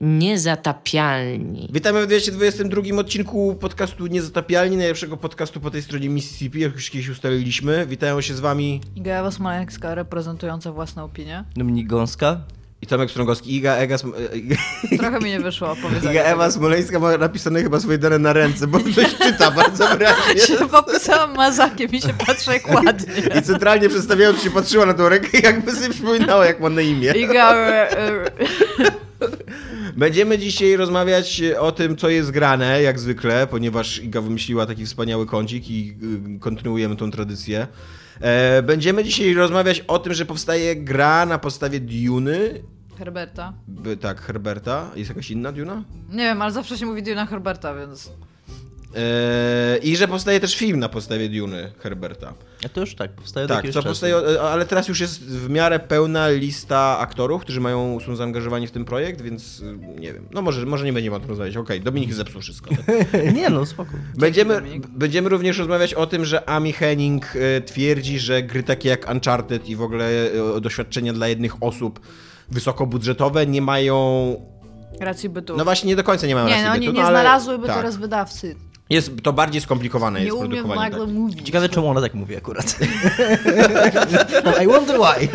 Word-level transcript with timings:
Niezatapialni. 0.00 1.68
Witamy 1.72 2.02
w 2.02 2.06
222 2.06 2.82
odcinku 3.00 3.54
podcastu 3.60 4.06
Niezatapialni, 4.06 4.76
najlepszego 4.76 5.16
podcastu 5.16 5.60
po 5.60 5.70
tej 5.70 5.82
stronie 5.82 6.08
Mississippi, 6.08 6.60
jak 6.60 6.72
już 6.72 6.90
kiedyś 6.90 7.08
ustaliliśmy. 7.08 7.86
Witają 7.86 8.20
się 8.20 8.34
z 8.34 8.40
wami 8.40 8.80
Iga 8.96 9.12
Ewa 9.12 9.30
Smoleńska, 9.30 9.94
reprezentująca 9.94 10.72
własną 10.72 11.04
opinię. 11.04 11.44
Dominik 11.56 11.86
Gąska. 11.86 12.40
i 12.82 12.86
Tomek 12.86 13.10
Strągowski. 13.10 13.56
Iga, 13.56 13.76
Ega, 13.76 13.94
Sm- 13.96 14.12
e, 14.92 14.98
Trochę 14.98 15.18
mi 15.18 15.30
nie 15.30 15.40
wyszło 15.40 15.76
powiedzenie. 15.82 16.12
Iga 16.12 16.22
Ewa 16.22 16.50
Smoleńska 16.50 16.98
ma 16.98 17.16
napisane 17.16 17.62
chyba 17.62 17.80
swoje 17.80 17.98
dane 17.98 18.18
na 18.18 18.32
ręce, 18.32 18.66
bo 18.66 18.78
coś 18.80 19.14
czyta 19.22 19.50
bardzo 19.50 19.88
wyraźnie. 19.88 20.40
się 20.56 20.68
popisałam 20.68 21.34
mazakiem 21.36 21.90
i 21.92 22.00
się 22.00 22.14
patrzę 22.26 22.52
jak 22.52 22.74
ładnie. 22.74 23.14
I 23.38 23.42
centralnie 23.42 23.88
przedstawiając 23.88 24.42
się 24.42 24.50
patrzyła 24.50 24.86
na 24.86 24.94
tą 24.94 25.08
rękę 25.08 25.38
jakby 25.42 25.72
sobie 25.72 25.88
przypominała, 25.90 26.46
jak 26.46 26.60
ma 26.60 26.68
na 26.70 26.80
imię. 26.80 27.12
Iga... 27.16 27.54
e, 29.90 29.94
e, 29.94 29.98
Będziemy 29.98 30.38
dzisiaj 30.38 30.76
rozmawiać 30.76 31.42
o 31.58 31.72
tym, 31.72 31.96
co 31.96 32.08
jest 32.08 32.30
grane, 32.30 32.82
jak 32.82 32.98
zwykle, 32.98 33.46
ponieważ 33.46 33.98
Iga 34.02 34.20
wymyśliła 34.20 34.66
taki 34.66 34.86
wspaniały 34.86 35.26
kącik 35.26 35.70
i 35.70 35.96
y, 36.36 36.38
kontynuujemy 36.38 36.96
tą 36.96 37.10
tradycję. 37.10 37.66
E, 38.20 38.62
Będziemy 38.62 39.04
dzisiaj 39.04 39.34
rozmawiać 39.34 39.80
o 39.80 39.98
tym, 39.98 40.14
że 40.14 40.26
powstaje 40.26 40.76
gra 40.76 41.26
na 41.26 41.38
podstawie 41.38 41.80
Duny. 41.80 42.62
Herberta. 42.98 43.52
By- 43.68 43.96
Tak, 43.96 44.20
Herberta. 44.20 44.90
Jest 44.96 45.08
jakaś 45.10 45.30
inna 45.30 45.52
Duna? 45.52 45.84
Nie 46.10 46.24
wiem, 46.24 46.42
ale 46.42 46.52
zawsze 46.52 46.78
się 46.78 46.86
mówi 46.86 47.02
Duna 47.02 47.26
Herberta, 47.26 47.74
więc... 47.74 48.12
E, 48.96 49.78
I 49.82 49.96
że 49.96 50.08
powstaje 50.08 50.40
też 50.40 50.56
film 50.56 50.78
na 50.80 50.88
podstawie 50.88 51.28
Duny 51.28 51.72
Herberta. 51.78 52.34
A 52.64 52.68
to 52.68 52.80
już 52.80 52.94
tak, 52.94 53.10
powstaje 53.12 53.46
Tak, 53.46 53.66
czasu. 53.70 53.82
powstaje, 53.88 54.16
e, 54.16 54.42
ale 54.42 54.66
teraz 54.66 54.88
już 54.88 55.00
jest 55.00 55.24
w 55.24 55.50
miarę 55.50 55.78
pełna 55.78 56.28
lista 56.28 56.98
aktorów, 56.98 57.42
którzy 57.42 57.60
mają, 57.60 57.98
są 58.06 58.16
zaangażowani 58.16 58.66
w 58.66 58.70
ten 58.70 58.84
projekt, 58.84 59.20
więc 59.22 59.60
y, 59.60 59.78
nie 60.00 60.12
wiem. 60.12 60.28
No 60.32 60.42
może, 60.42 60.66
może 60.66 60.84
nie 60.84 60.92
będziemy 60.92 61.16
o 61.16 61.20
tym 61.20 61.28
rozmawiać. 61.28 61.56
Okej, 61.56 61.80
Dominik 61.80 62.14
zepsuł 62.14 62.40
wszystko. 62.40 62.70
Nie 63.34 63.50
no, 63.50 63.66
spoko. 63.66 63.90
Będziemy, 64.18 64.62
będziemy 64.88 65.28
również 65.28 65.58
rozmawiać 65.58 65.94
o 65.94 66.06
tym, 66.06 66.24
że 66.24 66.48
Amy 66.48 66.72
Henning 66.72 67.26
e, 67.36 67.60
twierdzi, 67.60 68.18
że 68.18 68.42
gry 68.42 68.62
takie 68.62 68.88
jak 68.88 69.10
Uncharted 69.10 69.68
i 69.68 69.76
w 69.76 69.82
ogóle 69.82 70.04
e, 70.56 70.60
doświadczenia 70.60 71.12
dla 71.12 71.28
jednych 71.28 71.62
osób 71.62 72.00
wysokobudżetowe 72.48 73.46
nie 73.46 73.62
mają. 73.62 74.36
Racji 75.00 75.28
bytu. 75.28 75.56
No 75.56 75.64
właśnie, 75.64 75.88
nie 75.88 75.96
do 75.96 76.04
końca 76.04 76.26
nie 76.26 76.34
mają 76.34 76.46
nie, 76.46 76.52
racji 76.52 76.66
no 76.68 76.72
bytu, 76.72 76.86
nie, 76.92 76.98
nie 76.98 77.04
ale- 77.04 77.20
znalazłyby 77.20 77.66
tak. 77.66 77.76
teraz 77.76 77.96
wydawcy. 77.96 78.56
Jest 78.90 79.10
to 79.22 79.32
bardziej 79.32 79.60
skomplikowane 79.60 80.18
Nie 80.18 80.24
jest 80.26 80.36
umiem 80.38 80.50
produkowanie. 80.50 80.80
nagle 80.80 81.06
Tak. 81.06 81.14
mówić. 81.14 81.42
Ciekawe 81.46 81.68
czemu 81.68 81.88
ona 81.88 82.00
tak 82.00 82.14
mówi 82.14 82.36
akurat. 82.36 82.76
I 84.64 84.66
wonder 84.66 84.96
why. 85.00 85.28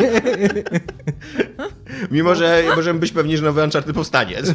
Mimo, 2.10 2.34
że 2.34 2.62
możemy 2.76 3.00
być 3.00 3.12
pewni, 3.12 3.36
że 3.36 3.42
nowy 3.44 3.62
Uncharted 3.62 3.94
powstanie. 3.94 4.36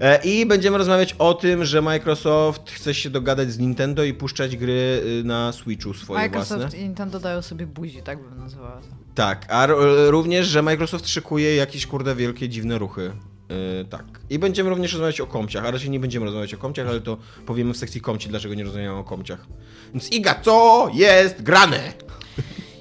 E, 0.00 0.20
I 0.24 0.46
będziemy 0.46 0.78
rozmawiać 0.78 1.14
o 1.18 1.34
tym, 1.34 1.64
że 1.64 1.82
Microsoft 1.82 2.70
chce 2.70 2.94
się 2.94 3.10
dogadać 3.10 3.52
z 3.52 3.58
Nintendo 3.58 4.04
i 4.04 4.14
puszczać 4.14 4.56
gry 4.56 5.02
y, 5.20 5.24
na 5.24 5.52
Switchu 5.52 5.94
swoje 5.94 6.20
Microsoft 6.20 6.60
własne. 6.60 6.78
i 6.78 6.82
Nintendo 6.82 7.20
dają 7.20 7.42
sobie 7.42 7.66
buzi, 7.66 8.02
tak 8.02 8.22
bym 8.22 8.38
nazwała 8.38 8.70
to. 8.80 8.86
Tak, 9.14 9.46
a 9.48 9.64
r- 9.64 9.76
również, 10.08 10.46
że 10.46 10.62
Microsoft 10.62 11.08
szykuje 11.08 11.56
jakieś 11.56 11.86
kurde 11.86 12.14
wielkie, 12.14 12.48
dziwne 12.48 12.78
ruchy. 12.78 13.12
Yy, 13.48 13.84
tak. 13.84 14.04
I 14.30 14.38
będziemy 14.38 14.70
również 14.70 14.92
rozmawiać 14.92 15.20
o 15.20 15.26
komciach, 15.26 15.64
a 15.64 15.70
raczej 15.70 15.90
nie 15.90 16.00
będziemy 16.00 16.26
rozmawiać 16.26 16.54
o 16.54 16.58
komciach, 16.58 16.88
ale 16.88 17.00
to 17.00 17.16
powiemy 17.46 17.74
w 17.74 17.76
sekcji 17.76 18.00
komci, 18.00 18.28
dlaczego 18.28 18.54
nie 18.54 18.64
rozmawiamy 18.64 18.98
o 18.98 19.04
komciach. 19.04 19.46
Więc 19.94 20.12
Iga, 20.12 20.34
co 20.42 20.88
jest 20.94 21.42
grane? 21.42 21.80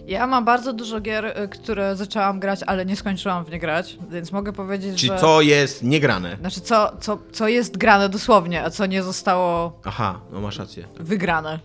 Ja 0.08 0.28
mam 0.28 0.46
bardzo 0.46 0.74
dużo 0.74 1.02
gier, 1.02 1.26
y, 1.26 1.48
które 1.50 1.96
zaczęłam 1.96 2.40
grać, 2.40 2.64
ale 2.64 2.86
nie 2.86 2.96
skończyłam 2.96 3.46
w 3.46 3.50
nie 3.52 3.60
grać, 3.60 3.98
więc 4.10 4.32
mogę 4.32 4.54
powiedzieć, 4.54 5.00
Czyli 5.00 5.08
że... 5.14 5.18
co 5.20 5.42
jest 5.42 5.84
niegrane? 5.84 6.38
Znaczy, 6.40 6.62
co, 6.62 6.92
co, 7.00 7.20
co 7.32 7.48
jest 7.48 7.78
grane 7.78 8.10
dosłownie, 8.10 8.64
a 8.64 8.70
co 8.70 8.86
nie 8.86 9.04
zostało 9.04 9.80
Aha, 9.86 10.20
no 10.32 10.42
masz 10.42 10.60
rację. 10.60 10.88
wygrane. 11.00 11.60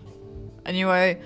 Anyway, 0.65 1.17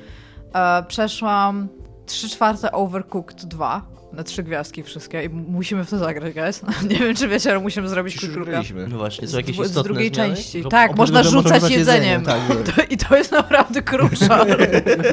e, 0.54 0.84
przeszłam 0.88 1.68
3 2.06 2.30
czwarte 2.30 2.72
Overcooked 2.72 3.46
2 3.46 3.82
na 4.16 4.24
trzy 4.24 4.44
gwiazdki 4.44 4.84
wszystkie 4.84 5.24
i 5.24 5.30
musimy 5.30 5.86
w 5.86 5.90
to 5.90 5.98
zagrać, 5.98 6.34
guys. 6.34 6.62
Nie 6.90 6.96
wiem, 6.96 7.16
czy 7.16 7.28
wiecie, 7.28 7.52
ale 7.52 7.60
musimy 7.60 7.90
zrobić 7.90 8.20
kulturkę. 8.20 8.62
No 8.88 8.98
właśnie, 8.98 9.28
Z, 9.28 9.32
są 9.32 9.38
jakieś 9.38 9.58
z 9.58 9.60
istotne 9.60 9.84
drugiej 9.84 10.14
zmiany? 10.14 10.36
części. 10.36 10.64
Że 10.64 10.70
Tak, 10.70 10.98
można 10.98 11.24
rzucać 11.24 11.56
rzucać 11.62 11.72
jedzeniem. 11.72 12.26
Tak, 12.36 12.42
To, 12.76 12.82
I 12.90 12.98
to 12.98 13.18
jest 13.18 13.32
naprawdę 13.32 13.82
krucza. 13.82 14.46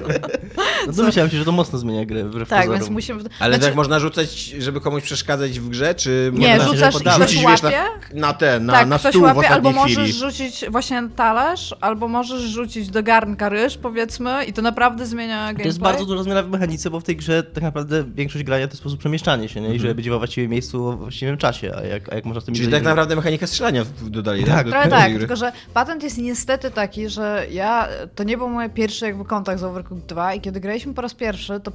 no 0.87 0.93
domyślałem 0.93 1.31
się, 1.31 1.37
że 1.37 1.45
to 1.45 1.53
mocno 1.53 1.79
zmienia 1.79 2.05
grę 2.05 2.25
wbrew 2.25 2.49
tak, 2.49 2.61
pozorom. 2.61 2.81
więc 2.81 2.91
musimy... 2.91 3.23
Ale 3.39 3.55
znaczy, 3.55 3.69
tak 3.69 3.77
można 3.77 3.99
rzucać, 3.99 4.35
żeby 4.45 4.81
komuś 4.81 5.03
przeszkadzać 5.03 5.61
w 5.61 5.69
grze, 5.69 5.95
czy 5.95 6.33
Nie, 6.35 6.57
można 6.57 6.73
rzucasz 6.73 6.97
ktoś 6.97 7.17
rzucić 7.17 7.47
wiesz, 7.47 7.62
na, 7.62 7.71
na 8.15 8.33
ten, 8.33 8.67
na, 8.67 8.73
tak, 8.73 8.89
na 8.89 8.99
stół 8.99 9.12
w 9.12 9.25
łapie, 9.25 9.41
ostatniej 9.41 9.55
albo 9.55 9.83
chwili. 9.83 9.97
możesz 9.97 10.17
rzucić 10.17 10.65
właśnie 10.71 11.03
na 11.03 11.09
talerz, 11.09 11.75
albo 11.81 12.09
możesz 12.09 12.43
rzucić 12.43 12.91
do 12.91 13.03
garnka 13.03 13.49
ryż, 13.49 13.79
powiedzmy, 13.79 14.45
i 14.45 14.53
to 14.53 14.62
naprawdę 14.62 15.07
zmienia 15.07 15.39
gameplay. 15.39 15.62
To 15.62 15.69
jest 15.69 15.79
bardzo 15.79 16.07
dużo 16.07 16.23
zmiana 16.23 16.43
w 16.43 16.51
mechanice, 16.51 16.91
bo 16.91 17.01
w 17.01 17.05
tej 17.05 17.17
grze 17.17 17.43
tak 17.43 17.62
naprawdę 17.62 18.05
większość 18.15 18.45
grania 18.45 18.69
to 18.69 18.77
sposób 18.93 19.01
przemieszczanie 19.01 19.49
się, 19.49 19.61
nie? 19.61 19.75
I 19.75 19.79
żeby 19.79 19.95
być 19.95 20.09
we 20.09 20.19
właściwym 20.19 20.51
miejscu 20.51 20.91
we 20.91 20.97
właściwym 20.97 21.37
czasie, 21.39 21.73
a 21.77 21.81
jak, 21.83 22.13
a 22.13 22.15
jak 22.15 22.25
można 22.25 22.41
z 22.41 22.45
tym 22.45 22.55
Czyli 22.55 22.71
tak 22.71 22.83
naprawdę 22.83 23.17
mechanika 23.17 23.47
strzelania 23.47 23.85
w- 23.85 24.11
dodali, 24.11 24.45
Tak, 24.45 24.71
tak? 24.71 24.91
Tak, 24.91 25.11
gry. 25.11 25.19
tylko 25.19 25.37
że 25.37 25.53
patent 25.75 26.03
jest 26.03 26.19
niestety 26.19 26.71
taki, 26.71 27.09
że 27.09 27.47
ja, 27.51 27.89
to 28.15 28.25
nie 28.25 28.37
był 28.39 28.49
mój 28.49 28.71
pierwszy 28.71 29.05
jakby 29.07 29.25
kontakt 29.25 29.61
z 29.61 29.65
Overcooked 29.65 30.07
2 30.07 30.35
i 30.35 30.41
kiedy 30.41 30.61
graliśmy 30.61 30.95
po 30.95 31.03
raz 31.03 31.15
pierwszy, 31.15 31.61
to 31.61 31.71
y, 31.71 31.75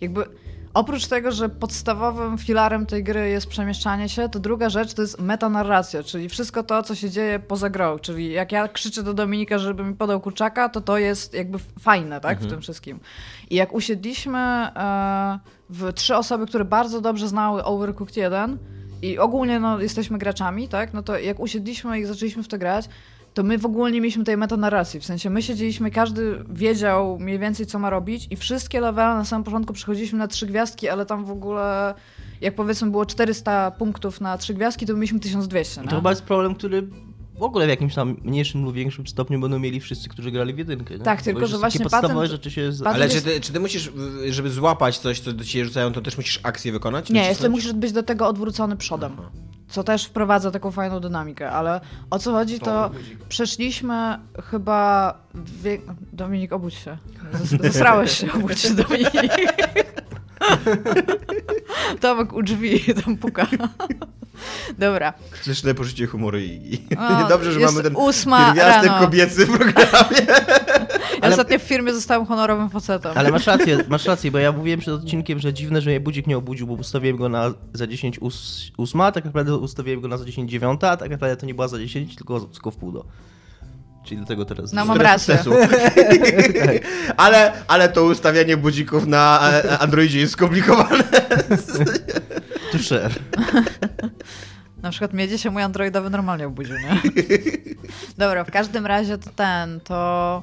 jakby 0.00 0.24
oprócz 0.74 1.06
tego, 1.06 1.32
że 1.32 1.48
podstawowym 1.48 2.38
filarem 2.38 2.86
tej 2.86 3.04
gry 3.04 3.28
jest 3.28 3.46
przemieszczanie 3.46 4.08
się, 4.08 4.28
to 4.28 4.40
druga 4.40 4.70
rzecz 4.70 4.94
to 4.94 5.02
jest 5.02 5.20
metanarracja, 5.20 6.02
czyli 6.02 6.28
wszystko 6.28 6.62
to, 6.62 6.82
co 6.82 6.94
się 6.94 7.10
dzieje 7.10 7.38
poza 7.38 7.70
grą, 7.70 7.98
czyli 7.98 8.32
jak 8.32 8.52
ja 8.52 8.68
krzyczę 8.68 9.02
do 9.02 9.14
Dominika, 9.14 9.58
żeby 9.58 9.84
mi 9.84 9.94
podał 9.94 10.20
kurczaka, 10.20 10.68
to 10.68 10.80
to 10.80 10.98
jest 10.98 11.34
jakby 11.34 11.58
fajne, 11.80 12.20
tak, 12.20 12.40
w 12.40 12.46
tym 12.46 12.60
wszystkim. 12.60 13.00
I 13.50 13.56
jak 13.56 13.72
usiedliśmy 13.72 14.38
e, 14.38 15.38
w 15.70 15.92
trzy 15.92 16.16
osoby, 16.16 16.46
które 16.46 16.64
bardzo 16.64 17.00
dobrze 17.00 17.28
znały 17.28 17.64
Overcooked 17.64 18.16
1 18.16 18.58
i 19.02 19.18
ogólnie 19.18 19.60
no, 19.60 19.80
jesteśmy 19.80 20.18
graczami, 20.18 20.68
tak? 20.68 20.94
No 20.94 21.02
to 21.02 21.18
jak 21.18 21.40
usiedliśmy 21.40 22.00
i 22.00 22.04
zaczęliśmy 22.04 22.42
w 22.42 22.48
to 22.48 22.58
grać, 22.58 22.88
to 23.34 23.42
my 23.42 23.58
w 23.58 23.66
ogóle 23.66 23.92
nie 23.92 24.00
mieliśmy 24.00 24.24
tej 24.24 24.36
metanarracji. 24.36 25.00
W 25.00 25.04
sensie 25.04 25.30
my 25.30 25.42
siedzieliśmy, 25.42 25.90
każdy 25.90 26.44
wiedział 26.50 27.18
mniej 27.18 27.38
więcej, 27.38 27.66
co 27.66 27.78
ma 27.78 27.90
robić 27.90 28.26
i 28.30 28.36
wszystkie 28.36 28.80
levele 28.80 29.14
na 29.14 29.24
samym 29.24 29.44
początku 29.44 29.72
przechodziliśmy 29.72 30.18
na 30.18 30.28
trzy 30.28 30.46
gwiazdki, 30.46 30.88
ale 30.88 31.06
tam 31.06 31.24
w 31.24 31.30
ogóle, 31.30 31.94
jak 32.40 32.54
powiedzmy 32.54 32.90
było 32.90 33.06
400 33.06 33.70
punktów 33.70 34.20
na 34.20 34.38
trzy 34.38 34.54
gwiazdki, 34.54 34.86
to 34.86 34.94
mieliśmy 34.94 35.20
1200, 35.20 35.80
To 35.80 35.82
nie? 35.90 35.96
chyba 35.96 36.10
jest 36.10 36.22
problem, 36.22 36.54
który 36.54 36.88
w 37.38 37.42
ogóle 37.42 37.66
w 37.66 37.68
jakimś 37.68 37.94
tam 37.94 38.16
mniejszym 38.24 38.64
lub 38.64 38.74
większym 38.74 39.06
stopniu 39.06 39.40
będą 39.40 39.58
mieli 39.58 39.80
wszyscy, 39.80 40.08
którzy 40.08 40.30
grali 40.30 40.54
w 40.54 40.58
jedynkę. 40.58 40.94
Nie? 40.98 41.04
Tak, 41.04 41.18
Bo 41.18 41.24
tylko, 41.24 41.40
że 41.40 41.46
takie 41.46 41.60
właśnie 41.60 41.80
podstawowe 41.80 42.14
patent- 42.14 42.30
rzeczy 42.30 42.50
się... 42.50 42.70
Patent- 42.70 42.86
Ale 42.94 43.08
czy 43.08 43.14
jest- 43.14 43.26
ty, 43.26 43.40
czy 43.40 43.52
ty 43.52 43.60
musisz, 43.60 43.92
żeby 44.28 44.50
złapać 44.50 44.98
coś, 44.98 45.20
co 45.20 45.32
do 45.32 45.44
ciebie 45.44 45.64
rzucają, 45.64 45.92
to 45.92 46.00
też 46.00 46.16
musisz 46.16 46.40
akcję 46.42 46.72
wykonać? 46.72 47.08
Nie, 47.10 47.14
Nacisnąć? 47.14 47.36
jeszcze 47.38 47.48
musisz 47.48 47.72
być 47.72 47.92
do 47.92 48.02
tego 48.02 48.28
odwrócony 48.28 48.76
przodem. 48.76 49.16
Co 49.72 49.84
też 49.84 50.04
wprowadza 50.04 50.50
taką 50.50 50.70
fajną 50.70 51.00
dynamikę, 51.00 51.50
ale 51.50 51.80
o 52.10 52.18
co 52.18 52.32
chodzi, 52.32 52.60
to 52.60 52.90
przeszliśmy 53.28 54.18
chyba. 54.50 55.14
Wie... 55.34 55.78
Dominik, 56.12 56.52
obudź 56.52 56.74
się. 56.74 56.96
Zes- 57.34 57.62
Zesrałeś 57.62 58.18
się, 58.18 58.32
obudź 58.32 58.58
się, 58.60 58.74
Dominik. 58.74 59.12
Tomek 62.00 62.32
u 62.32 62.42
drzwi 62.42 62.94
tam 63.04 63.16
puka. 63.16 63.46
Dobra. 64.78 65.12
Śmieszne 65.44 65.74
poczucie 65.74 66.06
humoru 66.06 66.38
i... 66.38 66.44
i- 66.90 66.96
O, 66.96 67.28
Dobrze, 67.28 67.52
że 67.52 67.60
mamy 67.60 67.82
ten 67.82 67.96
ósma 67.96 68.46
pierwiastek 68.46 68.90
rano. 68.90 69.00
kobiecy 69.06 69.46
w 69.46 69.50
programie. 69.58 70.26
Ja 71.22 71.28
ostatnio 71.28 71.58
w 71.58 71.62
firmie 71.62 71.94
zostałem 71.94 72.26
honorowym 72.26 72.70
facetem. 72.70 73.12
Ale 73.14 73.30
masz 73.30 73.46
rację, 73.46 73.78
masz 73.88 74.06
rację, 74.06 74.30
bo 74.30 74.38
ja 74.38 74.52
mówiłem 74.52 74.80
przed 74.80 74.94
odcinkiem, 74.94 75.38
że 75.38 75.52
dziwne, 75.52 75.80
że 75.80 75.90
mnie 75.90 76.00
budzik 76.00 76.26
nie 76.26 76.36
obudził, 76.38 76.66
bo 76.66 76.72
ustawiłem 76.74 77.16
go 77.16 77.28
na 77.28 77.54
za 77.72 77.86
10 77.86 78.18
ós- 78.22 78.70
ósma, 78.76 79.06
a 79.06 79.12
tak 79.12 79.24
naprawdę 79.24 79.56
ustawiłem 79.56 80.00
go 80.00 80.08
na 80.08 80.16
za 80.18 80.24
10 80.24 80.50
dziewiąta, 80.50 80.90
a 80.90 80.96
tak 80.96 81.10
naprawdę 81.10 81.36
to 81.36 81.46
nie 81.46 81.54
była 81.54 81.68
za 81.68 81.78
10, 81.78 82.16
tylko, 82.16 82.40
tylko 82.40 82.70
w 82.70 82.76
pół 82.76 82.92
do. 82.92 83.04
Czyli 84.04 84.16
dlatego 84.16 84.44
teraz... 84.44 84.72
No, 84.72 84.84
mam 84.84 85.00
rację. 85.00 85.38
sukcesu. 85.38 85.74
ale, 87.16 87.52
ale 87.68 87.88
to 87.88 88.04
ustawianie 88.04 88.56
budzików 88.56 89.06
na 89.06 89.50
e, 89.52 89.78
Androidzie 89.78 90.20
jest 90.20 90.32
skomplikowane. 90.32 91.04
Tusze. 92.72 93.08
Na 94.82 94.90
przykład 94.90 95.12
mnie 95.12 95.28
dzisiaj 95.28 95.52
mój 95.52 95.62
androidowy 95.62 96.10
normalnie 96.10 96.46
obudził, 96.46 96.76
nie? 96.78 97.00
Dobra, 98.18 98.44
w 98.44 98.50
każdym 98.50 98.86
razie 98.86 99.18
to 99.18 99.30
ten, 99.36 99.80
to 99.80 100.42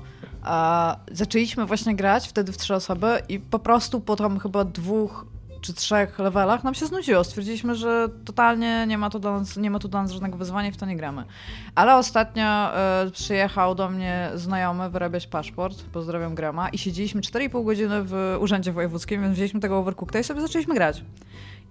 zaczęliśmy 1.11 1.65
właśnie 1.65 1.95
grać 1.95 2.27
wtedy 2.27 2.51
w 2.51 2.57
trzy 2.57 2.75
osoby 2.75 3.21
i 3.29 3.39
po 3.39 3.59
prostu 3.59 4.01
po 4.01 4.15
tam 4.15 4.39
chyba 4.39 4.65
dwóch 4.65 5.25
czy 5.61 5.73
trzech 5.73 6.19
levelach 6.19 6.63
nam 6.63 6.73
się 6.73 6.85
znudziło. 6.85 7.23
Stwierdziliśmy, 7.23 7.75
że 7.75 8.09
totalnie 8.25 8.85
nie 8.87 8.97
ma 8.97 9.09
tu 9.09 9.19
dla 9.19 9.39
nas, 9.39 9.57
nie 9.57 9.71
ma 9.71 9.79
tu 9.79 9.87
dla 9.87 10.01
nas 10.01 10.11
żadnego 10.11 10.37
wyzwania 10.37 10.69
i 10.69 10.71
w 10.71 10.77
to 10.77 10.85
nie 10.85 10.95
gramy. 10.95 11.23
Ale 11.75 11.95
ostatnio 11.95 12.43
e, 12.43 13.11
przyjechał 13.13 13.75
do 13.75 13.89
mnie 13.89 14.29
znajomy 14.35 14.89
wyrabiać 14.89 15.27
paszport, 15.27 15.83
pozdrawiam 15.83 16.35
Grama, 16.35 16.69
i 16.69 16.77
siedzieliśmy 16.77 17.21
4,5 17.21 17.65
godziny 17.65 18.03
w 18.03 18.37
urzędzie 18.39 18.71
wojewódzkim, 18.71 19.21
więc 19.21 19.33
wzięliśmy 19.33 19.59
tego 19.59 19.77
overcookta 19.77 20.19
i 20.19 20.23
sobie 20.23 20.41
zaczęliśmy 20.41 20.75
grać. 20.75 21.03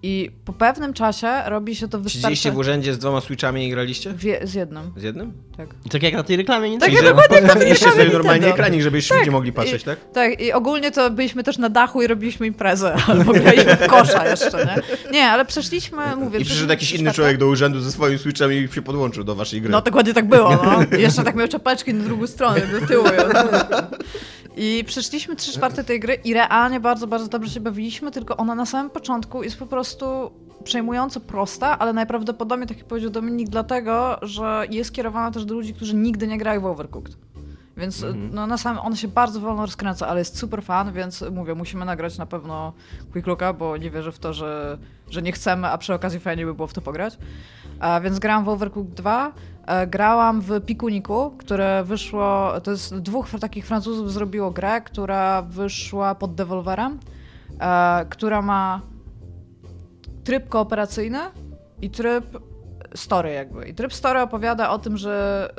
I 0.03 0.31
po 0.45 0.53
pewnym 0.53 0.93
czasie 0.93 1.27
robi 1.45 1.75
się 1.75 1.87
to 1.87 1.97
Siedzieliście 1.97 2.19
wystarczająco... 2.29 2.55
w 2.55 2.59
urzędzie 2.59 2.93
z 2.93 2.97
dwoma 2.99 3.21
switchami 3.21 3.67
i 3.67 3.69
graliście? 3.69 4.13
Wie, 4.13 4.39
z 4.47 4.53
jednym, 4.53 4.91
Z 4.97 5.03
jednym? 5.03 5.33
tak. 5.57 5.69
Tak 5.91 6.03
jak 6.03 6.13
na 6.13 6.23
tej 6.23 6.37
reklamie, 6.37 6.69
nie? 6.69 6.79
Tak, 6.79 6.93
ja 6.93 7.03
dokładnie 7.03 7.35
jak 7.35 7.43
na 7.43 7.49
postawiliście 7.49 7.85
reklamie 7.85 8.03
sobie 8.05 8.13
normalnie 8.17 8.39
Nintendo. 8.39 8.63
ekranik, 8.63 8.81
żeby 8.81 8.97
jeszcze 8.97 9.17
ludzie 9.19 9.31
mogli 9.31 9.51
patrzeć, 9.51 9.81
I, 9.81 9.85
tak? 9.85 9.99
Tak, 10.13 10.41
i 10.41 10.53
ogólnie 10.53 10.91
to 10.91 11.09
byliśmy 11.09 11.43
też 11.43 11.57
na 11.57 11.69
dachu 11.69 12.01
i 12.01 12.07
robiliśmy 12.07 12.47
imprezę, 12.47 12.95
albo 13.07 13.33
graliśmy 13.33 13.75
w 13.75 13.87
kosza 13.87 14.27
jeszcze, 14.27 14.65
nie? 14.65 15.11
Nie, 15.11 15.23
ale 15.25 15.45
przeszliśmy, 15.45 16.15
mówię... 16.15 16.39
I 16.39 16.45
przyszedł 16.45 16.69
jakiś 16.69 16.91
inny 16.91 17.11
człowiek 17.11 17.37
do 17.37 17.47
urzędu 17.47 17.79
ze 17.79 17.91
swoim 17.91 18.17
switchem 18.19 18.53
i 18.53 18.67
się 18.75 18.81
podłączył 18.81 19.23
do 19.23 19.35
waszej 19.35 19.61
gry. 19.61 19.71
No 19.71 19.81
dokładnie 19.81 20.13
tak 20.13 20.27
było, 20.27 20.49
no. 20.49 20.97
I 20.97 21.01
jeszcze 21.07 21.23
tak 21.23 21.35
miał 21.35 21.47
czapeczki 21.47 21.93
na 21.93 22.03
drugą 22.03 22.27
stronę, 22.27 22.61
do 22.79 22.87
tyłu. 22.87 23.05
I 24.57 24.83
przeszliśmy 24.87 25.35
trzy 25.35 25.53
czwarte 25.53 25.83
tej 25.83 25.99
gry 25.99 26.13
i 26.13 26.33
realnie 26.33 26.79
bardzo, 26.79 27.07
bardzo 27.07 27.27
dobrze 27.27 27.49
się 27.49 27.59
bawiliśmy, 27.59 28.11
tylko 28.11 28.37
ona 28.37 28.55
na 28.55 28.65
samym 28.65 28.89
początku 28.89 29.43
jest 29.43 29.57
po 29.57 29.65
prostu 29.65 30.31
przejmująco 30.63 31.19
prosta, 31.19 31.79
ale 31.79 31.93
najprawdopodobniej, 31.93 32.67
tak 32.67 32.77
jak 32.77 32.87
powiedział 32.87 33.11
Dominik, 33.11 33.49
dlatego, 33.49 34.19
że 34.21 34.65
jest 34.69 34.93
kierowana 34.93 35.31
też 35.31 35.45
do 35.45 35.53
ludzi, 35.53 35.73
którzy 35.73 35.95
nigdy 35.95 36.27
nie 36.27 36.37
grają 36.37 36.61
w 36.61 36.65
Overcooked. 36.65 37.17
Więc 37.79 38.05
no, 38.31 38.47
na 38.47 38.57
samym, 38.57 38.81
ona 38.81 38.95
się 38.95 39.07
bardzo 39.07 39.39
wolno 39.39 39.61
rozkręca, 39.61 40.07
ale 40.07 40.19
jest 40.19 40.37
super 40.37 40.63
fan, 40.63 40.93
więc 40.93 41.23
mówię, 41.31 41.55
musimy 41.55 41.85
nagrać 41.85 42.17
na 42.17 42.25
pewno 42.25 42.73
Quick 43.11 43.27
Looka, 43.27 43.53
bo 43.53 43.77
nie 43.77 43.91
wierzę 43.91 44.11
w 44.11 44.19
to, 44.19 44.33
że, 44.33 44.77
że 45.09 45.21
nie 45.21 45.31
chcemy, 45.31 45.67
a 45.67 45.77
przy 45.77 45.93
okazji 45.93 46.19
fajnie 46.19 46.45
by 46.45 46.53
było 46.53 46.67
w 46.67 46.73
to 46.73 46.81
pograć. 46.81 47.17
A, 47.79 48.01
więc 48.01 48.19
grałam 48.19 48.45
w 48.45 48.49
Overcooked 48.49 48.93
2, 48.93 49.27
e, 49.27 49.31
grałam 49.87 50.41
w 50.41 50.61
Pikuniku, 50.65 51.31
które 51.37 51.83
wyszło, 51.83 52.61
to 52.63 52.71
jest 52.71 52.95
dwóch 52.95 53.27
takich 53.41 53.65
Francuzów 53.65 54.13
zrobiło 54.13 54.51
grę, 54.51 54.81
która 54.81 55.41
wyszła 55.41 56.15
pod 56.15 56.35
Devolverem, 56.35 56.99
e, 57.59 58.05
która 58.09 58.41
ma 58.41 58.81
tryb 60.23 60.49
kooperacyjny 60.49 61.19
i 61.81 61.89
tryb 61.89 62.39
story 62.95 63.31
jakby. 63.31 63.67
I 63.67 63.73
tryb 63.73 63.93
story 63.93 64.19
opowiada 64.19 64.69
o 64.69 64.79
tym, 64.79 64.97
że 64.97 65.49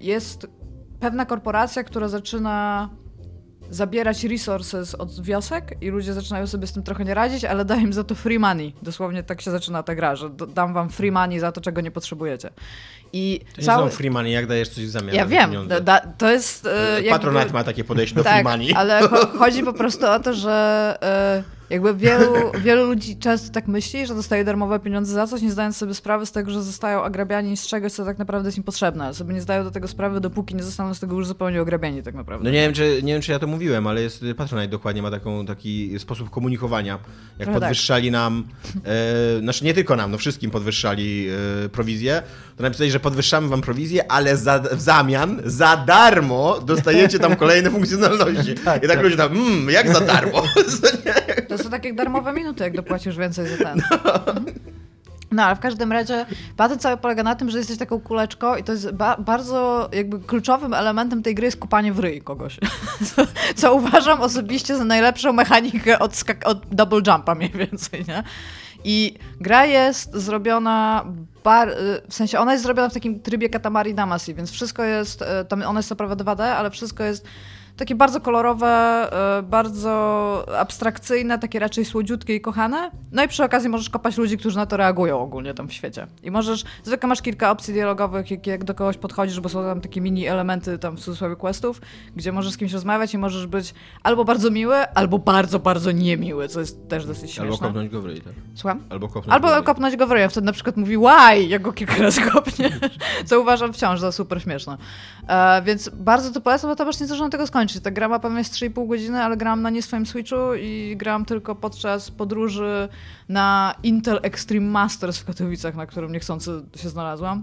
y, 0.00 0.04
jest 0.04 0.46
pewna 1.00 1.26
korporacja, 1.26 1.84
która 1.84 2.08
zaczyna 2.08 2.88
zabierać 3.70 4.24
resources 4.24 4.94
od 4.94 5.22
wiosek 5.22 5.76
i 5.80 5.88
ludzie 5.88 6.12
zaczynają 6.12 6.46
sobie 6.46 6.66
z 6.66 6.72
tym 6.72 6.82
trochę 6.82 7.04
nie 7.04 7.14
radzić, 7.14 7.44
ale 7.44 7.64
dają 7.64 7.80
im 7.80 7.92
za 7.92 8.04
to 8.04 8.14
free 8.14 8.38
money. 8.38 8.74
Dosłownie 8.82 9.22
tak 9.22 9.40
się 9.40 9.50
zaczyna 9.50 9.82
ta 9.82 9.94
gra, 9.94 10.16
że 10.16 10.30
dam 10.30 10.74
wam 10.74 10.90
free 10.90 11.12
money 11.12 11.40
za 11.40 11.52
to, 11.52 11.60
czego 11.60 11.80
nie 11.80 11.90
potrzebujecie. 11.90 12.50
I 13.12 13.40
To 13.54 13.60
nie 13.60 13.66
cały... 13.66 13.90
są 13.90 13.96
free 13.96 14.10
money, 14.10 14.32
jak 14.32 14.46
dajesz 14.46 14.68
coś 14.68 14.84
w 14.86 14.90
zamian 14.90 15.14
Ja 15.14 15.26
wiem, 15.26 15.50
da, 15.82 16.00
to 16.00 16.30
jest... 16.30 16.66
y, 16.66 16.70
jakby- 16.94 17.10
Patronat 17.10 17.52
ma 17.52 17.64
takie 17.64 17.84
podejście 17.84 18.16
do 18.16 18.24
tak, 18.24 18.34
free 18.34 18.44
money. 18.44 18.74
ale 18.74 19.00
cho- 19.00 19.38
chodzi 19.38 19.62
po 19.62 19.72
prostu 19.72 20.06
o 20.06 20.20
to, 20.20 20.34
że 20.34 20.98
e, 21.02 21.42
jakby 21.70 21.94
wielu, 21.94 22.32
wielu 22.60 22.86
ludzi 22.86 23.16
często 23.16 23.52
tak 23.52 23.68
myśli, 23.68 24.06
że 24.06 24.14
dostaje 24.14 24.44
darmowe 24.44 24.78
pieniądze 24.80 25.12
za 25.14 25.26
coś, 25.26 25.42
nie 25.42 25.50
zdając 25.50 25.76
sobie 25.76 25.94
sprawy 25.94 26.26
z 26.26 26.32
tego, 26.32 26.50
że 26.50 26.62
zostają 26.62 27.02
ograbiani 27.02 27.56
z 27.56 27.66
czegoś, 27.66 27.92
co 27.92 28.04
tak 28.04 28.18
naprawdę 28.18 28.48
jest 28.48 28.58
im 28.58 28.64
potrzebne. 28.64 29.14
Sobie 29.14 29.34
nie 29.34 29.40
zdają 29.40 29.64
do 29.64 29.70
tego 29.70 29.88
sprawy, 29.88 30.20
dopóki 30.20 30.54
nie 30.54 30.62
zostaną 30.62 30.94
z 30.94 31.00
tego 31.00 31.14
już 31.16 31.26
zupełnie 31.26 31.62
ograbiani 31.62 32.02
tak 32.02 32.14
naprawdę. 32.14 32.44
No 32.44 32.50
nie 32.50 32.60
wiem, 32.60 32.72
czy, 32.72 33.00
nie 33.02 33.12
wiem, 33.12 33.22
czy 33.22 33.32
ja 33.32 33.38
to 33.38 33.46
mówiłem, 33.46 33.86
ale 33.86 34.02
jest 34.02 34.24
Patronite 34.36 34.68
dokładnie 34.70 35.02
ma 35.02 35.10
taką, 35.10 35.46
taki 35.46 35.98
sposób 35.98 36.30
komunikowania. 36.30 36.92
Jak 36.92 37.46
Trochę 37.46 37.52
tak. 37.52 37.60
podwyższali 37.60 38.10
nam, 38.10 38.44
e, 38.84 39.40
znaczy 39.40 39.64
nie 39.64 39.74
tylko 39.74 39.96
nam, 39.96 40.10
no 40.10 40.18
wszystkim 40.18 40.50
podwyższali 40.50 41.28
e, 41.64 41.68
prowizję, 41.68 42.22
to 42.56 42.62
napisali, 42.62 42.90
że 42.90 42.97
podwyższamy 42.98 43.48
wam 43.48 43.60
prowizję, 43.60 44.12
ale 44.12 44.36
za, 44.36 44.58
w 44.58 44.80
zamian 44.80 45.40
za 45.44 45.76
darmo 45.76 46.58
dostajecie 46.60 47.18
tam 47.18 47.36
kolejne 47.36 47.70
funkcjonalności. 47.70 48.54
Tak, 48.64 48.84
I 48.84 48.86
tak 48.86 48.96
tak. 48.96 49.02
ludzie 49.04 49.16
tam, 49.16 49.32
mmm, 49.32 49.70
jak 49.70 49.88
za 49.94 50.00
darmo? 50.00 50.42
To 51.48 51.58
są 51.58 51.70
takie 51.70 51.92
darmowe 51.94 52.32
minuty, 52.32 52.64
jak 52.64 52.76
dopłacisz 52.76 53.16
więcej 53.16 53.46
za 53.48 53.64
ten. 53.64 53.82
No, 55.30 55.42
ale 55.44 55.56
w 55.56 55.60
każdym 55.60 55.92
razie 55.92 56.26
patent 56.56 56.82
cały 56.82 56.96
polega 56.96 57.22
na 57.22 57.34
tym, 57.34 57.50
że 57.50 57.58
jesteś 57.58 57.78
taką 57.78 58.00
kuleczką 58.00 58.56
i 58.56 58.64
to 58.64 58.72
jest 58.72 58.90
ba- 58.90 59.16
bardzo 59.16 59.88
jakby 59.92 60.20
kluczowym 60.20 60.74
elementem 60.74 61.22
tej 61.22 61.34
gry 61.34 61.44
jest 61.44 61.56
kupanie 61.56 61.92
w 61.92 61.98
ryj 61.98 62.22
kogoś. 62.22 62.58
Co, 63.56 63.74
uważam 63.74 64.20
osobiście 64.20 64.76
za 64.76 64.84
najlepszą 64.84 65.32
mechanikę 65.32 65.98
od, 65.98 66.24
od 66.44 66.66
double 66.74 67.00
jumpa 67.06 67.34
mniej 67.34 67.50
więcej, 67.50 68.04
nie? 68.08 68.22
I 68.84 69.14
gra 69.40 69.66
jest 69.66 70.14
zrobiona 70.14 71.04
y, 71.48 72.02
w 72.08 72.14
sensie 72.14 72.38
ona 72.38 72.52
jest 72.52 72.64
zrobiona 72.64 72.88
w 72.88 72.94
takim 72.94 73.20
trybie 73.20 73.48
Katamari 73.48 73.94
Damacy, 73.94 74.34
więc 74.34 74.50
wszystko 74.50 74.84
jest, 74.84 75.22
y, 75.22 75.26
tam 75.48 75.62
ona 75.62 75.78
jest 75.78 75.88
co 75.88 75.96
prawda 75.96 76.24
2D, 76.24 76.42
ale 76.42 76.70
wszystko 76.70 77.04
jest 77.04 77.24
takie 77.78 77.94
bardzo 77.94 78.20
kolorowe, 78.20 79.10
y, 79.38 79.42
bardzo 79.42 80.44
abstrakcyjne, 80.58 81.38
takie 81.38 81.58
raczej 81.58 81.84
słodziutkie 81.84 82.34
i 82.34 82.40
kochane. 82.40 82.90
No 83.12 83.24
i 83.24 83.28
przy 83.28 83.44
okazji 83.44 83.68
możesz 83.68 83.90
kopać 83.90 84.16
ludzi, 84.16 84.38
którzy 84.38 84.56
na 84.56 84.66
to 84.66 84.76
reagują 84.76 85.20
ogólnie 85.20 85.54
tam 85.54 85.68
w 85.68 85.72
świecie. 85.72 86.06
I 86.22 86.30
możesz, 86.30 86.64
zwykle 86.84 87.08
masz 87.08 87.22
kilka 87.22 87.50
opcji 87.50 87.74
dialogowych, 87.74 88.30
jak, 88.30 88.46
jak 88.46 88.64
do 88.64 88.74
kogoś 88.74 88.96
podchodzisz, 88.96 89.40
bo 89.40 89.48
są 89.48 89.62
tam 89.62 89.80
takie 89.80 90.00
mini 90.00 90.26
elementy 90.26 90.78
tam 90.78 90.96
w 90.96 91.00
cudzysłowie 91.00 91.36
questów, 91.36 91.80
gdzie 92.16 92.32
możesz 92.32 92.52
z 92.52 92.56
kimś 92.56 92.72
rozmawiać 92.72 93.14
i 93.14 93.18
możesz 93.18 93.46
być 93.46 93.74
albo 94.02 94.24
bardzo 94.24 94.50
miły, 94.50 94.76
albo 94.76 95.18
bardzo, 95.18 95.58
bardzo 95.58 95.92
niemiły, 95.92 96.48
co 96.48 96.60
jest 96.60 96.88
też 96.88 97.06
dosyć 97.06 97.30
śmieszne. 97.30 97.42
Albo 97.44 97.58
kopnąć 97.58 97.90
go 97.90 98.02
w 98.02 98.06
ryj, 98.06 98.20
tak? 98.20 98.32
Słucham? 98.54 98.82
Albo 98.90 99.08
kopnąć 99.08 99.34
Albo 99.34 99.48
go 99.48 99.62
w 99.62 99.64
kopnąć 99.64 99.96
go 99.96 100.06
w 100.06 100.12
ryj, 100.12 100.22
a 100.22 100.28
wtedy 100.28 100.46
na 100.46 100.52
przykład 100.52 100.76
mówi 100.76 100.96
why, 100.96 101.42
jak 101.42 101.62
go 101.62 101.72
kilka 101.72 101.96
razy 101.96 102.20
kopniesz, 102.20 102.72
co 103.26 103.40
uważam 103.40 103.72
wciąż 103.72 104.00
za 104.00 104.12
super 104.12 104.42
śmieszne. 104.42 104.76
E, 105.28 105.62
więc 105.62 105.88
bardzo 105.88 106.32
to 106.32 106.40
polecam, 106.40 106.70
bo 106.70 106.76
tam 106.76 106.88
aż 106.88 107.00
nie 107.00 107.06
zdążyłam 107.06 107.30
tego 107.30 107.46
skończyć. 107.46 107.67
Ta 107.82 107.90
gra 107.90 108.08
ma 108.08 108.18
pewnie 108.18 108.44
z 108.44 108.50
3,5 108.50 108.88
godziny, 108.88 109.22
ale 109.22 109.36
grałam 109.36 109.62
na 109.62 109.70
nie 109.70 109.82
swoim 109.82 110.06
Switchu 110.06 110.54
i 110.60 110.94
grałam 110.96 111.24
tylko 111.24 111.54
podczas 111.54 112.10
podróży 112.10 112.88
na 113.28 113.74
Intel 113.82 114.20
Extreme 114.22 114.66
Masters 114.66 115.18
w 115.18 115.24
Katowicach, 115.24 115.74
na 115.74 115.86
którym 115.86 116.12
niechcący 116.12 116.50
się 116.76 116.88
znalazłam. 116.88 117.42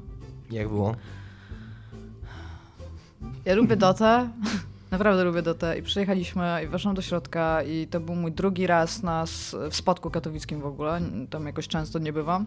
Jak 0.52 0.68
było? 0.68 0.96
Ja 3.46 3.56
lubię 3.56 3.76
Dotę. 3.76 4.30
Naprawdę 4.92 5.24
lubię 5.24 5.42
Dotę 5.42 5.78
i 5.78 5.84
przyjechaliśmy 5.84 6.62
i 6.66 6.68
weszłam 6.68 6.96
do 6.96 7.02
środka 7.02 7.64
i 7.64 7.88
to 7.88 8.00
był 8.00 8.16
mój 8.16 8.32
drugi 8.32 8.68
raz 8.68 9.04
na, 9.04 9.26
w 9.70 9.76
spotku 9.76 10.10
katowickim 10.10 10.62
w 10.62 10.66
ogóle. 10.66 11.02
Tam 11.30 11.46
jakoś 11.46 11.68
często 11.68 12.00
nie 12.00 12.14
bywam. 12.14 12.46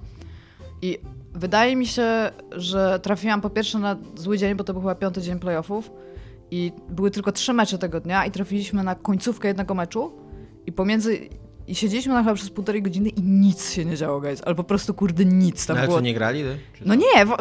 I 0.83 0.99
wydaje 1.35 1.77
mi 1.77 1.87
się, 1.87 2.31
że 2.53 3.01
trafiłam 3.01 3.41
po 3.41 3.51
pierwsze 3.51 3.79
na 3.79 3.97
zły 4.17 4.39
dzień, 4.39 4.55
bo 4.55 4.65
to 4.65 4.73
był 4.73 4.83
chyba 4.83 4.95
piąty 4.95 5.23
dzień 5.23 5.39
playoffów 5.39 5.91
i 6.51 6.73
były 6.89 7.11
tylko 7.11 7.33
trzy 7.33 7.53
mecze 7.53 7.79
tego 7.79 8.01
dnia 8.01 8.27
i 8.27 8.31
trafiliśmy 8.31 8.83
na 8.83 8.95
końcówkę 8.95 9.49
jednego 9.49 9.75
meczu. 9.75 10.13
I 10.67 10.73
pomiędzy... 10.73 11.29
I 11.69 11.75
siedzieliśmy 11.75 12.15
tam 12.15 12.25
chyba 12.25 12.35
przez 12.35 12.51
półtorej 12.51 12.83
godziny 12.83 13.09
i 13.09 13.23
nic 13.23 13.71
się 13.73 13.85
nie 13.85 13.97
działo, 13.97 14.21
guys. 14.21 14.43
Ale 14.45 14.55
po 14.55 14.65
prostu, 14.65 14.95
kurde, 14.95 15.25
nic. 15.25 15.67
Tam 15.67 15.75
No, 15.77 15.81
ale 15.81 15.87
było 15.89 15.99
co, 15.99 16.05
nie 16.05 16.15
grali? 16.15 16.43
Czy 16.79 16.83
no 16.87 16.95
nie, 16.95 17.27
w, 17.27 17.37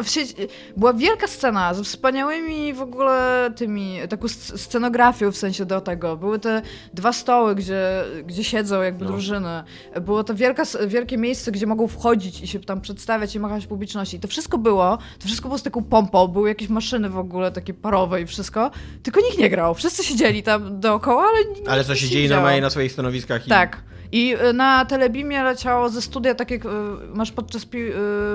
była 0.76 0.92
wielka 0.92 1.26
scena 1.26 1.74
ze 1.74 1.84
wspaniałymi 1.84 2.72
w 2.74 2.80
ogóle 2.82 3.50
tymi, 3.56 3.98
taką 4.08 4.26
sc- 4.26 4.58
scenografią 4.58 5.32
w 5.32 5.36
sensie 5.36 5.64
do 5.66 5.80
tego. 5.80 6.16
Były 6.16 6.38
te 6.38 6.62
dwa 6.94 7.12
stoły, 7.12 7.54
gdzie, 7.54 8.04
gdzie 8.26 8.44
siedzą 8.44 8.82
jakby 8.82 9.04
No. 9.04 9.10
drużyny. 9.10 9.64
Było 10.00 10.24
to 10.24 10.34
wielka, 10.34 10.62
wielkie 10.86 11.18
miejsce, 11.18 11.52
gdzie 11.52 11.66
mogą 11.66 11.88
wchodzić 11.88 12.40
i 12.40 12.46
się 12.46 12.60
tam 12.60 12.80
przedstawiać 12.80 13.34
i 13.34 13.40
machać 13.40 13.66
publiczności. 13.66 14.16
I 14.16 14.20
to 14.20 14.28
wszystko 14.28 14.58
było, 14.58 14.98
to 15.18 15.26
wszystko 15.26 15.48
było 15.48 15.58
z 15.58 15.62
taką 15.62 15.84
pompą, 15.84 16.28
były 16.28 16.48
jakieś 16.48 16.68
maszyny 16.68 17.10
w 17.10 17.18
ogóle 17.18 17.52
takie 17.52 17.74
parowe 17.74 18.22
i 18.22 18.26
wszystko. 18.26 18.70
Tylko 19.02 19.20
nikt 19.20 19.38
nie 19.38 19.50
grał. 19.50 19.74
Wszyscy 19.74 20.04
siedzieli 20.04 20.42
tam 20.42 20.80
dookoła, 20.80 21.24
ale 21.34 21.44
nikt 21.54 21.68
Ale 21.68 21.84
co, 21.84 21.94
siedzieli 21.94 22.28
normalnie 22.28 22.60
na 22.60 22.70
swoich 22.70 22.92
stanowiskach 22.92 23.46
i... 23.46 23.48
Tak. 23.48 23.88
I 24.12 24.34
y, 24.50 24.52
na 24.52 24.84
Telebimie 24.84 25.42
leciało 25.42 25.88
ze 25.88 26.02
studia, 26.02 26.34
tak 26.34 26.50
jak 26.50 26.64
y, 26.64 26.68
masz 27.14 27.32
podczas 27.32 27.64
pi- 27.66 27.78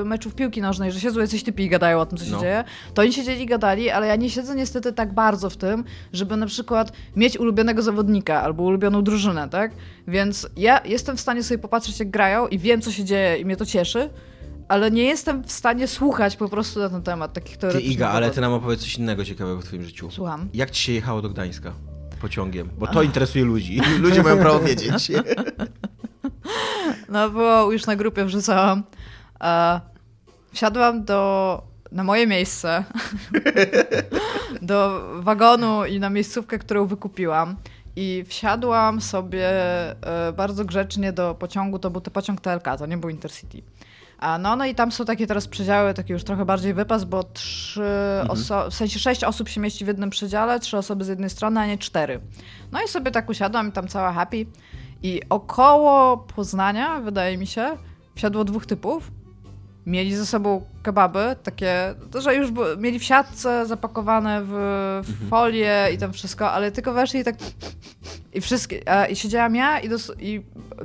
y, 0.02 0.06
meczów 0.06 0.36
piłki 0.36 0.62
nożnej, 0.62 0.92
że 0.92 1.00
siedzą 1.00 1.20
jacyś 1.20 1.44
typi 1.44 1.64
i 1.64 1.70
gadają 1.70 2.00
o 2.00 2.06
tym, 2.06 2.18
co 2.18 2.26
się 2.26 2.32
No. 2.32 2.40
dzieje. 2.40 2.64
To 2.94 3.02
oni 3.02 3.14
siedzieli 3.14 3.42
i 3.42 3.46
gadali, 3.46 3.90
ale 3.90 4.08
ja 4.08 4.16
nie 4.16 4.30
siedzę 4.30 4.56
niestety 4.56 4.94
tak 4.94 5.14
bardzo 5.14 5.50
w 5.50 5.58
tym, 5.58 5.84
żeby 6.14 6.38
na 6.38 6.46
przykład 6.46 6.92
mieć 7.16 7.40
ulubionego 7.40 7.82
zawodnika 7.82 8.42
albo 8.42 8.64
ulubioną 8.64 9.04
drużynę, 9.04 9.50
tak? 9.50 9.72
Więc 10.08 10.48
ja 10.58 10.82
jestem 10.86 11.18
w 11.18 11.22
stanie 11.22 11.44
sobie 11.44 11.58
popatrzeć, 11.58 12.00
jak 12.00 12.10
grają 12.10 12.48
i 12.48 12.60
wiem, 12.60 12.82
co 12.82 12.92
się 12.92 13.04
dzieje 13.04 13.38
i 13.38 13.46
mnie 13.46 13.56
to 13.58 13.66
cieszy, 13.66 14.10
ale 14.68 14.92
nie 14.92 15.04
jestem 15.04 15.44
w 15.44 15.52
stanie 15.52 15.88
słuchać 15.88 16.36
po 16.38 16.50
prostu 16.50 16.80
na 16.80 16.90
ten 16.90 17.02
temat 17.04 17.34
takich 17.34 17.56
Ty 17.56 17.62
teoretycznych 17.62 17.94
Iga, 17.96 18.10
ale 18.10 18.32
ty 18.32 18.42
nam 18.42 18.54
opowiedz 18.54 18.80
coś 18.82 18.96
innego 18.98 19.26
ciekawego 19.26 19.62
w 19.62 19.66
twoim 19.66 19.84
życiu. 19.84 20.12
Słucham. 20.12 20.50
Jak 20.54 20.72
ci 20.72 20.82
się 20.84 20.92
jechało 20.94 21.22
do 21.22 21.30
Gdańska 21.30 21.74
pociągiem? 22.24 22.70
Bo 22.78 22.88
to 22.88 23.04
interesuje 23.04 23.46
ludzi. 23.46 23.82
Ludzie 24.06 24.24
mają 24.24 24.38
prawo 24.38 24.60
wiedzieć. 24.60 25.12
No 27.10 27.30
było, 27.30 27.72
już 27.72 27.86
na 27.86 27.96
grupie 27.96 28.26
wrzucałam. 28.26 28.84
E, 29.42 29.82
wsiadłam 30.54 31.04
do, 31.04 31.62
na 31.92 32.04
moje 32.04 32.28
miejsce, 32.28 32.84
do 34.62 35.02
wagonu 35.22 35.86
i 35.86 36.00
na 36.00 36.10
miejscówkę, 36.10 36.60
którą 36.60 36.86
wykupiłam. 36.88 37.56
I 37.96 38.26
wsiadłam 38.28 39.02
sobie 39.02 39.50
e, 39.50 40.34
bardzo 40.38 40.66
grzecznie 40.66 41.14
do 41.14 41.36
pociągu, 41.36 41.80
to 41.80 41.90
był 41.90 42.02
to 42.02 42.12
pociąg 42.12 42.42
TLK, 42.42 42.78
to 42.78 42.86
nie 42.86 42.98
był 42.98 43.10
Intercity. 43.10 43.62
A 44.24 44.38
no, 44.38 44.56
no 44.56 44.66
i 44.66 44.76
tam 44.76 44.92
są 44.92 45.06
takie 45.06 45.28
teraz 45.28 45.48
przedziały, 45.48 45.94
taki 45.94 46.14
już 46.14 46.24
trochę 46.24 46.46
bardziej 46.46 46.74
wypas, 46.74 47.04
bo 47.04 47.24
trzy 47.24 47.84
oso- 48.28 48.70
w 48.70 48.74
sensie 48.74 49.00
sześć 49.00 49.24
osób 49.24 49.50
się 49.50 49.62
mieści 49.62 49.86
w 49.86 49.88
jednym 49.88 50.10
przedziale, 50.10 50.60
trzy 50.60 50.78
osoby 50.78 51.04
z 51.04 51.08
jednej 51.08 51.30
strony, 51.30 51.60
a 51.60 51.66
nie 51.66 51.78
cztery. 51.78 52.20
No 52.72 52.80
i 52.86 52.88
sobie 52.88 53.12
tak 53.12 53.30
usiadłam 53.30 53.70
i 53.70 53.72
tam 53.72 53.88
cała 53.88 54.14
happy. 54.14 54.46
I 55.04 55.22
około 55.30 56.18
Poznania, 56.18 57.00
wydaje 57.00 57.38
mi 57.38 57.48
się, 57.48 57.78
wsiadło 58.16 58.44
dwóch 58.44 58.66
typów. 58.66 59.12
Mieli 59.86 60.16
ze 60.16 60.26
sobą 60.26 60.66
kebaby, 60.84 61.36
takie, 61.44 61.96
to, 62.12 62.22
że 62.22 62.36
już 62.36 62.52
mieli 62.78 63.00
w 63.00 63.04
siatce 63.04 63.66
zapakowane 63.66 64.42
w, 64.44 64.52
w 65.04 65.30
folię 65.30 65.88
i 65.94 65.98
tam 65.98 66.14
wszystko, 66.14 66.52
ale 66.52 66.72
tylko 66.72 66.94
weszli 66.94 67.20
i 67.20 67.24
tak 67.24 67.36
i 68.34 68.42
wszystkie, 68.42 68.82
i 69.10 69.16
siedziałam 69.16 69.56
ja 69.56 69.80
i, 69.80 69.90
dos, 69.90 70.12
i 70.20 70.42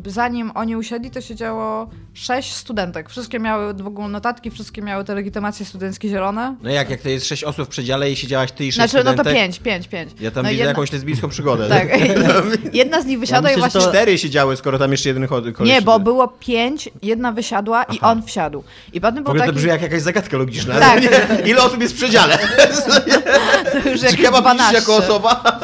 zanim 0.07 0.51
oni 0.55 0.77
usiedli, 0.77 1.11
to 1.11 1.21
siedziało 1.21 1.91
sześć 2.19 2.55
studentek. 2.55 3.09
Wszystkie 3.09 3.39
miały 3.39 3.75
w 3.75 3.87
ogóle 3.87 4.09
notatki, 4.09 4.51
wszystkie 4.51 4.83
miały 4.83 5.05
te 5.05 5.15
legitymacje 5.15 5.67
studenckie 5.67 6.09
zielone. 6.09 6.57
No 6.63 6.71
jak, 6.71 6.91
jak 6.91 7.01
to 7.01 7.09
jest 7.09 7.27
sześć 7.27 7.45
osób 7.45 7.67
w 7.67 7.69
przedziale 7.69 8.11
i 8.11 8.17
siedziałaś 8.17 8.53
ty 8.53 8.65
i 8.65 8.73
sześć 8.73 8.91
Znaczy, 8.91 9.05
no 9.05 9.13
to 9.13 9.17
studentek? 9.17 9.35
pięć, 9.35 9.59
pięć, 9.59 9.89
pięć. 9.89 10.13
Ja 10.21 10.31
tam 10.31 10.45
no, 10.45 10.51
widzę 10.51 10.63
jedna- 10.63 10.69
jakąś 10.69 10.93
lesbijską 10.93 11.29
przygodę. 11.29 11.69
Tak. 11.69 11.89
jedna 12.73 13.03
z 13.03 13.07
nich 13.07 13.19
wysiadła 13.19 13.51
myślę, 13.51 13.69
i 13.69 13.71
właśnie... 13.71 13.91
Cztery 13.91 14.19
siedziały, 14.19 14.57
skoro 14.57 14.79
tam 14.79 14.91
jeszcze 14.91 15.09
jeden 15.09 15.29
koleś... 15.29 15.55
Nie, 15.61 15.83
bo 15.83 16.01
było 16.01 16.29
pięć, 16.29 16.89
jedna 17.03 17.33
wysiadła 17.33 17.83
i 17.83 17.99
Aha. 17.99 18.11
on 18.11 18.23
wsiadł. 18.23 18.65
I 18.93 19.01
potem 19.01 19.25
był 19.25 19.31
ogóle 19.31 19.41
to 19.41 19.47
taki... 19.47 19.57
brzmi 19.57 19.71
jak 19.71 19.83
jakaś 19.83 20.03
zagadka 20.03 20.37
logiczna. 20.37 20.81
Tak. 20.81 21.03
Ile 21.49 21.63
osób 21.63 21.81
jest 21.81 21.95
w 21.95 21.97
przedziale? 21.97 22.39
to 23.83 23.89
już 23.89 24.01
Czy 24.01 24.17
chyba 24.17 24.31
widzisz 24.31 24.41
12. 24.41 24.75
jako 24.75 24.97
osoba? 24.97 25.61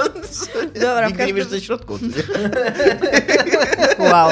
Dobra, 0.75 1.06
Nigdy 1.06 1.26
nie 1.26 1.32
każdym- 1.32 1.37
wiesz, 1.37 1.46
co 1.46 1.54
jest 1.54 1.64
w 1.64 1.66
środku. 1.66 1.99
Wow. 3.99 4.30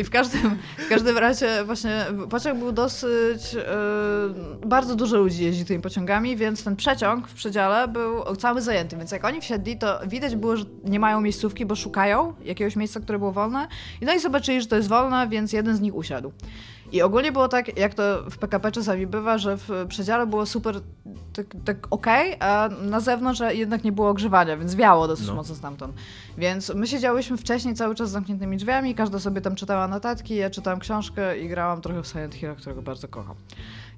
I 0.00 0.04
w 0.04 0.10
każdym, 0.10 0.58
w 0.78 0.88
każdym 0.88 1.18
razie 1.18 1.64
właśnie 1.64 2.06
pociąg 2.30 2.58
był 2.58 2.72
dosyć... 2.72 3.54
e, 3.54 4.66
bardzo 4.66 4.96
dużo 4.96 5.16
ludzi 5.16 5.44
jeździ 5.44 5.64
tymi 5.64 5.82
pociągami, 5.82 6.36
więc 6.36 6.64
ten 6.64 6.76
przeciąg 6.76 7.28
w 7.28 7.34
przedziale 7.34 7.88
był 7.88 8.36
cały 8.36 8.62
zajęty. 8.62 8.96
Więc 8.96 9.12
jak 9.12 9.24
oni 9.24 9.40
wsiedli, 9.40 9.78
to 9.78 10.00
widać 10.06 10.36
było, 10.36 10.56
że 10.56 10.64
nie 10.84 11.00
mają 11.00 11.20
miejscówki, 11.20 11.66
bo 11.66 11.76
szukają 11.76 12.34
jakiegoś 12.44 12.76
miejsca, 12.76 13.00
które 13.00 13.18
było 13.18 13.32
wolne. 13.32 13.68
I 14.00 14.04
no 14.04 14.14
i 14.14 14.20
zobaczyli, 14.20 14.60
że 14.60 14.66
to 14.66 14.76
jest 14.76 14.88
wolne, 14.88 15.28
więc 15.28 15.52
jeden 15.52 15.76
z 15.76 15.80
nich 15.80 15.94
usiadł. 15.94 16.32
I 16.92 17.02
ogólnie 17.02 17.32
było 17.32 17.48
tak, 17.48 17.78
jak 17.78 17.94
to 17.94 18.30
w 18.30 18.38
PKP 18.38 18.72
czasami 18.72 19.06
bywa, 19.06 19.38
że 19.38 19.56
w 19.56 19.70
przedziale 19.88 20.26
było 20.26 20.46
super 20.46 20.80
tak, 21.32 21.46
tak 21.64 21.76
okej, 21.90 22.36
a 22.40 22.68
na 22.82 23.00
zewnątrz 23.00 23.40
jednak 23.50 23.84
nie 23.84 23.92
było 23.92 24.08
ogrzewania, 24.08 24.56
więc 24.56 24.74
wiało 24.74 25.08
dosyć 25.08 25.26
No. 25.26 25.34
mocno 25.34 25.54
stamtąd. 25.54 25.94
Więc 26.38 26.74
my 26.74 26.86
siedziałyśmy 26.86 27.36
wcześniej 27.36 27.74
cały 27.74 27.94
czas 27.94 28.08
z 28.08 28.12
zamkniętymi 28.12 28.56
drzwiami, 28.56 28.94
każda 28.94 29.18
sobie 29.18 29.40
tam 29.40 29.56
czytała 29.56 29.88
notatki, 29.88 30.34
ja 30.36 30.50
czytałam 30.50 30.80
książkę 30.80 31.38
i 31.38 31.48
grałam 31.48 31.80
trochę 31.80 32.02
w 32.02 32.06
Silent 32.06 32.34
Hill, 32.34 32.54
którego 32.54 32.82
bardzo 32.82 33.08
kocham. 33.08 33.36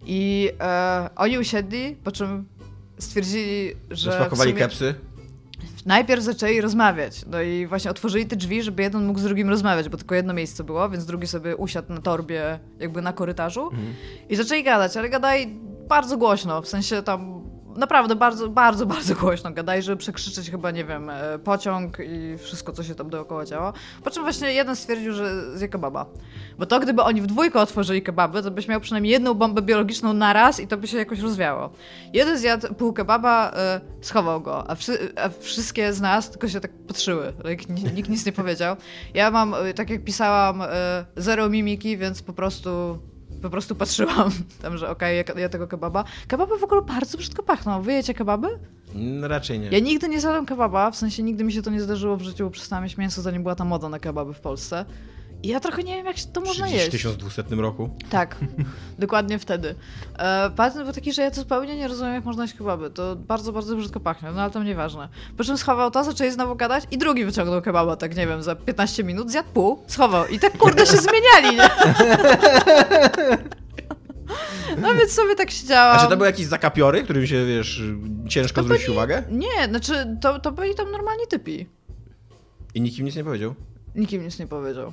I 0.07 0.51
e, 0.61 1.11
oni 1.17 1.39
usiedli, 1.39 1.97
po 2.05 2.13
czym 2.13 2.47
stwierdzili, 2.99 3.73
że 3.91 4.11
w 4.11 4.15
Rozpakowali 4.15 4.51
sumie 4.51 4.63
kepsy. 4.63 4.95
Najpierw 5.87 6.23
zaczęli 6.23 6.61
rozmawiać. 6.61 7.25
No 7.27 7.41
i 7.43 7.67
właśnie 7.67 7.91
otworzyli 7.91 8.27
te 8.27 8.37
drzwi, 8.37 8.63
żeby 8.63 8.83
jeden 8.83 9.07
mógł 9.07 9.19
z 9.19 9.23
drugim 9.23 9.49
rozmawiać, 9.49 9.89
bo 9.89 9.97
tylko 9.97 10.15
jedno 10.15 10.33
miejsce 10.33 10.65
było, 10.65 10.89
więc 10.89 11.05
drugi 11.07 11.27
sobie 11.27 11.57
usiadł 11.57 11.93
na 11.93 12.01
torbie, 12.01 12.59
jakby 12.79 13.03
na 13.03 13.13
korytarzu. 13.13 13.71
I 14.29 14.37
zaczęli 14.37 14.63
gadać, 14.63 14.97
ale 14.97 15.09
gadali 15.09 15.47
bardzo 15.89 16.19
głośno, 16.19 16.63
w 16.63 16.69
sensie 16.69 17.03
tam 17.03 17.43
naprawdę 17.77 18.17
bardzo, 18.17 18.49
bardzo, 18.49 18.87
bardzo 18.87 19.15
głośno 19.15 19.51
gadali, 19.51 19.83
żeby 19.83 19.97
przekrzyczeć 19.97 20.51
chyba, 20.51 20.71
nie 20.71 20.85
wiem, 20.85 21.11
e, 21.11 21.39
pociąg 21.39 21.99
i 22.01 22.39
wszystko, 22.39 22.73
co 22.73 22.83
się 22.83 22.95
tam 22.95 23.11
dookoła 23.11 23.45
działo. 23.45 23.73
Po 24.05 24.11
czym 24.11 24.23
właśnie 24.23 24.53
jeden 24.53 24.77
stwierdził, 24.77 25.13
że 25.13 25.57
zje 25.59 25.69
kebaba. 25.69 26.07
Bo 26.59 26.67
to 26.67 26.81
gdyby 26.81 27.03
oni 27.03 27.23
w 27.23 27.27
dwójkę 27.27 27.61
otworzyli 27.61 28.03
kebaby, 28.03 28.43
to 28.43 28.51
byś 28.51 28.69
miał 28.69 28.81
przynajmniej 28.81 29.13
jedną 29.13 29.35
bombę 29.35 29.63
biologiczną 29.63 30.13
na 30.13 30.33
raz 30.33 30.61
i 30.61 30.67
to 30.67 30.77
by 30.77 30.87
się 30.87 30.99
jakoś 30.99 31.21
rozwiało. 31.21 31.71
Jeden 32.13 32.39
zjadł 32.39 32.75
pół 32.75 32.93
kebaba, 32.93 33.51
e, 33.57 33.81
schował 34.01 34.41
go, 34.41 34.71
a, 34.71 34.75
wszy, 34.75 35.13
a 35.17 35.29
wszystkie 35.29 35.93
z 35.93 36.01
nas 36.01 36.31
tylko 36.31 36.49
się 36.49 36.61
tak 36.61 36.71
patrzyły. 36.89 37.33
Nikt 37.95 38.09
nic 38.09 38.27
nie 38.27 38.33
powiedział. 38.33 38.77
Ja 39.15 39.31
mam, 39.31 39.55
e, 39.55 39.75
tak 39.75 39.91
jak 39.91 40.05
pisałam, 40.05 40.63
zero 41.17 41.49
mimiki, 41.49 41.99
więc 41.99 42.23
po 42.23 42.33
prostu 42.33 42.99
po 43.43 43.51
prostu 43.51 43.75
patrzyłam 43.75 44.31
tam, 44.63 44.79
że 44.79 44.91
okej, 44.91 45.25
ja, 45.29 45.41
ja 45.41 45.49
tego 45.49 45.67
kebaba. 45.69 46.05
Kebaby 46.29 46.59
w 46.59 46.65
ogóle 46.65 46.83
bardzo 46.83 47.19
brzydko 47.19 47.43
pachną. 47.43 47.83
Wy 47.83 47.93
jecie 47.93 48.15
kebaby? 48.15 48.49
No, 48.95 49.29
raczej 49.29 49.59
nie. 49.59 49.69
Ja 49.69 49.79
nigdy 49.79 50.09
nie 50.09 50.21
zjadłam 50.21 50.47
kebaba, 50.47 50.91
w 50.91 50.97
sensie 50.97 51.23
nigdy 51.23 51.45
mi 51.45 51.53
się 51.53 51.63
to 51.63 51.71
nie 51.71 51.81
zdarzyło 51.81 52.17
w 52.17 52.23
życiu, 52.23 52.45
bo 52.45 52.51
przestałam 52.51 52.85
jeść 52.85 52.97
mięso, 52.97 53.23
zanim 53.23 53.43
była 53.43 53.55
ta 53.55 53.65
moda 53.65 53.89
na 53.89 53.99
kebaby 53.99 54.35
w 54.35 54.41
Polsce. 54.41 54.85
Ja 55.45 55.61
trochę 55.61 55.83
nie 55.83 55.95
wiem, 55.97 56.07
jak 56.07 56.17
to 56.33 56.41
można 56.41 56.67
w 56.67 56.71
jeść. 56.71 56.91
1200 56.91 57.43
roku. 57.57 57.91
Tak, 58.11 58.37
dokładnie 58.99 59.39
wtedy. 59.39 59.75
E, 60.19 60.51
patent 60.57 60.85
był 60.85 60.93
taki, 60.93 61.13
że 61.13 61.23
ja 61.23 61.31
zupełnie 61.31 61.77
nie 61.77 61.89
rozumiem, 61.89 62.15
jak 62.15 62.25
można 62.25 62.43
jeść 62.43 62.55
kebaby. 62.55 62.91
To 62.91 63.17
bardzo, 63.17 63.53
bardzo 63.53 63.77
brzydko 63.77 64.01
pachnie, 64.01 64.29
no 64.35 64.43
ale 64.43 64.51
to 64.51 64.63
nieważne. 64.63 65.09
Po 65.37 65.45
czym 65.45 65.59
schował 65.59 65.91
to, 65.91 66.05
zaczęli 66.05 66.31
znowu 66.31 66.57
gadać 66.57 66.85
i 66.91 66.99
drugi 66.99 67.25
wyciągnął 67.25 67.63
kebaba, 67.63 67.97
tak 67.97 68.17
nie 68.17 68.27
wiem, 68.27 68.43
za 68.43 68.55
15 68.57 69.05
minut, 69.05 69.31
zjadł 69.31 69.49
pół, 69.55 69.83
schował 69.87 70.27
i 70.27 70.39
tak 70.39 70.59
kurde 70.59 70.87
się 70.87 70.97
zmieniali, 70.97 71.57
nie? 71.57 71.71
No 74.79 74.95
więc 74.95 75.13
sobie 75.13 75.35
tak 75.35 75.51
siedziałam. 75.51 75.97
A 75.97 76.03
czy 76.03 76.09
to 76.09 76.17
były 76.17 76.27
jakieś 76.29 76.47
zakapiory, 76.47 77.03
którym 77.03 77.27
się, 77.27 77.47
wiesz, 77.47 77.83
ciężko 78.29 78.61
To 78.61 78.65
zwrócić 78.65 78.87
byli- 78.87 78.97
uwagę? 78.97 79.23
Nie, 79.31 79.69
znaczy 79.69 80.17
to, 80.21 80.39
to 80.41 80.53
byli 80.53 80.75
tam 80.75 80.91
normalni 80.91 81.27
typi. 81.29 81.67
I 82.75 82.81
nikt 82.81 82.99
im 82.99 83.05
nic 83.07 83.17
nie 83.17 83.25
powiedział? 83.25 83.55
Nikim 83.95 84.23
nic 84.25 84.39
nie 84.39 84.47
powiedział. 84.47 84.93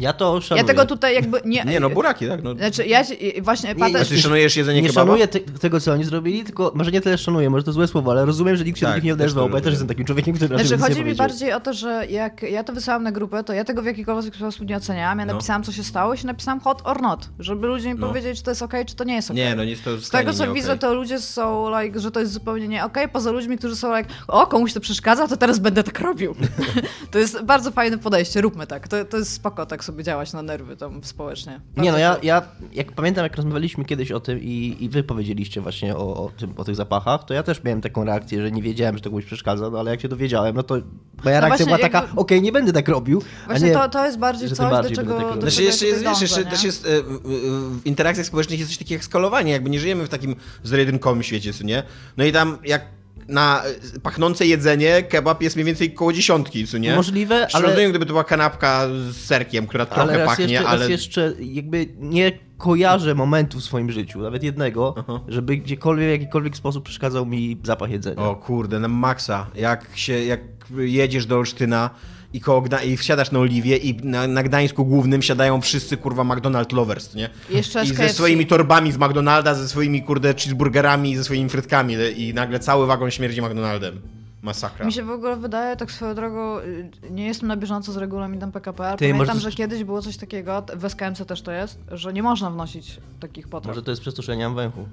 Ja 0.00 0.12
to 0.12 0.40
szanuję. 0.40 0.62
Ja 0.62 0.66
tego 0.68 0.86
tutaj 0.86 1.14
jakby 1.14 1.40
nie... 1.44 1.64
Nie, 1.64 1.80
no 1.80 1.90
buraki, 1.90 2.28
tak? 2.28 2.42
No. 2.42 2.54
Znaczy 2.54 2.86
ja 2.86 3.04
się- 3.04 3.14
właśnie... 3.42 3.68
Nie, 3.68 3.74
Patent, 3.74 4.08
ty 4.08 4.18
szanujesz 4.20 4.56
jedzenie 4.56 4.82
nie 4.82 4.88
kebaba? 4.88 5.06
szanuję 5.06 5.28
te, 5.28 5.40
tego, 5.40 5.80
co 5.80 5.92
oni 5.92 6.04
zrobili, 6.04 6.44
tylko 6.44 6.72
może 6.74 6.90
nie 6.90 7.00
tyle 7.00 7.18
szanuję, 7.18 7.50
może 7.50 7.64
to 7.64 7.72
złe 7.72 7.88
słowo, 7.88 8.10
ale 8.10 8.24
rozumiem, 8.24 8.56
że 8.56 8.64
nikt 8.64 8.78
się 8.78 8.86
Tak, 8.86 8.92
do 8.94 8.96
nich 8.96 9.04
nie 9.04 9.12
odezwał, 9.12 9.48
bo 9.48 9.56
ja 9.56 9.62
też 9.62 9.70
jestem 9.72 9.88
takim 9.88 10.04
człowiekiem, 10.04 10.34
który 10.34 10.48
Znaczy, 10.48 10.62
nic 10.62 10.72
nie 10.72 10.78
chodzi 10.78 10.96
mi 10.98 11.02
powiedział. 11.04 11.28
bardziej 11.28 11.52
o 11.52 11.60
to, 11.60 11.72
że 11.74 12.06
jak 12.06 12.42
ja 12.42 12.64
to 12.64 12.72
wysłałam 12.72 13.02
na 13.02 13.12
grupę, 13.12 13.44
to 13.44 13.52
ja 13.52 13.64
tego 13.64 13.82
w 13.82 13.86
jakikolwiek 13.86 14.36
sposób 14.36 14.68
nie 14.68 14.76
oceniałam. 14.76 15.18
Ja 15.18 15.26
No. 15.26 15.32
napisałam, 15.32 15.62
co 15.62 15.72
się 15.72 15.84
stało 15.84 16.14
i 16.14 16.18
się 16.18 16.26
napisałam 16.26 16.60
hot 16.60 16.80
or 16.84 17.02
not, 17.02 17.28
żeby 17.38 17.66
ludzie 17.66 17.94
mi 17.94 18.00
No. 18.00 18.08
powiedzieli, 18.08 18.36
czy 18.36 18.42
to 18.42 18.50
jest 18.50 18.62
okej, 18.62 18.86
czy 18.86 18.96
to 18.96 19.04
nie 19.04 19.14
jest 19.14 19.30
okej. 19.30 19.44
Nie, 19.44 19.54
no 19.56 19.64
nie 19.64 19.70
jest 19.70 19.84
to 19.84 19.98
Z 19.98 20.10
tego, 20.10 20.32
co 20.32 20.52
widzę, 20.52 20.78
to 20.78 20.94
ludzie 20.94 21.18
są 21.20 21.80
like, 21.80 22.00
że 22.00 22.10
to 22.10 22.20
jest 22.20 22.32
zupełnie 22.32 22.68
nie 22.68 22.84
okej, 22.84 23.08
poza 23.08 23.30
ludźmi, 23.30 23.58
którzy 23.58 23.76
są 23.76 23.96
like, 23.96 24.10
o, 24.28 24.46
komuś 24.46 24.72
to 24.72 24.80
przeszkadza, 24.80 25.28
to 25.28 25.36
teraz 25.36 25.58
będę 25.58 25.82
tak 25.82 26.00
robił. 26.00 26.34
to 27.12 27.18
jest 27.18 27.42
bardzo 27.42 27.70
fajne 27.70 27.98
podejście, 27.98 28.40
róbmy 28.40 28.66
tak. 28.66 28.88
To, 28.88 29.04
to 29.04 29.16
jest 29.16 29.32
spoko 29.32 29.66
tak 29.66 29.84
sobie 29.90 30.04
działać 30.04 30.32
na 30.32 30.42
nerwy 30.42 30.76
tam 30.76 31.04
społecznie. 31.04 31.60
Nie 31.76 31.92
no, 31.92 31.98
Bardzo 31.98 31.98
ja, 31.98 32.16
ja 32.22 32.42
jak 32.72 32.92
pamiętam, 32.92 33.24
jak 33.24 33.36
rozmawialiśmy 33.36 33.84
kiedyś 33.84 34.12
o 34.12 34.20
tym 34.20 34.40
i, 34.42 34.76
i 34.80 34.88
wy 34.88 35.02
powiedzieliście 35.02 35.60
właśnie 35.60 35.96
o, 35.96 36.24
o, 36.24 36.30
tym, 36.38 36.54
o 36.56 36.64
tych 36.64 36.76
zapachach, 36.76 37.24
to 37.24 37.34
ja 37.34 37.42
też 37.42 37.64
miałem 37.64 37.80
taką 37.80 38.04
reakcję, 38.04 38.42
że 38.42 38.52
nie 38.52 38.62
wiedziałem, 38.62 38.96
że 38.96 39.02
to 39.02 39.10
komuś 39.10 39.24
przeszkadza, 39.24 39.70
no 39.70 39.80
ale 39.80 39.90
jak 39.90 40.00
się 40.00 40.08
dowiedziałem, 40.08 40.56
no 40.56 40.62
to 40.62 40.74
moja 40.74 40.84
No 41.24 41.30
reakcja 41.30 41.48
właśnie, 41.48 41.66
była 41.66 41.78
taka, 41.78 42.02
jakby- 42.02 42.20
okej, 42.20 42.42
nie 42.42 42.52
będę 42.52 42.72
tak 42.72 42.88
robił, 42.88 43.22
Właśnie 43.46 43.68
nie... 43.68 43.74
to, 43.74 43.88
to 43.88 44.06
jest 44.06 44.18
bardziej 44.18 44.48
coś, 44.48 44.70
bardziej 44.70 44.96
do 44.96 45.02
czego, 45.02 45.16
tak 45.16 45.34
do. 45.34 45.40
Znaczy 45.40 45.62
jeszcze 45.62 45.86
jest, 45.86 46.02
wiesz, 46.02 46.20
jeszcze, 46.20 46.44
też 46.44 46.64
jest 46.64 46.86
e, 46.86 46.88
w, 47.02 47.80
interakcjach 47.84 48.26
społecznych 48.26 48.58
jest 48.58 48.70
coś 48.70 48.78
takiego 48.78 48.94
jak 48.94 49.04
skalowanie, 49.04 49.52
jakby 49.52 49.70
nie 49.70 49.80
żyjemy 49.80 50.06
w 50.06 50.08
takim 50.08 50.36
zero-jedynkowym 50.62 51.22
świecie, 51.22 51.52
co 51.52 51.64
nie? 51.64 51.82
No 52.16 52.24
i 52.24 52.32
tam 52.32 52.58
jak 52.64 52.99
na 53.28 53.62
pachnące 54.02 54.46
jedzenie 54.46 55.02
kebab 55.02 55.42
jest 55.42 55.56
mniej 55.56 55.66
więcej 55.66 55.94
koło 55.94 56.12
dziesiątki, 56.12 56.66
co 56.66 56.78
nie? 56.78 56.96
Możliwe, 56.96 57.34
ale... 57.34 57.48
ale, 57.52 57.66
Rozumiem, 57.66 57.90
gdyby 57.90 58.06
to 58.06 58.12
była 58.12 58.24
kanapka 58.24 58.88
z 58.88 59.16
serkiem, 59.16 59.66
która 59.66 59.86
trochę 59.86 60.02
ale 60.02 60.18
raz, 60.18 60.28
pachnie, 60.28 60.44
jeszcze, 60.44 60.68
ale... 60.68 60.80
raz 60.80 60.88
jeszcze 60.88 61.32
jakby 61.40 61.86
nie 61.98 62.32
kojarzę 62.58 63.14
momentu 63.14 63.58
w 63.58 63.64
swoim 63.64 63.90
życiu, 63.90 64.20
nawet 64.20 64.42
jednego, 64.42 64.94
Aha. 64.98 65.20
żeby 65.28 65.56
gdziekolwiek, 65.56 66.08
w 66.08 66.10
jakikolwiek 66.10 66.56
sposób 66.56 66.84
przeszkadzał 66.84 67.26
mi 67.26 67.58
zapach 67.62 67.90
jedzenia. 67.90 68.22
O 68.22 68.36
kurde, 68.36 68.80
na 68.80 68.88
maksa. 68.88 69.46
Jak 69.54 69.86
się, 69.94 70.24
jak 70.24 70.40
jedziesz 70.76 71.26
do 71.26 71.36
Olsztyna 71.36 71.90
i, 72.32 72.40
koło 72.40 72.60
Gda- 72.62 72.82
i 72.82 72.96
wsiadasz 72.96 73.30
na 73.30 73.38
Oliwie 73.38 73.76
i 73.76 73.96
na, 73.96 74.26
na 74.26 74.42
Gdańsku 74.42 74.84
Głównym 74.84 75.22
siadają 75.22 75.60
wszyscy, 75.60 75.96
kurwa, 75.96 76.24
McDonald 76.24 76.72
lovers, 76.72 77.14
nie? 77.14 77.30
Jeszcze 77.50 77.84
I 77.84 77.86
ze 77.86 77.94
KFC. 77.94 78.14
swoimi 78.14 78.46
torbami 78.46 78.92
z 78.92 78.96
McDonalda, 78.96 79.54
ze 79.54 79.68
swoimi, 79.68 80.02
kurde, 80.02 80.34
cheeseburgerami, 80.34 81.16
ze 81.16 81.24
swoimi 81.24 81.48
frytkami 81.50 81.94
i 82.16 82.34
nagle 82.34 82.58
cały 82.60 82.86
wagon 82.86 83.10
śmierdzi 83.10 83.42
McDonaldem. 83.42 84.00
Masakra. 84.42 84.86
Mi 84.86 84.92
się 84.92 85.02
w 85.02 85.10
ogóle 85.10 85.36
wydaje, 85.36 85.76
tak 85.76 85.92
swoją 85.92 86.14
drogą, 86.14 86.58
y, 86.58 86.90
nie 87.10 87.26
jestem 87.26 87.48
na 87.48 87.56
bieżąco 87.56 87.92
z 87.92 87.96
regulaminem 87.96 88.52
PKP, 88.52 88.88
ale 88.88 88.96
Ty, 88.96 89.10
pamiętam, 89.12 89.36
może- 89.36 89.50
że 89.50 89.56
kiedyś 89.56 89.84
było 89.84 90.02
coś 90.02 90.16
takiego, 90.16 90.62
w 90.76 90.84
SKMC 90.84 91.24
też 91.26 91.42
to 91.42 91.52
jest, 91.52 91.78
że 91.92 92.12
nie 92.12 92.22
można 92.22 92.50
wnosić 92.50 93.00
takich 93.20 93.48
potraw. 93.48 93.76
Może 93.76 93.82
to 93.82 93.90
jest 93.90 94.00
przez 94.02 94.14
to, 94.14 94.22
że 94.22 94.32
ja 94.32 94.38
nie 94.38 94.44
mam 94.44 94.54
węchu. 94.56 94.88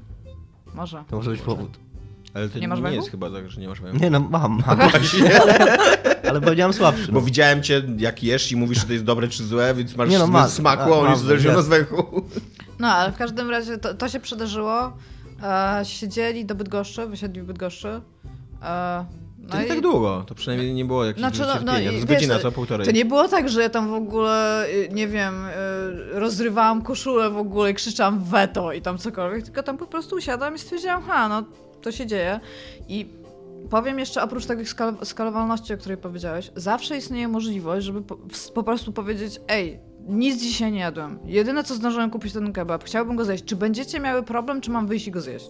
Może. 0.73 1.03
To 1.09 1.15
może 1.15 1.31
być 1.31 1.41
powód. 1.41 1.77
Ale 2.33 2.49
to 2.49 2.59
Nie 2.59 2.67
masz 2.67 2.79
nie 2.81 2.91
jest 2.91 3.11
chyba 3.11 3.29
tak, 3.29 3.49
że 3.49 3.61
nie 3.61 3.67
masz 3.67 3.81
węchu. 3.81 4.03
Nie 4.03 4.09
no, 4.09 4.19
mam, 4.19 4.59
mam 4.67 4.79
ale 6.29 6.41
powiedziałem 6.41 6.73
słabszy. 6.73 7.07
Bo 7.11 7.19
No. 7.19 7.25
widziałem 7.25 7.63
cię, 7.63 7.81
jak 7.97 8.23
jesz 8.23 8.51
i 8.51 8.55
mówisz, 8.55 8.79
że 8.79 8.85
to 8.85 8.93
jest 8.93 9.05
dobre 9.05 9.27
czy 9.27 9.43
złe, 9.43 9.73
więc 9.75 9.95
masz 9.95 10.09
Nie 10.09 10.19
no, 10.19 10.27
ma- 10.27 10.47
smaku, 10.47 10.89
ma- 10.89 10.95
a 10.95 10.99
on 10.99 11.03
mam, 11.03 11.13
jest 11.13 11.23
od 11.25 11.43
jasne. 11.55 11.63
węchu. 11.63 12.25
No, 12.79 12.87
ale 12.87 13.11
w 13.11 13.17
każdym 13.17 13.49
razie 13.49 13.77
to, 13.77 13.93
to 13.93 14.09
się 14.09 14.19
przydarzyło. 14.19 14.93
E, 15.43 15.81
siedzieli 15.85 16.45
do 16.45 16.55
Bydgoszczy, 16.55 17.07
wysiedli 17.07 17.41
w 17.41 17.45
Bydgoszczy. 17.45 18.01
E, 18.63 19.05
no 19.39 19.49
To 19.49 19.57
nie 19.57 19.65
i- 19.65 19.67
tak 19.67 19.81
długo, 19.81 20.23
to 20.27 20.35
przynajmniej 20.35 20.73
nie 20.73 20.85
było 20.85 21.05
jakiegoś 21.05 21.33
Znaczy, 21.35 21.41
no, 21.41 21.47
no, 21.65 21.71
cierpienia. 21.73 21.81
i 21.81 21.85
to 21.85 21.91
jest 21.91 22.07
wiesz, 22.07 22.15
godzina, 22.17 22.35
to- 22.35 22.41
co? 22.41 22.51
Półtorej. 22.51 22.85
To 22.85 22.91
nie 22.91 23.05
było 23.05 23.27
tak, 23.27 23.49
że 23.49 23.61
ja 23.61 23.69
tam 23.69 23.89
w 23.89 23.93
ogóle, 23.93 24.65
y, 24.69 24.89
nie 24.91 25.07
wiem, 25.07 25.45
y, 25.45 25.49
rozrywałam 26.19 26.81
koszulę 26.81 27.29
w 27.29 27.37
ogóle 27.37 27.71
i 27.71 27.73
krzyczałam 27.73 28.23
weto 28.23 28.73
i 28.73 28.81
tam 28.81 28.97
cokolwiek, 28.97 29.43
tylko 29.45 29.63
tam 29.63 29.77
po 29.77 29.85
prostu 29.87 30.15
usiadłam 30.15 30.55
i 30.55 30.59
stwierdziłam, 30.59 31.03
ha, 31.03 31.29
no 31.29 31.43
to 31.87 31.91
się 31.91 32.05
dzieje. 32.05 32.39
I 32.87 33.09
powiem 33.69 33.99
jeszcze, 33.99 34.23
oprócz 34.23 34.45
takich 34.45 34.69
skal- 34.69 35.05
skalowalności, 35.05 35.73
o 35.73 35.77
której 35.77 35.97
powiedziałeś, 35.97 36.51
zawsze 36.55 36.97
istnieje 36.97 37.27
możliwość, 37.27 37.85
żeby 37.85 38.01
po, 38.01 38.17
po 38.53 38.63
prostu 38.63 38.93
powiedzieć, 38.93 39.41
ej, 39.47 39.79
nic 40.07 40.41
dzisiaj 40.41 40.71
nie 40.71 40.79
jadłem. 40.79 41.19
Jedyne 41.25 41.63
co 41.63 41.75
zdążyłem 41.75 42.09
kupić 42.09 42.33
ten 42.33 42.53
kebab. 42.53 42.83
Chciałbym 42.83 43.15
go 43.15 43.25
zjeść. 43.25 43.43
Czy 43.43 43.55
będziecie 43.55 43.99
miały 43.99 44.23
problem, 44.23 44.61
czy 44.61 44.71
mam 44.71 44.87
wyjść 44.87 45.07
i 45.07 45.11
go 45.11 45.21
zjeść? 45.21 45.49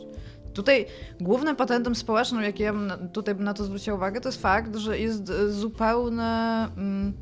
Tutaj 0.53 0.85
głównym 1.21 1.55
patentem 1.55 1.95
społecznym, 1.95 2.43
jaki 2.43 2.63
ja 2.63 2.73
tutaj 3.13 3.35
na 3.35 3.53
to 3.53 3.63
zwróciła 3.63 3.97
uwagę, 3.97 4.21
to 4.21 4.29
jest 4.29 4.41
fakt, 4.41 4.75
że 4.75 4.99
jest 4.99 5.29
e, 5.29 5.49
zupełne 5.49 6.67
mm, 6.77 7.13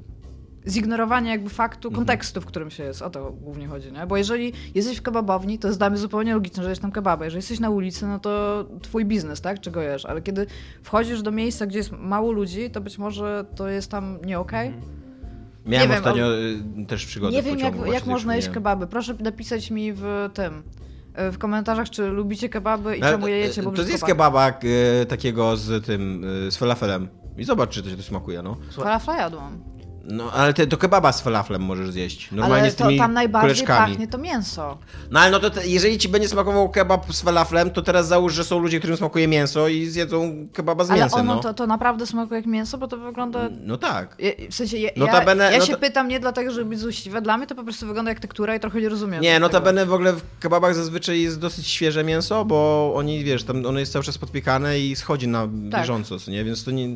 zignorowanie 0.68 1.32
jakby 1.32 1.50
faktu, 1.50 1.92
kontekstu, 1.92 2.42
w 2.42 2.46
którym 2.46 2.72
się 2.72 2.84
jest. 2.84 3.02
O 3.02 3.10
to 3.10 3.32
głównie 3.32 3.68
chodzi, 3.68 3.92
nie? 3.92 4.08
Bo 4.08 4.18
jeżeli 4.18 4.54
jesteś 4.76 4.98
w 4.98 5.02
kebabowni, 5.02 5.60
to 5.60 5.68
jest 5.68 5.80
dla 5.80 5.90
mnie 5.90 6.00
zupełnie 6.00 6.34
logiczne, 6.34 6.64
że 6.64 6.70
jesz 6.70 6.80
tam 6.80 6.92
kebaba. 6.92 7.26
Jeżeli 7.26 7.40
jesteś 7.40 7.60
na 7.60 7.70
ulicy, 7.70 8.08
no 8.08 8.20
to 8.20 8.66
twój 8.82 9.06
biznes, 9.06 9.42
tak? 9.42 9.60
Czego 9.60 9.82
jesz? 9.82 10.06
Ale 10.06 10.22
kiedy 10.22 10.48
wchodzisz 10.84 11.22
do 11.22 11.32
miejsca, 11.32 11.66
gdzie 11.66 11.78
jest 11.78 11.92
mało 11.92 12.32
ludzi, 12.32 12.70
to 12.70 12.82
być 12.82 12.98
może 12.98 13.46
to 13.56 13.68
jest 13.68 13.92
tam 13.92 14.18
nie 14.26 14.40
okej. 14.40 14.74
Miałem 15.66 15.90
Nie 15.90 15.96
wiem, 15.96 15.98
ostatnio 15.98 16.36
y, 16.36 16.86
też 16.88 17.06
przygodę 17.06 17.34
Nie 17.36 17.44
wiem, 17.44 17.56
pociągu. 17.56 17.86
jak, 17.86 17.94
jak 17.94 18.06
można 18.06 18.36
jeść 18.36 18.50
kebaby. 18.50 18.88
Proszę 18.88 19.16
napisać 19.20 19.72
mi 19.72 19.94
w 19.94 20.30
tym, 20.34 20.64
e, 21.14 21.32
w 21.32 21.38
komentarzach, 21.38 21.90
czy 21.90 22.08
lubicie 22.08 22.50
kebaby 22.50 22.98
i 22.98 23.02
Ale, 23.02 23.12
czemu 23.12 23.28
je 23.28 23.38
jecie, 23.38 23.64
bo 23.64 23.72
To 23.72 23.82
jest 23.82 24.06
kebaba 24.06 24.50
y, 24.50 25.06
takiego 25.06 25.58
z 25.58 25.86
tym, 25.86 26.24
y, 26.48 26.52
z 26.52 26.58
falafelem. 26.58 27.08
I 27.38 27.44
zobacz, 27.44 27.70
czy 27.70 27.84
to 27.84 27.90
się 27.90 27.98
to 27.98 28.04
smakuje, 28.04 28.42
no. 28.42 28.58
Falafla 28.72 29.18
jadłam. 29.18 29.75
No, 30.08 30.32
ale 30.32 30.54
ty, 30.54 30.68
to 30.68 30.78
kebaba 30.78 31.12
z 31.12 31.22
falaflem 31.22 31.62
możesz 31.62 31.90
zjeść. 31.92 32.32
Normalnie 32.32 32.62
Ale 32.64 32.72
z 32.72 32.76
tymi 32.76 32.98
to 32.98 33.04
tam 33.04 33.14
najbardziej 33.14 33.54
kuleczkami. 33.56 33.92
pachnie 33.92 34.08
to 34.08 34.18
mięso. 34.18 34.78
No 35.12 35.20
ale 35.20 35.32
no 35.32 35.40
to 35.40 35.50
te, 35.50 35.68
jeżeli 35.68 35.98
ci 35.98 36.10
będzie 36.10 36.28
smakował 36.28 36.70
kebab 36.70 37.14
z 37.14 37.22
falaflem, 37.22 37.70
to 37.72 37.82
teraz 37.82 38.08
załóż, 38.08 38.34
że 38.34 38.44
są 38.44 38.60
ludzie, 38.60 38.80
którym 38.80 38.98
smakuje 38.98 39.28
mięso 39.28 39.68
i 39.68 39.86
zjedzą 39.86 40.48
kebaba 40.54 40.84
z 40.84 40.92
Ale 40.92 41.00
mięsem, 41.02 41.20
ono 41.20 41.36
no. 41.36 41.42
to, 41.42 41.54
to 41.54 41.68
naprawdę 41.68 42.06
smakuje 42.06 42.40
jak 42.40 42.46
mięso, 42.46 42.78
bo 42.78 42.88
to 42.88 42.98
wygląda... 42.98 43.50
No 43.64 43.78
tak. 43.78 44.16
Ja- 44.20 44.32
W 44.50 44.56
sensie, 44.56 44.78
ja, 44.78 44.90
Notabene- 44.92 45.44
ja, 45.44 45.52
ja 45.52 45.60
no 45.60 45.66
się 45.66 45.78
pytam 45.78 46.08
nie 46.08 46.20
dlatego, 46.20 46.52
żeby 46.52 46.70
być 46.70 46.80
złośliwa. 46.80 47.22
Dla 47.22 47.38
mnie 47.38 47.48
to 47.48 47.56
po 47.56 47.64
prostu 47.64 47.88
wygląda 47.88 48.12
jak 48.12 48.20
tektura 48.20 48.56
i 48.56 48.60
trochę 48.60 48.82
nie 48.82 48.90
rozumiem. 48.90 49.22
Nie, 49.22 49.40
notabene 49.40 49.86
w 49.86 49.94
ogóle 49.94 50.14
w 50.14 50.22
kebabach 50.40 50.76
zazwyczaj 50.76 51.22
jest 51.22 51.40
dosyć 51.40 51.68
świeże 51.68 52.04
mięso, 52.04 52.46
bo 52.46 52.92
oni, 52.96 53.24
wiesz, 53.24 53.44
tam 53.44 53.66
ono 53.66 53.80
jest 53.80 53.94
cały 53.94 54.06
czas 54.06 54.18
podpiekane 54.18 54.80
i 54.80 54.96
schodzi 54.96 55.28
na 55.28 55.42
Tak. 55.72 55.82
bieżąco, 55.82 56.20
co 56.20 56.32
nie? 56.32 56.44
Więc 56.44 56.64
to 56.64 56.72
nie... 56.72 56.96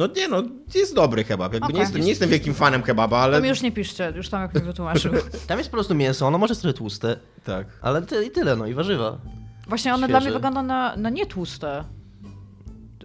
No 0.00 0.06
nie, 0.16 0.28
no 0.28 0.42
jest 0.74 0.94
dobry 0.94 1.24
kebab. 1.24 1.52
Jakby 1.52 1.64
Okej. 1.64 1.74
nie, 1.74 1.80
jestem, 1.80 2.00
nie 2.02 2.08
jestem 2.08 2.30
wielkim 2.30 2.54
fanem 2.54 2.82
kebaba, 2.82 3.18
ale... 3.18 3.36
To 3.36 3.42
mi 3.42 3.48
już 3.48 3.62
nie 3.62 3.72
piszcie, 3.72 4.12
już 4.16 4.28
tam 4.28 4.42
jak 4.42 4.54
mi 4.54 4.60
wytłumaczył. 4.60 5.12
Tam 5.48 5.58
jest 5.58 5.70
po 5.70 5.76
prostu 5.76 5.94
mięso, 5.94 6.26
ono 6.26 6.38
może 6.38 6.52
jest 6.52 6.62
trochę 6.62 6.74
tłuste, 6.78 7.16
Tak. 7.44 7.66
ale 7.82 8.02
ty, 8.02 8.24
i 8.24 8.30
tyle, 8.30 8.56
no 8.56 8.66
i 8.66 8.74
warzywa. 8.74 9.18
Właśnie 9.68 9.94
one 9.94 10.06
Świeże. 10.06 10.08
dla 10.12 10.20
mnie 10.20 10.32
wyglądają 10.32 10.66
na, 10.66 10.96
na 10.96 11.10
nietłuste. 11.10 11.84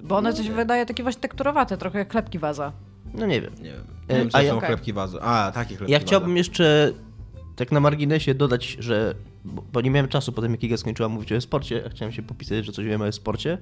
Bo 0.03 0.17
one 0.17 0.33
coś 0.33 0.49
wydaje 0.49 0.85
takie 0.85 1.03
właśnie 1.03 1.21
tekturowate, 1.21 1.77
trochę 1.77 1.99
jak 1.99 2.11
chlebki 2.11 2.39
waza. 2.39 2.71
No 3.13 3.25
nie 3.25 3.41
wiem. 3.41 3.53
Nie 3.57 3.71
wiem. 3.71 3.83
E, 4.07 4.13
Nie 4.13 4.19
wiem, 4.19 4.29
co 4.29 4.37
a 4.37 4.41
są 4.43 4.57
okej. 4.57 4.67
chlebki 4.67 4.93
wazo. 4.93 5.23
A, 5.23 5.51
takie 5.51 5.75
chlebki 5.75 5.91
Ja 5.93 5.99
chciałbym 5.99 6.37
jeszcze 6.37 6.91
tak 7.55 7.71
na 7.71 7.79
marginesie 7.79 8.35
dodać, 8.35 8.77
że 8.79 9.15
bo, 9.45 9.63
bo 9.73 9.81
nie 9.81 9.91
miałem 9.91 10.07
czasu 10.07 10.31
potem 10.31 10.51
jak 10.51 10.63
Iga 10.63 10.77
skończyła 10.77 11.09
mówić 11.09 11.31
o 11.31 11.41
sporcie, 11.41 11.83
a 11.85 11.89
chciałem 11.89 12.11
się 12.11 12.23
popisać, 12.23 12.65
że 12.65 12.71
coś 12.71 12.85
wiem 12.85 13.01
o 13.01 13.11
sporcie 13.11 13.57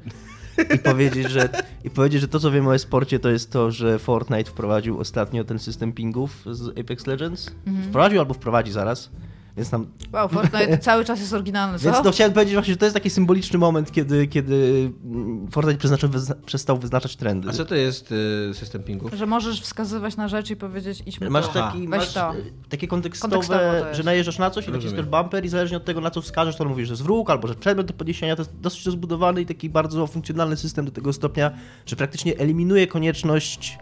i 0.75 0.79
powiedzieć, 0.89 1.29
że 1.29 1.49
i 1.83 1.89
powiedzieć, 1.89 2.21
że 2.21 2.27
to 2.27 2.39
co 2.39 2.51
wiem 2.51 2.67
o 2.67 2.79
sporcie 2.79 3.19
to 3.19 3.29
jest 3.29 3.51
to, 3.51 3.71
że 3.71 3.99
Fortnite 3.99 4.51
wprowadził 4.51 4.99
ostatnio 4.99 5.43
ten 5.43 5.59
system 5.59 5.93
pingów 5.93 6.45
z 6.51 6.79
Apex 6.79 7.07
Legends. 7.07 7.51
Mhm. 7.67 7.89
Wprowadził 7.89 8.19
albo 8.19 8.33
wprowadzi 8.33 8.71
zaraz. 8.71 9.09
Więc 9.57 9.69
tam 9.69 9.87
Wow, 10.13 10.29
Fortnite 10.29 10.77
cały 10.77 11.05
czas 11.05 11.19
jest 11.19 11.33
oryginalny, 11.33 11.79
co? 11.79 11.85
Więc 11.85 12.03
no, 12.03 12.11
chciałem 12.11 12.33
powiedzieć 12.33 12.53
właśnie, 12.53 12.73
że 12.73 12.77
to 12.77 12.85
jest 12.85 12.93
taki 12.93 13.09
symboliczny 13.09 13.59
moment, 13.59 13.91
kiedy, 13.91 14.27
kiedy 14.27 14.91
mm, 15.05 15.47
Fortnite 15.51 15.79
przeznaczył, 15.79 16.09
wyzna, 16.09 16.35
przestał 16.45 16.77
wyznaczać 16.77 17.15
trendy. 17.15 17.49
A 17.49 17.51
co 17.51 17.65
to 17.65 17.75
jest 17.75 18.11
y, 18.11 18.53
system 18.53 18.83
pingów? 18.83 19.13
Że 19.13 19.25
możesz 19.25 19.61
wskazywać 19.61 20.17
na 20.17 20.27
rzeczy 20.27 20.53
i 20.53 20.55
powiedzieć 20.55 21.03
idźmy 21.05 21.29
Masz, 21.29 21.47
tu. 21.47 21.53
taki, 21.53 21.87
masz 21.87 22.13
to. 22.13 22.29
e, 22.29 22.35
takie 22.69 22.87
kontekstowe, 22.87 23.37
to 23.47 23.95
że 23.95 24.03
najeżdżasz 24.03 24.39
na 24.39 24.49
coś 24.49 24.67
i 24.67 24.71
naciskasz 24.71 25.05
bumper 25.05 25.45
i 25.45 25.49
zależnie 25.49 25.77
od 25.77 25.85
tego, 25.85 26.01
na 26.01 26.11
co 26.11 26.21
wskażesz, 26.21 26.55
to 26.55 26.63
on 26.63 26.69
mówisz, 26.69 26.87
że 26.87 26.93
jest 26.93 27.03
wróg 27.03 27.29
albo 27.29 27.47
że 27.47 27.55
przedmiot 27.55 27.87
do 27.87 27.93
podniesienia. 27.93 28.35
To 28.35 28.41
jest 28.41 28.59
dosyć 28.59 28.85
rozbudowany 28.85 29.41
i 29.41 29.45
taki 29.45 29.69
bardzo 29.69 30.07
funkcjonalny 30.07 30.57
system 30.57 30.85
do 30.85 30.91
tego 30.91 31.13
stopnia, 31.13 31.51
że 31.85 31.95
praktycznie 31.95 32.37
eliminuje 32.37 32.87
konieczność, 32.87 33.77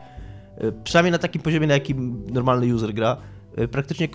e, 0.57 0.71
przynajmniej 0.71 1.11
na 1.11 1.17
takim 1.17 1.41
poziomie, 1.41 1.67
na 1.67 1.73
jakim 1.73 2.25
normalny 2.33 2.75
user 2.75 2.93
gra, 2.93 3.17
praktycznie 3.71 4.07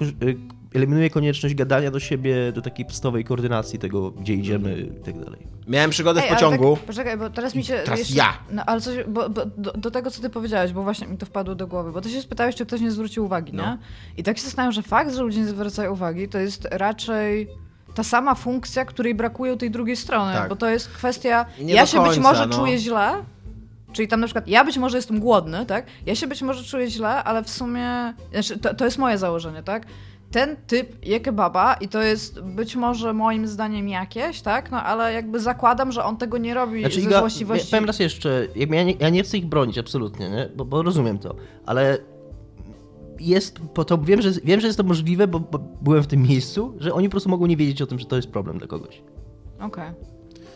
eliminuje 0.76 1.10
konieczność 1.10 1.54
gadania 1.54 1.90
do 1.90 2.00
siebie, 2.00 2.52
do 2.52 2.62
takiej 2.62 2.86
podstawowej 2.86 3.24
koordynacji 3.24 3.78
tego, 3.78 4.10
gdzie 4.10 4.34
idziemy 4.34 4.80
i 4.80 5.04
tak 5.04 5.24
dalej. 5.24 5.46
Miałem 5.68 5.90
przygodę 5.90 6.22
Ej, 6.22 6.30
w 6.30 6.32
pociągu. 6.34 6.76
Tak, 6.76 6.84
poczekaj, 6.84 7.16
bo 7.16 7.30
teraz 7.30 7.54
mi 7.54 7.64
się. 7.64 7.80
Teraz 7.84 7.98
jeszcze, 7.98 8.16
ja. 8.16 8.38
No, 8.50 8.62
ale 8.66 8.80
coś, 8.80 9.04
bo, 9.08 9.30
bo 9.30 9.46
do, 9.46 9.72
do 9.72 9.90
tego, 9.90 10.10
co 10.10 10.22
ty 10.22 10.30
powiedziałeś, 10.30 10.72
bo 10.72 10.82
właśnie 10.82 11.06
mi 11.06 11.18
to 11.18 11.26
wpadło 11.26 11.54
do 11.54 11.66
głowy, 11.66 11.92
bo 11.92 12.00
ty 12.00 12.10
się 12.10 12.20
spytałeś, 12.22 12.54
czy 12.54 12.66
ktoś 12.66 12.80
nie 12.80 12.90
zwrócił 12.90 13.24
uwagi, 13.24 13.52
No. 13.54 13.62
nie? 13.62 13.78
I 14.16 14.22
tak 14.22 14.38
się 14.38 14.44
zastanawiam, 14.44 14.72
że 14.72 14.82
fakt, 14.82 15.14
że 15.14 15.22
ludzie 15.22 15.40
nie 15.40 15.46
zwracają 15.46 15.92
uwagi, 15.92 16.28
to 16.28 16.38
jest 16.38 16.68
raczej 16.70 17.48
ta 17.94 18.02
sama 18.04 18.34
funkcja, 18.34 18.84
której 18.84 19.14
brakuje 19.14 19.52
u 19.52 19.56
tej 19.56 19.70
drugiej 19.70 19.96
strony, 19.96 20.32
Tak. 20.32 20.48
bo 20.48 20.56
to 20.56 20.68
jest 20.68 20.88
kwestia. 20.88 21.46
Nie 21.60 21.74
ja 21.74 21.86
się 21.86 21.98
być 21.98 22.06
końca, 22.06 22.20
może 22.22 22.46
no. 22.46 22.56
czuję 22.56 22.78
źle. 22.78 23.12
Czyli 23.92 24.08
tam 24.08 24.20
na 24.20 24.26
przykład, 24.26 24.48
ja 24.48 24.64
być 24.64 24.78
może 24.78 24.96
jestem 24.98 25.20
głodny, 25.20 25.66
tak? 25.66 25.86
Ja 26.06 26.14
się 26.14 26.26
być 26.26 26.42
może 26.42 26.64
czuję 26.64 26.90
źle, 26.90 27.24
ale 27.24 27.42
w 27.44 27.50
sumie, 27.50 28.14
znaczy, 28.32 28.58
to, 28.58 28.74
to 28.74 28.84
jest 28.84 28.98
moje 28.98 29.18
założenie, 29.18 29.62
tak? 29.62 29.86
Ten 30.30 30.56
typ 30.66 31.06
je 31.06 31.20
kebaba 31.20 31.74
i 31.74 31.88
to 31.88 32.02
jest 32.02 32.40
być 32.40 32.76
może 32.76 33.12
moim 33.12 33.48
zdaniem 33.48 33.88
jakieś, 33.88 34.40
tak? 34.40 34.70
No 34.70 34.82
ale 34.82 35.12
jakby 35.12 35.40
zakładam, 35.40 35.92
że 35.92 36.04
on 36.04 36.16
tego 36.16 36.38
nie 36.38 36.54
robi 36.54 36.80
Znaczy, 36.80 37.00
ze 37.00 37.06
Iga, 37.08 37.18
złośliwości. 37.18 37.70
powiem 37.70 37.84
raz 37.84 37.98
jeszcze, 37.98 38.48
ja 38.56 38.84
nie, 38.84 38.92
ja 38.92 39.08
nie 39.08 39.22
chcę 39.22 39.38
ich 39.38 39.46
bronić 39.46 39.78
absolutnie, 39.78 40.30
nie? 40.30 40.48
Bo, 40.56 40.64
bo 40.64 40.82
rozumiem 40.82 41.18
to, 41.18 41.34
ale 41.66 41.98
jest, 43.20 43.58
po 43.74 43.84
to 43.84 43.98
wiem, 43.98 44.22
że, 44.22 44.30
wiem, 44.44 44.60
że 44.60 44.66
jest 44.66 44.76
to 44.76 44.84
możliwe, 44.84 45.28
bo, 45.28 45.40
bo 45.40 45.58
byłem 45.58 46.02
w 46.02 46.06
tym 46.06 46.22
miejscu, 46.22 46.74
że 46.78 46.94
oni 46.94 47.08
po 47.08 47.10
prostu 47.10 47.28
mogą 47.30 47.46
nie 47.46 47.56
wiedzieć 47.56 47.82
o 47.82 47.86
tym, 47.86 47.98
że 47.98 48.06
to 48.06 48.16
jest 48.16 48.28
problem 48.30 48.58
dla 48.58 48.66
kogoś. 48.66 49.02
Okej. 49.60 49.90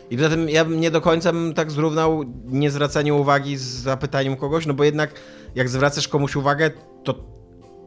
I 0.09 0.17
zatem 0.17 0.49
ja 0.49 0.65
bym 0.65 0.79
nie 0.79 0.91
do 0.91 1.01
końca 1.01 1.31
bym 1.33 1.53
tak 1.53 1.71
zrównał 1.71 2.23
niezwracanie 2.45 3.13
uwagi 3.13 3.57
z 3.57 3.61
zapytaniem 3.63 4.35
kogoś, 4.35 4.65
no 4.65 4.73
bo 4.73 4.83
jednak 4.83 5.13
jak 5.55 5.69
zwracasz 5.69 6.07
komuś 6.07 6.35
uwagę, 6.35 6.71
to 7.03 7.15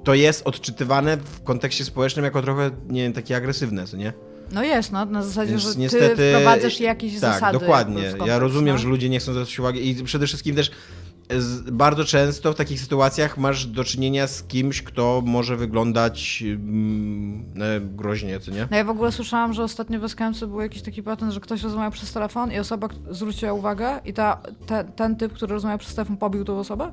to 0.05 0.15
jest 0.15 0.47
odczytywane 0.47 1.17
w 1.17 1.43
kontekście 1.43 1.85
społecznym 1.85 2.25
jako 2.25 2.43
trochę, 2.43 2.71
nie 2.89 3.03
wiem, 3.03 3.13
takie 3.13 3.37
agresywne, 3.37 3.87
co 3.87 3.97
nie? 3.97 4.13
No 4.53 4.63
jest, 4.63 4.93
no, 4.93 5.05
na 5.05 5.23
zasadzie, 5.23 5.51
Więc 5.51 5.63
że 5.63 5.73
ty 5.75 5.79
niestety- 5.81 6.33
wprowadzasz 6.33 6.81
jakieś 6.81 7.13
tak, 7.13 7.21
zasady. 7.21 7.59
dokładnie. 7.59 8.03
jakby 8.03 8.09
w 8.09 8.13
ja 8.13 8.19
kontekst, 8.19 8.41
rozumiem, 8.41 8.75
no. 8.75 8.83
że 8.83 8.89
ludzie 8.89 9.09
nie 9.09 9.19
chcą 9.19 9.33
zwracać 9.33 9.59
uwagi 9.59 9.89
i 9.89 10.05
przede 10.05 10.27
wszystkim 10.27 10.57
też 10.57 10.71
bardzo 11.73 12.05
często 12.05 12.53
w 12.53 12.57
takich 12.57 12.81
sytuacjach 12.81 13.39
masz 13.39 13.67
do 13.67 13.85
czynienia 13.85 14.27
z 14.27 14.43
kimś, 14.43 14.83
kto 14.83 15.23
może 15.27 15.57
wyglądać 15.57 16.45
mm, 16.47 17.45
no, 17.55 17.65
groźnie, 17.81 18.41
co 18.41 18.51
nie? 18.51 18.69
No 18.71 18.77
ja 18.77 18.85
w 18.85 18.91
ogóle 18.91 19.13
słyszałam, 19.13 19.53
że 19.53 19.63
ostatnio 19.63 20.01
w 20.01 20.05
SKMC 20.05 20.41
był 20.41 20.61
jakiś 20.61 20.83
taki 20.83 21.03
patent, 21.03 21.33
że 21.33 21.41
ktoś 21.41 21.63
rozmawiał 21.63 21.91
przez 21.91 22.13
telefon 22.13 22.53
i 22.53 22.59
osoba 22.59 22.89
zwróciła 23.11 23.53
uwagę 23.53 24.01
i 24.05 24.13
ta, 24.13 24.43
te, 24.67 24.85
ten 24.85 25.17
typ, 25.17 25.33
który 25.33 25.55
rozmawiał 25.55 25.79
przez 25.79 25.95
telefon, 25.95 26.17
pobił 26.17 26.45
tą 26.45 26.59
osobę? 26.59 26.93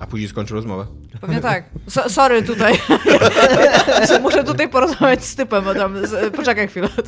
A 0.00 0.06
później 0.06 0.28
skończył 0.28 0.56
rozmowę. 0.56 0.86
Pewnie 1.20 1.40
tak. 1.40 1.64
So, 1.88 2.08
sorry 2.08 2.42
tutaj. 2.42 2.74
Muszę 4.22 4.44
tutaj 4.44 4.68
porozmawiać 4.68 5.24
z 5.24 5.34
typem, 5.34 5.68
a 5.68 5.74
tam, 5.74 6.06
z, 6.06 6.34
poczekaj 6.34 6.68
chwilę. 6.68 6.88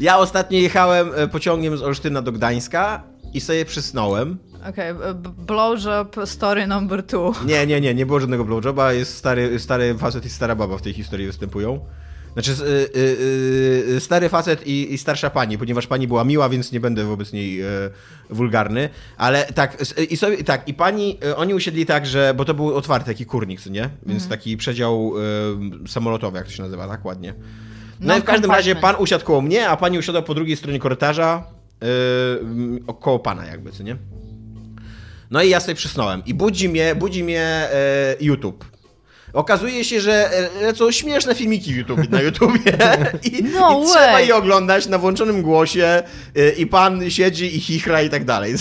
Ja 0.00 0.18
ostatnio 0.18 0.58
jechałem 0.58 1.10
e, 1.14 1.28
pociągiem 1.28 1.76
z 1.76 1.82
Olsztyna 1.82 2.22
do 2.22 2.32
Gdańska 2.32 3.02
i 3.34 3.40
sobie 3.40 3.64
przysnąłem. 3.64 4.38
Okej, 4.68 4.90
okay, 4.92 5.14
blowjob 5.46 6.16
story 6.24 6.66
number 6.66 7.06
two. 7.06 7.32
Nie, 7.46 7.66
nie, 7.66 7.80
nie, 7.80 7.94
nie 7.94 8.06
było 8.06 8.20
żadnego 8.20 8.44
blowjoba, 8.44 8.92
jest 8.92 9.16
stary, 9.16 9.58
stary 9.58 9.94
facet 9.98 10.26
i 10.26 10.30
stara 10.30 10.54
baba 10.54 10.76
w 10.76 10.82
tej 10.82 10.92
historii 10.92 11.26
występują. 11.26 11.80
Znaczy, 12.32 12.52
y, 12.52 12.98
y, 12.98 13.94
y, 13.96 14.00
stary 14.00 14.28
facet 14.28 14.66
i, 14.66 14.94
i 14.94 14.98
starsza 14.98 15.30
pani, 15.30 15.58
ponieważ 15.58 15.86
pani 15.86 16.08
była 16.08 16.24
miła, 16.24 16.48
więc 16.48 16.72
nie 16.72 16.80
będę 16.80 17.04
wobec 17.04 17.32
niej 17.32 17.62
y, 17.62 17.66
wulgarny. 18.30 18.88
Ale 19.16 19.44
tak, 19.44 19.82
i 20.10 20.16
sobie, 20.16 20.44
tak, 20.44 20.68
i 20.68 20.74
pani, 20.74 21.18
y, 21.24 21.36
oni 21.36 21.54
usiedli 21.54 21.86
tak, 21.86 22.06
że, 22.06 22.34
bo 22.36 22.44
to 22.44 22.54
był 22.54 22.76
otwarty 22.76 23.06
taki 23.06 23.26
kurnik, 23.26 23.60
co 23.60 23.70
nie? 23.70 23.90
Więc 24.06 24.28
taki 24.28 24.56
przedział 24.56 25.12
y, 25.84 25.88
samolotowy, 25.88 26.38
jak 26.38 26.46
to 26.46 26.52
się 26.52 26.62
nazywa, 26.62 26.88
tak 26.88 27.04
ładnie. 27.04 27.34
No, 28.00 28.06
No, 28.08 28.18
i 28.18 28.20
w 28.20 28.24
każdym 28.24 28.50
razie 28.50 28.76
pan 28.76 28.96
usiadł 28.98 29.24
koło 29.24 29.40
mnie, 29.40 29.68
a 29.68 29.76
pani 29.76 29.98
usiadła 29.98 30.22
po 30.22 30.34
drugiej 30.34 30.56
stronie 30.56 30.78
korytarza, 30.78 31.44
y, 31.84 32.94
koło 33.00 33.18
pana 33.18 33.46
jakby, 33.46 33.72
co 33.72 33.82
nie? 33.82 33.96
No 35.30 35.42
i 35.42 35.48
ja 35.50 35.60
sobie 35.60 35.74
przysnąłem. 35.74 36.22
I 36.26 36.34
budzi 36.34 36.68
mnie, 36.68 36.94
budzi 36.94 37.24
mnie 37.24 37.42
e, 37.42 38.16
YouTube. 38.20 38.71
Okazuje 39.32 39.84
się, 39.84 40.00
że 40.00 40.30
e, 40.32 40.62
lecą 40.62 40.90
śmieszne 40.90 41.34
filmiki 41.34 41.70
YouTube, 41.70 42.10
na 42.10 42.20
YouTubie 42.20 42.72
i, 43.32 43.42
No 43.42 43.82
i 43.82 43.86
trzeba 43.86 44.20
je 44.20 44.36
oglądać 44.36 44.86
na 44.86 44.98
włączonym 44.98 45.42
głosie 45.42 46.02
e, 46.36 46.50
i 46.50 46.66
pan 46.66 47.10
siedzi 47.10 47.56
i 47.56 47.60
chichra 47.60 48.02
i 48.02 48.10
tak 48.10 48.24
dalej. 48.24 48.54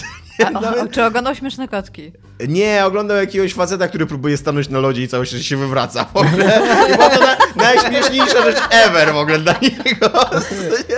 A, 0.53 0.59
o, 0.59 0.87
czy 0.87 1.05
oglądał 1.05 1.35
śmieszne 1.35 1.67
kotki? 1.67 2.11
Nie, 2.47 2.81
oglądał 2.85 3.17
jakiegoś 3.17 3.53
faceta, 3.53 3.87
który 3.87 4.05
próbuje 4.05 4.37
stanąć 4.37 4.69
na 4.69 4.79
lodzie 4.79 5.01
i 5.03 5.07
cały 5.07 5.25
czas 5.25 5.39
się 5.41 5.57
wywraca 5.57 6.05
w 6.05 6.15
ogóle. 6.17 6.61
I 6.93 6.97
to 6.97 7.19
na, 7.19 7.37
najśmieszniejsza 7.55 8.41
rzecz 8.43 8.57
ever 8.71 9.13
w 9.13 9.17
ogóle 9.17 9.39
dla 9.39 9.55
niego. 9.61 10.09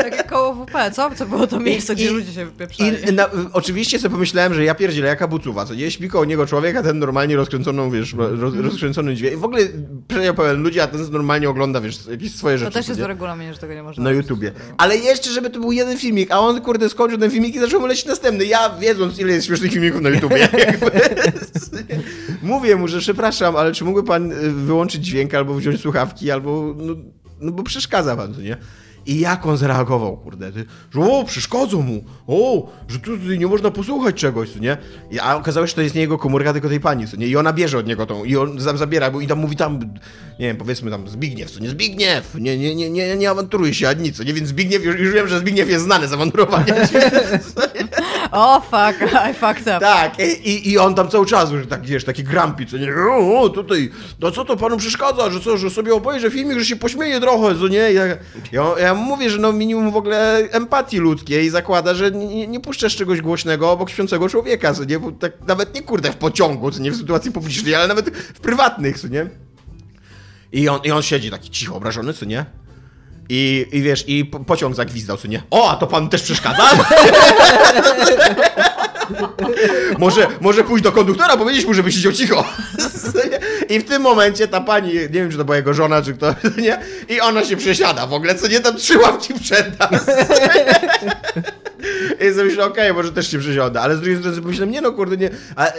Takie 0.03 0.23
koło 0.23 0.53
WP, 0.53 0.73
co? 0.93 1.11
Co 1.15 1.25
było 1.25 1.47
to 1.47 1.59
miejsce, 1.59 1.95
gdzie 1.95 2.05
I- 2.05 2.09
ludzie 2.09 2.33
się 2.33 2.45
wypieprzali? 2.45 2.97
I 3.09 3.13
na, 3.13 3.29
oczywiście 3.53 3.99
sobie 3.99 4.11
pomyślałem, 4.13 4.53
że 4.53 4.63
ja 4.63 4.75
pierdzielę, 4.75 5.07
jaka 5.07 5.27
bucuwa, 5.27 5.65
co 5.65 5.73
nie? 5.75 5.91
Śpi 5.91 6.09
koło 6.09 6.25
niego 6.25 6.45
człowiek, 6.45 6.75
a 6.75 6.83
ten 6.83 6.99
normalnie 6.99 7.35
rozkręconą, 7.35 7.89
wiesz, 7.91 8.13
roz, 8.17 8.53
rozkręcony 8.55 9.15
dźwięk. 9.15 9.39
W 9.39 9.43
ogóle 9.43 9.61
przejął 10.07 10.33
pełen 10.35 10.63
ludzi, 10.63 10.79
a 10.79 10.87
ten 10.87 11.11
normalnie 11.11 11.49
ogląda, 11.49 11.81
wiesz, 11.81 11.97
jakieś 12.11 12.35
swoje 12.35 12.57
rzeczy. 12.57 12.71
To 12.71 12.79
też 12.79 12.87
jest 12.87 13.01
w 13.01 13.05
regulaminie, 13.05 13.53
że 13.53 13.59
tego 13.59 13.73
nie 13.73 13.83
można 13.83 14.03
Na. 14.03 14.11
YouTubie. 14.11 14.51
Ale 14.77 14.97
jeszcze, 14.97 15.29
żeby 15.31 15.49
to 15.49 15.59
był 15.59 15.71
jeden 15.71 15.97
filmik, 15.97 16.31
a 16.31 16.39
on, 16.39 16.61
kurde, 16.61 16.89
skończył 16.89 17.17
ten 17.19 17.31
filmik 17.31 17.55
i 17.55 17.59
zaczął 17.59 17.79
mu 17.79 17.87
lecieć 17.87 18.05
następny. 18.05 18.45
Ja, 18.45 18.69
wiedząc, 18.79 19.19
ile 19.19 19.33
jest 19.33 19.47
śmiesznych 19.47 19.71
filmików 19.71 20.01
na 20.01 20.09
YouTubie, 20.09 20.37
jakby, 20.67 20.91
mówię 22.43 22.75
mu, 22.75 22.87
że 22.87 22.99
przepraszam, 22.99 23.55
ale 23.55 23.71
czy 23.71 23.85
mógłby 23.85 24.07
pan 24.07 24.31
y, 24.31 24.51
wyłączyć 24.51 25.05
dźwięk, 25.05 25.33
albo 25.33 25.53
wziąć 25.53 25.81
słuchawki, 25.81 26.31
albo, 26.31 26.75
no, 26.77 26.95
no 27.39 27.51
bo 27.51 27.63
przeszkadza 27.63 28.15
pan, 28.15 28.43
nie? 28.43 28.57
I 29.05 29.19
jak 29.19 29.45
on 29.45 29.57
zareagował, 29.57 30.17
kurde, 30.17 30.51
że 30.93 30.99
o, 31.01 31.23
przeszkodzą 31.23 31.81
mu, 31.81 32.03
o, 32.27 32.69
że 32.87 32.99
tu 32.99 33.15
nie 33.17 33.47
można 33.47 33.71
posłuchać 33.71 34.15
czegoś, 34.15 34.49
co 34.49 34.59
nie? 34.59 34.77
A 35.21 35.35
okazało 35.35 35.65
się, 35.67 35.69
że 35.69 35.75
to 35.75 35.81
jest 35.81 35.95
nie 35.95 36.01
jego 36.01 36.17
komórka, 36.17 36.53
tylko 36.53 36.69
tej 36.69 36.79
pani, 36.79 37.07
co 37.07 37.17
nie? 37.17 37.27
I 37.27 37.37
ona 37.37 37.53
bierze 37.53 37.77
od 37.77 37.87
niego 37.87 38.05
tą, 38.05 38.23
i 38.23 38.37
on 38.37 38.59
za- 38.59 38.77
zabiera, 38.77 39.11
bo 39.11 39.21
i 39.21 39.27
tam 39.27 39.39
mówi 39.39 39.55
tam, 39.55 39.79
nie 40.39 40.47
wiem, 40.47 40.57
powiedzmy 40.57 40.91
tam 40.91 41.07
Zbigniew, 41.07 41.51
co 41.51 41.59
nie? 41.59 41.69
Zbigniew, 41.69 42.35
nie, 42.35 42.57
nie, 42.57 42.75
nie, 42.75 42.89
nie, 42.89 43.15
nie 43.15 43.29
awanturuj 43.29 43.73
się, 43.73 43.89
ani 43.89 44.13
co 44.13 44.23
nie? 44.23 44.33
Więc 44.33 44.49
Zbigniew, 44.49 44.83
już, 44.85 44.99
już 44.99 45.13
wiem, 45.13 45.27
że 45.27 45.39
Zbigniew 45.39 45.69
jest 45.69 45.83
znany 45.85 46.07
z 46.07 46.13
awanturowania 46.13 46.87
się. 46.87 46.99
O, 48.31 48.61
fuck, 48.61 49.01
I 49.31 49.33
fucked 49.33 49.61
up. 49.67 49.79
Tak, 49.79 50.19
i, 50.19 50.49
i, 50.49 50.71
i 50.71 50.77
on 50.77 50.95
tam 50.95 51.09
cały 51.09 51.25
czas, 51.25 51.51
że 51.51 51.65
tak, 51.67 51.85
wiesz, 51.85 52.03
taki 52.03 52.23
grampi, 52.23 52.65
co 52.65 52.77
nie, 52.77 52.93
o, 53.11 53.39
o, 53.41 53.49
tutaj, 53.49 53.91
no 54.19 54.31
co 54.31 54.45
to 54.45 54.57
panu 54.57 54.77
przeszkadza, 54.77 55.29
że 55.31 55.39
co, 55.39 55.57
że 55.57 55.69
sobie 55.69 55.93
obejrzę 55.93 56.31
filmik, 56.31 56.59
że 56.59 56.65
się 56.65 56.75
pośmieje 56.75 57.19
trochę, 57.21 57.55
co 57.59 57.67
nie, 57.67 57.77
ja, 57.77 58.05
ja, 58.51 58.63
ja 58.79 58.92
mówię, 58.93 59.29
że 59.29 59.37
no 59.37 59.53
minimum 59.53 59.91
w 59.91 59.95
ogóle 59.95 60.37
empatii 60.51 60.97
ludzkiej 60.97 61.49
zakłada, 61.49 61.93
że 61.93 62.11
nie, 62.11 62.47
nie 62.47 62.59
puszczasz 62.59 62.95
czegoś 62.95 63.21
głośnego 63.21 63.71
obok 63.71 63.89
śpiącego 63.89 64.29
człowieka, 64.29 64.73
co 64.73 64.83
nie, 64.83 64.99
bo 64.99 65.11
tak 65.11 65.31
nawet 65.47 65.75
nie 65.75 65.81
kurde 65.81 66.11
w 66.11 66.15
pociągu, 66.15 66.71
co 66.71 66.79
nie, 66.79 66.91
w 66.91 66.95
sytuacji 66.95 67.31
publicznej, 67.31 67.75
ale 67.75 67.87
nawet 67.87 68.17
w 68.17 68.39
prywatnych, 68.39 68.99
co 68.99 69.07
nie. 69.07 69.29
I 70.51 70.69
on, 70.69 70.79
I 70.83 70.91
on 70.91 71.01
siedzi 71.01 71.31
taki 71.31 71.49
cicho, 71.49 71.75
obrażony, 71.75 72.13
co 72.13 72.25
nie? 72.25 72.45
I, 73.29 73.65
I 73.71 73.81
wiesz, 73.81 74.03
i 74.07 74.25
po, 74.25 74.39
pociąg 74.39 74.75
zagwizdał, 74.75 75.17
co 75.17 75.27
nie? 75.27 75.43
O, 75.51 75.69
a 75.71 75.75
to 75.75 75.87
pan 75.87 76.09
też 76.09 76.21
przeszkadza? 76.21 76.63
może, 79.99 80.27
może 80.41 80.63
pójść 80.63 80.83
do 80.83 80.91
konduktora, 80.91 81.37
powiedzieć 81.37 81.65
mu, 81.65 81.73
żeby 81.73 81.91
siedział 81.91 82.11
cicho. 82.11 82.45
I 83.69 83.79
w 83.79 83.85
tym 83.85 84.01
momencie 84.01 84.47
ta 84.47 84.61
pani, 84.61 84.93
nie 84.93 85.09
wiem, 85.09 85.31
czy 85.31 85.37
to 85.37 85.45
była 85.45 85.57
jego 85.57 85.73
żona, 85.73 86.01
czy 86.01 86.13
kto, 86.13 86.35
nie? 86.61 86.79
I 87.09 87.21
ona 87.21 87.45
się 87.45 87.57
przesiada 87.57 88.07
w 88.07 88.13
ogóle, 88.13 88.35
co 88.35 88.47
nie? 88.47 88.59
Tam 88.59 88.77
trzy 88.77 88.97
ławki 88.97 89.33
przed 89.33 89.79
nas. 89.79 90.05
I 92.21 92.33
sobie 92.33 92.43
myślę, 92.43 92.65
okej, 92.65 92.93
może 92.93 93.11
też 93.11 93.31
się 93.31 93.39
przesiądę, 93.39 93.81
ale 93.81 93.95
z 93.95 93.99
drugiej 93.99 94.17
strony 94.17 94.35
sobie 94.35 94.43
pomyślałem, 94.43 94.71
nie 94.71 94.81
no 94.81 94.91
kurde, 94.91 95.17
nie, 95.17 95.29
a, 95.55 95.67
e, 95.67 95.71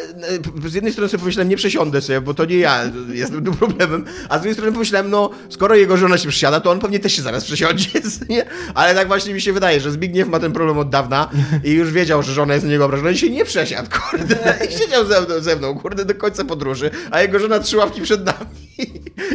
z 0.69 0.75
jednej 0.75 0.93
strony 0.93 1.09
sobie 1.09 1.21
pomyślałem, 1.21 1.49
nie 1.49 1.57
przesiądę 1.57 2.01
sobie, 2.01 2.21
bo 2.21 2.35
to 2.35 2.45
nie 2.45 2.59
ja 2.59 2.83
jestem 3.09 3.45
tym 3.45 3.55
problemem, 3.55 4.05
a 4.29 4.39
z 4.39 4.41
drugiej 4.41 4.55
strony 4.55 4.73
pomyślałem, 4.73 5.11
no, 5.11 5.31
skoro 5.49 5.75
jego 5.75 5.97
żona 5.97 6.19
się 6.19 6.29
przesiada, 6.29 6.61
to 6.61 6.71
on 6.71 6.81
pewnie 6.81 7.01
też 7.01 7.13
się 7.13 7.23
zaraz 7.23 7.45
przesiądzie, 7.45 7.89
nie? 8.29 8.45
Ale 8.75 8.95
tak 8.95 9.09
właśnie 9.09 9.35
mi 9.35 9.41
się 9.41 9.53
wydaje, 9.53 9.81
że 9.81 9.91
Zbigniew 9.91 10.29
ma 10.29 10.41
ten 10.41 10.53
problem 10.53 10.79
od 10.79 10.89
dawna 10.89 11.31
i 11.65 11.73
już 11.73 11.93
wiedział, 11.93 12.23
że 12.23 12.33
żona 12.33 12.55
jest 12.55 12.67
na 12.67 12.73
niego 12.73 12.85
obrażona 12.85 13.11
i 13.11 13.19
się 13.19 13.31
nie 13.31 13.45
przesiadł, 13.45 13.89
kurde, 13.91 14.59
i 14.69 14.73
siedział 14.73 15.07
ze 15.07 15.21
mną, 15.21 15.41
ze 15.41 15.57
mną, 15.57 15.79
kurde, 15.79 16.05
do 16.05 16.15
końca 16.15 16.45
podróży, 16.45 16.91
a 17.11 17.23
jego 17.23 17.39
żona 17.39 17.59
trzy 17.59 17.77
ławki 17.77 18.01
przed 18.01 18.27
nami 18.27 18.47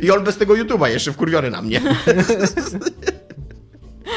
i 0.02 0.12
on 0.12 0.24
bez 0.24 0.38
tego 0.38 0.54
YouTube'a 0.54 0.88
jeszcze 0.88 1.12
wkurwiony 1.12 1.50
na 1.50 1.62
mnie. 1.62 1.82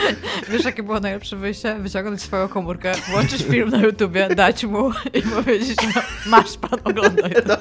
Wiesz, 0.50 0.64
jakie 0.64 0.82
było 0.82 1.00
najlepsze 1.00 1.36
wyjście? 1.36 1.76
Wyciągnąć 1.78 2.22
swoją 2.22 2.48
komórkę, 2.48 2.92
włączyć 3.10 3.42
film 3.42 3.70
na 3.70 3.82
YouTubie, 3.82 4.28
dać 4.28 4.64
mu 4.64 4.90
i 5.14 5.22
powiedzieć, 5.22 5.78
no, 5.96 6.02
masz 6.26 6.56
pan, 6.56 6.80
oglądaj. 6.84 7.34
No, 7.46 7.56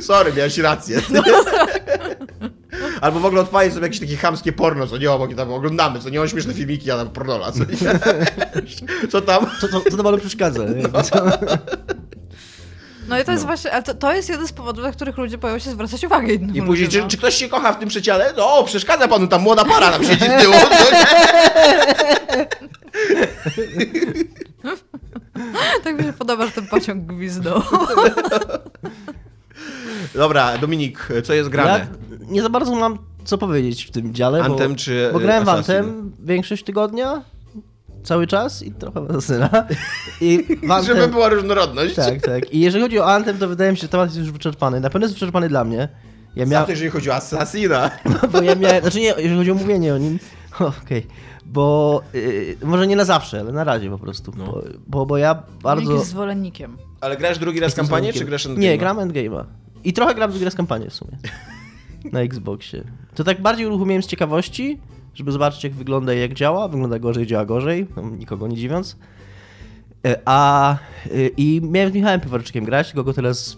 sorry, 0.00 0.32
miałeś 0.32 0.58
rację. 0.58 1.00
Albo 3.00 3.20
w 3.20 3.24
ogóle 3.24 3.40
odpalić 3.40 3.74
sobie 3.74 3.86
jakieś 3.86 4.00
takie 4.00 4.16
chamskie 4.16 4.52
porno, 4.52 4.86
co 4.86 4.98
nie 4.98 5.10
obok 5.10 5.30
i 5.30 5.34
tam 5.34 5.52
oglądamy, 5.52 6.00
co 6.00 6.08
nie 6.08 6.20
on 6.20 6.28
śmieszne 6.28 6.54
filmiki, 6.54 6.88
ja 6.88 6.96
tam 6.96 7.10
pornola, 7.10 7.52
co? 7.52 7.60
Co 9.10 9.20
tam? 9.20 9.46
Co, 9.60 9.68
co, 9.68 9.80
co 9.80 9.96
to 9.96 10.02
panu 10.02 10.18
przeszkadza? 10.18 10.64
nie? 10.64 10.82
No 10.82 11.02
i 13.20 13.24
to 13.24 13.32
jest 13.32 13.46
właśnie, 13.46 13.72
ale 13.72 13.82
to, 13.82 13.94
to 13.94 14.14
jest 14.14 14.28
jeden 14.28 14.46
z 14.46 14.52
powodów, 14.52 14.82
dla 14.82 14.92
których 14.92 15.16
ludzie 15.16 15.38
boją 15.38 15.58
się 15.58 15.70
zwracać 15.70 16.04
uwagę 16.04 16.34
innym 16.34 16.56
I 16.56 16.62
później, 16.62 16.86
ludziom, 16.86 16.90
czy, 16.90 17.04
no. 17.04 17.08
czy 17.08 17.16
ktoś 17.16 17.34
się 17.34 17.48
kocha 17.48 17.72
w 17.72 17.78
tym 17.78 17.88
przeciale? 17.88 18.34
No, 18.36 18.64
przeszkadza 18.64 19.08
panu, 19.08 19.26
tam 19.26 19.42
młoda 19.42 19.64
para 19.64 19.90
tam 19.90 20.04
siedzi 20.04 20.24
z 20.24 20.42
tyłu? 20.42 20.54
Tak 25.84 25.98
mi 25.98 26.04
się 26.04 26.12
podoba, 26.12 26.46
że 26.46 26.52
ten 26.52 26.66
pociąg 26.66 27.06
gwizdał. 27.06 27.62
Dobra, 30.14 30.58
Dominik, 30.58 31.08
co 31.24 31.34
jest 31.34 31.48
grane? 31.48 31.70
Ja 31.70 31.86
nie 32.28 32.42
za 32.42 32.48
bardzo 32.48 32.74
mam 32.74 32.98
co 33.24 33.38
powiedzieć 33.38 33.84
w 33.84 33.90
tym 33.90 34.14
dziale, 34.14 34.42
Anthem 34.42 34.72
bo, 34.72 34.78
czy, 34.78 35.10
bo 35.12 35.18
grałem 35.18 35.44
w 35.44 35.48
Assassin? 35.48 35.76
Anthem 35.76 36.12
większość 36.18 36.64
tygodnia, 36.64 37.22
cały 38.02 38.26
czas 38.26 38.62
i 38.62 38.72
trochę 38.72 39.00
Assassina. 39.00 39.66
I 40.20 40.44
Anthem, 40.70 40.96
Żeby 40.96 41.08
była 41.08 41.28
różnorodność. 41.28 41.94
Tak, 41.94 42.20
tak. 42.20 42.54
I 42.54 42.60
jeżeli 42.60 42.84
chodzi 42.84 42.98
o 42.98 43.12
Anthem, 43.14 43.38
to 43.38 43.48
wydaje 43.48 43.70
mi 43.70 43.76
się, 43.76 43.82
że 43.82 43.88
temat 43.88 44.08
jest 44.08 44.18
już 44.18 44.30
wyczerpany. 44.30 44.80
Na 44.80 44.90
pewno 44.90 45.04
jest 45.04 45.14
wyczerpany 45.14 45.48
dla 45.48 45.64
mnie. 45.64 45.88
Ja 46.36 46.46
Miał... 46.46 46.66
jeżeli 46.68 46.90
chodzi 46.90 47.10
o 47.10 47.14
Assassina. 47.14 47.90
bo 48.32 48.42
ja 48.42 48.54
miałem, 48.54 48.82
znaczy 48.82 49.00
nie, 49.00 49.06
jeżeli 49.06 49.36
chodzi 49.36 49.50
o 49.50 49.54
mówienie 49.54 49.94
o 49.94 49.98
nim, 49.98 50.18
okej, 50.82 51.06
bo 51.46 52.02
y, 52.14 52.56
może 52.62 52.86
nie 52.86 52.96
na 52.96 53.04
zawsze, 53.04 53.40
ale 53.40 53.52
na 53.52 53.64
razie 53.64 53.90
po 53.90 53.98
prostu, 53.98 54.32
No. 54.36 54.44
bo, 54.44 54.62
bo, 54.86 55.06
bo 55.06 55.16
ja 55.18 55.42
bardzo... 55.62 55.92
Jest 55.92 56.06
zwolennikiem. 56.06 56.78
Ale 57.00 57.16
grasz 57.16 57.38
drugi 57.38 57.60
raz 57.60 57.68
Jestem 57.68 57.84
kampanię, 57.84 58.12
czy 58.12 58.24
grasz 58.24 58.48
Nie, 58.56 58.78
gram 58.78 58.96
Endgame'a. 58.96 59.44
I 59.84 59.92
trochę 59.92 60.14
gram 60.14 60.30
drugi 60.30 60.44
raz 60.44 60.54
kampanię 60.54 60.90
w 60.90 60.94
sumie. 60.94 61.18
Na 62.12 62.20
Xboxie. 62.20 62.84
To 63.14 63.24
tak 63.24 63.42
bardziej 63.42 63.66
uruchomiłem 63.66 64.02
z 64.02 64.06
ciekawości, 64.06 64.80
żeby 65.14 65.32
zobaczyć 65.32 65.64
jak 65.64 65.72
wygląda 65.72 66.14
i 66.14 66.20
jak 66.20 66.34
działa. 66.34 66.68
Wygląda 66.68 66.98
gorzej, 66.98 67.26
działa 67.26 67.44
gorzej, 67.44 67.86
no, 67.96 68.02
nikogo 68.10 68.48
nie 68.48 68.56
dziwiąc. 68.56 68.96
E, 70.06 70.20
A 70.24 70.76
y, 71.06 71.30
i 71.36 71.60
miałem 71.64 71.90
z 71.90 71.94
Michałem 71.94 72.20
Piwarczykiem 72.20 72.64
grać, 72.64 72.92
go 72.94 73.12
teraz 73.14 73.56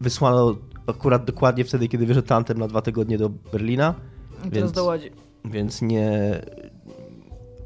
wysłano 0.00 0.56
akurat 0.86 1.24
dokładnie 1.24 1.64
wtedy, 1.64 1.88
kiedy 1.88 2.06
wyszedł 2.06 2.28
Tantem 2.28 2.58
na 2.58 2.68
dwa 2.68 2.82
tygodnie 2.82 3.18
do 3.18 3.28
Berlina, 3.28 3.94
I 4.38 4.42
teraz 4.42 4.54
Więc- 4.54 4.72
do 4.72 4.84
Łodzi. 4.84 5.10
więc 5.44 5.82
nie, 5.82 6.40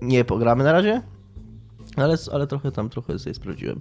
nie 0.03 0.25
pogramy 0.25 0.65
na 0.65 0.73
razie, 0.73 1.03
ale, 1.97 2.17
ale 2.33 2.47
trochę 2.47 2.73
tam, 2.73 2.89
trochę 2.89 3.19
sobie 3.19 3.35
sprawdziłem. 3.35 3.81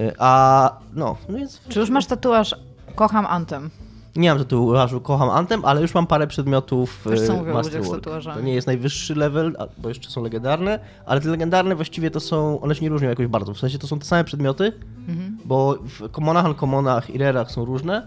E, 0.00 0.12
A 0.18 0.70
no, 0.94 1.16
no 1.28 1.38
więc 1.38 1.60
Czy 1.68 1.80
już 1.80 1.90
masz 1.90 2.06
tatuaż 2.06 2.54
Kocham 2.94 3.26
Antem? 3.26 3.70
Nie 4.16 4.28
mam 4.28 4.38
tatuażu, 4.38 5.00
kocham 5.00 5.30
Anthem, 5.30 5.64
ale 5.64 5.80
już 5.82 5.94
mam 5.94 6.06
parę 6.06 6.26
przedmiotów 6.26 7.00
Wiesz, 7.10 7.20
co 7.20 7.32
e, 7.32 7.36
mówią 7.36 7.52
o 7.52 7.56
ludziach 7.56 7.72
z 7.72 7.74
Masterwork. 7.74 8.04
tatuażami? 8.04 8.36
To 8.36 8.42
nie 8.42 8.54
jest 8.54 8.66
najwyższy 8.66 9.14
level, 9.14 9.56
bo 9.78 9.88
jeszcze 9.88 10.10
są 10.10 10.22
legendarne, 10.22 10.78
ale 11.06 11.20
te 11.20 11.28
legendarne 11.28 11.74
właściwie 11.74 12.10
to 12.10 12.20
są, 12.20 12.60
one 12.60 12.74
się 12.74 12.82
nie 12.82 12.88
różnią 12.88 13.08
jakoś 13.08 13.26
bardzo. 13.26 13.54
W 13.54 13.58
sensie 13.58 13.78
to 13.78 13.86
są 13.86 13.98
te 13.98 14.04
same 14.04 14.24
przedmioty, 14.24 14.72
Mhm. 15.08 15.38
bo 15.44 15.78
w 15.82 16.08
commonach, 16.14 16.46
uncommonach 16.46 17.10
i 17.10 17.18
rarach 17.18 17.50
są 17.50 17.64
różne, 17.64 18.06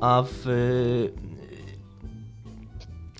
a 0.00 0.24
w... 0.26 0.46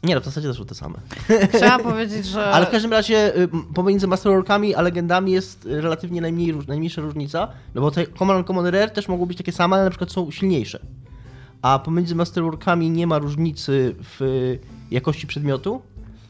Nie 0.02 0.14
no, 0.14 0.20
w 0.20 0.24
zasadzie 0.24 0.48
też 0.48 0.56
są 0.58 0.64
te 0.64 0.74
same. 0.74 0.94
Chciałam 1.56 1.80
powiedzieć, 1.82 2.26
że... 2.26 2.44
Ale 2.44 2.66
w 2.66 2.70
każdym 2.70 2.90
razie 2.92 3.36
y, 3.36 3.48
pomiędzy 3.74 4.06
Masterworkami 4.06 4.74
a 4.74 4.80
legendami 4.82 5.32
jest 5.32 5.66
y, 5.66 5.80
relatywnie 5.80 6.20
najmniej, 6.20 6.54
najmniejsza 6.68 7.00
różnica, 7.02 7.48
no 7.74 7.80
bo 7.80 7.90
te 7.90 8.06
Common 8.06 8.36
Uncommon 8.36 8.66
Rare 8.66 8.90
też 8.90 9.08
mogą 9.08 9.26
być 9.26 9.38
takie 9.38 9.52
same, 9.52 9.76
ale 9.76 9.84
na 9.84 9.90
przykład 9.90 10.12
są 10.12 10.30
silniejsze. 10.30 10.78
A 11.62 11.78
pomiędzy 11.78 12.14
Masterworkami 12.14 12.90
nie 12.90 13.06
ma 13.06 13.18
różnicy 13.18 13.94
w 13.98 14.56
jakości 14.90 15.26
przedmiotu, 15.26 15.82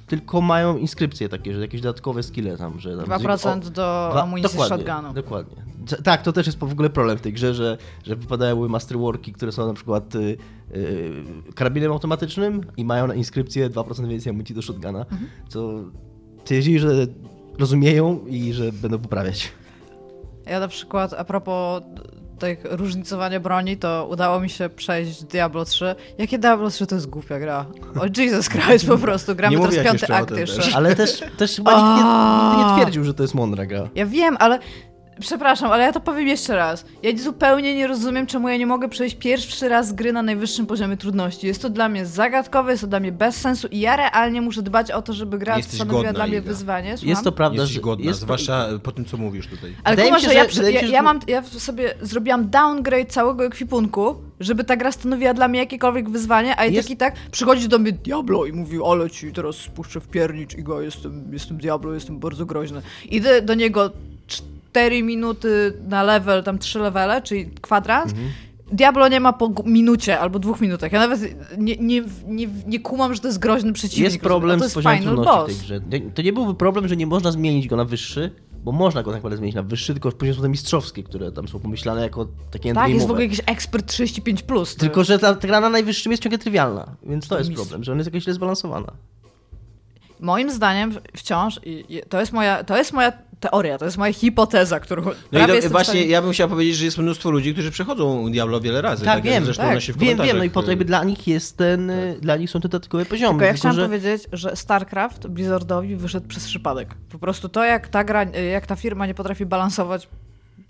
tylko 0.07 0.41
mają 0.41 0.77
inskrypcje 0.77 1.29
takie, 1.29 1.55
że 1.55 1.61
jakieś 1.61 1.81
dodatkowe 1.81 2.23
skille 2.23 2.57
tam, 2.57 2.81
że... 2.81 2.97
Tam 2.97 3.07
2% 3.21 3.57
o- 3.67 3.71
do 3.71 3.71
dwa- 4.13 4.23
amunicji 4.23 4.59
dokładnie, 4.59 4.87
shotgunu. 4.87 5.15
Dokładnie. 5.15 5.57
Tak, 6.05 6.23
to 6.23 6.33
też 6.33 6.47
jest 6.47 6.59
w 6.59 6.73
ogóle 6.73 6.91
problem 6.91 7.19
w 7.19 7.21
tej 7.21 7.33
grze, 7.33 7.55
że, 7.55 7.79
że 8.05 8.17
wypadają 8.17 8.69
Masterworki, 8.69 9.33
które 9.33 9.53
są 9.53 9.67
na 9.67 9.75
przykład 9.75 10.15
y, 10.15 10.37
y, 10.75 11.23
karabinem 11.55 11.93
automatycznym 11.93 12.61
i 12.77 12.85
mają 12.85 13.07
na 13.07 13.15
inskrypcję 13.15 13.71
2% 13.71 14.09
więcej 14.09 14.31
amunicji 14.31 14.55
do 14.55 14.63
shotguna, 14.63 14.99
Mhm. 14.99 15.29
co 15.49 15.71
twierdzi, 16.45 16.79
że 16.79 17.07
rozumieją 17.59 18.21
i 18.27 18.53
że 18.53 18.73
będą 18.73 18.99
poprawiać. 18.99 19.53
Ja 20.47 20.61
na 20.61 20.69
przykład, 20.69 21.13
a 21.19 21.25
propos 21.25 21.83
tych 22.43 22.65
różnicowania 22.65 23.41
broni, 23.41 23.77
to 23.77 24.09
udało 24.11 24.41
mi 24.41 24.51
się 24.51 24.69
przejść 24.69 25.25
Diablo 25.25 25.65
3. 25.65 25.95
Jakie 26.19 26.39
Diablo 26.39 26.71
3 26.71 26.87
to 26.87 26.95
jest 26.95 27.07
głupia 27.07 27.39
gra? 27.39 27.67
O 28.01 28.21
Jesus 28.21 28.49
Christ, 28.49 28.87
po 28.87 28.99
prostu. 28.99 29.35
Gramy 29.35 29.57
Nie 29.57 29.69
teraz 29.69 29.85
piąty 29.85 30.15
akt 30.15 30.37
jeszcze. 30.37 30.63
też. 30.63 30.75
Ale 30.75 30.97
też, 30.97 31.23
też 31.37 31.57
chyba 31.57 31.73
nikt 31.73 32.69
nie 32.69 32.75
twierdził, 32.75 33.05
że 33.05 33.15
to 33.15 33.23
jest 33.23 33.35
mądra 33.35 33.67
gra. 33.67 33.89
Ja 33.95 34.07
wiem, 34.07 34.37
ale 34.41 34.59
Przepraszam, 35.21 35.73
ale 35.73 35.83
ja 35.85 35.93
to 35.93 36.01
powiem 36.01 36.29
jeszcze 36.29 36.57
raz. 36.57 36.85
Ja 37.03 37.17
zupełnie 37.19 37.75
nie 37.75 37.87
rozumiem, 37.87 38.27
czemu 38.27 38.49
ja 38.49 38.57
nie 38.57 38.67
mogę 38.67 38.89
przejść 38.89 39.17
pierwszy 39.17 39.69
raz 39.69 39.93
gry 39.93 40.13
na 40.13 40.23
najwyższym 40.23 40.67
poziomie 40.67 40.97
trudności. 40.97 41.47
Jest 41.47 41.63
to 41.63 41.71
dla 41.71 41.89
mnie 41.89 42.07
zagadkowe, 42.07 42.71
jest 42.71 42.81
to 42.81 42.87
dla 42.87 43.01
mnie 43.01 43.13
bez 43.13 43.37
sensu 43.37 43.69
i 43.71 43.81
ja 43.81 43.97
realnie 43.97 44.41
muszę 44.41 44.63
dbać 44.63 44.91
o 44.91 45.03
to, 45.03 45.13
żeby 45.13 45.39
gra 45.39 45.57
Jesteś 45.57 45.75
stanowiła 45.75 46.03
godna, 46.03 46.13
dla 46.13 46.27
mnie 46.27 46.39
Iga. 46.39 46.47
wyzwanie. 46.47 46.91
Jest 46.91 47.03
Słucham? 47.03 47.25
to 47.25 47.33
prawda, 47.33 47.57
Jesteś 47.57 47.75
że... 47.75 47.81
godna, 47.81 48.05
jest 48.05 48.21
zwłaszcza 48.21 48.69
po 48.83 48.93
tym, 48.93 49.05
co 49.05 49.17
mówisz 49.17 49.47
tutaj. 49.47 49.75
Ale 49.85 49.97
Wydaje 49.97 50.09
kumasz, 50.09 50.23
się, 50.23 50.29
że 50.29 50.35
ja, 50.35 50.45
wydaje 50.45 50.75
ja, 50.75 50.81
się, 50.81 50.87
że 50.87 50.93
ja 50.93 51.03
mam, 51.03 51.21
ja 51.27 51.43
sobie 51.43 51.95
zrobiłam 52.03 52.51
downgrade 52.51 53.07
całego 53.13 53.45
ekwipunku, 53.45 54.15
żeby 54.41 54.65
ta 54.65 54.77
gra 54.77 54.93
stanowiła 54.93 55.35
dla 55.35 55.49
mnie 55.49 55.59
jakiekolwiek 55.61 56.11
wyzwanie, 56.11 56.57
a 56.57 56.65
i 56.67 56.75
Jest- 56.75 56.89
tak 56.89 56.95
i 56.95 56.97
tak 56.97 57.15
przychodzi 57.31 57.69
do 57.69 57.79
mnie 57.79 57.93
Diablo 57.93 58.47
i 58.47 58.53
mówi, 58.53 58.79
ale 58.87 59.11
ci 59.11 59.33
teraz 59.33 59.57
spuszczę 59.57 60.01
w 60.01 60.09
piernicz 60.09 60.55
i 60.55 60.63
go, 60.63 60.81
jestem, 60.81 61.29
jestem 61.33 61.57
Diablo, 61.59 61.95
jestem 61.95 62.19
bardzo 62.19 62.47
groźny. 62.47 62.83
Idę 63.11 63.43
do 63.43 63.55
niego 63.55 63.91
4 64.73 65.03
minuty 65.03 65.73
na 65.89 66.03
level, 66.03 66.43
tam 66.43 66.59
3 66.59 66.79
levele, 66.79 67.23
czyli 67.23 67.47
kwadrans, 67.61 68.13
Mhm. 68.13 68.31
Diablo 68.73 69.09
nie 69.09 69.21
ma 69.21 69.33
po 69.33 69.53
minucie 69.65 70.19
albo 70.21 70.39
dwóch 70.39 70.61
minutach. 70.61 70.93
Ja 70.93 70.99
nawet 70.99 71.21
nie, 71.59 71.77
nie, 71.77 72.03
nie, 72.27 72.49
nie 72.67 72.81
kumam, 72.81 73.15
że 73.15 73.21
to 73.21 73.29
jest 73.29 73.39
groźny 73.39 73.73
przeciwnik. 73.73 74.05
Jest 74.13 74.23
problem 74.23 74.59
to 74.59 74.65
z 74.65 74.67
jest 74.67 74.75
poziomem 74.75 74.99
final 74.99 75.15
trudności 75.15 75.53
boss. 75.53 75.59
tej 75.59 75.67
grze. 76.01 76.11
To 76.15 76.23
nie 76.23 76.33
byłby 76.33 76.55
problem, 76.55 76.89
że 76.89 76.97
nie 76.97 77.07
można 77.07 77.33
zmienić 77.33 77.69
go 77.69 77.77
na 77.77 77.85
wyższy, 77.85 78.31
bo 78.65 78.73
można 78.73 79.03
go 79.03 79.11
tak 79.11 79.19
naprawdę 79.19 79.37
zmienić 79.37 79.55
na 79.57 79.63
wyższy, 79.63 79.93
tylko 79.93 80.13
później 80.13 80.37
są 80.37 80.43
te 80.43 80.49
mistrzowskie, 80.49 81.03
które 81.03 81.33
tam 81.33 81.49
są 81.49 81.59
pomyślane 81.61 82.03
jako 82.03 82.27
takie 82.51 82.75
Tak, 82.75 82.89
jest 82.91 83.01
w 83.07 83.09
endgame'owe. 83.09 83.11
ogóle 83.11 83.23
jakiś 83.25 83.41
ekspert 83.47 83.93
35+. 83.93 84.43
Plus. 84.43 84.77
Tylko, 84.77 85.05
że 85.05 85.19
ta, 85.19 85.35
ta 85.35 85.49
gra 85.49 85.61
na 85.61 85.71
najwyższym 85.71 86.13
jest 86.13 86.23
ciągle 86.23 86.39
trywialna, 86.39 86.97
więc 87.03 87.29
to 87.29 87.39
jest 87.39 87.51
Mistrz. 87.51 87.65
problem, 87.65 87.85
że 87.85 87.93
ona 87.93 87.99
jest 87.99 88.09
jakaś 88.09 88.23
źle 88.25 88.35
zbalansowana. 88.35 88.93
Moim 90.21 90.51
zdaniem 90.51 90.93
wciąż, 91.17 91.61
to, 92.09 92.21
jest 92.21 92.33
moja, 92.33 92.65
to 92.65 92.77
jest 92.77 92.93
moja 92.93 93.13
teoria, 93.43 93.79
to 93.79 93.85
jest 93.85 93.99
moja 93.99 94.13
hipoteza, 94.13 94.81
którą 94.81 95.03
No 95.33 95.45
i 95.45 95.47
do, 95.47 95.69
właśnie 95.69 95.85
stanie- 95.85 96.07
ja 96.07 96.23
bym 96.23 96.33
chciał 96.33 96.49
powiedzieć, 96.49 96.77
że 96.77 96.85
jest 96.85 96.99
mnóstwo 96.99 97.31
ludzi, 97.31 97.53
którzy 97.53 97.71
przechodzą 97.71 98.31
Diablo 98.33 98.61
wiele 98.61 98.83
razy. 98.83 99.05
Tak, 99.05 99.23
wiem, 99.23 99.45
Zresztą 99.45 99.63
tak. 99.63 99.81
się 99.81 99.93
w 99.93 99.99
Wiem, 99.99 100.19
wiem, 100.23 100.39
no 100.39 100.45
i 100.45 100.51
po 100.51 100.63
to 100.63 100.71
jakby 100.71 100.85
y, 100.85 100.87
dla 100.87 101.05
nich 101.05 101.27
jest 101.27 101.57
ten, 101.57 101.91
y, 101.91 102.19
dla 102.21 102.37
nich 102.37 102.51
są 102.51 102.61
te 102.61 102.69
dodatkowe 102.69 103.05
poziomy. 103.05 103.33
Tylko 103.33 103.45
ja 103.45 103.53
chciałam 103.53 103.77
że... 103.77 103.85
powiedzieć, 103.85 104.23
że 104.33 104.57
StarCraft 104.57 105.27
Blizzardowi 105.27 105.97
wyszedł 105.97 106.29
przez 106.29 106.45
przypadek. 106.45 106.95
Po 107.09 107.19
prostu 107.19 107.49
to, 107.49 107.65
jak 107.65 107.89
ta 107.89 108.05
gra, 108.05 108.25
jak 108.25 108.67
ta 108.67 108.77
firma 108.77 109.07
nie 109.07 109.15
potrafi 109.15 109.47
balansować, 109.47 110.09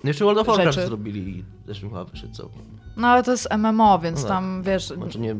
No 0.04 0.08
Jeszcze 0.08 0.24
World 0.24 0.40
of 0.40 0.46
Warcraft 0.46 0.74
rzeczy. 0.74 0.86
zrobili 0.86 1.38
i 1.38 1.44
zresztą 1.66 1.88
chyba 1.88 2.04
wyszedł 2.04 2.34
całkiem. 2.34 2.62
no 2.96 3.08
ale 3.08 3.22
to 3.22 3.30
jest 3.30 3.48
MMO, 3.58 3.98
więc 3.98 4.16
No 4.22 4.28
tak. 4.28 4.36
tam, 4.36 4.62
wiesz, 4.62 4.86
Znaczy 4.88 5.20
nie... 5.20 5.36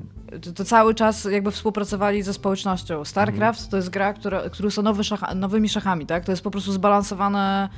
to, 0.55 0.65
cały 0.65 0.95
czas 0.95 1.25
jakby 1.25 1.51
współpracowali 1.51 2.23
ze 2.23 2.33
społecznością. 2.35 3.05
StarCraft 3.05 3.69
to 3.71 3.77
jest 3.77 3.91
gra, 3.91 4.13
która, 4.13 4.51
które 4.51 4.71
są 4.71 4.83
nowy 4.83 5.05
szacha, 5.05 5.35
nowymi 5.35 5.69
szachami, 5.69 6.07
tak? 6.07 6.25
To 6.25 6.33
jest 6.33 6.43
po 6.43 6.51
prostu 6.51 6.73
zbalansowane 6.73 7.69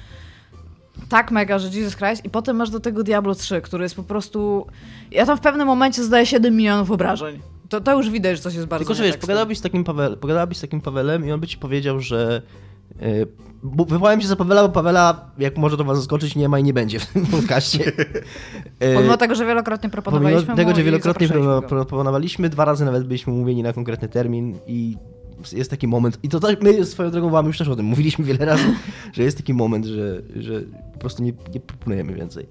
tak 1.08 1.30
mega, 1.30 1.58
że 1.58 1.68
Jesus 1.68 1.96
Christ 1.96 2.24
i 2.24 2.30
potem 2.30 2.56
masz 2.56 2.70
do 2.70 2.80
tego 2.80 3.02
Diablo 3.02 3.34
3, 3.34 3.60
który 3.60 3.82
jest 3.84 3.94
po 3.96 4.02
prostu... 4.02 4.66
Ja 5.10 5.26
tam 5.26 5.36
w 5.36 5.40
pewnym 5.40 5.66
momencie 5.66 6.04
zdaję 6.04 6.26
7 6.26 6.56
milionów 6.56 6.90
obrażeń. 6.90 7.40
To, 7.68 7.80
to 7.80 7.96
już 7.96 8.10
widać, 8.10 8.36
że 8.36 8.42
coś 8.42 8.54
jest 8.54 8.66
bardzo 8.66 8.84
Tylko, 8.84 8.94
że 8.94 9.02
wiesz, 9.02 9.12
tak 9.12 9.20
z 9.20 9.22
pogadałabyś 9.22 9.58
z 9.58 9.60
takim, 9.60 9.84
Paweł, 9.84 10.16
pogadałabyś 10.16 10.58
z 10.58 10.60
takim 10.60 10.80
Pawelem 10.80 11.26
i 11.26 11.32
on 11.32 11.40
by 11.40 11.46
ci 11.46 11.58
powiedział, 11.58 12.00
że 12.00 12.42
wywołałem 13.64 14.20
się 14.20 14.26
za 14.26 14.36
Pawela, 14.36 14.62
bo 14.62 14.68
Pawela, 14.68 15.30
jak 15.38 15.56
może 15.56 15.76
to 15.76 15.84
was 15.84 15.98
zaskoczyć, 15.98 16.36
nie 16.36 16.48
ma 16.48 16.58
i 16.58 16.62
nie 16.62 16.72
będzie 16.72 17.00
w 17.00 17.06
tym 17.06 17.26
podcaście. 17.26 17.88
Y, 17.88 18.94
Pomimo 18.94 19.16
tego, 19.16 19.34
że 19.34 19.46
wielokrotnie 19.46 19.90
proponowaliśmy 19.90 20.40
Pomimo 20.40 20.56
tego, 20.56 20.74
że 20.74 20.82
wielokrotnie 20.82 21.28
proponowaliśmy, 21.68 22.48
dwa 22.48 22.64
razy 22.64 22.84
nawet 22.84 23.04
byliśmy 23.04 23.32
umówieni 23.32 23.62
na 23.62 23.72
konkretny 23.72 24.08
termin 24.08 24.58
i 24.66 24.96
jest 25.52 25.70
taki 25.70 25.86
moment, 25.86 26.18
i 26.22 26.28
to 26.28 26.40
tak, 26.40 26.62
my 26.62 26.84
swoją 26.84 27.10
drogą 27.10 27.30
wam 27.30 27.46
już 27.46 27.58
też 27.58 27.68
o 27.68 27.76
tym 27.76 27.86
mówiliśmy 27.86 28.24
wiele 28.24 28.44
razy, 28.44 28.64
że 29.14 29.22
jest 29.22 29.36
taki 29.36 29.54
moment, 29.54 29.86
że, 29.86 30.22
że 30.36 30.60
po 30.92 30.98
prostu 30.98 31.22
nie, 31.22 31.32
nie 31.54 31.60
proponujemy 31.60 32.14
więcej. 32.14 32.46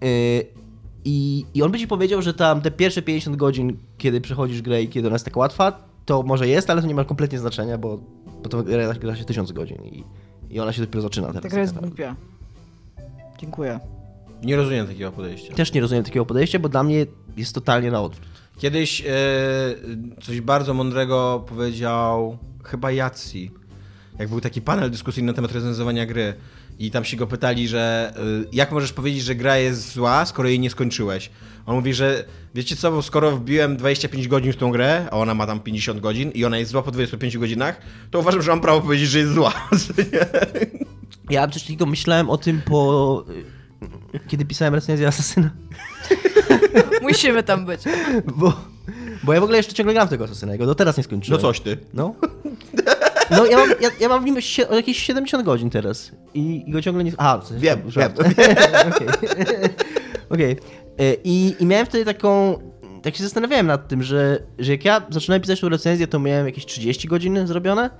Yy, 0.00 0.08
I, 1.04 1.44
I 1.54 1.62
on 1.62 1.72
by 1.72 1.78
ci 1.78 1.86
powiedział, 1.86 2.22
że 2.22 2.34
tam 2.34 2.60
te 2.60 2.70
pierwsze 2.70 3.02
50 3.02 3.36
godzin, 3.36 3.76
kiedy 3.98 4.20
przechodzisz 4.20 4.62
grę 4.62 4.82
i 4.82 4.88
kiedy 4.88 5.08
ona 5.08 5.14
jest 5.14 5.24
tak 5.24 5.36
łatwa, 5.36 5.88
to 6.04 6.22
może 6.22 6.48
jest, 6.48 6.70
ale 6.70 6.82
to 6.82 6.88
nie 6.88 6.94
ma 6.94 7.04
kompletnie 7.04 7.38
znaczenia, 7.38 7.78
bo, 7.78 7.98
bo 8.44 8.48
to 8.48 8.62
gra, 8.62 8.94
gra 8.94 9.16
się 9.16 9.24
1000 9.24 9.52
godzin 9.52 9.78
i, 9.84 10.04
i 10.50 10.60
ona 10.60 10.72
się 10.72 10.80
dopiero 10.80 11.02
zaczyna 11.02 11.26
teraz. 11.26 11.42
Ta 11.42 11.48
gra 11.48 11.60
jest 11.60 11.74
tak 11.74 11.82
głupia. 11.82 12.16
Dziękuję. 13.38 13.80
Nie 14.42 14.56
rozumiem 14.56 14.86
takiego 14.86 15.12
podejścia. 15.12 15.54
Też 15.54 15.72
nie 15.72 15.80
rozumiem 15.80 16.04
takiego 16.04 16.26
podejścia, 16.26 16.58
bo 16.58 16.68
dla 16.68 16.82
mnie 16.82 17.06
jest 17.36 17.54
totalnie 17.54 17.90
na 17.90 18.00
odwrót. 18.00 18.28
Kiedyś 18.58 19.00
e, 19.00 19.04
coś 20.22 20.40
bardzo 20.40 20.74
mądrego 20.74 21.44
powiedział 21.48 22.38
chyba 22.64 22.90
Jacji. 22.90 23.50
Jak 24.18 24.28
był 24.28 24.40
taki 24.40 24.62
panel 24.62 24.90
dyskusyjny 24.90 25.26
na 25.26 25.32
temat 25.32 25.52
recenzowania 25.52 26.06
gry 26.06 26.34
i 26.78 26.90
tam 26.90 27.04
się 27.04 27.16
go 27.16 27.26
pytali, 27.26 27.68
że 27.68 28.12
e, 28.16 28.20
jak 28.52 28.72
możesz 28.72 28.92
powiedzieć, 28.92 29.22
że 29.24 29.34
gra 29.34 29.56
jest 29.58 29.92
zła, 29.92 30.26
skoro 30.26 30.48
jej 30.48 30.60
nie 30.60 30.70
skończyłeś? 30.70 31.30
On 31.66 31.76
mówi, 31.76 31.94
że 31.94 32.24
wiecie 32.54 32.76
co, 32.76 32.90
bo 32.92 33.02
skoro 33.02 33.36
wbiłem 33.36 33.76
25 33.76 34.28
godzin 34.28 34.52
w 34.52 34.56
tą 34.56 34.70
grę, 34.70 35.08
a 35.10 35.16
ona 35.16 35.34
ma 35.34 35.46
tam 35.46 35.60
50 35.60 36.00
godzin 36.00 36.30
i 36.30 36.44
ona 36.44 36.58
jest 36.58 36.70
zła 36.70 36.82
po 36.82 36.90
25 36.90 37.38
godzinach, 37.38 37.80
to 38.10 38.18
uważam, 38.18 38.42
że 38.42 38.50
mam 38.50 38.60
prawo 38.60 38.80
powiedzieć, 38.80 39.08
że 39.10 39.18
jest 39.18 39.32
zła. 39.32 39.52
Ja 41.30 41.48
coś 41.48 41.62
takiego 41.62 41.86
myślałem 41.86 42.30
o 42.30 42.38
tym 42.38 42.60
po... 42.64 43.24
Kiedy 44.28 44.44
pisałem 44.44 44.74
recenzję 44.74 45.06
Asasyna. 45.08 45.50
Musimy 47.02 47.42
tam 47.42 47.66
być. 47.66 47.80
Bo, 48.36 48.52
bo 49.22 49.32
ja 49.32 49.40
w 49.40 49.42
ogóle 49.42 49.56
jeszcze 49.58 49.72
ciągle 49.74 49.94
gram 49.94 50.06
w 50.06 50.10
tego 50.10 50.24
Asasyna, 50.24 50.52
jego 50.52 50.66
do 50.66 50.74
teraz 50.74 50.96
nie 50.96 51.00
No 51.02 51.04
skończyłem. 51.04 51.40
coś 51.40 51.60
ty. 51.60 51.78
No. 51.94 52.14
No 53.30 53.46
ja 53.46 53.56
mam, 53.56 53.68
ja, 53.80 53.90
ja 54.00 54.08
mam 54.08 54.22
w 54.22 54.24
nim 54.24 54.36
jakieś 54.70 55.02
70 55.02 55.44
godzin 55.44 55.70
teraz 55.70 56.12
i, 56.34 56.64
i 56.66 56.70
go 56.70 56.82
ciągle 56.82 57.04
nie... 57.04 57.12
A, 57.16 57.40
Wiem, 57.56 57.90
żart. 57.90 58.20
Okej. 58.90 59.08
Okej. 60.30 60.56
E, 60.98 61.14
I, 61.24 61.54
I 61.60 61.66
miałem 61.66 61.86
wtedy 61.86 62.04
taką... 62.04 62.58
Tak 63.02 63.16
się 63.16 63.22
zastanawiałem 63.22 63.66
nad 63.66 63.88
tym, 63.88 64.02
że, 64.02 64.38
że 64.58 64.72
jak 64.72 64.84
ja 64.84 65.02
zaczynałem 65.10 65.42
pisać 65.42 65.60
tą 65.60 65.68
recenzję, 65.68 66.06
to 66.06 66.18
miałem 66.18 66.46
jakieś 66.46 66.66
30 66.66 67.08
godzin 67.08 67.46
zrobione 67.46 67.90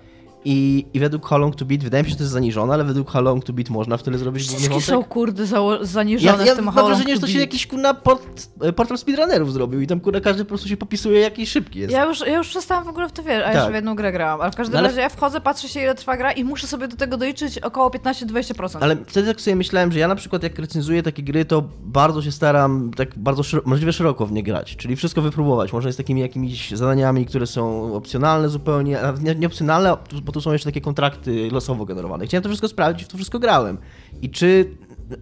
i, 0.44 0.86
i 0.94 1.00
według 1.00 1.26
How 1.26 1.38
Long 1.38 1.56
To 1.56 1.64
Beat, 1.64 1.82
wydaje 1.84 2.02
mi 2.04 2.08
się, 2.08 2.10
że 2.12 2.16
to 2.16 2.22
jest 2.22 2.32
zaniżone, 2.32 2.74
ale 2.74 2.84
według 2.84 3.10
How 3.10 3.22
Long 3.22 3.44
To 3.44 3.52
Beat 3.52 3.70
można 3.70 3.96
w 3.96 4.02
tyle 4.02 4.18
zrobić 4.18 4.42
główny 4.42 4.58
Wszystkie 4.58 4.74
wątek. 4.74 4.88
są 4.88 5.04
kurde 5.04 5.46
zaniżone 5.82 6.38
Ja, 6.38 6.44
ja 6.44 6.52
w 6.52 6.56
tym 6.56 6.64
mam 6.64 6.74
How 6.74 6.82
Long 6.82 6.94
wrażenie, 6.94 7.14
że 7.14 7.20
to 7.20 7.26
to 7.26 7.32
się 7.32 7.38
Beat. 7.38 7.48
jakiś 7.52 7.66
kurna 7.66 7.94
port, 7.94 8.48
portal 8.76 8.98
speedrunnerów 8.98 9.52
zrobił 9.52 9.80
i 9.80 9.86
tam 9.86 10.00
kurna 10.00 10.20
każdy 10.20 10.44
po 10.44 10.48
prostu 10.48 10.68
się 10.68 10.76
popisuje 10.76 11.20
jaki 11.20 11.46
szybki 11.46 11.78
jest. 11.78 11.92
Ja 11.92 12.04
już, 12.04 12.20
ja 12.20 12.36
już 12.36 12.48
przestałam 12.48 12.84
w 12.84 12.88
ogóle 12.88 13.08
w 13.08 13.12
to 13.12 13.22
wierzyć, 13.22 13.42
a 13.42 13.46
Tak. 13.46 13.54
jeszcze 13.54 13.70
w 13.70 13.74
jedną 13.74 13.94
grę 13.94 14.12
grałam. 14.12 14.40
Ale 14.40 14.50
w 14.52 14.54
każdym 14.56 14.72
No 14.72 14.78
ale- 14.78 14.88
razie 14.88 15.00
ja 15.00 15.08
wchodzę, 15.08 15.40
patrzę 15.40 15.68
się 15.68 15.80
ile 15.80 15.94
trwa 15.94 16.16
gra 16.16 16.32
i 16.32 16.44
muszę 16.44 16.66
sobie 16.66 16.88
do 16.88 16.96
tego 16.96 17.16
doliczyć 17.16 17.58
około 17.58 17.90
15-20%. 17.90 18.78
Ale 18.80 18.96
wtedy 19.06 19.28
tak 19.28 19.40
sobie 19.40 19.56
myślałem, 19.56 19.92
że 19.92 19.98
ja 19.98 20.08
na 20.08 20.16
przykład 20.16 20.42
jak 20.42 20.58
recenzuję 20.58 21.02
takie 21.02 21.22
gry, 21.22 21.44
to 21.44 21.62
bardzo 21.84 22.22
się 22.22 22.32
staram 22.32 22.90
tak 22.96 23.18
bardzo 23.18 23.42
sziro- 23.42 23.62
możliwie 23.64 23.92
szeroko 23.92 24.26
w 24.26 24.32
nie 24.32 24.42
grać, 24.42 24.76
czyli 24.76 24.96
wszystko 24.96 25.22
wypróbować. 25.22 25.72
Może 25.72 25.92
z 25.92 25.96
takimi 25.96 26.20
jakimiś 26.20 26.70
zadaniami, 26.70 27.26
które 27.26 27.46
są 27.46 27.94
opcjonalne 27.94 28.48
zupełnie, 28.48 29.00
a 29.00 29.12
nie, 29.22 29.34
nie 29.34 29.46
opcjonalne, 29.46 29.96
bo 30.24 30.32
tu 30.34 30.40
są 30.40 30.52
jeszcze 30.52 30.68
takie 30.68 30.80
kontrakty 30.80 31.50
losowo 31.50 31.84
generowane. 31.84 32.26
Chciałem 32.26 32.42
to 32.42 32.48
wszystko 32.48 32.68
sprawdzić 32.68 33.08
w 33.08 33.10
to 33.10 33.16
wszystko 33.16 33.38
grałem. 33.38 33.78
I 34.22 34.30
czy 34.30 34.70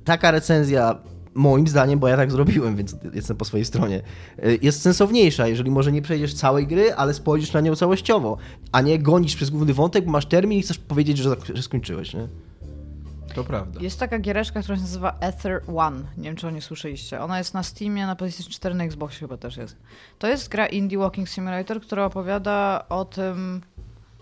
taka 0.05 0.31
recenzja 0.31 0.99
moim 1.35 1.69
zdaniem, 1.69 1.99
bo 1.99 2.09
ja 2.09 2.17
tak 2.17 2.31
zrobiłem, 2.31 2.77
więc 2.77 2.97
jestem 3.15 3.37
po 3.37 3.45
swojej 3.45 3.65
stronie, 3.65 4.03
y, 4.45 4.59
jest 4.63 4.83
sensowniejsza, 4.83 5.49
jeżeli 5.49 5.71
może 5.71 5.93
nie 5.93 6.03
przejdziesz 6.03 6.35
całej 6.35 6.67
gry, 6.67 6.95
ale 6.95 7.15
spojrzysz 7.15 7.53
na 7.53 7.61
nią 7.61 7.77
całościowo, 7.77 8.37
a 8.73 8.81
nie 8.81 8.99
gonisz 8.99 9.37
przez 9.37 9.51
główny 9.51 9.75
wątek, 9.75 10.05
bo 10.05 10.11
masz 10.11 10.27
termin 10.27 10.59
i 10.59 10.63
chcesz 10.63 10.79
powiedzieć, 10.79 11.19
że, 11.19 11.37
że 11.55 11.63
skończyłeś, 11.63 12.15
nie? 12.15 12.29
To 13.35 13.45
prawda. 13.45 13.81
Jest 13.81 14.01
taka 14.01 14.19
giereczka, 14.19 14.63
która 14.63 14.77
się 14.77 14.83
nazywa 14.83 15.17
Ether 15.21 15.63
One. 15.77 16.03
Nie 16.17 16.25
wiem, 16.25 16.37
czy 16.37 16.47
o 16.47 16.51
niej 16.51 16.63
słyszeliście. 16.63 17.21
Ona 17.21 17.39
jest 17.39 17.55
na 17.55 17.63
Steamie, 17.63 18.07
na 18.07 18.17
PlayStation 18.17 18.53
4, 18.53 18.75
na 18.75 18.85
Xboxie 18.85 19.21
chyba 19.21 19.37
też 19.37 19.57
jest. 19.57 19.77
To 20.19 20.29
jest 20.29 20.49
gra 20.49 20.67
Indie 20.67 20.99
Walking 20.99 21.29
Simulator, 21.29 21.81
która 21.81 22.05
opowiada 22.05 22.85
o 22.89 23.05
tym 23.05 23.61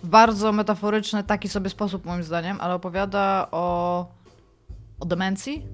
bardzo 0.04 0.52
metaforyczny, 0.52 1.24
taki 1.24 1.48
sobie 1.48 1.70
sposób 1.70 2.04
moim 2.04 2.22
zdaniem, 2.22 2.56
ale 2.60 2.74
opowiada 2.74 3.48
o, 3.50 4.06
o 5.00 5.06
demencji. 5.06 5.66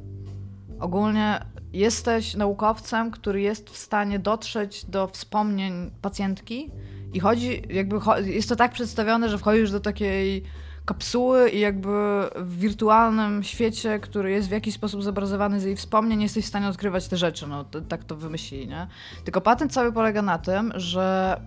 Ogólnie 0.80 1.40
jesteś 1.72 2.34
naukowcem, 2.34 3.10
który 3.10 3.40
jest 3.40 3.70
w 3.70 3.76
stanie 3.76 4.18
dotrzeć 4.18 4.84
do 4.84 5.06
wspomnień 5.06 5.90
pacjentki 6.02 6.70
i 7.12 7.20
chodzi, 7.20 7.62
jakby 7.70 7.96
jest 8.24 8.48
to 8.48 8.56
tak 8.56 8.72
przedstawione, 8.72 9.28
że 9.28 9.38
wchodzisz 9.38 9.70
do 9.70 9.80
takiej 9.80 10.42
kapsuły 10.84 11.50
i 11.50 11.60
jakby 11.60 11.90
w 12.36 12.58
wirtualnym 12.58 13.42
świecie, 13.42 13.98
który 13.98 14.30
jest 14.30 14.48
w 14.48 14.52
jakiś 14.52 14.74
sposób 14.74 15.02
zobrazowany 15.02 15.60
z 15.60 15.64
jej 15.64 15.76
wspomnień, 15.76 16.22
jesteś 16.22 16.44
w 16.44 16.48
stanie 16.48 16.68
odkrywać 16.68 17.08
te 17.08 17.16
rzeczy, 17.16 17.46
no 17.46 17.64
tak 17.64 18.04
to 18.04 18.16
wymyślili, 18.16 18.68
nie? 18.68 18.86
Tylko 19.24 19.40
patent 19.40 19.72
cały 19.72 19.92
polega 19.92 20.22
na 20.22 20.38
tym, 20.38 20.72
że 20.74 21.40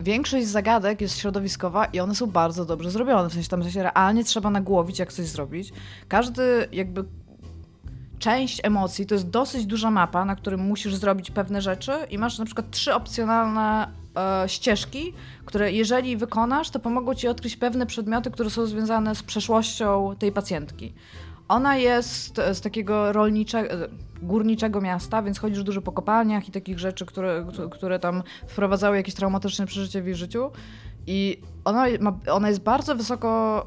większość 0.00 0.46
zagadek 0.46 1.00
jest 1.00 1.18
środowiskowa 1.18 1.84
i 1.84 2.00
one 2.00 2.14
są 2.14 2.26
bardzo 2.26 2.64
dobrze 2.64 2.90
zrobione, 2.90 3.30
w 3.30 3.32
sensie 3.32 3.48
tam 3.48 3.70
się 3.70 3.82
realnie 3.82 4.24
trzeba 4.24 4.50
nagłowić, 4.50 4.98
jak 4.98 5.12
coś 5.12 5.26
zrobić. 5.26 5.72
Każdy 6.08 6.68
jakby 6.72 7.04
część 8.18 8.60
emocji 8.62 9.06
to 9.06 9.14
jest 9.14 9.30
dosyć 9.30 9.66
duża 9.66 9.90
mapa, 9.90 10.24
na 10.24 10.36
którym 10.36 10.60
musisz 10.60 10.94
zrobić 10.94 11.30
pewne 11.30 11.62
rzeczy 11.62 11.92
i 12.10 12.18
masz 12.18 12.38
na 12.38 12.44
przykład 12.44 12.70
trzy 12.70 12.94
opcjonalne 12.94 13.88
e, 14.16 14.48
ścieżki, 14.48 15.12
które 15.44 15.72
jeżeli 15.72 16.16
wykonasz, 16.16 16.70
to 16.70 16.80
pomogą 16.80 17.14
ci 17.14 17.28
odkryć 17.28 17.56
pewne 17.56 17.86
przedmioty, 17.86 18.30
które 18.30 18.50
są 18.50 18.66
związane 18.66 19.14
z 19.14 19.22
przeszłością 19.22 20.14
tej 20.18 20.32
pacjentki. 20.32 20.94
Ona 21.48 21.76
jest 21.76 22.40
z 22.52 22.60
takiego 22.60 23.12
rolniczego, 23.12 23.74
górniczego 24.22 24.80
miasta, 24.80 25.22
więc 25.22 25.38
chodzisz 25.38 25.62
dużo 25.62 25.82
po 25.82 25.92
kopalniach 25.92 26.48
i 26.48 26.52
takich 26.52 26.78
rzeczy, 26.78 27.06
które, 27.06 27.46
które 27.70 27.98
tam 27.98 28.22
wprowadzały 28.46 28.96
jakieś 28.96 29.14
traumatyczne 29.14 29.66
przeżycie 29.66 30.02
w 30.02 30.06
jej 30.06 30.14
życiu. 30.14 30.50
I 31.06 31.40
ona, 31.64 31.84
ma, 32.00 32.18
ona 32.30 32.48
jest 32.48 32.60
bardzo 32.60 32.94
wysoko 32.94 33.66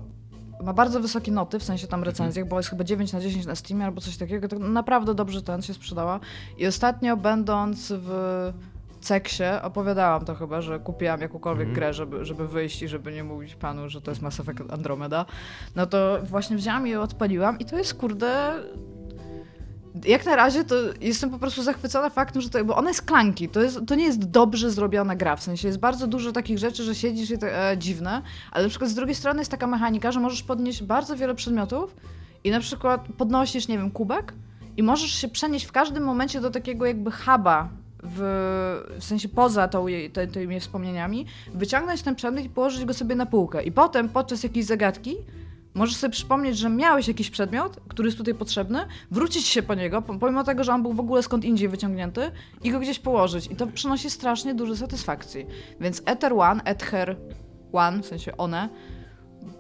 ma 0.63 0.73
bardzo 0.73 0.99
wysokie 0.99 1.31
noty, 1.31 1.59
w 1.59 1.63
sensie 1.63 1.87
tam 1.87 2.03
recenzjach, 2.03 2.47
bo 2.47 2.57
jest 2.57 2.69
chyba 2.69 2.83
9 2.83 3.13
na 3.13 3.21
10 3.21 3.45
na 3.45 3.55
Steamie 3.55 3.85
albo 3.85 4.01
coś 4.01 4.17
takiego. 4.17 4.47
Tak 4.47 4.59
naprawdę 4.59 5.15
dobrze 5.15 5.41
ten 5.41 5.61
się 5.61 5.73
sprzedała. 5.73 6.19
I 6.57 6.67
ostatnio 6.67 7.17
będąc 7.17 7.93
w 7.95 8.09
Ceksie 9.01 9.43
opowiadałam 9.61 10.25
to 10.25 10.35
chyba, 10.35 10.61
że 10.61 10.79
kupiłam 10.79 11.21
jakąkolwiek 11.21 11.65
mm. 11.65 11.75
grę, 11.75 11.93
żeby, 11.93 12.25
żeby 12.25 12.47
wyjść 12.47 12.81
i 12.81 12.87
żeby 12.87 13.11
nie 13.11 13.23
mówić 13.23 13.55
panu, 13.55 13.89
że 13.89 14.01
to 14.01 14.11
jest 14.11 14.21
Mass 14.21 14.39
Effect 14.39 14.73
Andromeda. 14.73 15.25
No 15.75 15.85
to 15.85 16.19
właśnie 16.23 16.57
wzięłam 16.57 16.87
i 16.87 16.95
odpaliłam 16.95 17.59
i 17.59 17.65
to 17.65 17.77
jest 17.77 17.93
kurde 17.93 18.53
jak 20.05 20.25
na 20.25 20.35
razie 20.35 20.63
to 20.63 20.75
jestem 21.01 21.29
po 21.29 21.39
prostu 21.39 21.63
zachwycona 21.63 22.09
faktem, 22.09 22.41
że 22.41 22.49
to, 22.49 22.65
bo 22.65 22.75
ona 22.75 22.89
jest 22.89 23.01
klanki, 23.01 23.49
to, 23.49 23.61
jest, 23.61 23.79
to 23.87 23.95
nie 23.95 24.03
jest 24.03 24.29
dobrze 24.29 24.71
zrobiona 24.71 25.15
gra, 25.15 25.35
w 25.35 25.43
sensie 25.43 25.67
jest 25.67 25.79
bardzo 25.79 26.07
dużo 26.07 26.31
takich 26.31 26.57
rzeczy, 26.57 26.83
że 26.83 26.95
siedzisz 26.95 27.31
i 27.31 27.37
to 27.37 27.47
e, 27.47 27.77
dziwne, 27.77 28.21
ale 28.51 28.63
na 28.63 28.69
przykład 28.69 28.89
z 28.89 28.93
drugiej 28.93 29.15
strony 29.15 29.39
jest 29.39 29.51
taka 29.51 29.67
mechanika, 29.67 30.11
że 30.11 30.19
możesz 30.19 30.43
podnieść 30.43 30.83
bardzo 30.83 31.15
wiele 31.15 31.35
przedmiotów 31.35 31.95
i 32.43 32.51
na 32.51 32.59
przykład 32.59 33.07
podnosisz, 33.17 33.67
nie 33.67 33.77
wiem, 33.77 33.91
kubek 33.91 34.33
i 34.77 34.83
możesz 34.83 35.11
się 35.11 35.27
przenieść 35.27 35.65
w 35.65 35.71
każdym 35.71 36.03
momencie 36.03 36.41
do 36.41 36.51
takiego 36.51 36.85
jakby 36.85 37.11
huba 37.11 37.69
w, 38.03 38.19
w 38.99 39.03
sensie 39.03 39.29
poza 39.29 39.67
tą, 39.67 39.85
te, 40.13 40.27
tymi 40.27 40.59
wspomnieniami, 40.59 41.25
wyciągnąć 41.53 42.01
ten 42.01 42.15
przedmiot 42.15 42.45
i 42.45 42.49
położyć 42.49 42.85
go 42.85 42.93
sobie 42.93 43.15
na 43.15 43.25
półkę. 43.25 43.63
I 43.63 43.71
potem 43.71 44.09
podczas 44.09 44.43
jakiejś 44.43 44.65
zagadki 44.65 45.15
Możesz 45.73 45.95
sobie 45.95 46.11
przypomnieć, 46.11 46.57
że 46.57 46.69
miałeś 46.69 47.07
jakiś 47.07 47.29
przedmiot, 47.29 47.79
który 47.87 48.07
jest 48.07 48.17
tutaj 48.17 48.33
potrzebny, 48.33 48.79
wrócić 49.11 49.47
się 49.47 49.63
po 49.63 49.75
niego, 49.75 50.01
pomimo 50.01 50.43
tego, 50.43 50.63
że 50.63 50.73
on 50.73 50.81
był 50.81 50.93
w 50.93 50.99
ogóle 50.99 51.23
skąd 51.23 51.45
indziej 51.45 51.69
wyciągnięty 51.69 52.31
i 52.63 52.71
go 52.71 52.79
gdzieś 52.79 52.99
położyć. 52.99 53.47
I 53.47 53.55
to 53.55 53.67
przynosi 53.67 54.09
strasznie 54.09 54.55
dużo 54.55 54.75
satysfakcji. 54.75 55.45
Więc 55.79 56.01
Ether 56.05 56.33
One, 56.33 56.63
Ether 56.63 57.17
One, 57.73 58.03
w 58.03 58.05
sensie 58.05 58.37
one, 58.37 58.69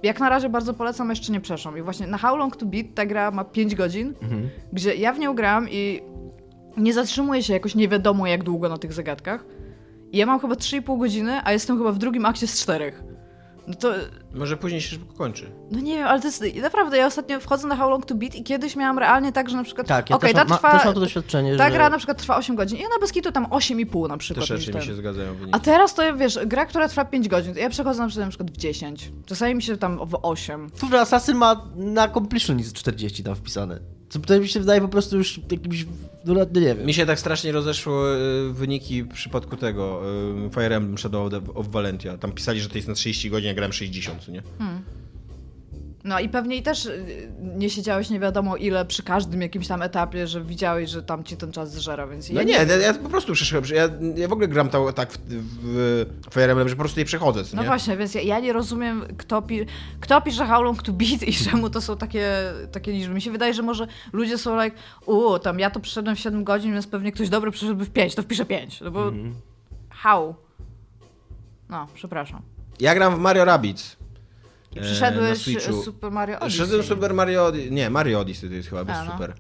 jak 0.03 0.19
na 0.19 0.29
razie 0.29 0.49
bardzo 0.49 0.73
polecam, 0.73 1.09
jeszcze 1.09 1.31
nie 1.31 1.41
przeszłam. 1.41 1.77
I 1.77 1.81
właśnie 1.81 2.07
na 2.07 2.17
How 2.17 2.37
Long 2.37 2.55
to 2.55 2.65
Beat 2.65 2.85
ta 2.95 3.05
gra 3.05 3.31
ma 3.31 3.43
5 3.43 3.75
godzin, 3.75 4.13
mhm. 4.21 4.49
gdzie 4.73 4.95
ja 4.95 5.13
w 5.13 5.19
nią 5.19 5.35
gram 5.35 5.69
i 5.69 6.01
nie 6.77 6.93
zatrzymuję 6.93 7.43
się 7.43 7.53
jakoś 7.53 7.75
nie 7.75 7.87
wiadomo 7.87 8.27
jak 8.27 8.43
długo 8.43 8.69
na 8.69 8.77
tych 8.77 8.93
zagadkach. 8.93 9.45
I 10.11 10.17
ja 10.17 10.25
mam 10.25 10.39
chyba 10.39 10.55
3,5 10.55 10.99
godziny, 10.99 11.41
a 11.43 11.51
jestem 11.51 11.77
chyba 11.77 11.91
w 11.91 11.97
drugim 11.97 12.25
akcie 12.25 12.47
z 12.47 12.61
czterech. 12.61 13.03
No 13.67 13.73
to... 13.73 13.93
Może 14.33 14.57
później 14.57 14.81
się 14.81 14.89
szybko 14.89 15.13
kończy. 15.13 15.51
No 15.71 15.79
nie 15.79 15.97
wiem, 15.97 16.07
ale 16.07 16.21
to 16.21 16.27
jest 16.27 16.43
naprawdę, 16.61 16.97
ja 16.97 17.05
ostatnio 17.07 17.39
wchodzę 17.39 17.67
na 17.67 17.75
How 17.75 17.89
Long 17.89 18.05
to 18.05 18.15
Beat 18.15 18.35
i 18.35 18.43
kiedyś 18.43 18.75
miałam 18.75 18.99
realnie 18.99 19.31
tak, 19.31 19.49
że 19.49 19.57
na 19.57 19.63
przykład... 19.63 19.87
Tak, 19.87 20.09
ja 20.09 20.15
okay, 20.15 20.33
też, 20.33 20.39
ta 20.39 20.55
trwa, 20.55 20.67
ma, 20.67 20.77
też 20.77 20.85
mam 20.85 20.93
to 20.93 20.99
doświadczenie, 20.99 21.55
Ta 21.55 21.69
że... 21.69 21.71
gra 21.71 21.89
na 21.89 21.97
przykład 21.97 22.17
trwa 22.17 22.37
8 22.37 22.55
godzin 22.55 22.77
i 22.77 22.85
ona 22.85 22.95
bez 23.01 23.11
kitu 23.11 23.31
tam 23.31 23.45
8,5 23.45 24.09
na 24.09 24.17
przykład. 24.17 24.47
Te 24.47 24.57
rzeczy 24.57 24.77
mi 24.77 24.85
się 24.85 24.93
zgadzają. 24.93 25.35
A 25.51 25.59
teraz 25.59 25.93
to, 25.93 26.17
wiesz, 26.17 26.39
gra, 26.45 26.65
która 26.65 26.87
trwa 26.87 27.05
5 27.05 27.27
godzin, 27.27 27.53
ja 27.57 27.69
przechodzę 27.69 28.01
na 28.01 28.07
przykład, 28.07 28.25
na 28.25 28.29
przykład 28.29 28.51
w 28.51 28.57
10. 28.57 29.11
Czasami 29.25 29.55
mi 29.55 29.63
się 29.63 29.77
tam 29.77 29.97
w 30.05 30.19
8. 30.21 30.69
Kurde, 30.79 31.01
Assassin 31.01 31.35
ma 31.35 31.67
na 31.75 32.09
completion 32.09 32.59
jest 32.59 32.73
40 32.73 33.23
tam 33.23 33.35
wpisane. 33.35 34.00
Co 34.11 34.19
to 34.19 34.39
mi 34.39 34.47
się 34.47 34.59
wydaje 34.59 34.81
po 34.81 34.87
prostu 34.87 35.17
już 35.17 35.39
jakimś, 35.51 35.85
no, 36.25 36.33
no 36.33 36.43
nie 36.43 36.61
wiem. 36.61 36.85
Mi 36.85 36.93
się 36.93 37.05
tak 37.05 37.19
strasznie 37.19 37.51
rozeszły 37.51 38.17
y, 38.49 38.53
wyniki 38.53 39.03
w 39.03 39.07
przypadku 39.07 39.57
tego 39.57 40.01
y, 40.47 40.49
Fire 40.49 40.75
Emblem 40.75 40.97
Shadow 40.97 41.33
of 41.53 41.67
Valentia. 41.67 42.17
Tam 42.17 42.31
pisali, 42.31 42.61
że 42.61 42.69
to 42.69 42.75
jest 42.75 42.87
na 42.87 42.93
30 42.93 43.29
godzin, 43.29 43.47
ja 43.47 43.53
grałem 43.53 43.73
60, 43.73 44.27
nie? 44.27 44.43
Hmm. 44.57 44.83
No 46.03 46.19
i 46.19 46.29
pewnie 46.29 46.61
też 46.61 46.85
y, 46.85 47.31
nie 47.39 47.69
siedziałeś 47.69 48.09
nie 48.09 48.19
wiadomo 48.19 48.55
ile 48.55 48.85
przy 48.85 49.03
każdym 49.03 49.41
jakimś 49.41 49.67
tam 49.67 49.81
etapie, 49.81 50.27
że 50.27 50.43
widziałeś, 50.43 50.89
że 50.89 51.03
tam 51.03 51.23
ci 51.23 51.37
ten 51.37 51.51
czas 51.51 51.73
zżera, 51.73 52.07
więc... 52.07 52.29
No 52.29 52.41
ja 52.41 52.43
nie, 52.43 52.65
nie, 52.65 52.73
ja 52.73 52.93
po 52.93 53.09
prostu 53.09 53.33
przeszedłem, 53.33 53.75
ja, 53.75 53.89
ja 54.15 54.27
w 54.27 54.33
ogóle 54.33 54.47
gram 54.47 54.69
to, 54.69 54.93
tak 54.93 55.11
w, 55.11 55.17
w 56.29 56.33
Fire 56.33 56.51
Emblem, 56.51 56.69
że 56.69 56.75
po 56.75 56.79
prostu 56.79 56.99
je 56.99 57.05
przechodzę, 57.05 57.43
No 57.53 57.63
właśnie, 57.63 57.97
więc 57.97 58.15
ja, 58.15 58.21
ja, 58.21 58.39
nie 58.39 58.53
rozumiem, 58.53 59.05
kto, 59.17 59.41
pi 59.41 59.65
kto 59.99 60.21
pisze 60.21 60.45
How 60.45 60.63
Long 60.63 60.83
to 60.83 60.91
Beat 60.91 61.23
i 61.23 61.33
czemu 61.49 61.69
to 61.69 61.81
są 61.81 61.97
takie, 61.97 62.53
takie 62.71 62.91
liczby. 62.91 63.13
Mi 63.13 63.21
się 63.21 63.31
wydaje, 63.31 63.53
że 63.53 63.61
może 63.61 63.87
ludzie 64.13 64.37
są 64.37 64.63
like, 64.63 64.77
u, 65.05 65.39
tam 65.39 65.59
ja 65.59 65.69
to 65.69 65.79
przeszedłem 65.79 66.15
w 66.15 66.19
7 66.19 66.43
godzin, 66.43 66.73
więc 66.73 66.87
pewnie 66.87 67.11
ktoś 67.11 67.29
dobry 67.29 67.51
przeszedłby 67.51 67.85
w 67.85 67.89
5, 67.89 68.15
to 68.15 68.21
wpiszę 68.21 68.45
5, 68.45 68.81
no 68.81 68.91
bo... 68.91 69.07
Mm. 69.07 69.35
How? 69.89 70.35
No, 71.69 71.87
przepraszam. 71.93 72.41
Ja 72.79 72.95
gram 72.95 73.15
w 73.15 73.19
Mario 73.19 73.45
Rabbids. 73.45 74.00
I 74.75 74.79
przyszedłeś 74.79 75.45
Super 75.83 76.11
Mario 76.11 76.39
Odyssey. 76.39 76.49
Przyszedłem 76.49 76.83
Super 76.83 77.13
Mario 77.13 77.45
Odyssey. 77.45 77.71
Nie, 77.71 77.89
Mario 77.89 78.19
Odyssey 78.19 78.49
to 78.49 78.55
jest 78.55 78.69
chyba 78.69 78.85
bez 78.85 78.97
no. 79.05 79.11
super. 79.11 79.33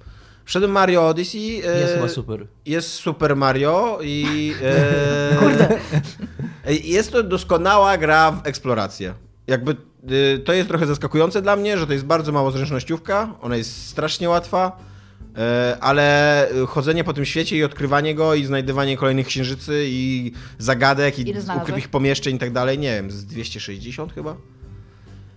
Wszedłem 0.45 0.71
Mario 0.71 1.07
Odyssey. 1.07 1.57
Jest 1.57 1.93
chyba 1.93 2.09
super. 2.09 2.47
Jest 2.65 2.89
Super 2.89 3.35
Mario 3.35 3.99
i. 4.03 4.53
E, 4.63 5.35
Kurde. 5.39 5.79
Jest 6.83 7.11
to 7.11 7.23
doskonała 7.23 7.97
gra 7.97 8.31
w 8.31 8.47
eksplorację. 8.47 9.13
Jakby 9.47 9.71
e, 9.71 10.37
to 10.37 10.53
jest 10.53 10.69
trochę 10.69 10.87
zaskakujące 10.87 11.41
dla 11.41 11.55
mnie, 11.55 11.77
że 11.77 11.87
to 11.87 11.93
jest 11.93 12.05
bardzo 12.05 12.31
mało 12.31 12.51
zręcznościówka. 12.51 13.35
Ona 13.41 13.55
jest 13.55 13.87
strasznie 13.87 14.29
łatwa. 14.29 14.77
E, 15.37 15.77
ale 15.81 16.47
chodzenie 16.67 17.03
po 17.03 17.13
tym 17.13 17.25
świecie 17.25 17.57
i 17.57 17.63
odkrywanie 17.63 18.15
go 18.15 18.35
i 18.35 18.45
znajdywanie 18.45 18.97
kolejnych 18.97 19.27
księżycy 19.27 19.83
i 19.87 20.31
zagadek 20.57 21.19
i 21.19 21.33
ukrytych 21.61 21.89
pomieszczeń 21.89 22.35
i 22.35 22.39
tak 22.39 22.51
dalej, 22.51 22.79
nie 22.79 22.95
wiem, 22.95 23.11
z 23.11 23.25
260 23.25 24.13
chyba? 24.13 24.35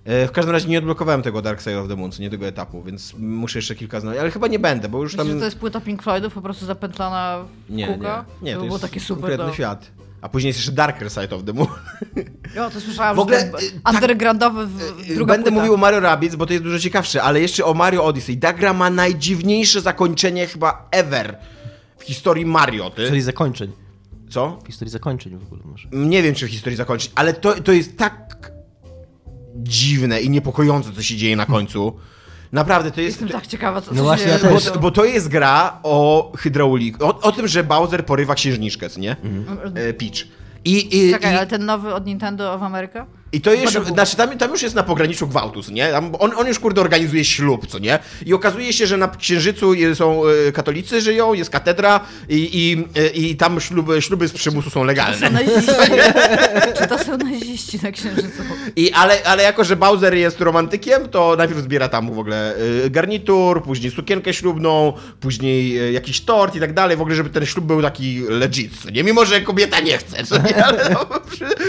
E, 0.04 0.26
w 0.26 0.32
każdym 0.32 0.52
razie 0.52 0.68
nie 0.68 0.78
odblokowałem 0.78 1.22
tego 1.22 1.42
Dark 1.42 1.60
Side 1.60 1.80
of 1.80 1.88
the 1.88 1.96
Moon, 1.96 2.10
nie 2.20 2.30
tego 2.30 2.46
etapu, 2.46 2.82
więc 2.82 3.14
muszę 3.18 3.58
jeszcze 3.58 3.74
kilka 3.74 4.00
znaleźć, 4.00 4.20
ale 4.20 4.30
chyba 4.30 4.46
nie 4.46 4.58
będę, 4.58 4.88
bo 4.88 5.02
już 5.02 5.16
tam... 5.16 5.26
Myślisz, 5.26 5.34
że 5.34 5.40
to 5.40 5.44
jest 5.44 5.58
płyta 5.58 5.80
Pink 5.80 6.02
Floydów 6.02 6.34
po 6.34 6.42
prostu 6.42 6.66
zapętlana 6.66 7.44
w 7.68 7.72
nie, 7.72 7.86
kółka? 7.86 8.24
Nie, 8.42 8.50
nie, 8.50 8.54
to, 8.54 8.60
to 8.60 8.66
jest 8.66 8.80
taki 8.80 9.00
super 9.00 9.20
konkretny 9.20 9.46
do... 9.46 9.54
świat. 9.54 9.90
A 10.20 10.28
później 10.28 10.48
jest 10.48 10.58
jeszcze 10.58 10.72
Darker 10.72 11.10
Side 11.10 11.36
of 11.36 11.44
the 11.44 11.52
Moon. 11.52 11.68
Jo, 12.56 12.70
to 12.70 12.80
słyszałam, 12.80 13.16
w 13.16 13.18
ogóle, 13.18 13.40
że 13.40 13.46
tak, 13.82 13.94
undergroundowy 13.94 14.66
w, 14.66 15.06
druga 15.14 15.32
Będę 15.34 15.50
płyta. 15.50 15.56
mówił 15.56 15.74
o 15.74 15.76
Mario 15.76 16.00
Rabbids, 16.00 16.36
bo 16.36 16.46
to 16.46 16.52
jest 16.52 16.64
dużo 16.64 16.78
ciekawsze, 16.78 17.22
ale 17.22 17.40
jeszcze 17.40 17.64
o 17.64 17.74
Mario 17.74 18.04
Odyssey. 18.04 18.36
Ta 18.36 18.52
gra 18.52 18.72
ma 18.72 18.90
najdziwniejsze 18.90 19.80
zakończenie 19.80 20.46
chyba 20.46 20.88
ever 20.90 21.38
w 21.98 22.02
historii 22.02 22.46
Mario. 22.46 22.90
Ty? 22.90 23.08
Czyli 23.08 23.22
zakończeń. 23.22 23.72
Co? 24.30 24.58
W 24.64 24.66
historii 24.66 24.92
zakończeń 24.92 25.38
w 25.38 25.44
ogóle 25.44 25.62
może. 25.64 25.88
Nie 25.92 26.22
wiem, 26.22 26.34
czy 26.34 26.46
w 26.46 26.50
historii 26.50 26.76
zakończeń, 26.76 27.12
ale 27.14 27.32
to, 27.32 27.62
to 27.62 27.72
jest 27.72 27.98
tak 27.98 28.50
dziwne 29.54 30.20
i 30.20 30.30
niepokojące, 30.30 30.92
co 30.92 31.02
się 31.02 31.16
dzieje 31.16 31.36
na 31.36 31.46
końcu. 31.46 31.92
Naprawdę, 32.52 32.90
to 32.90 33.00
jest... 33.00 33.20
Jestem 33.20 33.38
tak 33.40 33.46
ciekawa, 33.46 33.80
co, 33.80 33.90
no 33.90 33.96
co 33.96 34.02
właśnie, 34.02 34.38
się 34.38 34.70
bo, 34.74 34.80
bo, 34.80 34.90
to 34.90 35.04
jest 35.04 35.28
gra 35.28 35.80
o 35.82 36.32
hydrauliku, 36.38 37.04
o, 37.04 37.20
o, 37.20 37.32
tym, 37.32 37.48
że 37.48 37.64
Bowser 37.64 38.06
porywa 38.06 38.34
księżniczkę, 38.34 38.88
nie? 38.96 39.16
Mhm. 39.24 39.72
E, 39.76 39.94
Peach. 39.94 40.26
I, 40.64 41.06
i, 41.08 41.12
Czekaj, 41.12 41.32
i... 41.32 41.36
ale 41.36 41.46
ten 41.46 41.64
nowy 41.64 41.94
od 41.94 42.06
Nintendo 42.06 42.54
of 42.54 42.62
America? 42.62 43.06
I 43.34 43.40
to 43.40 43.54
jest, 43.54 43.72
znaczy 43.86 44.16
tam, 44.16 44.38
tam, 44.38 44.50
już 44.50 44.62
jest 44.62 44.74
na 44.74 44.82
pograniczu 44.82 45.26
gwałtu, 45.26 45.62
co 45.62 45.72
nie? 45.72 45.96
On, 46.18 46.32
on 46.36 46.46
już 46.46 46.58
kurde 46.58 46.80
organizuje 46.80 47.24
ślub, 47.24 47.66
co 47.66 47.78
nie? 47.78 47.98
I 48.26 48.34
okazuje 48.34 48.72
się, 48.72 48.86
że 48.86 48.96
na 48.96 49.08
Księżycu 49.08 49.72
są 49.94 50.22
e, 50.48 50.52
katolicy 50.52 51.00
żyją, 51.00 51.34
jest 51.34 51.50
katedra 51.50 52.00
i, 52.28 52.48
i, 52.52 52.84
e, 53.00 53.08
i 53.08 53.36
tam 53.36 53.60
śluby, 53.60 54.02
śluby 54.02 54.28
z 54.28 54.32
przymusu 54.32 54.70
są 54.70 54.84
legalne. 54.84 55.30
Czy 56.78 56.86
to 56.86 56.98
są 56.98 57.18
naziści 57.18 57.78
na 57.82 57.92
Księżycu? 57.92 58.42
I, 58.76 58.92
ale, 58.92 59.24
ale 59.24 59.42
jako, 59.42 59.64
że 59.64 59.76
Bowser 59.76 60.14
jest 60.14 60.40
romantykiem, 60.40 61.08
to 61.08 61.34
najpierw 61.38 61.60
zbiera 61.60 61.88
tam 61.88 62.14
w 62.14 62.18
ogóle 62.18 62.54
e, 62.84 62.90
garnitur, 62.90 63.62
później 63.62 63.92
sukienkę 63.92 64.34
ślubną, 64.34 64.92
później 65.20 65.94
jakiś 65.94 66.20
tort 66.20 66.56
i 66.56 66.60
tak 66.60 66.72
dalej, 66.72 66.96
w 66.96 67.00
ogóle, 67.00 67.16
żeby 67.16 67.30
ten 67.30 67.46
ślub 67.46 67.64
był 67.64 67.82
taki 67.82 68.20
legit, 68.28 68.92
nie? 68.92 69.04
Mimo, 69.04 69.24
że 69.24 69.40
kobieta 69.40 69.80
nie 69.80 69.98
chce, 69.98 70.16
nie? 70.46 70.64
Ale 70.64 70.90
no, 70.90 71.06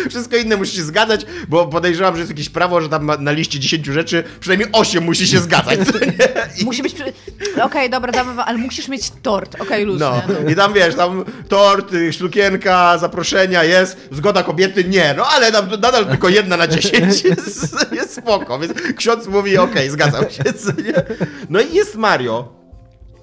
wszystko 0.10 0.38
inne 0.38 0.58
musi 0.58 0.76
się 0.76 0.84
zgadzać, 0.84 1.26
bo 1.48 1.55
bo 1.56 1.68
podejrzewam, 1.68 2.16
że 2.16 2.20
jest 2.20 2.32
jakieś 2.32 2.50
prawo, 2.50 2.82
że 2.82 2.90
tam 2.90 3.12
na 3.20 3.32
liście 3.32 3.60
10 3.60 3.86
rzeczy 3.86 4.24
przynajmniej 4.40 4.70
8 4.72 5.04
musi 5.04 5.28
się 5.28 5.40
zgadzać. 5.40 5.80
I... 6.62 6.66
Musi 6.66 6.84
być. 6.84 6.96
Okej, 6.96 7.64
okay, 7.64 7.90
dobra, 7.90 8.12
damy, 8.12 8.44
ale 8.44 8.58
musisz 8.58 8.88
mieć 8.88 9.12
tort. 9.22 9.56
Okej, 9.56 9.84
okay. 9.84 10.00
No. 10.00 10.22
I 10.52 10.56
tam 10.56 10.74
wiesz, 10.74 10.96
tam 10.96 11.26
tort, 11.50 11.94
y, 11.94 12.14
sztukienka, 12.14 12.98
zaproszenia 12.98 13.64
jest, 13.64 14.08
zgoda 14.12 14.44
kobiety 14.44 14.84
nie, 14.84 15.14
no 15.18 15.26
ale 15.28 15.52
tam 15.52 15.70
nadal 15.70 16.06
tylko 16.06 16.30
jedna 16.30 16.58
na 16.58 16.68
10 16.68 17.24
jest, 17.24 17.92
jest 17.92 18.16
spoko, 18.16 18.60
więc 18.60 18.74
ksiądz 18.98 19.28
mówi, 19.28 19.58
okej, 19.58 19.74
okay, 19.74 19.92
zgadzam 19.92 20.30
się. 20.30 20.44
No 21.50 21.62
i 21.62 21.74
jest 21.74 21.96
Mario, 21.96 22.54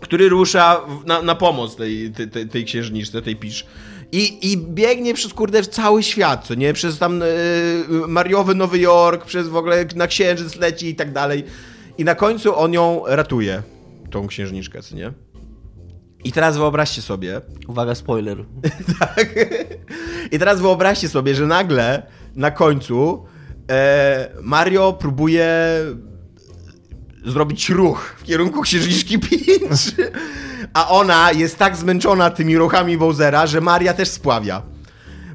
który 0.00 0.28
rusza 0.28 0.80
na, 1.06 1.22
na 1.22 1.34
pomoc 1.34 1.76
tej, 1.76 2.12
tej, 2.32 2.48
tej 2.48 2.64
księżniczce, 2.64 3.22
tej 3.22 3.36
pisz. 3.36 3.66
I, 4.12 4.52
I 4.52 4.56
biegnie 4.58 5.14
przez 5.14 5.34
kurde 5.34 5.62
cały 5.62 6.02
świat, 6.02 6.46
co 6.46 6.54
nie? 6.54 6.72
Przez 6.72 6.98
tam 6.98 7.20
yy, 7.20 8.08
Mariowy 8.08 8.54
Nowy 8.54 8.78
Jork, 8.78 9.24
przez 9.24 9.48
w 9.48 9.56
ogóle 9.56 9.84
na 9.96 10.06
księżyc 10.06 10.56
leci 10.56 10.88
i 10.88 10.94
tak 10.94 11.12
dalej. 11.12 11.44
I 11.98 12.04
na 12.04 12.14
końcu 12.14 12.58
on 12.58 12.72
ją 12.72 13.02
ratuje, 13.06 13.62
tą 14.10 14.26
księżniczkę, 14.26 14.82
co 14.82 14.96
nie? 14.96 15.12
I 16.24 16.32
teraz 16.32 16.56
wyobraźcie 16.56 17.02
sobie. 17.02 17.40
Uwaga, 17.68 17.94
spoiler. 17.94 18.44
tak. 19.00 19.34
I 20.32 20.38
teraz 20.38 20.60
wyobraźcie 20.60 21.08
sobie, 21.08 21.34
że 21.34 21.46
nagle 21.46 22.02
na 22.34 22.50
końcu 22.50 23.24
e, 23.70 24.28
Mario 24.42 24.92
próbuje 24.92 25.48
zrobić 27.24 27.68
ruch 27.68 28.16
w 28.18 28.24
kierunku 28.24 28.62
księżniczki 28.62 29.18
Peach. 29.18 30.08
A 30.74 30.88
ona 30.88 31.32
jest 31.32 31.58
tak 31.58 31.76
zmęczona 31.76 32.30
tymi 32.30 32.58
ruchami 32.58 32.98
Bowsera, 32.98 33.46
że 33.46 33.60
Maria 33.60 33.94
też 33.94 34.08
spławia. 34.08 34.62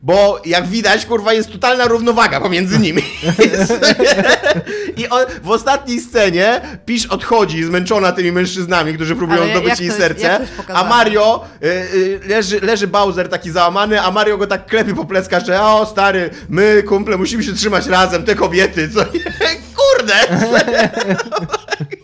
Bo 0.08 0.42
jak 0.46 0.68
widać, 0.68 1.06
kurwa, 1.06 1.34
jest 1.34 1.52
totalna 1.52 1.86
równowaga 1.86 2.40
pomiędzy 2.42 2.80
nimi. 2.80 3.02
I 4.98 5.08
on, 5.10 5.26
w 5.44 5.50
ostatniej 5.50 6.00
scenie 6.00 6.62
Pisz 6.86 7.06
odchodzi 7.06 7.64
zmęczona 7.64 8.12
tymi 8.12 8.32
mężczyznami, 8.32 8.94
którzy 8.94 9.16
próbują 9.16 9.42
Ale 9.42 9.52
zdobyć 9.52 9.80
jej 9.80 9.88
jest- 9.88 10.00
serce. 10.00 10.40
a? 10.74 10.84
Mario 10.84 11.46
y, 11.64 11.68
y, 11.68 12.20
leży, 12.28 12.60
leży 12.62 12.88
Bowser 12.88 13.30
taki 13.30 13.52
załamany, 13.52 14.02
a 14.02 14.12
Mario 14.12 14.38
go 14.38 14.48
tak 14.48 14.66
klepie 14.66 14.96
po 14.96 15.06
pleckach, 15.06 15.46
że 15.46 15.62
o 15.62 15.86
stary, 15.86 16.30
my 16.50 16.84
kumple 16.88 17.18
musimy 17.18 17.44
się 17.44 17.54
trzymać 17.54 17.88
razem, 17.88 18.24
te 18.24 18.36
kobiety, 18.36 18.90
co? 18.90 19.00
Kurde! 19.78 20.14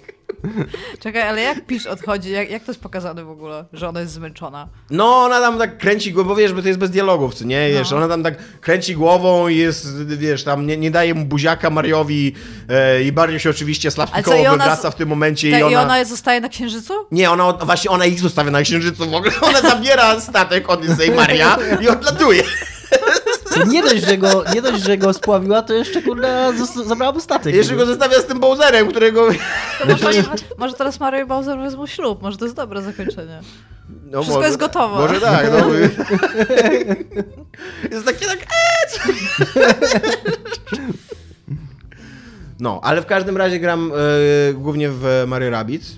Czekaj, 1.00 1.22
ale 1.22 1.42
jak 1.42 1.66
Pisz 1.66 1.86
odchodzi? 1.88 2.32
Jak, 2.32 2.50
jak 2.50 2.64
to 2.64 2.72
jest 2.72 2.82
pokazane 2.82 3.24
w 3.24 3.30
ogóle, 3.30 3.66
że 3.74 3.90
ona 3.90 4.00
jest 4.00 4.14
zmęczona? 4.14 4.68
No, 4.90 5.24
ona 5.24 5.40
tam 5.40 5.58
tak 5.58 5.78
kręci 5.78 6.14
głową, 6.14 6.30
bo 6.30 6.36
wiesz, 6.36 6.54
bo 6.54 6.62
to 6.62 6.68
jest 6.68 6.80
bez 6.80 6.90
dialogów, 6.92 7.34
co 7.36 7.46
nie? 7.46 7.70
Wiesz, 7.70 7.92
No. 7.92 7.98
ona 7.98 8.08
tam 8.08 8.24
tak 8.24 8.60
kręci 8.60 8.96
głową 8.96 9.48
i 9.48 9.58
jest, 9.58 10.04
wiesz, 10.18 10.44
tam 10.44 10.68
nie, 10.68 10.78
nie 10.78 10.92
daje 10.92 11.14
mu 11.14 11.26
buziaka 11.26 11.70
Mariowi 11.70 12.36
e, 12.70 13.04
i 13.04 13.12
Mario 13.12 13.40
się 13.40 13.50
oczywiście 13.50 13.92
slapstickowo 13.92 14.52
wywraca 14.52 14.92
w 14.92 14.96
tym 14.96 15.10
momencie 15.10 15.52
Ta, 15.52 15.60
i 15.60 15.64
ona... 15.64 15.72
I 15.72 15.76
ona 15.76 16.06
zostaje 16.06 16.42
na 16.42 16.50
księżycu? 16.50 16.94
Nie, 17.12 17.32
ona, 17.32 17.54
właśnie 17.54 17.92
ona 17.92 18.06
ich 18.06 18.20
zostawia 18.20 18.52
na 18.52 18.62
księżycu 18.62 19.10
w 19.10 19.14
ogóle, 19.14 19.32
ona 19.50 19.62
zabiera 19.62 20.20
statek 20.20 20.70
Odyssey 20.70 21.12
Maria 21.12 21.58
i 21.82 21.88
odlatuje. 21.90 22.44
Nie 23.68 23.82
dość, 23.82 24.06
że 24.06 24.18
go, 24.18 24.44
nie 24.54 24.62
dość, 24.62 24.84
że 24.84 24.98
go 24.98 25.14
spławiła, 25.14 25.62
to 25.62 25.74
jeszcze 25.74 26.02
kurde 26.02 26.54
zabrała 26.86 27.12
mu 27.12 27.20
statek. 27.20 27.56
Jeszcze 27.56 27.76
go 27.76 27.86
zostawia 27.86 28.22
z 28.22 28.26
tym 28.26 28.40
Bowserem, 28.40 28.88
którego... 28.88 29.28
To 29.80 29.86
może, 30.06 30.24
może 30.58 30.74
teraz 30.74 31.00
Mario 31.00 31.22
i 31.24 31.26
Bowser 31.26 31.60
wezmą 31.60 31.88
ślub, 31.88 32.22
może 32.22 32.38
to 32.38 32.46
jest 32.46 32.56
dobre 32.56 32.82
zakończenie. 32.82 33.42
No, 34.12 34.24
Wszystko 34.24 34.44
jest 34.44 34.58
gotowe. 34.58 34.96
Może 34.96 35.22
tak, 35.22 35.48
no. 35.52 35.74
jest 37.92 38.06
takie 38.06 38.26
tak... 38.26 38.40
Eee? 38.40 39.24
No, 42.60 42.80
ale 42.84 43.02
w 43.02 43.06
każdym 43.06 43.38
razie 43.38 43.60
gram 43.60 43.92
e, 43.92 44.54
głównie 44.54 44.90
w 44.90 45.24
Mario 45.28 45.50
Rabbids, 45.50 45.92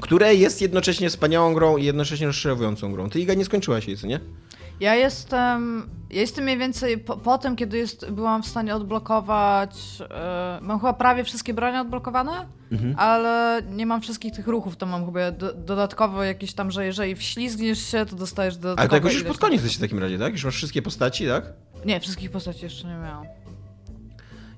które 0.00 0.34
jest 0.34 0.62
jednocześnie 0.62 1.10
wspaniałą 1.10 1.54
grą 1.54 1.76
i 1.76 1.84
jednocześnie 1.84 2.26
rozczarowującą 2.26 2.92
grą. 2.92 3.10
Ty, 3.10 3.20
Iga, 3.20 3.34
nie 3.34 3.44
skończyłaś 3.44 3.88
jej, 3.88 3.96
co 3.96 4.06
nie? 4.06 4.20
Ja 4.82 4.94
jestem. 4.94 5.88
Ja 6.10 6.20
jestem 6.20 6.44
mniej 6.44 6.58
więcej 6.58 6.98
po, 6.98 7.16
po 7.16 7.38
tym, 7.38 7.56
kiedy 7.56 7.78
jest, 7.78 8.10
byłam 8.10 8.42
w 8.42 8.46
stanie 8.46 8.74
odblokować. 8.74 9.76
E, 10.10 10.58
mam 10.62 10.78
chyba 10.80 10.92
prawie 10.92 11.24
wszystkie 11.24 11.54
bronie 11.54 11.80
odblokowane, 11.80 12.32
Mhm. 12.72 12.94
ale 12.98 13.62
nie 13.70 13.86
mam 13.86 14.00
wszystkich 14.00 14.32
tych 14.32 14.46
ruchów. 14.46 14.76
To 14.76 14.86
mam 14.86 15.06
chyba 15.06 15.30
do, 15.30 15.52
dodatkowo 15.54 16.24
jakieś 16.24 16.52
tam, 16.54 16.70
że 16.70 16.86
jeżeli 16.86 17.16
wślizgniesz 17.16 17.78
się, 17.90 18.06
to 18.06 18.16
dostajesz 18.16 18.56
dodatkowo. 18.56 18.80
Ale 18.80 18.88
to 18.88 18.94
jakoś 18.96 19.14
już 19.14 19.24
pod 19.24 19.38
koniec 19.38 19.62
jesteś 19.62 19.76
w 19.78 19.80
takim 19.80 19.98
razie, 19.98 20.18
tak? 20.18 20.32
Już 20.32 20.44
masz 20.44 20.54
wszystkie 20.56 20.82
postaci, 20.82 21.26
tak? 21.26 21.44
Nie, 21.84 22.00
wszystkich 22.00 22.30
postaci 22.30 22.64
jeszcze 22.64 22.88
nie 22.88 22.94
miałam. 22.94 23.24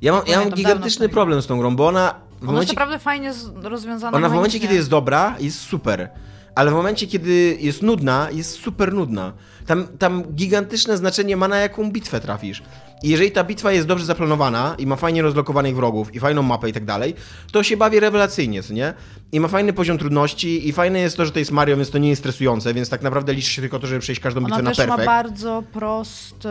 Ja 0.03 0.13
mam, 0.13 0.23
ja 0.27 0.41
mam 0.41 0.51
gigantyczny 0.51 1.09
problem 1.09 1.43
z 1.43 1.47
tą 1.47 1.59
grą, 1.59 1.77
bo 1.77 1.87
ona 1.87 2.11
w 2.11 2.15
Ona 2.15 2.33
jest 2.33 2.47
momencie, 2.47 2.73
naprawdę 2.73 2.99
fajnie 2.99 3.33
rozwiązana. 3.63 4.17
ona 4.17 4.29
w 4.29 4.33
momencie, 4.33 4.61
kiedy 4.61 4.75
jest 4.75 4.91
dobra, 4.91 5.37
jest 5.41 5.61
super. 5.61 6.09
Ale 6.55 6.71
w 6.71 6.75
momencie, 6.75 7.07
kiedy 7.07 7.57
jest 7.61 7.83
nudna, 7.83 8.29
jest 8.33 8.51
super 8.51 8.93
nudna. 8.93 9.33
Tam, 9.67 9.87
tam 9.99 10.23
gigantyczne 10.23 10.97
znaczenie 10.97 11.37
ma 11.37 11.49
na 11.49 11.57
jaką 11.59 11.91
bitwę 11.91 12.21
trafisz. 12.21 12.63
I 13.05 13.09
jeżeli 13.09 13.31
ta 13.31 13.45
bitwa 13.45 13.73
jest 13.73 13.87
dobrze 13.87 14.05
zaplanowana 14.05 14.75
i 14.79 14.87
ma 14.87 14.97
fajnie 14.97 15.23
rozlokowanych 15.23 15.77
wrogów 15.77 16.15
i 16.15 16.21
fajną 16.21 16.43
mapę 16.43 16.69
i 16.69 16.73
tak 16.73 16.85
dalej, 16.85 17.15
to 17.53 17.63
się 17.63 17.77
bawi 17.77 18.01
rewelacyjnie, 18.01 18.63
co 18.63 18.73
nie? 18.75 18.95
I 19.33 19.41
ma 19.41 19.49
fajny 19.49 19.73
poziom 19.73 19.99
trudności 19.99 20.69
i 20.69 20.73
fajne 20.73 20.99
jest 21.01 21.17
to, 21.17 21.25
że 21.25 21.33
to 21.33 21.39
jest 21.39 21.51
Mario, 21.51 21.77
więc 21.77 21.91
to 21.91 21.99
nie 21.99 22.09
jest 22.09 22.23
stresujące, 22.23 22.75
więc 22.75 22.89
tak 22.89 23.03
naprawdę 23.03 23.35
liczy 23.35 23.51
się 23.51 23.63
tylko 23.63 23.79
to, 23.79 23.87
żeby 23.87 24.01
przejść 24.01 24.21
każdą 24.21 24.41
bitwę 24.41 24.55
Ona 24.55 24.63
na 24.63 24.71
też 24.71 24.79
ma 24.79 24.85
perfekt. 24.97 25.07
bardzo 25.07 25.63
proste 25.73 26.51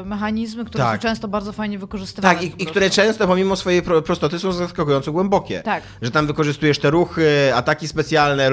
e, 0.00 0.04
mechanizmy, 0.04 0.64
które 0.64 0.84
Tak. 0.84 1.02
są 1.02 1.08
często 1.08 1.28
bardzo 1.28 1.52
fajnie 1.52 1.78
wykorzystywane. 1.78 2.34
Tak, 2.34 2.44
i, 2.44 2.62
i 2.62 2.66
które 2.66 2.90
często 2.90 3.26
pomimo 3.26 3.56
swojej 3.56 3.82
pro, 3.82 4.02
prostoty 4.02 4.38
są 4.38 4.52
zaskakująco 4.52 5.12
głębokie. 5.12 5.60
Tak. 5.64 5.82
Że 6.02 6.10
tam 6.10 6.26
wykorzystujesz 6.26 6.78
te 6.78 6.90
ruchy, 6.90 7.54
ataki 7.54 7.88
specjalne, 7.88 8.50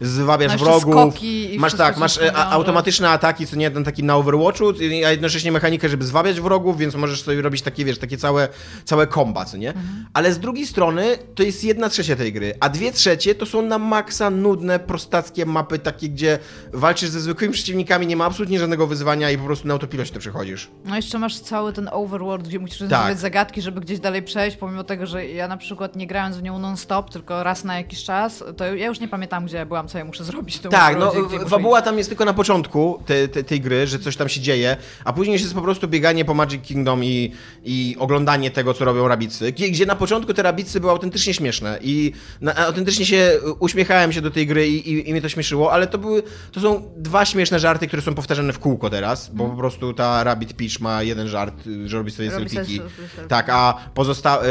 zwabiasz 0.00 0.48
No 0.48 0.52
jeszcze 0.70 0.86
wrogów. 0.86 1.14
masz 1.58 1.74
tak, 1.74 1.96
masz 1.96 2.18
e, 2.18 2.20
wiąże. 2.20 2.36
automatyczne 2.36 3.10
ataki, 3.10 3.46
co 3.46 3.56
nie 3.56 3.70
ten 3.70 3.84
taki 3.84 4.02
na 4.04 4.16
Overwatchu, 4.16 4.64
a 5.06 5.10
jednocześnie 5.10 5.52
mechanikę, 5.52 5.88
żeby 5.88 6.04
zwabiać 6.04 6.33
wrogów, 6.40 6.78
więc 6.78 6.94
możesz 6.94 7.22
sobie 7.22 7.42
robić 7.42 7.62
takie, 7.62 7.84
wiesz, 7.84 7.98
takie 7.98 8.18
całe, 8.18 8.48
całe 8.84 9.06
komba, 9.06 9.44
co 9.44 9.56
nie? 9.56 9.68
Mhm. 9.68 10.06
Ale 10.12 10.32
z 10.32 10.38
drugiej 10.38 10.66
strony 10.66 11.18
to 11.34 11.42
jest 11.42 11.64
jedna 11.64 11.88
trzecia 11.88 12.16
tej 12.16 12.32
gry, 12.32 12.54
a 12.60 12.68
dwie 12.68 12.92
trzecie 12.92 13.34
to 13.34 13.46
są 13.46 13.62
na 13.62 13.78
maksa 13.78 14.30
nudne, 14.30 14.78
prostackie 14.78 15.46
mapy, 15.46 15.78
takie, 15.78 16.08
gdzie 16.08 16.38
walczysz 16.72 17.08
ze 17.10 17.20
zwykłymi 17.20 17.54
przeciwnikami, 17.54 18.06
nie 18.06 18.16
ma 18.16 18.24
absolutnie 18.24 18.58
żadnego 18.58 18.86
wyzwania 18.86 19.30
i 19.30 19.38
po 19.38 19.44
prostu 19.44 19.68
na 19.68 19.74
autopilocie 19.74 20.12
to 20.12 20.20
przechodzisz. 20.20 20.70
No 20.84 20.96
jeszcze 20.96 21.18
masz 21.18 21.40
cały 21.40 21.72
ten 21.72 21.88
overworld, 21.92 22.48
gdzie 22.48 22.58
musisz 22.58 22.78
Tak. 22.78 22.90
rozwiązywać 22.90 23.20
zagadki, 23.20 23.62
żeby 23.62 23.80
gdzieś 23.80 24.00
dalej 24.00 24.22
przejść, 24.22 24.56
pomimo 24.56 24.84
tego, 24.84 25.06
że 25.06 25.26
ja 25.26 25.48
na 25.48 25.56
przykład 25.56 25.96
nie 25.96 26.06
grając 26.06 26.36
w 26.36 26.42
nią 26.42 26.58
non-stop, 26.58 27.10
tylko 27.10 27.42
raz 27.42 27.64
na 27.64 27.76
jakiś 27.76 28.04
czas, 28.04 28.44
to 28.56 28.74
ja 28.74 28.86
już 28.86 29.00
nie 29.00 29.08
pamiętam, 29.08 29.46
gdzie 29.46 29.56
ja 29.56 29.66
byłam, 29.66 29.88
co 29.88 29.98
ja 29.98 30.04
muszę 30.04 30.24
zrobić. 30.24 30.58
Tak, 30.58 30.98
no 30.98 31.12
fabuła 31.48 31.82
tam 31.82 31.98
jest 31.98 32.10
tylko 32.10 32.24
na 32.24 32.34
początku 32.34 33.02
te, 33.06 33.28
te, 33.28 33.44
tej 33.44 33.60
gry, 33.60 33.86
że 33.86 33.98
coś 33.98 34.16
tam 34.16 34.28
się 34.28 34.40
dzieje, 34.40 34.76
a 35.04 35.12
później 35.12 35.38
jest 35.40 35.54
po 35.54 35.62
prostu 35.62 35.88
bieganie 35.88 36.23
po 36.24 36.34
Magic 36.34 36.62
Kingdom 36.62 37.04
i, 37.04 37.32
i 37.64 37.96
oglądanie 37.98 38.50
tego, 38.50 38.74
co 38.74 38.84
robią 38.84 39.08
rabicy, 39.08 39.52
gdzie, 39.52 39.86
na 39.86 39.96
początku 39.96 40.34
te 40.34 40.42
rabicy 40.42 40.80
były 40.80 40.92
autentycznie 40.92 41.34
śmieszne 41.34 41.78
i 41.82 42.12
na, 42.40 42.54
autentycznie 42.56 43.06
się 43.06 43.32
uśmiechałem 43.58 44.12
się 44.12 44.20
do 44.20 44.30
tej 44.30 44.46
gry 44.46 44.68
i, 44.68 44.92
i, 44.92 45.08
i 45.08 45.12
mnie 45.12 45.22
to 45.22 45.28
śmieszyło, 45.28 45.72
ale 45.72 45.86
to 45.86 45.98
były, 45.98 46.22
to 46.52 46.60
są 46.60 46.90
dwa 46.96 47.24
śmieszne 47.24 47.60
żarty, 47.60 47.86
które 47.86 48.02
są 48.02 48.14
powtarzane 48.14 48.52
w 48.52 48.58
kółko 48.58 48.90
teraz, 48.90 49.30
bo 49.34 49.48
po 49.48 49.56
prostu 49.56 49.92
ta 49.92 50.24
Rabbit 50.24 50.52
Peach 50.52 50.80
ma 50.80 51.02
jeden 51.02 51.28
żart, 51.28 51.66
y, 51.66 51.88
że 51.88 51.96
robi 51.98 52.10
sobie 52.10 52.24
Mhm. 52.28 52.42
Robi 52.42 52.56
selfiki. 52.56 52.80
Tak, 53.28 53.48
a 53.48 53.74
pozostałe, 53.94 54.46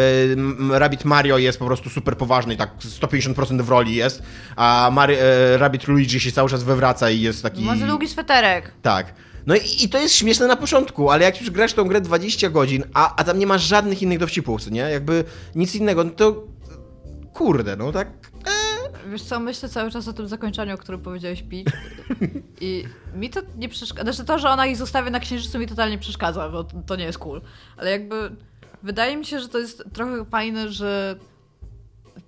Rabbit 0.72 1.06
Mario 1.06 1.38
jest 1.38 1.60
po 1.60 1.66
prostu 1.66 1.90
super 1.90 2.18
poważny 2.18 2.54
i 2.54 2.58
tak 2.58 2.70
150% 2.80 3.62
w 3.62 3.70
roli 3.70 3.96
jest, 3.96 4.24
a 4.56 4.90
Mari, 4.94 5.16
e, 5.16 5.58
Rabbit 5.58 5.88
Luigi 5.88 6.20
się 6.20 6.32
cały 6.32 6.50
czas 6.50 6.64
wywraca 6.64 7.10
i 7.10 7.22
jest 7.22 7.44
taki... 7.44 7.66
Za 7.80 7.88
długi 7.88 8.08
sweterek. 8.08 8.72
Tak. 8.82 9.14
No 9.46 9.56
i, 9.56 9.84
i 9.84 9.90
to 9.90 9.98
jest 9.98 10.16
śmieszne 10.16 10.48
na 10.48 10.56
początku, 10.56 11.10
ale 11.10 11.24
jak 11.24 11.42
już 11.42 11.50
grasz 11.52 11.74
tą 11.74 11.84
grę 11.84 12.02
20 12.02 12.50
godzin, 12.50 12.84
a, 12.94 13.16
a 13.16 13.24
tam 13.24 13.40
nie 13.40 13.48
masz 13.48 13.62
żadnych 13.64 14.02
innych 14.02 14.20
dowcipów, 14.20 14.72
nie? 14.72 14.80
Jakby 14.82 15.24
nic 15.56 15.76
innego, 15.76 16.04
no 16.04 16.10
to 16.10 16.44
kurde, 17.34 17.76
no 17.76 17.92
tak... 17.92 18.08
Wiesz 19.12 19.24
co, 19.24 19.40
myślę 19.40 19.70
cały 19.70 19.92
czas 19.92 20.08
o 20.08 20.14
tym 20.14 20.28
zakończeniu, 20.28 20.76
o 20.76 20.78
którym 20.78 21.02
powiedziałeś 21.02 21.44
pić. 21.44 21.68
I 22.62 22.84
mi 23.16 23.30
to 23.30 23.42
nie 23.58 23.70
przeszkadza. 23.70 24.12
Znaczy 24.14 24.28
to, 24.28 24.40
że 24.40 24.50
ona 24.50 24.66
ich 24.68 24.78
zostawia 24.78 25.10
na 25.10 25.20
księżycu 25.20 25.60
mi 25.60 25.68
totalnie 25.68 25.98
przeszkadza, 25.98 26.50
bo 26.50 26.64
to- 26.64 26.82
to 26.86 26.96
nie 26.96 27.04
jest 27.06 27.18
cool. 27.18 27.42
Ale 27.78 27.92
jakby 27.92 28.36
wydaje 28.84 29.18
mi 29.18 29.26
się, 29.26 29.40
że 29.40 29.50
to 29.50 29.60
jest 29.60 29.84
trochę 29.94 30.26
fajne, 30.26 30.70
że 30.72 31.16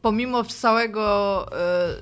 pomimo 0.02 0.44
całego 0.44 1.46
e, 1.60 1.96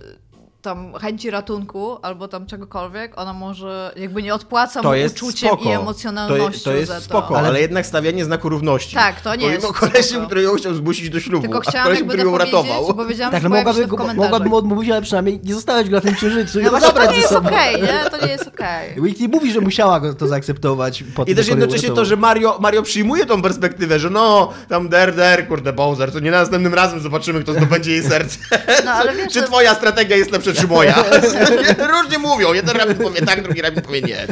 tam 0.64 0.94
chęci 1.02 1.30
ratunku 1.32 1.98
albo 2.02 2.28
tam 2.28 2.46
czegokolwiek, 2.46 3.12
ona 3.20 3.34
może 3.34 3.94
jakby 3.96 4.24
nie 4.24 4.34
odpłaca 4.34 4.82
To 4.82 4.88
mu 4.90 4.96
jest 4.96 5.24
uczuciem 5.24 5.50
spoko. 5.50 5.64
i 5.64 5.74
To, 5.74 5.82
emocjonalnością 5.82 6.46
je- 6.60 6.60
to 6.64 6.72
jest 6.74 6.88
za 6.88 6.96
to. 6.96 7.02
spoko, 7.02 7.38
ale... 7.38 7.48
Ale- 7.48 7.62
jednak 7.62 7.86
stawianie 7.86 8.26
znaku 8.26 8.50
równości. 8.50 8.96
Tak, 8.96 9.22
to 9.22 9.36
nie 9.36 9.42
Pomimo 9.48 9.68
jest 9.68 9.80
kolesiem, 9.80 10.04
spoko. 10.04 10.26
który 10.26 10.42
ją 10.42 10.56
chciał 10.56 10.74
zmusić 10.74 11.10
do 11.10 11.20
ślubu, 11.20 11.42
Tylko 11.48 11.62
a 11.84 11.90
jakby 11.90 12.06
który 12.14 12.24
ją 12.30 12.38
ratował. 12.38 12.94
bo 12.94 13.06
wiedziałam, 13.06 13.32
Tak, 13.32 13.42
że 13.44 13.50
no 13.50 13.56
mogłaby, 13.56 13.82
to 13.82 13.88
go, 13.88 13.98
komentarzach. 13.98 14.24
mogłaby 14.32 14.50
mu 14.50 14.56
odmówić, 14.56 14.90
ale 14.90 15.02
przynajmniej 15.02 15.40
nie 15.44 15.54
zostawiać 15.54 15.90
go 15.90 15.96
na 15.96 16.02
tym 16.02 16.16
księżycu 16.16 16.60
i 16.60 16.64
No 16.64 16.70
właśnie, 16.70 16.88
to 16.90 16.94
zabrać 16.94 17.10
nie 17.10 17.16
ze 17.16 17.22
jest 17.22 17.34
sobą. 17.34 17.50
okej, 17.50 17.82
nie? 17.82 18.10
To 18.20 18.26
nie 18.26 18.32
jest 18.32 18.48
okej. 18.48 18.96
Nie 19.24 19.28
mówi, 19.28 19.52
że 19.52 19.62
musiała 19.62 20.00
go 20.00 20.14
to 20.14 20.28
zaakceptować. 20.28 21.04
Po 21.16 21.24
I 21.24 21.36
też 21.36 21.48
jednocześnie 21.48 21.90
to, 21.92 22.06
że 22.06 22.16
Mario, 22.16 22.58
Mario 22.60 22.82
przyjmuje 22.84 23.26
tą 23.26 23.42
perspektywę, 23.42 24.00
że 24.00 24.10
no, 24.10 24.54
tam 24.70 24.90
der, 24.90 25.16
der, 25.16 25.48
kurde, 25.48 25.74
Bowser, 25.74 26.14
co 26.14 26.20
nie 26.20 26.32
następnym 26.32 26.74
razem 26.74 27.00
zobaczymy, 27.00 27.44
kto 27.44 27.54
zdobędzie 27.54 27.92
jej 27.92 28.04
serce. 28.04 28.38
No 28.86 28.92
ale 28.92 29.14
wiesz, 29.18 29.34
Czy 29.34 29.44
twoja 29.44 29.76
strategia 29.76 30.16
jest 30.18 30.32
lepsza, 30.32 30.53
czy 30.54 30.68
moja? 30.68 30.96
Różnie 31.94 32.18
mówią. 32.20 32.54
Jeden 32.54 32.78
rabin 32.78 32.98
powie 32.98 33.22
tak, 33.22 33.44
drugi 33.44 33.62
rabin 33.62 33.82
powie 33.82 34.02
nie. 34.02 34.28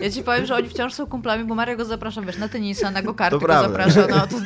ja 0.00 0.10
ci 0.10 0.22
powiem, 0.22 0.46
że 0.46 0.54
oni 0.54 0.68
wciąż 0.68 0.94
są 0.94 1.06
kumplami, 1.06 1.44
bo 1.44 1.54
Mario 1.54 1.76
go 1.76 1.84
zaprasza, 1.84 2.20
wiesz, 2.22 2.38
na 2.38 2.48
tenisa, 2.48 2.90
na 2.90 3.02
go 3.02 3.14
kartę 3.14 3.38
To 3.38 3.46
go 3.46 3.52
zaprasza, 3.52 4.06
no 4.10 4.26
to 4.26 4.36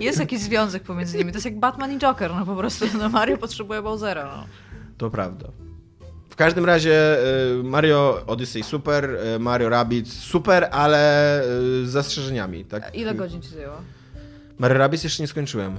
jest 0.00 0.20
jakiś 0.20 0.40
związek 0.40 0.82
pomiędzy 0.82 1.18
nimi. 1.18 1.32
To 1.32 1.36
jest 1.36 1.44
jak 1.44 1.58
Batman 1.58 1.92
i 1.92 1.98
Joker, 1.98 2.34
no 2.34 2.46
po 2.46 2.56
prostu, 2.56 2.84
no 2.98 3.08
Mario 3.08 3.36
potrzebuje 3.38 3.82
Bowsera, 3.82 4.24
no. 4.24 4.46
To 4.98 5.10
prawda. 5.10 5.48
W 6.30 6.36
każdym 6.36 6.64
razie 6.64 7.18
y, 7.58 7.62
Mario 7.62 8.22
Odyssey 8.26 8.62
super, 8.62 9.10
y, 9.36 9.38
Mario 9.38 9.68
Rabbids 9.68 10.12
super, 10.12 10.68
ale 10.72 11.42
y, 11.42 11.86
z 11.86 11.90
zastrzeżeniami. 11.90 12.64
Tak? 12.64 12.94
Ile 12.94 13.14
godzin 13.14 13.42
ci 13.42 13.48
zajęło? 13.48 13.76
Mario 14.58 14.78
Rabbids 14.78 15.04
jeszcze 15.04 15.22
nie 15.22 15.26
skończyłem. 15.26 15.78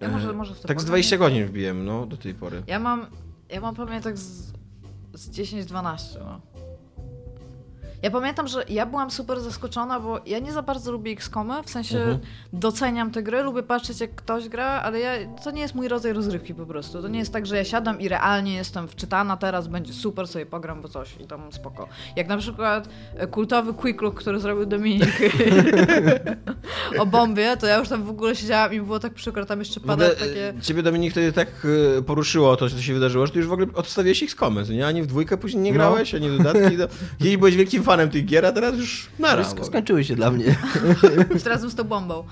Ja 0.00 0.08
może, 0.08 0.32
może 0.32 0.54
w 0.54 0.60
to 0.60 0.68
tak 0.68 0.80
z 0.80 0.84
powiem. 0.84 0.92
20 0.92 1.18
godzin 1.18 1.46
wbiłem, 1.46 1.84
no, 1.84 2.06
do 2.06 2.16
tej 2.16 2.34
pory. 2.34 2.62
Ja 2.66 2.78
mam, 2.78 3.06
ja 3.48 3.60
mam 3.60 3.74
pewnie 3.74 4.00
tak 4.00 4.18
z, 4.18 4.52
z 5.14 5.30
10-12, 5.30 6.18
no. 6.18 6.40
Ja 8.02 8.10
pamiętam, 8.10 8.48
że 8.48 8.64
ja 8.68 8.86
byłam 8.86 9.10
super 9.10 9.40
zaskoczona, 9.40 10.00
bo 10.00 10.20
ja 10.26 10.38
nie 10.38 10.52
za 10.52 10.62
bardzo 10.62 10.92
lubię 10.92 11.12
XCOMy, 11.12 11.62
w 11.62 11.70
sensie 11.70 11.98
Mhm. 11.98 12.18
doceniam 12.52 13.10
te 13.10 13.22
gry, 13.22 13.42
lubię 13.42 13.62
patrzeć 13.62 14.00
jak 14.00 14.14
ktoś 14.14 14.48
gra, 14.48 14.66
ale 14.66 15.00
ja, 15.00 15.12
to 15.44 15.50
nie 15.50 15.62
jest 15.62 15.74
mój 15.74 15.88
rodzaj 15.88 16.12
rozrywki 16.12 16.54
po 16.54 16.66
prostu. 16.66 17.02
To 17.02 17.08
nie 17.08 17.18
jest 17.18 17.32
tak, 17.32 17.46
że 17.46 17.56
ja 17.56 17.64
siadam 17.64 18.00
i 18.00 18.08
realnie 18.08 18.54
jestem 18.54 18.88
wczytana, 18.88 19.36
teraz 19.36 19.68
będzie 19.68 19.92
super, 19.92 20.28
sobie 20.28 20.46
pogram, 20.46 20.82
bo 20.82 20.88
coś 20.88 21.16
i 21.20 21.26
tam 21.26 21.52
spoko. 21.52 21.88
Jak 22.16 22.28
na 22.28 22.36
przykład 22.36 22.88
e, 23.16 23.26
kultowy 23.26 23.74
Quick 23.74 24.00
Look, 24.02 24.14
który 24.20 24.40
zrobił 24.40 24.66
Dominik 24.66 25.10
o 26.98 27.06
bombie, 27.06 27.42
to 27.60 27.66
ja 27.66 27.78
już 27.78 27.88
tam 27.88 28.04
w 28.04 28.10
ogóle 28.10 28.36
siedziałam 28.36 28.72
i 28.74 28.80
było 28.80 28.98
tak 29.00 29.14
przykro, 29.14 29.46
tam 29.46 29.58
jeszcze 29.58 29.80
W 29.80 29.90
ogóle 29.90 30.08
pada 30.08 30.20
takie... 30.20 30.48
e, 30.48 30.60
ciebie 30.62 30.82
Dominik 30.82 31.12
wtedy 31.12 31.32
tak 31.32 31.48
e, 31.98 32.02
poruszyło 32.02 32.56
to, 32.56 32.70
co 32.70 32.82
się 32.82 32.94
wydarzyło, 32.94 33.26
że 33.26 33.32
ty 33.32 33.38
już 33.38 33.48
w 33.48 33.52
ogóle 33.52 33.66
odstawiłeś 33.74 34.22
ich 34.22 34.30
z 34.30 34.34
komy, 34.34 34.64
co 34.64 34.72
nie? 34.72 34.86
Ani 34.86 35.02
w 35.02 35.06
dwójkę 35.06 35.36
później 35.36 35.62
nie 35.62 35.70
No. 35.70 35.74
grałeś, 35.74 36.14
ani 36.14 36.38
dodatki. 36.38 36.76
To... 36.78 36.86
Kiedyś 37.18 37.36
byłeś 37.36 37.56
wielkim 37.56 37.82
fanem 37.90 38.10
tych 38.10 38.24
gier, 38.26 38.46
a 38.46 38.52
teraz 38.52 38.74
już 38.76 39.08
nara. 39.18 39.42
Sk- 39.42 39.64
Skończyły 39.64 40.04
się 40.04 40.16
dla 40.16 40.30
mnie. 40.30 40.44
Już 41.34 41.42
teraz 41.42 41.60
z 41.62 41.74
tą 41.74 41.84
bombą. 41.84 42.24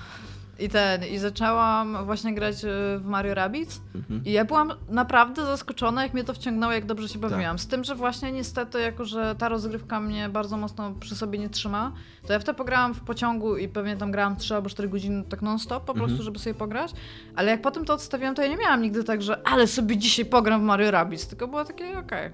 I 0.61 0.69
ten, 0.69 1.05
i 1.05 1.19
zaczęłam 1.19 2.05
właśnie 2.05 2.35
grać 2.35 2.65
y, 2.65 2.69
w 2.99 3.05
Mario 3.05 3.35
Rabbids 3.35 3.81
Mhm. 3.95 4.25
i 4.25 4.33
ja 4.33 4.45
byłam 4.45 4.73
naprawdę 4.89 5.45
zaskoczona, 5.47 6.03
jak 6.03 6.15
mnie 6.15 6.25
to 6.25 6.35
wciągnęło, 6.35 6.73
jak 6.73 6.87
dobrze 6.87 7.09
się 7.09 7.19
bawiłam. 7.19 7.57
Tak. 7.57 7.61
Z 7.61 7.67
tym, 7.67 7.85
że 7.85 7.95
właśnie 7.95 8.33
niestety, 8.33 8.81
jako 8.81 9.05
że 9.05 9.35
ta 9.39 9.49
rozgrywka 9.49 10.01
mnie 10.01 10.29
bardzo 10.29 10.57
mocno 10.57 10.93
przy 11.01 11.17
sobie 11.17 11.39
nie 11.39 11.49
trzyma, 11.49 11.93
to 12.27 12.33
ja 12.33 12.39
w 12.39 12.45
to 12.45 12.55
pograłam 12.55 12.95
w 12.95 13.01
pociągu 13.01 13.57
i 13.57 13.69
pewnie 13.69 13.97
tam 13.97 14.11
grałam 14.13 14.37
3 14.37 14.55
albo 14.55 14.69
4 14.69 14.89
godziny 14.89 15.25
tak 15.29 15.43
non-stop 15.43 15.85
po 15.85 15.93
Mhm. 15.93 16.09
prostu, 16.09 16.25
żeby 16.25 16.39
sobie 16.39 16.55
pograć, 16.55 16.93
ale 17.37 17.51
jak 17.51 17.63
potem 17.63 17.85
to 17.85 17.95
odstawiłam, 17.95 18.35
to 18.35 18.43
ja 18.43 18.49
nie 18.49 18.57
miałam 18.57 18.83
nigdy 18.83 19.05
tak, 19.05 19.23
że 19.23 19.41
ale 19.49 19.67
sobie 19.67 19.97
dzisiaj 19.97 20.25
pogram 20.25 20.61
w 20.61 20.65
Mario 20.65 20.91
Rabbids, 20.91 21.27
tylko 21.29 21.49
było 21.49 21.65
takie 21.65 21.99
okej. 21.99 22.31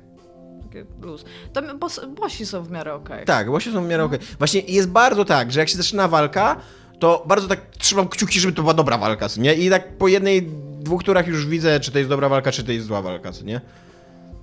Takie 0.75 1.07
luz. 1.07 1.25
Tam 1.53 1.79
boss, 1.79 2.01
bossi 2.20 2.47
są 2.47 2.62
w 2.62 2.70
miarę 2.70 2.95
okej. 2.95 3.25
Tak, 3.25 3.51
właśnie 3.51 3.72
są 3.72 3.85
w 3.85 3.89
miarę 3.89 4.05
okej. 4.05 4.18
Właśnie 4.39 4.61
jest 4.61 4.89
bardzo 4.89 5.25
tak, 5.25 5.53
że 5.53 5.61
jak 5.61 5.68
się 5.68 5.77
zaczyna 5.77 6.09
walka, 6.09 6.57
to 6.99 7.25
bardzo 7.27 7.49
tak 7.49 7.61
trzymam 7.79 8.09
kciuki, 8.09 8.41
żeby 8.41 8.53
to 8.53 8.62
była 8.62 8.75
dobra 8.75 8.99
walka, 8.99 9.27
nie? 9.37 9.55
I 9.55 9.70
tak 9.70 9.99
po 9.99 10.09
jednej, 10.09 10.43
dwóch 10.81 11.05
turach 11.05 11.27
już 11.27 11.47
widzę, 11.47 11.81
czy 11.81 11.93
to 11.93 11.99
jest 11.99 12.11
dobra 12.11 12.29
walka, 12.29 12.53
czy 12.53 12.64
to 12.64 12.72
jest 12.72 12.87
zła 12.87 13.03
walka, 13.03 13.31
nie? 13.45 13.61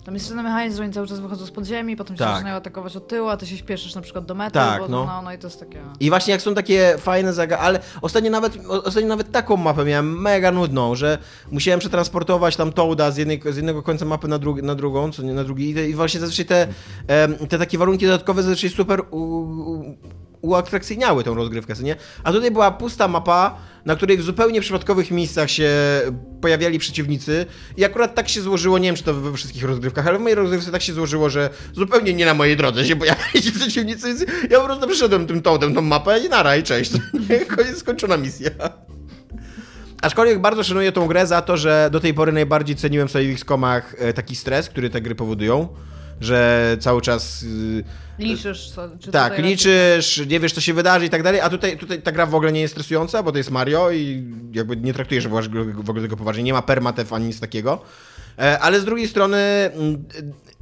Tam 0.05 0.13
jest 0.13 0.27
ten 0.29 0.43
mechanizm, 0.43 0.77
że 0.77 0.83
oni 0.83 0.93
cały 0.93 1.07
czas 1.07 1.19
wychodzą 1.19 1.45
z 1.45 1.51
podziemi, 1.51 1.95
potem 1.95 2.15
się 2.15 2.19
Tak. 2.23 2.33
zaczynają 2.33 2.55
atakować 2.55 2.95
od 2.95 3.07
tyłu, 3.07 3.29
a 3.29 3.37
ty 3.37 3.47
się 3.47 3.57
śpieszysz 3.57 3.95
na 3.95 4.01
przykład 4.01 4.25
do 4.25 4.35
mety, 4.35 4.53
Tak, 4.53 4.81
bo 4.81 4.87
no. 4.87 5.05
no. 5.05 5.21
no 5.21 5.33
i 5.33 5.37
to 5.37 5.47
jest 5.47 5.59
takie... 5.59 5.81
I 5.99 6.09
właśnie 6.09 6.31
jak 6.31 6.41
są 6.41 6.53
takie 6.55 6.95
fajne 6.97 7.33
zaga, 7.33 7.57
ale 7.57 7.79
ostatnio 8.01 8.31
nawet, 8.31 8.57
ostatnio 8.67 9.09
nawet 9.09 9.31
taką 9.31 9.57
mapę 9.57 9.85
miałem 9.85 10.21
mega 10.21 10.51
nudną, 10.51 10.95
że 10.95 11.17
musiałem 11.51 11.79
przetransportować 11.79 12.55
tam 12.55 12.71
Toada 12.73 13.11
z, 13.11 13.17
jednej, 13.17 13.41
z 13.49 13.55
jednego 13.55 13.83
końca 13.83 14.05
mapy 14.05 14.27
na, 14.27 14.39
drugi, 14.39 14.63
na 14.63 14.75
drugą, 14.75 15.11
co 15.11 15.23
nie 15.23 15.33
na 15.33 15.43
drugi. 15.43 15.69
I, 15.69 15.73
te, 15.75 15.89
i 15.89 15.93
właśnie 15.95 16.19
zazwyczaj 16.19 16.45
te, 16.45 16.67
te 17.49 17.57
takie 17.57 17.77
warunki 17.77 18.05
dodatkowe 18.05 18.43
zazwyczaj 18.43 18.69
super 18.69 19.01
u, 19.11 19.17
u, 19.17 19.97
uatrakcyjniały 20.41 21.23
tą 21.23 21.35
rozgrywkę, 21.35 21.75
co 21.75 21.83
nie? 21.83 21.95
A 22.23 22.31
tutaj 22.31 22.51
była 22.51 22.71
pusta 22.71 23.07
mapa, 23.07 23.57
na 23.85 23.95
której 23.95 24.17
w 24.17 24.21
zupełnie 24.21 24.61
przypadkowych 24.61 25.11
miejscach 25.11 25.51
się 25.51 25.71
pojawiali 26.41 26.79
przeciwnicy 26.79 27.45
i 27.77 27.85
akurat 27.85 28.15
tak 28.15 28.29
się 28.29 28.41
złożyło, 28.41 28.77
nie 28.77 28.87
wiem 28.87 28.95
czy 28.95 29.03
to 29.03 29.13
we 29.13 29.33
wszystkich 29.33 29.63
rozgrywkach, 29.63 30.07
ale 30.07 30.17
w 30.17 30.21
mojej 30.21 30.35
rozgrywce 30.35 30.71
tak 30.71 30.81
się 30.81 30.93
złożyło, 30.93 31.29
że 31.29 31.49
zupełnie 31.73 32.13
nie 32.13 32.25
na 32.25 32.33
mojej 32.33 32.57
drodze 32.57 32.85
się 32.85 32.95
pojawiali 32.95 33.41
ci 33.41 33.51
przeciwnicy, 33.51 34.07
więc 34.07 34.25
ja 34.49 34.59
po 34.59 34.65
prostu 34.65 34.87
przyszedłem 34.87 35.27
tym 35.27 35.41
toadem 35.41 35.73
tą 35.73 35.81
mapę 35.81 36.19
i 36.19 36.29
nara 36.29 36.55
i 36.55 36.63
cześć. 36.63 36.91
Koniec, 37.55 37.77
skończona 37.77 38.17
misja. 38.17 38.51
Aczkolwiek 40.01 40.39
bardzo 40.39 40.63
szanuję 40.63 40.91
tą 40.91 41.07
grę 41.07 41.27
za 41.27 41.41
to, 41.41 41.57
że 41.57 41.89
do 41.91 41.99
tej 41.99 42.13
pory 42.13 42.31
najbardziej 42.31 42.75
ceniłem 42.75 43.09
sobie 43.09 43.27
w 43.27 43.31
XCOMach 43.31 43.95
e, 43.97 44.13
taki 44.13 44.35
stres, 44.35 44.69
który 44.69 44.89
te 44.89 45.01
gry 45.01 45.15
powodują, 45.15 45.67
że 46.21 46.77
cały 46.79 47.01
czas 47.01 47.43
y, 47.43 47.83
Liczysz, 48.21 48.71
co, 48.71 48.89
czy 48.99 49.11
tak, 49.11 49.37
liczysz, 49.37 50.21
nie 50.27 50.39
wiesz 50.39 50.53
co 50.53 50.61
się 50.61 50.73
wydarzy 50.73 51.05
i 51.05 51.09
tak 51.09 51.23
dalej, 51.23 51.41
a 51.41 51.49
tutaj, 51.49 51.77
tutaj 51.77 52.01
ta 52.01 52.11
gra 52.11 52.25
w 52.25 52.35
ogóle 52.35 52.51
nie 52.51 52.61
jest 52.61 52.73
stresująca, 52.73 53.23
bo 53.23 53.31
to 53.31 53.37
jest 53.37 53.51
Mario 53.51 53.91
i 53.91 54.23
jakby 54.53 54.77
nie 54.77 54.93
traktujesz 54.93 55.27
w 55.27 55.33
ogóle 55.33 55.65
w 55.73 55.89
ogóle 55.89 56.01
tego 56.01 56.17
poważnie, 56.17 56.43
nie 56.43 56.53
ma 56.53 56.61
permatew 56.61 57.13
ani 57.13 57.25
nic 57.25 57.39
takiego. 57.39 57.81
E, 58.39 58.59
Ale 58.59 58.79
z 58.79 58.85
drugiej 58.85 59.07
strony 59.07 59.37
mm, 59.37 60.03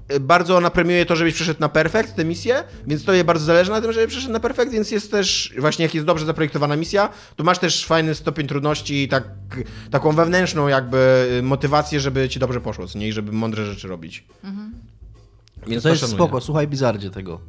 e, 0.07 0.19
bardzo 0.19 0.57
ona 0.57 0.69
premiuje 0.69 1.05
to, 1.05 1.15
żebyś 1.15 1.33
przeszedł 1.33 1.59
na 1.59 1.69
perfekt 1.69 2.15
tę 2.15 2.25
misję, 2.25 2.63
więc 2.87 3.03
to 3.05 3.13
je 3.13 3.23
bardzo 3.23 3.45
zależy 3.45 3.71
na 3.71 3.81
tym, 3.81 3.93
żeby 3.93 4.07
przeszedł 4.07 4.33
na 4.33 4.39
perfekt, 4.39 4.71
więc 4.71 4.91
jest 4.91 5.11
też, 5.11 5.53
właśnie 5.57 5.85
jak 5.85 5.93
jest 5.93 6.07
dobrze 6.07 6.25
zaprojektowana 6.25 6.75
misja, 6.75 7.09
to 7.35 7.43
masz 7.43 7.59
też 7.59 7.85
fajny 7.85 8.15
stopień 8.15 8.47
trudności 8.47 9.03
i 9.03 9.07
tak, 9.07 9.23
taką 9.91 10.11
wewnętrzną 10.15 10.67
jakby 10.67 11.27
y, 11.39 11.43
motywację, 11.43 11.99
żeby 11.99 12.29
ci 12.29 12.39
dobrze 12.39 12.61
poszło, 12.61 12.87
co 12.87 12.99
nie, 12.99 13.07
i 13.07 13.13
żeby 13.13 13.31
mądre 13.31 13.65
rzeczy 13.65 13.87
robić. 13.87 14.23
Więc 15.67 15.83
To 15.83 15.89
jest 15.89 16.01
szanuję. 16.01 16.17
spoko, 16.17 16.41
słuchaj 16.41 16.67
Bizardzie 16.67 17.09
tego. 17.09 17.39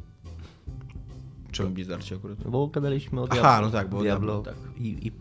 Czemu 1.51 1.69
Blizzardcie 1.69 2.15
akurat? 2.15 2.37
No 2.45 2.51
Bo 2.51 2.67
gadaliśmy 2.67 3.21
o 3.21 3.27
Aha, 3.29 3.35
Diablo. 3.41 3.65
no 3.67 3.71
tak, 3.71 3.89
bo 3.89 4.01
Diablo, 4.01 4.41
Diablo, 4.41 4.53
tak. 4.71 4.81
I, 4.81 5.07
i 5.07 5.11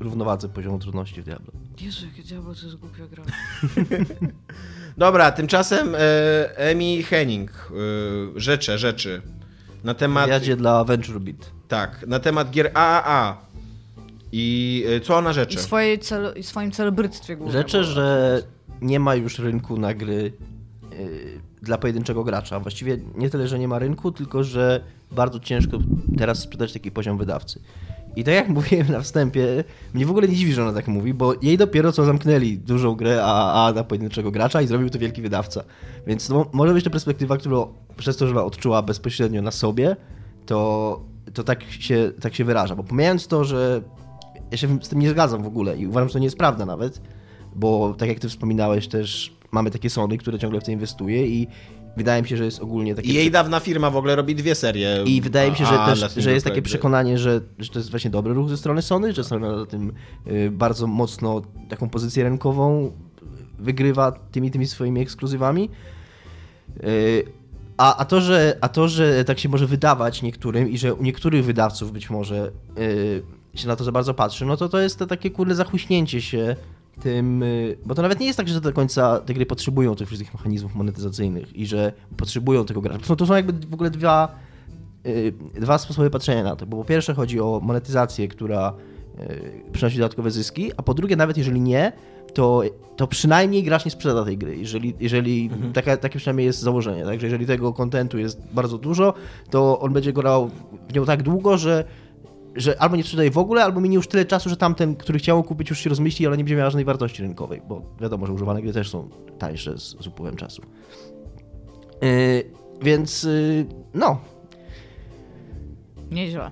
równowadze 0.00 0.48
poziomu 0.48 0.78
trudności 0.78 1.22
w 1.22 1.24
Diablo. 1.24 1.52
Jezu, 1.80 2.06
jakie 2.06 2.22
diabło, 2.22 2.54
to 2.54 2.62
jest 2.66 2.76
głupia 2.76 3.06
gra. 3.06 3.24
Dobra, 4.96 5.32
tymczasem 5.32 5.94
e, 5.94 5.98
Emi 6.58 7.02
Henning, 7.02 7.50
e, 7.50 8.40
rzeczy, 8.40 8.78
rzeczy. 8.78 9.22
Na 9.84 9.94
temat. 9.94 10.28
Jadzie 10.28 10.56
dla 10.56 10.84
Venture 10.84 11.20
Beat. 11.20 11.50
Tak, 11.68 12.06
na 12.06 12.18
temat 12.20 12.50
gier 12.50 12.70
AAA. 12.74 13.36
I 14.32 14.84
e, 14.88 15.00
co 15.00 15.16
ona 15.16 15.30
I, 15.30 15.34
rzeczy? 15.34 15.58
swojej 15.58 15.98
cel, 15.98 16.34
I 16.36 16.42
swoim 16.42 16.72
celebryctwie 16.72 17.36
głównie. 17.36 17.52
Rzeczy, 17.52 17.78
bo- 17.78 17.84
że 17.84 18.42
nie 18.80 19.00
ma 19.00 19.14
już 19.14 19.38
rynku 19.38 19.76
na 19.78 19.94
gry 19.94 20.32
yy, 20.92 21.40
dla 21.62 21.78
pojedynczego 21.78 22.24
gracza. 22.24 22.60
Właściwie 22.60 22.98
nie 23.16 23.30
tyle, 23.30 23.48
że 23.48 23.58
nie 23.58 23.68
ma 23.68 23.78
rynku, 23.78 24.12
tylko 24.12 24.44
że 24.44 24.84
bardzo 25.10 25.40
ciężko 25.40 25.78
teraz 26.18 26.38
sprzedać 26.38 26.72
taki 26.72 26.90
poziom 26.90 27.18
wydawcy. 27.18 27.60
I 28.16 28.24
tak 28.24 28.34
jak 28.34 28.48
mówiłem 28.58 28.92
na 28.92 29.00
wstępie, 29.00 29.64
mnie 29.94 30.06
w 30.06 30.10
ogóle 30.10 30.28
nie 30.28 30.34
dziwi, 30.34 30.52
że 30.52 30.62
ona 30.62 30.72
tak 30.72 30.88
mówi, 30.88 31.14
bo 31.14 31.34
jej 31.42 31.58
dopiero 31.58 31.92
co 31.92 32.04
zamknęli 32.04 32.58
dużą 32.58 32.94
grę 32.94 33.24
AAA 33.24 33.72
dla 33.72 33.84
pojedynczego 33.84 34.30
gracza 34.30 34.62
i 34.62 34.66
zrobił 34.66 34.90
to 34.90 34.98
wielki 34.98 35.22
wydawca. 35.22 35.64
Więc 36.06 36.28
no, 36.28 36.46
może 36.52 36.74
być 36.74 36.84
to 36.84 36.90
perspektywa, 36.90 37.36
którą 37.36 37.66
przez 37.96 38.16
to, 38.16 38.26
że 38.26 38.32
ona 38.32 38.44
odczuła 38.44 38.82
bezpośrednio 38.82 39.42
na 39.42 39.50
sobie, 39.50 39.96
to, 40.46 41.00
to 41.34 41.44
tak, 41.44 41.62
się, 41.62 42.12
tak 42.20 42.34
się 42.34 42.44
wyraża. 42.44 42.76
Bo 42.76 42.82
pomijając 42.82 43.26
to, 43.26 43.44
że 43.44 43.82
ja 44.50 44.56
się 44.56 44.78
z 44.82 44.88
tym 44.88 44.98
nie 44.98 45.10
zgadzam 45.10 45.42
w 45.42 45.46
ogóle 45.46 45.76
i 45.76 45.86
uważam, 45.86 46.08
że 46.08 46.12
to 46.12 46.18
nie 46.18 46.26
jest 46.26 46.38
prawda 46.38 46.66
nawet, 46.66 47.00
bo 47.54 47.94
tak 47.98 48.08
jak 48.08 48.18
ty 48.18 48.28
wspominałeś 48.28 48.88
też, 48.88 49.36
mamy 49.52 49.70
takie 49.70 49.90
Sony, 49.90 50.18
które 50.18 50.38
ciągle 50.38 50.60
w 50.60 50.64
to 50.64 50.70
inwestuje 50.70 51.26
i 51.26 51.48
wydaje 51.96 52.22
mi 52.22 52.28
się, 52.28 52.36
że 52.36 52.44
jest 52.44 52.60
ogólnie 52.60 52.94
takie... 52.94 53.08
I 53.08 53.14
jej 53.14 53.30
dawna 53.30 53.60
firma 53.60 53.90
w 53.90 53.96
ogóle 53.96 54.16
robi 54.16 54.34
dwie 54.34 54.54
serie. 54.54 55.04
I 55.06 55.20
wydaje 55.20 55.50
mi 55.50 55.56
się, 55.56 55.66
że, 55.66 55.78
też, 55.86 56.14
że 56.16 56.32
jest 56.32 56.46
takie 56.46 56.62
przekonanie, 56.62 57.18
że, 57.18 57.40
że 57.58 57.70
to 57.70 57.78
jest 57.78 57.90
właśnie 57.90 58.10
dobry 58.10 58.34
ruch 58.34 58.48
ze 58.48 58.56
strony 58.56 58.82
Sony, 58.82 59.12
że 59.12 59.24
Sony 59.24 59.56
na 59.56 59.66
tym 59.66 59.92
y, 60.26 60.50
bardzo 60.50 60.86
mocno 60.86 61.42
taką 61.68 61.88
pozycję 61.88 62.24
rynkową 62.24 62.92
wygrywa 63.58 64.12
tymi 64.12 64.50
tymi 64.50 64.66
swoimi 64.66 65.00
ekskluzywami. 65.00 65.70
Y, 66.84 67.24
A, 67.76 67.96
a, 67.96 68.04
to, 68.04 68.20
że, 68.20 68.58
a 68.60 68.68
to, 68.68 68.88
że 68.88 69.24
tak 69.24 69.38
się 69.38 69.48
może 69.48 69.66
wydawać 69.66 70.22
niektórym 70.22 70.70
i 70.70 70.78
że 70.78 70.94
u 70.94 71.02
niektórych 71.02 71.44
wydawców 71.44 71.92
być 71.92 72.10
może 72.10 72.50
y, 72.78 73.22
się 73.54 73.68
na 73.68 73.76
to 73.76 73.84
za 73.84 73.92
bardzo 73.92 74.14
patrzy, 74.14 74.46
no 74.46 74.56
to 74.56 74.68
to 74.68 74.80
jest 74.80 74.98
to 74.98 75.06
takie 75.06 75.30
kurde 75.30 75.54
zachuśnięcie 75.54 76.22
się 76.22 76.56
tym, 77.00 77.42
y, 77.42 77.76
bo 77.86 77.94
to 77.94 78.02
nawet 78.02 78.20
nie 78.20 78.26
jest 78.26 78.36
tak, 78.36 78.48
że 78.48 78.60
do 78.60 78.72
końca 78.72 79.18
te 79.18 79.34
gry 79.34 79.46
potrzebują 79.46 79.94
tych 79.94 80.08
wszystkich 80.08 80.34
mechanizmów 80.34 80.74
monetyzacyjnych 80.74 81.56
i 81.56 81.66
że 81.66 81.92
potrzebują 82.16 82.64
tego 82.64 82.80
gracza. 82.80 82.98
To 82.98 83.06
są, 83.06 83.16
to 83.16 83.26
są 83.26 83.34
jakby 83.34 83.66
w 83.66 83.74
ogóle 83.74 83.90
dwa, 83.90 84.34
y, 85.06 85.32
dwa 85.60 85.78
sposoby 85.78 86.10
patrzenia 86.10 86.42
na 86.44 86.56
to, 86.56 86.66
bo 86.66 86.76
po 86.76 86.84
pierwsze 86.84 87.14
chodzi 87.14 87.40
o 87.40 87.60
monetyzację, 87.62 88.28
która 88.28 88.74
y, 89.20 89.72
przynosi 89.72 89.98
dodatkowe 89.98 90.30
zyski, 90.30 90.72
a 90.76 90.82
po 90.82 90.94
drugie 90.94 91.16
nawet 91.16 91.36
jeżeli 91.36 91.60
nie, 91.60 91.92
to, 92.34 92.62
to 92.96 93.06
przynajmniej 93.06 93.62
gracz 93.62 93.84
nie 93.84 93.90
sprzeda 93.90 94.24
tej 94.24 94.38
gry, 94.38 94.56
jeżeli, 94.56 94.94
jeżeli 95.00 95.50
taka, 95.72 95.96
takie 95.96 96.18
przynajmniej 96.18 96.46
jest 96.46 96.60
założenie, 96.60 97.04
tak? 97.04 97.20
że 97.20 97.26
jeżeli 97.26 97.46
tego 97.46 97.72
kontentu 97.72 98.18
jest 98.18 98.40
bardzo 98.52 98.78
dużo, 98.78 99.14
to 99.50 99.80
on 99.80 99.92
będzie 99.92 100.12
grał 100.12 100.50
w 100.88 100.94
nią 100.94 101.04
tak 101.04 101.22
długo, 101.22 101.58
że 101.58 101.84
że 102.56 102.82
albo 102.82 102.96
nie 102.96 103.02
sprzedaje 103.02 103.30
w 103.30 103.38
ogóle, 103.38 103.64
albo 103.64 103.80
minie 103.80 103.94
już 103.94 104.08
tyle 104.08 104.24
czasu, 104.24 104.48
że 104.48 104.56
tamten, 104.56 104.96
który 104.96 105.18
chciał 105.18 105.42
kupić, 105.42 105.70
już 105.70 105.78
się 105.78 105.90
rozmyśli, 105.90 106.26
ale 106.26 106.36
nie 106.36 106.44
będzie 106.44 106.56
miała 106.56 106.70
żadnej 106.70 106.84
wartości 106.84 107.22
rynkowej, 107.22 107.62
bo 107.68 107.82
wiadomo, 108.00 108.26
że 108.26 108.32
używane 108.32 108.62
gry 108.62 108.72
też 108.72 108.90
są 108.90 109.08
tańsze 109.38 109.78
z, 109.78 109.82
z 109.82 110.06
upływem 110.06 110.36
czasu. 110.36 110.62
Yy, 112.02 112.44
więc 112.82 113.22
yy, 113.22 113.66
no, 113.94 114.20
Nieźle. 116.10 116.50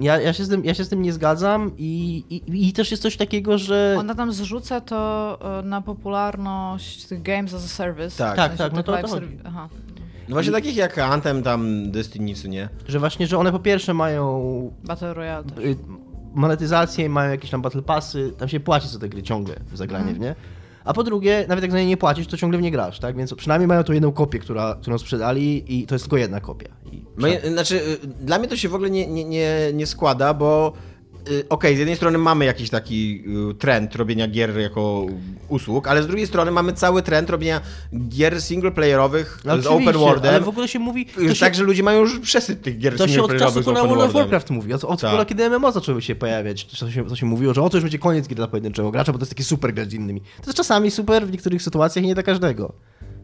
ja, 0.00 0.20
ja, 0.20 0.32
się 0.32 0.44
z 0.44 0.48
tym, 0.48 0.64
ja 0.64 0.74
się 0.74 0.84
z 0.84 0.88
tym 0.88 1.02
nie 1.02 1.12
zgadzam 1.12 1.70
i, 1.78 2.24
i, 2.30 2.68
i 2.68 2.72
też 2.72 2.90
jest 2.90 3.02
coś 3.02 3.16
takiego, 3.16 3.58
że... 3.58 3.96
Ona 3.98 4.14
tam 4.14 4.32
zrzuca 4.32 4.80
to 4.80 5.38
e, 5.58 5.62
na 5.62 5.82
popularność 5.82 7.04
tych 7.04 7.22
games 7.22 7.54
as 7.54 7.64
a 7.64 7.68
service. 7.68 8.18
Tak. 8.18 8.34
W 8.34 8.36
Tak, 8.36 8.50
sensie 8.50 8.64
tak, 8.64 8.72
no 8.72 8.82
tych 8.82 9.10
to 9.10 9.18
to 9.18 9.24
Aha. 9.44 9.68
No 10.28 10.34
właśnie 10.34 10.52
takich 10.52 10.76
jak 10.76 10.98
Anthem, 10.98 11.42
tam 11.42 11.90
Destiny, 11.90 12.34
co 12.34 12.48
nie? 12.48 12.68
że 12.88 12.98
właśnie, 12.98 13.26
że 13.26 13.38
one 13.38 13.52
po 13.52 13.58
pierwsze 13.58 13.94
mają 13.94 14.72
Battle 14.84 15.14
Royale 15.14 15.44
też. 15.44 15.64
y, 15.64 15.76
monetyzację, 16.34 17.08
mają 17.08 17.30
jakieś 17.30 17.50
tam 17.50 17.62
battle 17.62 17.82
passy, 17.82 18.32
tam 18.38 18.48
się 18.48 18.60
płaci 18.60 18.88
za 18.88 18.98
te 18.98 19.08
gry 19.08 19.22
ciągle 19.22 19.54
w 19.72 19.76
zagranie, 19.76 20.14
w 20.14 20.20
nie? 20.20 20.34
A 20.84 20.92
po 20.92 21.02
drugie, 21.02 21.44
nawet 21.48 21.62
jak 21.62 21.72
za 21.72 21.78
nie 21.78 21.86
nie 21.86 21.96
płacisz, 21.96 22.26
to 22.26 22.36
ciągle 22.36 22.58
w 22.58 22.62
nie 22.62 22.70
grasz, 22.70 22.98
tak? 22.98 23.16
Więc 23.16 23.34
przynajmniej 23.34 23.68
mają 23.68 23.84
tu 23.84 23.92
jedną 23.92 24.12
kopię, 24.12 24.38
która, 24.38 24.76
którą 24.80 24.98
sprzedali 24.98 25.64
i 25.78 25.86
to 25.86 25.94
jest 25.94 26.04
tylko 26.04 26.16
jedna 26.16 26.40
kopia. 26.40 26.68
I 26.92 27.04
Moje, 27.16 27.52
znaczy, 27.52 27.80
y, 28.04 28.06
dla 28.06 28.38
mnie 28.38 28.48
to 28.48 28.56
się 28.56 28.68
w 28.68 28.74
ogóle 28.74 28.90
nie, 28.90 29.06
nie, 29.06 29.24
nie, 29.24 29.70
nie 29.74 29.86
składa, 29.86 30.34
bo 30.34 30.72
y, 31.30 31.48
okej, 31.48 31.76
z 31.76 31.78
jednej 31.78 31.96
strony 31.96 32.18
mamy 32.18 32.44
jakiś 32.44 32.70
taki 32.70 33.24
y, 33.50 33.54
trend 33.54 33.96
robienia 33.96 34.28
gier 34.28 34.58
jako 34.58 35.06
usług, 35.48 35.88
ale 35.88 36.02
z 36.02 36.06
drugiej 36.06 36.26
strony 36.26 36.50
mamy 36.50 36.72
cały 36.72 37.02
trend 37.02 37.30
robienia 37.30 37.60
gier 38.08 38.42
singleplayerowych 38.42 39.40
No 39.44 39.62
z 39.62 39.66
open 39.66 39.92
worldem. 39.92 40.34
Ale 40.34 40.40
w 40.40 40.48
ogóle 40.48 40.68
się 40.68 40.78
mówi... 40.78 41.06
Się, 41.34 41.40
tak, 41.40 41.54
że 41.54 41.64
ludzie 41.64 41.82
mają 41.82 42.00
już 42.00 42.20
przesyt 42.20 42.62
tych 42.62 42.78
gier 42.78 42.96
to 42.96 43.08
się 43.08 43.22
od 43.22 43.30
czasu 43.30 43.52
singleplayerowych 43.52 43.88
na 43.88 43.96
World 43.96 44.16
of. 44.16 44.22
Warcraft 44.22 44.50
mówi. 44.50 44.72
Od, 44.72 44.84
od 44.84 45.00
Tak. 45.00 45.28
kiedy 45.28 45.50
MMO 45.50 45.72
zaczęły 45.72 46.02
się 46.02 46.14
pojawiać, 46.14 46.64
to 46.64 46.90
się, 46.90 47.16
się 47.16 47.26
mówiło, 47.26 47.54
że 47.54 47.62
o, 47.62 47.70
to 47.70 47.76
już 47.76 47.84
będzie 47.84 47.98
koniec 47.98 48.28
gier 48.28 48.36
dla 48.36 48.48
pojedynczego 48.48 48.90
gracza, 48.90 49.12
bo 49.12 49.18
to 49.18 49.22
jest 49.22 49.32
taki 49.32 49.44
super 49.44 49.74
grać 49.74 49.90
z 49.90 49.94
innymi. 49.94 50.20
To 50.20 50.46
jest 50.46 50.56
czasami 50.56 50.90
super 50.90 51.26
w 51.26 51.32
niektórych 51.32 51.62
sytuacjach 51.62 52.04
i 52.04 52.08
nie 52.08 52.14
dla 52.14 52.22
każdego. 52.22 52.72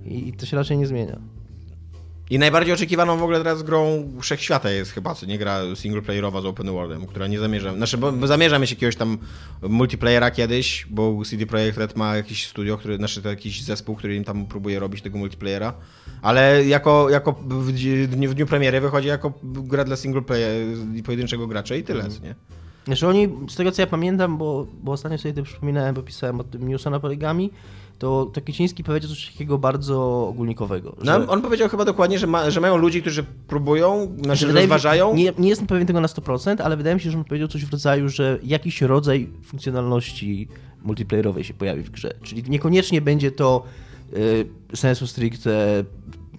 I 0.04 0.32
to 0.32 0.46
się 0.46 0.56
raczej 0.56 0.78
nie 0.78 0.86
zmienia. 0.86 1.18
I 2.30 2.38
najbardziej 2.38 2.74
oczekiwaną 2.74 3.16
w 3.16 3.22
ogóle 3.22 3.38
teraz 3.38 3.62
grą 3.62 4.08
wszechświata 4.20 4.70
jest 4.70 4.92
chyba, 4.92 5.14
co 5.14 5.26
nie 5.26 5.38
gra 5.38 5.60
singleplayerowa 5.74 6.40
z 6.40 6.44
open 6.44 6.66
worldem, 6.66 7.06
która 7.06 7.26
nie 7.26 7.38
zamierza, 7.38 7.74
znaczy, 7.74 7.98
bo, 7.98 8.12
bo 8.12 8.26
zamierza 8.26 8.58
mieć 8.58 8.70
jakiegoś 8.70 8.96
tam 8.96 9.18
multiplayera 9.62 10.30
kiedyś, 10.30 10.86
bo 10.90 11.22
CD 11.24 11.46
Projekt 11.46 11.78
Red 11.78 11.96
ma 11.96 12.16
jakiś 12.16 12.46
studio, 12.46 12.78
który, 12.78 12.96
znaczy 12.96 13.22
to 13.22 13.28
jakiś 13.28 13.62
zespół, 13.62 13.96
który 13.96 14.16
im 14.16 14.24
tam 14.24 14.46
próbuje 14.46 14.78
robić 14.78 15.02
tego 15.02 15.18
multiplayera, 15.18 15.72
ale 16.22 16.64
jako, 16.64 17.10
jako 17.10 17.32
w, 17.32 17.72
dniu, 18.08 18.30
w 18.30 18.34
dniu 18.34 18.46
premiery 18.46 18.80
wychodzi 18.80 19.08
jako 19.08 19.32
gra 19.42 19.84
dla 19.84 19.96
singleplayer 19.96 20.66
i 20.94 21.02
pojedynczego 21.02 21.46
gracza 21.46 21.74
i 21.74 21.82
tyle, 21.82 22.10
co 22.10 22.22
nie? 22.22 22.34
Znaczy 22.88 23.08
oni, 23.08 23.28
z 23.48 23.54
tego 23.56 23.72
co 23.72 23.82
ja 23.82 23.86
pamiętam, 23.86 24.38
bo, 24.38 24.66
bo 24.82 24.92
ostatnio 24.92 25.18
sobie 25.18 25.34
to 25.34 25.42
przypominałem, 25.42 25.94
bo 25.94 26.02
pisałem 26.02 26.40
o 26.40 26.44
tym 26.44 26.68
newsa 26.68 26.90
na 26.90 27.00
poligami, 27.00 27.50
to, 27.98 28.30
to 28.32 28.40
Kiciński 28.40 28.84
powiedział 28.84 29.10
coś 29.10 29.26
takiego 29.32 29.58
bardzo 29.58 30.26
ogólnikowego. 30.28 30.96
No, 31.04 31.20
że- 31.20 31.28
on 31.28 31.42
powiedział 31.42 31.68
chyba 31.68 31.84
dokładnie, 31.84 32.18
że, 32.18 32.26
ma, 32.26 32.50
że 32.50 32.60
mają 32.60 32.76
ludzi, 32.76 33.00
którzy 33.00 33.24
próbują, 33.48 34.16
znaczy 34.24 34.46
mi 34.46 34.52
się- 34.52 34.58
rozważają. 34.60 35.14
Nie, 35.14 35.32
nie 35.38 35.48
jestem 35.48 35.66
pewien 35.66 35.86
tego 35.86 36.00
na 36.00 36.08
100%, 36.08 36.60
ale 36.62 36.76
wydaje 36.76 36.94
mi 36.96 37.00
się, 37.00 37.10
że 37.10 37.18
on 37.18 37.24
powiedział 37.24 37.48
coś 37.48 37.64
w 37.64 37.72
rodzaju, 37.72 38.08
że 38.08 38.38
jakiś 38.42 38.82
rodzaj 38.82 39.28
funkcjonalności 39.44 40.48
multiplayerowej 40.82 41.44
się 41.44 41.54
pojawi 41.54 41.82
w 41.82 41.90
grze. 41.90 42.14
Czyli 42.22 42.42
niekoniecznie 42.48 43.00
będzie 43.00 43.30
to 43.30 43.62
y, 44.16 44.76
sensu 44.76 45.06
stricte, 45.06 45.84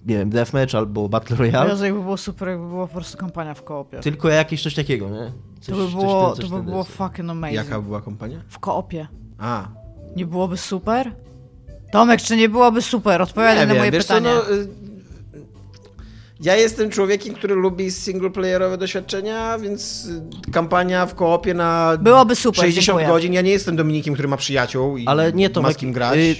nie 0.06 0.18
wiem, 0.18 0.30
deathmatch 0.30 0.74
albo 0.74 1.08
battle 1.08 1.36
royale, 1.36 1.70
Jezu, 1.70 1.84
jakby 1.84 2.00
było 2.00 2.16
super, 2.16 2.48
jakby 2.48 2.66
była 2.68 2.86
po 2.86 2.92
prostu 2.94 3.18
kampania 3.18 3.54
w 3.54 3.62
koopie. 3.64 4.00
tylko 4.00 4.28
jakieś 4.28 4.62
coś 4.62 4.74
takiego, 4.74 5.08
nie? 5.10 5.32
Coś, 5.60 5.74
to 5.74 5.76
by 5.76 5.84
coś 5.84 5.94
było, 5.94 6.26
ten- 6.32 6.40
coś 6.42 6.50
to 6.50 6.56
by 6.56 6.62
było 6.62 6.84
fucking 6.84 7.30
amazing. 7.30 7.56
Jaka 7.56 7.80
była 7.80 8.00
kompania? 8.00 8.40
W 8.48 8.58
koopie. 8.58 9.06
A, 9.38 9.68
Nie 10.16 10.26
byłoby 10.26 10.56
super? 10.56 11.12
Tomek, 11.92 12.22
czy 12.22 12.36
nie 12.36 12.48
byłoby 12.48 12.82
super? 12.82 13.22
Odpowiadaj 13.22 13.66
na 13.66 13.74
moje 13.74 13.90
wiesz 13.90 14.04
pytanie. 14.06 14.28
Co, 14.30 14.34
no, 14.50 14.54
y, 14.56 14.68
ja 16.40 16.56
jestem 16.56 16.90
człowiekiem, 16.90 17.34
który 17.34 17.54
lubi 17.54 17.90
singleplayerowe 17.90 18.78
doświadczenia, 18.78 19.58
więc 19.58 20.06
y, 20.48 20.50
kampania 20.52 21.06
w 21.06 21.14
koopie 21.14 21.54
na 21.54 21.96
Byłoby 22.00 22.36
super, 22.36 22.60
60 22.60 22.86
dziękuję. 22.86 23.06
godzin. 23.06 23.32
Ja 23.32 23.40
nie 23.40 23.50
jestem 23.50 23.76
Dominikiem, 23.76 24.14
który 24.14 24.28
ma 24.28 24.36
przyjaciół 24.36 24.96
i 24.96 25.06
Ale 25.06 25.32
nie 25.32 25.50
to 25.50 25.62
ma 25.62 25.72
z 25.72 25.76
kim 25.76 25.92
grać. 25.92 26.16
y, 26.18 26.36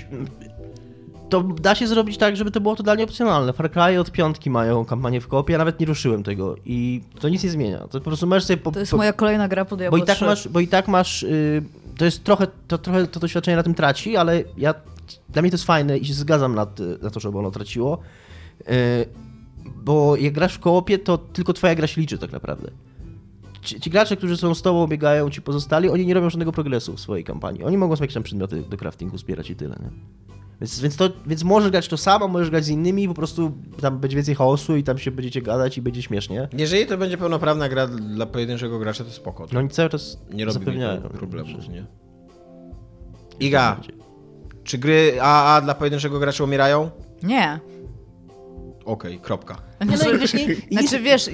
to 1.31 1.43
da 1.43 1.74
się 1.74 1.87
zrobić 1.87 2.18
tak, 2.18 2.37
żeby 2.37 2.51
to 2.51 2.61
było 2.61 2.76
totalnie 2.76 3.05
opcjonalne. 3.05 3.53
Far 3.53 3.70
Cry 3.70 4.01
od 4.01 4.11
piątki 4.11 4.51
mają 4.51 4.85
kampanię 4.85 5.20
w 5.20 5.28
kopie, 5.28 5.53
ja 5.53 5.59
nawet 5.59 5.81
nie 5.81 5.87
ruszyłem 5.87 6.22
tego 6.22 6.57
i 6.66 7.01
to 7.20 7.28
nic 7.28 7.45
nie 7.45 7.51
zmienia. 7.51 7.78
To 7.78 7.89
po 7.89 8.01
prostu 8.01 8.26
możesz 8.26 8.45
sobie... 8.45 8.57
Po, 8.57 8.72
To 8.72 8.81
jest 8.81 8.91
po, 8.91 8.97
moja 8.97 9.12
kolejna 9.12 9.49
gra 9.49 9.64
po 9.64 9.70
bo 9.70 9.76
Diablo 9.76 9.99
i 9.99 10.03
tak 10.03 10.16
3. 10.16 10.24
masz, 10.24 10.49
bo 10.49 10.61
i 10.61 10.68
tak 10.68 10.89
masz 10.89 11.22
y, 11.22 11.62
to 11.99 12.05
jest 12.05 12.24
trochę 12.24 12.47
to, 12.68 12.78
trochę 12.78 13.07
to 13.07 13.20
doświadczenie 13.20 13.57
na 13.57 13.62
tym 13.62 13.74
traci, 13.74 14.16
ale 14.16 14.45
ja 14.57 14.74
dla 15.28 15.43
mnie 15.43 15.51
to 15.51 15.55
jest 15.55 15.64
fajne 15.64 15.99
i 15.99 16.05
się 16.05 16.14
zgadzam 16.14 16.55
na, 16.55 16.66
na 17.03 17.11
to, 17.11 17.20
żeby 17.20 17.39
ono 17.39 17.51
traciło. 17.51 17.99
Y, 18.61 18.64
bo 19.76 20.16
jak 20.16 20.33
grasz 20.33 20.55
w 20.55 20.59
koopie, 20.59 20.99
to 20.99 21.18
tylko 21.18 21.53
twoja 21.53 21.74
gra 21.74 21.87
się 21.87 22.01
liczy 22.01 22.18
tak 22.18 22.33
naprawdę. 22.33 22.70
Ci, 23.62 23.81
ci 23.81 23.91
gracze, 23.91 24.16
którzy 24.16 24.37
są 24.37 24.55
z 24.55 24.62
tobą, 24.62 24.87
biegają, 24.87 25.31
ci 25.31 25.43
pozostali, 25.43 25.89
oni 25.89 26.07
nie 26.07 26.14
robią 26.14 26.31
żadnego 26.31 26.53
progresu 26.53 26.97
w 26.97 27.01
swojej 27.01 27.24
kampanii. 27.24 27.64
Oni 27.64 27.78
mogą 27.78 27.97
sobie 27.97 28.05
jakieś 28.05 28.14
tam 28.14 28.22
przedmioty 28.22 28.62
do 28.62 28.76
craftingu 28.76 29.18
zbierać 29.18 29.51
i 29.51 29.57
tyle, 29.57 29.76
nie? 29.81 29.91
Więc, 30.61 30.81
więc, 30.81 30.97
to, 30.97 31.11
więc 31.27 31.45
możesz 31.45 31.71
grać 31.71 31.89
to 31.89 31.97
samo, 31.97 32.29
możesz 32.29 32.51
grać 32.51 32.65
z 32.65 32.69
innymi, 32.69 33.09
po 33.09 33.15
prostu 33.15 33.53
tam 33.81 33.99
będzie 33.99 34.17
więcej 34.17 34.35
chaosu 34.35 34.77
i 34.77 34.83
tam 34.83 34.99
się 34.99 35.11
będziecie 35.11 35.43
gadać 35.43 35.79
i 35.79 35.83
będzie 35.83 36.03
śmiesznie. 36.03 36.49
Jeżeli 36.53 36.87
to 36.87 36.99
będzie 36.99 37.19
pełnoprawna 37.19 37.69
gra 37.69 37.87
dla 37.87 38.27
pojedynczego 38.27 38.79
gracza, 38.79 39.05
to 39.05 39.11
spoko. 39.11 39.47
No 39.53 39.59
oni 39.61 39.69
cały 39.69 39.89
czas 39.89 40.19
nie 40.33 40.45
robi 40.45 40.67
problemów, 41.13 41.69
nie? 41.69 41.87
Iga, 43.41 43.81
czy 44.65 44.79
gry 44.79 45.23
AA 45.23 45.61
dla 45.61 45.75
pojedynczego 45.75 46.19
gracza 46.19 46.45
umierają? 46.45 46.91
Nie. 47.23 47.61
Okej, 48.85 49.19
kropka. 49.19 49.57
Nie, 49.81 49.97
no 49.97 50.11
i 50.11 50.19
wiesz, 50.19 50.33
Znaczy 50.73 51.01
wiesz, 51.01 51.31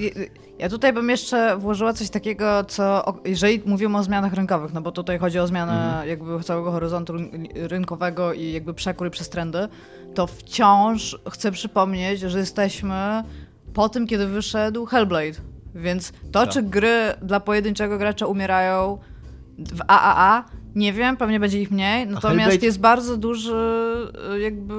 ja 0.58 0.68
tutaj 0.68 0.92
bym 0.92 1.10
jeszcze 1.10 1.56
włożyła 1.56 1.92
coś 1.92 2.10
takiego, 2.10 2.64
co 2.64 3.14
jeżeli 3.24 3.62
mówimy 3.66 3.98
o 3.98 4.02
zmianach 4.02 4.32
rynkowych, 4.32 4.72
no 4.72 4.80
bo 4.80 4.92
tutaj 4.92 5.18
chodzi 5.18 5.38
o 5.38 5.46
zmianę 5.46 5.72
Mhm. 5.72 6.08
jakby 6.08 6.40
całego 6.44 6.70
horyzontu 6.72 7.12
ryn- 7.12 7.48
rynkowego 7.68 8.32
i 8.32 8.52
jakby 8.52 8.74
przekór 8.74 9.10
przez 9.10 9.28
trendy, 9.28 9.68
to 10.14 10.26
wciąż 10.26 11.18
chcę 11.30 11.52
przypomnieć, 11.52 12.20
że 12.20 12.38
jesteśmy 12.38 13.22
po 13.74 13.88
tym, 13.88 14.06
kiedy 14.06 14.26
wyszedł 14.26 14.86
Hellblade. 14.86 15.38
Więc 15.74 16.12
to, 16.32 16.40
Tak. 16.40 16.48
czy 16.50 16.62
gry 16.62 16.98
dla 17.22 17.40
pojedynczego 17.40 17.98
gracza 17.98 18.26
umierają 18.26 18.98
w 19.58 19.80
AAA, 19.86 20.44
nie 20.74 20.92
wiem, 20.92 21.16
pewnie 21.16 21.40
będzie 21.40 21.60
ich 21.60 21.70
mniej, 21.70 22.06
natomiast 22.06 22.50
Hellblade- 22.56 22.64
jest 22.64 22.80
bardzo 22.80 23.16
duży 23.16 23.54
y, 24.34 24.40
jakby 24.40 24.74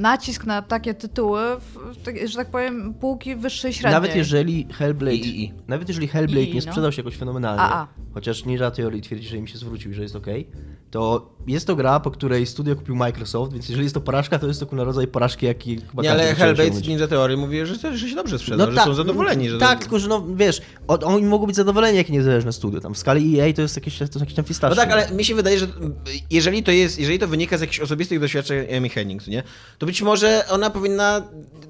nacisk 0.00 0.46
na 0.46 0.62
takie 0.62 0.94
tytuły, 0.94 1.40
tak- 2.04 2.28
że 2.28 2.36
tak 2.36 2.50
powiem, 2.50 2.94
półki 2.94 3.36
wyższej 3.36 3.72
średniej. 3.72 3.92
Nawet 3.94 4.16
jeżeli 4.16 4.66
Hellblade, 4.72 5.14
I, 5.16 5.28
i, 5.28 5.44
i. 5.44 5.52
nawet 5.68 5.88
jeżeli 5.88 6.08
Hellblade 6.08 6.42
I, 6.42 6.48
nie 6.54 6.54
no. 6.54 6.72
sprzedał 6.72 6.92
się 6.92 7.02
jakoś 7.02 7.16
fenomenalnie, 7.16 7.62
A, 7.62 7.82
a. 7.82 7.86
chociaż 8.14 8.44
Ninja 8.44 8.70
Theory 8.70 9.00
twierdzi, 9.00 9.28
że 9.28 9.36
im 9.36 9.46
się 9.46 9.58
zwrócił 9.58 9.90
i 9.90 9.94
że 9.94 10.02
jest 10.02 10.16
ok, 10.16 10.26
to 10.90 11.30
jest 11.46 11.66
to 11.66 11.76
gra, 11.76 12.00
po 12.00 12.10
której 12.10 12.46
studio 12.46 12.76
kupił 12.76 12.96
Microsoft, 12.96 13.52
więc 13.52 13.68
jeżeli 13.68 13.84
jest 13.84 13.94
to 13.94 14.00
porażka, 14.00 14.38
to 14.38 14.46
jest 14.46 14.60
to 14.60 14.76
na 14.76 14.84
rodzaj 14.84 15.06
porażki, 15.06 15.46
jaki 15.46 15.80
chyba 15.80 16.02
Nie, 16.02 16.12
ale 16.12 16.34
Hellblade. 16.34 16.80
Ninja 16.80 17.08
Theory 17.08 17.36
mówi, 17.36 17.66
że, 17.66 17.96
że 17.96 18.08
się 18.08 18.14
dobrze 18.16 18.38
sprzedał, 18.38 18.70
że 18.70 18.76
tak, 18.76 18.84
są 18.84 18.94
zadowoleni. 18.94 19.50
Że 19.50 19.58
Tak, 19.58 19.78
tylko 19.78 19.98
że 19.98 20.08
no 20.08 20.26
wiesz, 20.34 20.62
oni 20.88 21.26
mogą 21.26 21.46
być 21.46 21.56
zadowoleni, 21.56 21.96
jak 21.98 22.08
niezależne 22.08 22.52
studio. 22.52 22.80
Tam 22.80 22.94
w 22.94 22.98
skali 22.98 23.40
EA 23.40 23.52
to 23.52 23.62
jest 23.62 23.76
jakieś, 23.76 23.98
to 23.98 24.04
jest 24.04 24.20
jakieś 24.20 24.34
tam 24.34 24.42
No 24.44 24.48
fistaszki. 24.48 24.76
tak, 24.76 24.92
ale 24.92 25.10
mi 25.10 25.24
się 25.24 25.34
wydaje, 25.34 25.58
że 25.58 25.66
jeżeli 26.30 26.62
to 26.62 26.70
jest, 26.70 26.98
jeżeli 26.98 27.18
to 27.18 27.28
wynika 27.28 27.58
z 27.58 27.60
jakichś 27.60 27.80
osobistych 27.80 28.20
doświadczeń 28.20 28.76
Amy 28.76 28.88
Hennig, 28.88 29.26
nie? 29.26 29.42
To 29.78 29.86
być 29.86 30.02
może 30.02 30.44
ona 30.50 30.70
powinna 30.70 31.22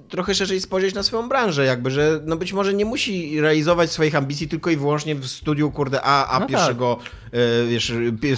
trochę 0.08 0.34
szerzej 0.34 0.60
spojrzeć 0.60 0.94
na 0.94 1.02
swoją 1.02 1.28
branżę, 1.28 1.64
jakby, 1.64 1.90
że 1.90 2.20
no 2.26 2.36
być 2.36 2.52
może 2.52 2.74
nie 2.74 2.84
musi 2.84 3.40
realizować 3.40 3.90
swoich 3.90 4.14
ambicji 4.14 4.48
tylko 4.48 4.70
i 4.70 4.76
wyłącznie 4.76 5.14
w 5.14 5.26
studiu, 5.26 5.70
kurde, 5.70 6.02
A, 6.02 6.26
a 6.26 6.34
No 6.34 6.40
tak. 6.40 6.48
pierwszego, 6.48 6.98
e, 7.32 7.66
wiesz, 7.66 7.88
z 7.88 7.90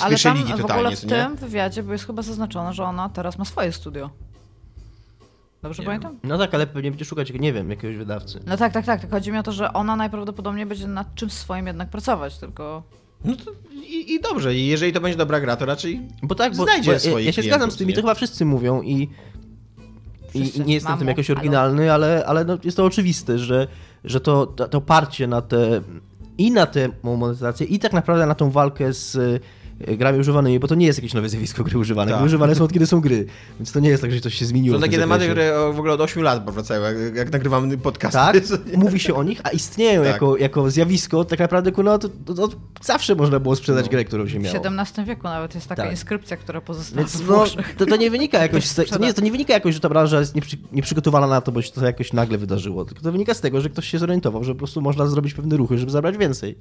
Ale 0.02 0.10
pierwszej 0.10 0.32
tam 0.32 0.38
ligi 0.38 0.52
w 0.72 0.76
ogóle 0.76 0.96
w 0.96 1.00
co 1.00 1.06
nie? 1.06 1.12
tym 1.12 1.36
wywiadzie 1.36 1.82
bo 1.82 1.92
jest 1.92 2.06
chyba 2.06 2.22
zaznaczone, 2.22 2.72
że 2.72 2.84
ona 2.84 3.08
teraz 3.08 3.38
ma 3.38 3.44
swoje 3.44 3.72
studio. 3.72 4.10
Dobrze 5.62 5.82
Nie 5.82 5.86
pamiętam? 5.86 6.18
No 6.24 6.38
tak, 6.38 6.54
ale 6.54 6.66
pewnie 6.66 6.90
będzie 6.90 7.04
szukać, 7.04 7.32
nie 7.32 7.52
wiem, 7.52 7.70
jakiegoś 7.70 7.96
wydawcy. 7.96 8.40
No 8.46 8.56
tak, 8.56 8.72
tak, 8.72 8.86
tak. 8.86 9.10
Chodzi 9.10 9.32
mi 9.32 9.38
o 9.38 9.42
to, 9.42 9.52
że 9.52 9.72
ona 9.72 9.96
najprawdopodobniej 9.96 10.66
będzie 10.66 10.86
nad 10.86 11.14
czymś 11.14 11.32
swoim 11.32 11.66
jednak 11.66 11.90
pracować, 11.90 12.38
tylko... 12.38 12.82
No 13.24 13.34
i, 13.72 14.12
i 14.12 14.20
dobrze, 14.20 14.54
i 14.54 14.66
jeżeli 14.66 14.92
to 14.92 15.00
będzie 15.00 15.18
dobra 15.18 15.40
gra, 15.40 15.56
to 15.56 15.66
raczej 15.66 16.00
Bo 16.22 16.34
tak, 16.34 16.56
bo, 16.56 16.64
Znajdzie 16.64 16.86
bo 16.86 16.92
ja, 16.92 16.98
swoich 16.98 17.26
ja 17.26 17.32
się 17.32 17.42
klientów, 17.42 17.58
zgadzam 17.58 17.70
z 17.70 17.76
tym 17.76 17.90
i 17.90 17.94
to 17.94 18.00
chyba 18.00 18.14
wszyscy 18.14 18.44
mówią 18.44 18.82
i, 18.82 19.08
Wszyscy. 20.28 20.58
i 20.58 20.66
nie 20.66 20.74
jestem 20.74 20.92
w 20.92 20.98
tym 20.98 21.06
Mamo, 21.06 21.10
jakoś 21.10 21.30
oryginalny, 21.30 21.92
ale, 21.92 22.24
ale 22.26 22.44
no 22.44 22.58
jest 22.64 22.76
to 22.76 22.84
oczywiste, 22.84 23.38
że, 23.38 23.66
że 24.04 24.20
to, 24.20 24.46
to, 24.46 24.68
to 24.68 24.80
parcie 24.80 25.26
na 25.26 25.42
te 25.42 25.80
i 26.38 26.50
na 26.50 26.66
tę 26.66 26.88
monetyzację 27.02 27.66
i 27.66 27.78
tak 27.78 27.92
naprawdę 27.92 28.26
na 28.26 28.34
tą 28.34 28.50
walkę 28.50 28.92
z 28.92 29.42
grami 29.80 30.18
używanymi, 30.18 30.58
bo 30.58 30.68
to 30.68 30.74
nie 30.74 30.86
jest 30.86 30.98
jakieś 30.98 31.14
nowe 31.14 31.28
zjawisko 31.28 31.64
gry 31.64 31.78
używane. 31.78 32.10
Tak. 32.10 32.20
Gry 32.20 32.26
używane 32.26 32.54
są 32.54 32.64
od 32.64 32.72
kiedy 32.72 32.86
są 32.86 33.00
gry, 33.00 33.26
więc 33.58 33.72
to 33.72 33.80
nie 33.80 33.88
jest 33.88 34.02
tak, 34.02 34.12
że 34.12 34.20
coś 34.20 34.34
się 34.34 34.46
zmieniło. 34.46 34.74
są 34.76 34.78
w 34.80 34.82
takie 34.82 34.98
tematy, 34.98 35.28
które 35.28 35.72
w 35.72 35.78
ogóle 35.78 35.92
od 35.92 36.00
8 36.00 36.22
lat 36.22 36.44
powracają, 36.44 36.82
jak, 36.82 37.16
jak 37.16 37.32
nagrywamy 37.32 37.78
podcast. 37.78 38.14
Tak, 38.14 38.36
mówi 38.76 39.00
się 39.00 39.14
o 39.14 39.22
nich, 39.22 39.40
a 39.44 39.50
istnieją 39.50 40.02
Tak. 40.02 40.12
jako, 40.12 40.36
jako 40.36 40.70
zjawisko, 40.70 41.24
tak 41.24 41.38
naprawdę 41.38 41.72
no, 41.84 41.98
to, 41.98 42.08
to, 42.08 42.34
to 42.34 42.48
zawsze 42.82 43.14
można 43.14 43.40
było 43.40 43.56
sprzedać 43.56 43.84
No. 43.84 43.90
grę, 43.90 44.04
którą 44.04 44.28
się 44.28 44.38
W 44.38 44.42
miało. 44.42 44.64
XVII 44.66 45.04
wieku 45.04 45.22
nawet 45.22 45.54
jest 45.54 45.68
taka 45.68 45.82
Tak. 45.82 45.90
inskrypcja, 45.90 46.36
która 46.36 46.60
pozostała 46.60 46.98
Więc 47.02 47.16
w 47.16 47.28
no, 47.28 47.44
to, 47.78 47.86
to 47.86 47.96
nie 47.96 48.10
wynika 48.10 48.38
jakoś 48.46 48.66
z 48.66 48.74
te, 48.74 48.84
to, 48.84 48.98
nie, 48.98 49.14
to 49.14 49.20
nie 49.20 49.30
wynika 49.30 49.52
jakoś, 49.52 49.74
że 49.74 49.80
ta 49.80 49.88
branża 49.88 50.20
jest 50.20 50.34
nieprzy, 50.34 50.56
nieprzygotowana 50.72 51.26
na 51.26 51.40
to, 51.40 51.52
bo 51.52 51.62
się 51.62 51.72
to 51.72 51.86
jakoś 51.86 52.12
nagle 52.12 52.38
wydarzyło. 52.38 52.84
Tylko 52.84 53.02
to 53.02 53.12
wynika 53.12 53.34
z 53.34 53.40
tego, 53.40 53.60
że 53.60 53.70
ktoś 53.70 53.88
się 53.88 53.98
zorientował, 53.98 54.44
że 54.44 54.52
po 54.52 54.58
prostu 54.58 54.80
można 54.80 55.06
zrobić 55.06 55.34
pewne 55.34 55.56
ruchy, 55.56 55.78
żeby 55.78 55.92
zabrać 55.92 56.16
więcej. 56.16 56.58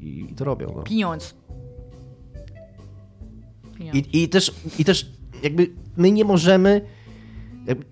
I, 0.00 0.26
i 0.30 0.34
to 0.34 0.44
robią. 0.44 0.72
No. 0.76 0.82
Pieniądz. 0.82 1.34
I, 3.80 4.22
I 4.22 4.28
też 4.28 4.54
i 4.78 4.84
też 4.84 5.06
jakby 5.42 5.70
my 5.96 6.12
nie 6.12 6.24
możemy. 6.24 6.80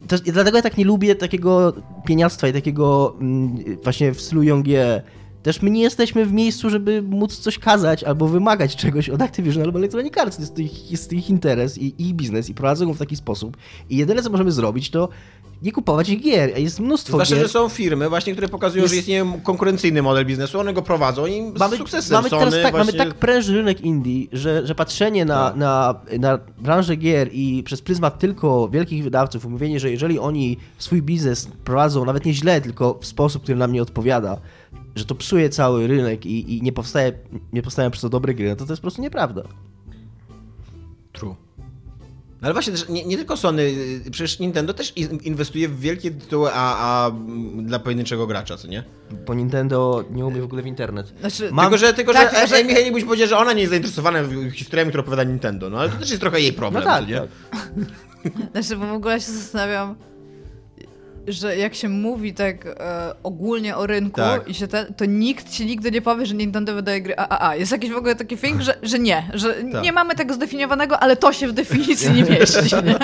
Też, 0.09 0.21
dlatego 0.21 0.57
ja 0.57 0.63
tak 0.63 0.79
nie 0.79 0.85
lubię 0.85 1.15
takiego 1.15 1.73
pieniactwa 2.07 2.49
i 2.49 2.53
takiego 2.53 3.17
mm, 3.21 3.65
właśnie 3.83 4.15
w 4.15 4.21
stylu 4.21 4.43
Yongie 4.43 5.03
też 5.43 5.63
my 5.63 5.71
nie 5.71 5.83
jesteśmy 5.83 6.27
w 6.27 6.33
miejscu, 6.33 6.71
żeby 6.71 7.03
móc 7.03 7.39
coś 7.39 7.59
kazać 7.59 8.05
albo 8.05 8.29
wymagać 8.29 8.77
czegoś 8.77 9.09
od 9.09 9.23
Activision 9.23 9.63
albo 9.65 9.79
Electronic 9.79 10.19
Arts. 10.19 10.37
To 10.37 10.43
jest 10.43 10.59
ich, 10.59 10.91
jest 10.91 11.13
ich 11.13 11.31
interes 11.31 11.79
i 11.79 11.95
ich 11.99 12.15
biznes 12.15 12.51
i 12.51 12.55
prowadzą 12.55 12.87
go 12.87 12.95
w 12.95 12.99
taki 12.99 13.17
sposób. 13.17 13.57
I 13.91 13.97
jedyne, 13.97 14.23
co 14.23 14.31
możemy 14.31 14.53
zrobić, 14.53 14.91
to 14.91 15.09
nie 15.63 15.73
kupować 15.73 16.09
ich 16.09 16.23
gier. 16.23 16.59
Jest 16.59 16.81
mnóstwo 16.81 17.13
Zwłaszcza, 17.13 17.35
gier. 17.35 17.45
że 17.45 17.49
są 17.49 17.69
firmy 17.69 18.09
właśnie, 18.09 18.33
które 18.33 18.49
pokazują, 18.49 18.83
Jest- 18.83 18.95
że 18.95 19.01
istnieje 19.01 19.33
konkurencyjny 19.43 20.03
model 20.03 20.27
biznesu, 20.27 20.61
one 20.61 20.73
go 20.73 20.83
prowadzą 20.83 21.27
i 21.27 21.43
mamy, 21.59 21.77
z 21.77 21.79
sukcesem 21.79 22.15
mamy 22.17 22.29
Sony 22.29 22.51
teraz 22.51 22.63
tak, 22.63 22.73
mamy 22.73 22.85
właśnie... 22.85 22.99
tak 22.99 23.15
prężny 23.15 23.55
rynek 23.55 23.81
indie, 23.81 24.27
że, 24.33 24.67
że 24.67 24.75
patrzenie 24.75 25.25
na, 25.25 25.51
Tak. 25.51 25.57
na, 25.57 26.01
na 26.19 26.39
branżę 26.59 26.97
gier 26.97 27.29
i 27.33 27.63
przez 27.63 27.83
pryzmat 27.83 28.19
tylko 28.19 28.69
wielkich 28.69 29.05
wydawców, 29.05 29.45
mówienie, 29.45 29.81
że 29.81 29.91
jeżeli 29.91 30.19
oni 30.19 30.57
swój 30.79 31.03
biznes 31.03 31.49
prowadzą 31.65 32.05
nawet 32.05 32.25
nie 32.25 32.35
źle, 32.35 32.61
tylko 32.61 32.99
w 33.01 33.07
sposób, 33.07 33.43
który 33.43 33.59
nam 33.59 33.73
nie 33.73 33.83
odpowiada, 33.83 34.37
że 34.95 35.05
to 35.05 35.15
psuje 35.15 35.49
cały 35.51 35.87
rynek 35.87 36.27
i, 36.27 36.57
i 36.59 36.63
nie, 36.63 36.73
powstaje, 36.73 37.13
nie 37.53 37.63
powstają 37.63 37.91
przez 37.91 38.03
to 38.03 38.09
dobre 38.09 38.35
gry, 38.35 38.49
no 38.49 38.57
to 38.57 38.67
to 38.67 38.73
jest 38.73 38.81
po 38.81 38.85
prostu 38.85 39.03
nieprawda. 39.03 39.43
True. 41.13 41.37
No 42.41 42.47
Ale 42.47 42.53
właśnie 42.53 42.73
też 42.73 42.89
nie, 42.89 43.05
nie 43.05 43.17
tylko 43.17 43.37
Sony, 43.37 43.63
y, 44.07 44.11
przecież 44.11 44.39
Nintendo 44.39 44.75
też 44.75 44.97
in- 44.97 45.19
inwestuje 45.23 45.69
w 45.69 45.81
wielkie 45.81 46.11
tytuły 46.11 46.51
a, 46.53 46.77
a 47.05 47.09
mm, 47.11 47.67
dla 47.67 47.79
pojedynczego 47.79 48.27
gracza, 48.27 48.57
co 48.57 48.69
nie? 48.69 48.85
Bo 49.27 49.35
Nintendo 49.35 50.05
nie 50.11 50.27
umie 50.27 50.41
w 50.41 50.45
ogóle 50.45 50.63
w 50.63 50.67
internet. 50.67 51.13
Znaczy, 51.21 51.51
Mam- 51.53 51.65
tylko, 51.65 51.79
że, 51.79 51.93
tylko, 51.95 52.13
tak, 52.13 52.35
że, 52.35 52.47
że- 52.47 52.61
Amy 52.65 52.75
Hennig 52.75 53.07
powiedziała, 53.07 53.29
że 53.29 53.39
ona 53.39 53.53
nie 53.53 53.61
jest 53.61 53.71
zainteresowana 53.71 54.19
historiami, 54.53 54.89
które 54.91 55.01
opowiada 55.03 55.25
Nintendo, 55.25 55.71
no 55.71 55.79
ale 55.79 55.89
to 55.91 55.97
też 55.97 56.11
jest 56.11 56.21
trochę 56.21 56.41
jej 56.41 56.51
No 56.53 56.57
problem, 56.59 56.85
tak, 56.85 57.05
co 57.05 57.11
nie? 57.11 57.17
tak. 57.17 57.29
Znaczy, 58.53 58.77
bo 58.77 58.87
w 58.87 58.93
ogóle 58.93 59.21
się 59.21 59.33
zastanawiam, 59.33 59.95
że 61.29 61.57
jak 61.57 61.75
się 61.75 61.89
mówi 61.89 62.35
tak 62.35 62.67
e, 62.67 63.15
ogólnie 63.23 63.77
o 63.77 63.87
rynku 63.87 64.17
Tak. 64.17 64.49
i 64.49 64.55
się 64.55 64.69
ten, 64.69 64.95
to 64.95 65.05
nikt 65.05 65.51
ci 65.51 65.67
nigdy 65.67 65.91
nie 65.91 66.03
powie, 66.03 66.27
że 66.27 66.35
Nintendo 66.35 66.75
wydaje 66.75 67.01
gry 67.03 67.17
AAA. 67.17 67.57
Jest 67.57 67.73
jakiś 67.73 67.91
w 67.91 67.97
ogóle 67.97 68.15
taki 68.17 68.37
thing, 68.37 68.61
że, 68.61 68.79
że 68.83 68.99
nie, 68.99 69.31
że 69.35 69.55
Tak. 69.73 69.83
nie 69.83 69.93
mamy 69.93 70.15
tego 70.15 70.35
zdefiniowanego, 70.35 70.99
ale 70.99 71.17
to 71.17 71.33
się 71.33 71.49
w 71.49 71.53
definicji 71.53 72.11
nie 72.13 72.23
mieści. 72.23 72.59
Nie? 72.87 72.97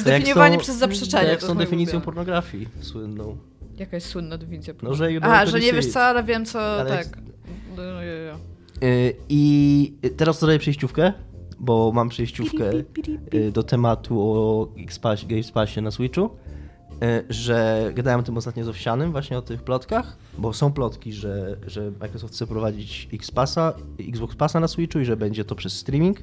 Zdefiniowanie 0.00 0.50
jak 0.54 0.60
tą- 0.60 0.64
przez 0.64 0.76
zaprzeczenie. 0.76 1.22
tak 1.22 1.32
Jak 1.42 1.54
moje 1.54 1.66
definicją 1.66 2.00
pornografii 2.00 2.68
słynną. 2.80 3.36
Jaka 3.78 3.96
jest 3.96 4.06
słynna 4.08 4.38
definicja? 4.38 4.74
No, 4.82 4.94
że 4.94 5.12
do 5.20 5.46
że 5.46 5.60
nie 5.60 5.72
wiesz 5.72 5.86
co, 5.86 6.00
ale 6.02 6.24
wiem 6.24 6.44
co, 6.44 6.60
Ale 6.80 6.90
tak. 6.90 6.98
jest- 6.98 7.16
No, 7.76 7.82
jo, 7.82 8.12
jo. 8.12 8.36
Y, 8.88 9.14
I 9.28 9.92
teraz 10.16 10.40
dodaję 10.40 10.58
przejściówkę, 10.58 11.12
bo 11.58 11.92
mam 11.94 12.08
przejściówkę 12.08 12.70
y, 13.34 13.52
do 13.52 13.62
tematu 13.62 14.20
o 14.20 14.68
Games 15.26 15.50
Passie 15.50 15.82
na 15.82 15.90
Switchu, 15.90 16.30
że 17.28 17.90
gadałem 17.94 18.20
o 18.20 18.22
tym 18.22 18.36
ostatnio 18.36 18.64
z 18.64 18.68
Owsianym, 18.68 19.12
właśnie 19.12 19.38
o 19.38 19.42
tych 19.42 19.62
plotkach, 19.62 20.16
bo 20.38 20.52
są 20.52 20.72
plotki, 20.72 21.12
że, 21.12 21.56
że 21.66 21.92
Microsoft 22.00 22.34
chce 22.34 22.46
prowadzić 22.46 23.08
X-Passa, 23.12 23.74
Xbox 24.08 24.36
Passa 24.36 24.60
na 24.60 24.68
Switchu 24.68 24.98
i 24.98 25.04
że 25.04 25.16
będzie 25.16 25.44
to 25.44 25.54
przez 25.54 25.72
streaming. 25.72 26.18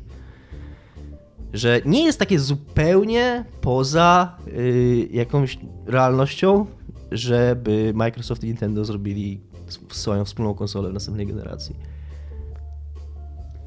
Że 1.53 1.81
nie 1.85 2.05
jest 2.05 2.19
takie 2.19 2.39
zupełnie 2.39 3.45
poza 3.61 4.37
y, 4.47 5.09
jakąś 5.11 5.59
realnością, 5.85 6.65
żeby 7.11 7.91
Microsoft 7.95 8.43
i 8.43 8.47
Nintendo 8.47 8.85
zrobili 8.85 9.41
sw- 9.67 9.93
swoją 9.95 10.25
wspólną 10.25 10.53
konsolę 10.53 10.89
w 10.89 10.93
następnej 10.93 11.27
generacji. 11.27 11.75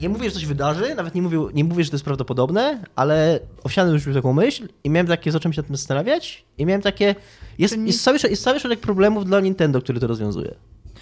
Nie 0.00 0.08
mówię, 0.08 0.24
że 0.30 0.34
coś 0.34 0.46
wydarzy, 0.46 0.94
nawet 0.94 1.14
nie 1.14 1.22
mówię, 1.22 1.38
nie 1.54 1.64
mówię, 1.64 1.84
że 1.84 1.90
to 1.90 1.94
jest 1.96 2.04
prawdopodobne, 2.04 2.82
ale 2.96 3.40
owsiany 3.64 3.92
już 3.92 4.06
miał 4.06 4.14
taką 4.14 4.32
myśl 4.32 4.68
i 4.84 4.90
miałem 4.90 5.06
takie, 5.06 5.32
zacząłem 5.32 5.52
się 5.52 5.60
nad 5.60 5.66
tym 5.66 5.76
zastanawiać 5.76 6.44
i 6.58 6.66
miałem 6.66 6.82
takie, 6.82 7.14
jest, 7.58 7.74
Czy 7.74 7.80
nie- 7.80 7.86
jest, 7.86 8.04
cały, 8.04 8.18
jest 8.30 8.42
cały 8.42 8.60
szereg 8.60 8.80
problemów 8.80 9.24
dla 9.24 9.40
Nintendo, 9.40 9.80
który 9.80 10.00
to 10.00 10.06
rozwiązuje. 10.06 10.54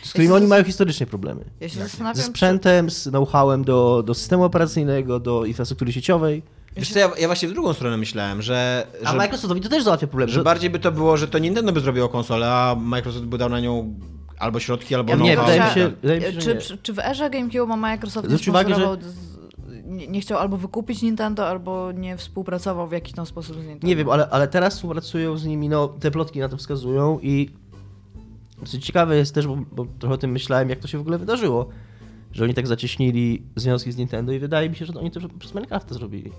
Z 0.02 0.08
którymi 0.10 0.28
się 0.28 0.34
oni 0.34 0.42
zas- 0.44 0.50
mają 0.50 0.64
historycznie 0.64 1.06
problemy. 1.06 1.44
Ja 1.60 1.68
się 1.68 1.74
Ze 1.78 1.82
zastanawiam, 1.82 2.16
czy, 2.16 2.22
sprzętem, 2.22 2.90
z 2.90 3.08
know-howem 3.10 3.64
do, 3.64 4.02
do 4.06 4.14
systemu 4.14 4.44
operacyjnego, 4.44 5.20
do 5.20 5.44
infrastruktury 5.44 5.92
sieciowej. 5.92 6.42
Wiesz 6.76 6.92
co, 6.92 6.98
ja, 6.98 7.10
ja 7.18 7.26
właśnie 7.28 7.48
w 7.48 7.52
drugą 7.52 7.72
stronę 7.72 7.96
myślałem, 7.96 8.42
że, 8.42 8.86
A 9.04 9.10
że, 9.10 9.16
Microsoftowi 9.16 9.60
to 9.60 9.68
też 9.68 9.84
załatwia 9.84 10.06
problemy. 10.06 10.32
że 10.32 10.42
bardziej 10.42 10.70
by 10.70 10.78
to 10.78 10.92
było, 10.92 11.16
że 11.16 11.28
to 11.28 11.38
Nintendo 11.38 11.72
by 11.72 11.80
zrobiło 11.80 12.08
konsolę, 12.08 12.46
a 12.52 12.76
Microsoft 12.80 13.24
by 13.24 13.38
dał 13.38 13.48
na 13.48 13.60
nią 13.60 13.94
albo 14.38 14.60
środki, 14.60 14.94
albo 14.94 15.10
Ja 15.10 15.16
nie, 15.16 15.36
wydaje 15.36 15.60
mi 15.60 15.70
się, 15.70 15.92
wydaje 16.02 16.20
mi 16.20 16.26
się, 16.26 16.32
czy, 16.40 16.54
nie. 16.54 16.78
czy, 16.82 16.92
w 16.92 16.98
erze 16.98 17.30
GameCube 17.30 17.76
Microsoft 17.76 18.28
nie, 18.28 18.34
Zwróć 18.34 18.48
uwagę, 18.48 18.74
że- 18.74 18.96
nie, 19.84 20.06
nie 20.06 20.20
chciał 20.20 20.38
albo 20.38 20.56
wykupić 20.56 21.02
Nintendo, 21.02 21.48
albo 21.48 21.92
nie 21.92 22.16
współpracował 22.16 22.88
w 22.88 22.92
jakiś 22.92 23.14
tam 23.14 23.26
sposób 23.26 23.56
z 23.56 23.58
Nintendo? 23.58 23.86
Nie 23.86 23.96
wiem, 23.96 24.10
ale, 24.10 24.28
ale 24.30 24.48
teraz 24.48 24.74
współpracują 24.74 25.36
z 25.36 25.44
nimi, 25.44 25.68
no 25.68 25.88
te 25.88 26.10
plotki 26.10 26.40
na 26.40 26.48
to 26.48 26.56
wskazują 26.56 27.18
i 27.22 27.50
co 28.64 28.78
ciekawe 28.78 29.16
jest 29.16 29.34
też, 29.34 29.46
bo, 29.46 29.56
bo 29.72 29.86
trochę 29.98 30.14
o 30.14 30.18
tym 30.18 30.30
myślałem, 30.30 30.70
jak 30.70 30.78
to 30.78 30.88
się 30.88 30.98
w 30.98 31.00
ogóle 31.00 31.18
wydarzyło, 31.18 31.68
że 32.32 32.44
oni 32.44 32.54
tak 32.54 32.66
zacieśnili 32.66 33.42
związki 33.56 33.92
z 33.92 33.96
Nintendo 33.96 34.32
i 34.32 34.38
wydaje 34.38 34.70
mi 34.70 34.76
się, 34.76 34.86
że 34.86 34.92
to 34.92 35.00
oni 35.00 35.10
to 35.10 35.20
przez 35.38 35.54
Minecrafta 35.54 35.94
zrobili. 35.94 36.32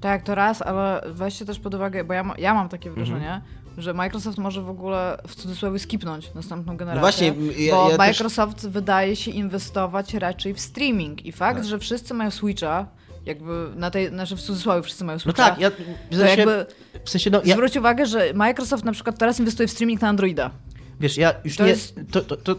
Tak, 0.00 0.22
to 0.22 0.34
raz, 0.34 0.62
ale 0.62 1.02
weźcie 1.06 1.44
też 1.44 1.58
pod 1.58 1.74
uwagę, 1.74 2.04
bo 2.04 2.12
ja, 2.14 2.24
ma, 2.24 2.34
ja 2.38 2.54
mam 2.54 2.68
takie 2.68 2.90
Mhm. 2.90 3.40
Że 3.78 3.94
Microsoft 3.94 4.38
może 4.38 4.62
w 4.62 4.68
ogóle 4.70 5.18
w 5.28 5.34
cudzysłowie 5.34 5.78
skipnąć 5.78 6.34
następną 6.34 6.76
generację. 6.76 7.00
właśnie, 7.00 7.28
m- 7.28 7.50
ja- 7.58 7.72
bo 7.74 7.82
ja 7.84 7.88
też- 7.88 7.98
Microsoft 7.98 8.68
wydaje 8.68 9.16
się 9.16 9.30
inwestować 9.30 10.14
raczej 10.14 10.54
w 10.54 10.60
streaming 10.60 11.26
i 11.26 11.32
fakt, 11.32 11.58
Tak. 11.58 11.68
że 11.68 11.78
wszyscy 11.78 12.14
mają 12.14 12.30
Switcha, 12.30 12.86
jakby 13.26 13.68
na 13.76 13.90
tej, 13.90 14.08
znaczy 14.08 14.36
w 14.36 14.40
cudzysłowie 14.42 14.82
wszyscy 14.82 15.04
mają 15.04 15.16
No 15.16 15.20
Switcha. 15.20 15.50
tak, 15.50 15.58
ja 15.60 15.70
w 15.70 16.16
sensie, 16.16 16.36
jakby 16.40 16.66
w 17.04 17.10
sensie 17.10 17.30
no, 17.30 17.40
ja, 17.44 17.54
zwróć 17.54 17.76
uwagę, 17.76 18.06
że 18.06 18.32
Microsoft 18.34 18.84
na 18.84 18.92
przykład 18.92 19.18
teraz 19.18 19.38
inwestuje 19.40 19.66
w 19.66 19.70
streaming 19.70 20.00
na 20.00 20.08
Androida. 20.08 20.50
wiesz, 21.00 21.16
ja 21.16 21.34
już 21.44 21.56
To 21.56 21.64
nie, 21.64 21.70
jest- 21.70 22.00
to, 22.10 22.20
to, 22.20 22.36
to 22.36 22.56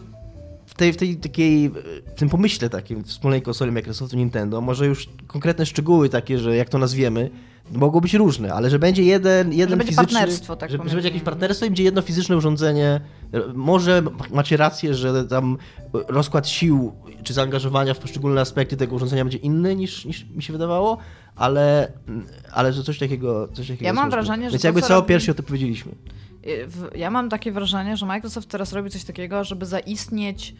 w 0.66 0.74
tej, 0.76 0.94
w 0.94 0.98
tej 0.98 1.16
takiej, 1.18 1.70
w 1.70 2.14
tym 2.16 2.30
pomyśle 2.30 2.70
takim 2.70 3.04
wspólnej 3.04 3.42
konsoli 3.42 3.72
Microsoftu 3.72 4.18
Nintendo, 4.18 4.62
może 4.62 4.86
już 4.86 5.10
konkretne 5.28 5.66
szczegóły 5.66 6.10
takie, 6.10 6.40
że 6.40 6.56
jak 6.56 6.70
to 6.70 6.78
nazwiemy, 6.78 7.30
mogą 7.72 8.00
być 8.00 8.14
różne, 8.14 8.54
ale 8.54 8.70
że 8.70 8.80
będzie 8.80 9.04
jeden, 9.04 9.54
jeden 9.54 9.78
będzie 9.80 9.92
fizyczny... 9.94 10.14
partnerstwo, 10.14 10.56
tak 10.56 10.70
że, 10.72 10.78
że 10.78 10.84
będzie 10.84 10.96
jakieś 10.98 11.12
nimi. 11.14 11.26
partnerstwo 11.26 11.66
i 11.66 11.70
będzie 11.70 11.84
jedno 11.84 12.02
fizyczne 12.02 12.38
urządzenie. 12.38 13.02
Może 13.54 14.02
macie 14.32 14.58
rację, 14.58 14.94
że 14.96 15.26
tam 15.28 15.58
rozkład 15.94 16.48
sił 16.48 16.94
czy 17.24 17.34
zaangażowania 17.34 17.94
w 17.94 18.00
poszczególne 18.00 18.42
aspekty 18.42 18.78
tego 18.78 18.96
urządzenia 18.96 19.24
będzie 19.26 19.38
inny 19.38 19.76
niż, 19.76 20.06
niż 20.06 20.26
mi 20.36 20.44
się 20.44 20.54
wydawało, 20.54 20.98
ale, 21.36 21.92
ale 22.54 22.74
że 22.74 22.84
coś 22.84 23.00
takiego, 23.00 23.48
coś 23.48 23.68
takiego 23.68 23.86
Ja 23.86 23.94
mam 23.94 24.06
możliwe. 24.06 24.24
wrażenie, 24.24 24.46
że 24.46 24.52
Więc 24.52 24.62
to, 24.62 24.68
jakby 24.68 24.82
co 24.82 25.00
robi- 25.02 25.06
pierwszy 25.08 25.32
o 25.32 25.34
tym 25.34 25.46
powiedzieliśmy. 25.46 25.92
Y, 26.48 26.68
Ja 26.96 27.12
mam 27.12 27.30
takie 27.30 27.52
wrażenie, 27.52 27.98
że 27.98 28.06
Microsoft 28.06 28.50
teraz 28.50 28.74
robi 28.74 28.90
coś 28.90 29.04
takiego, 29.04 29.44
żeby 29.44 29.66
zaistnieć, 29.66 30.56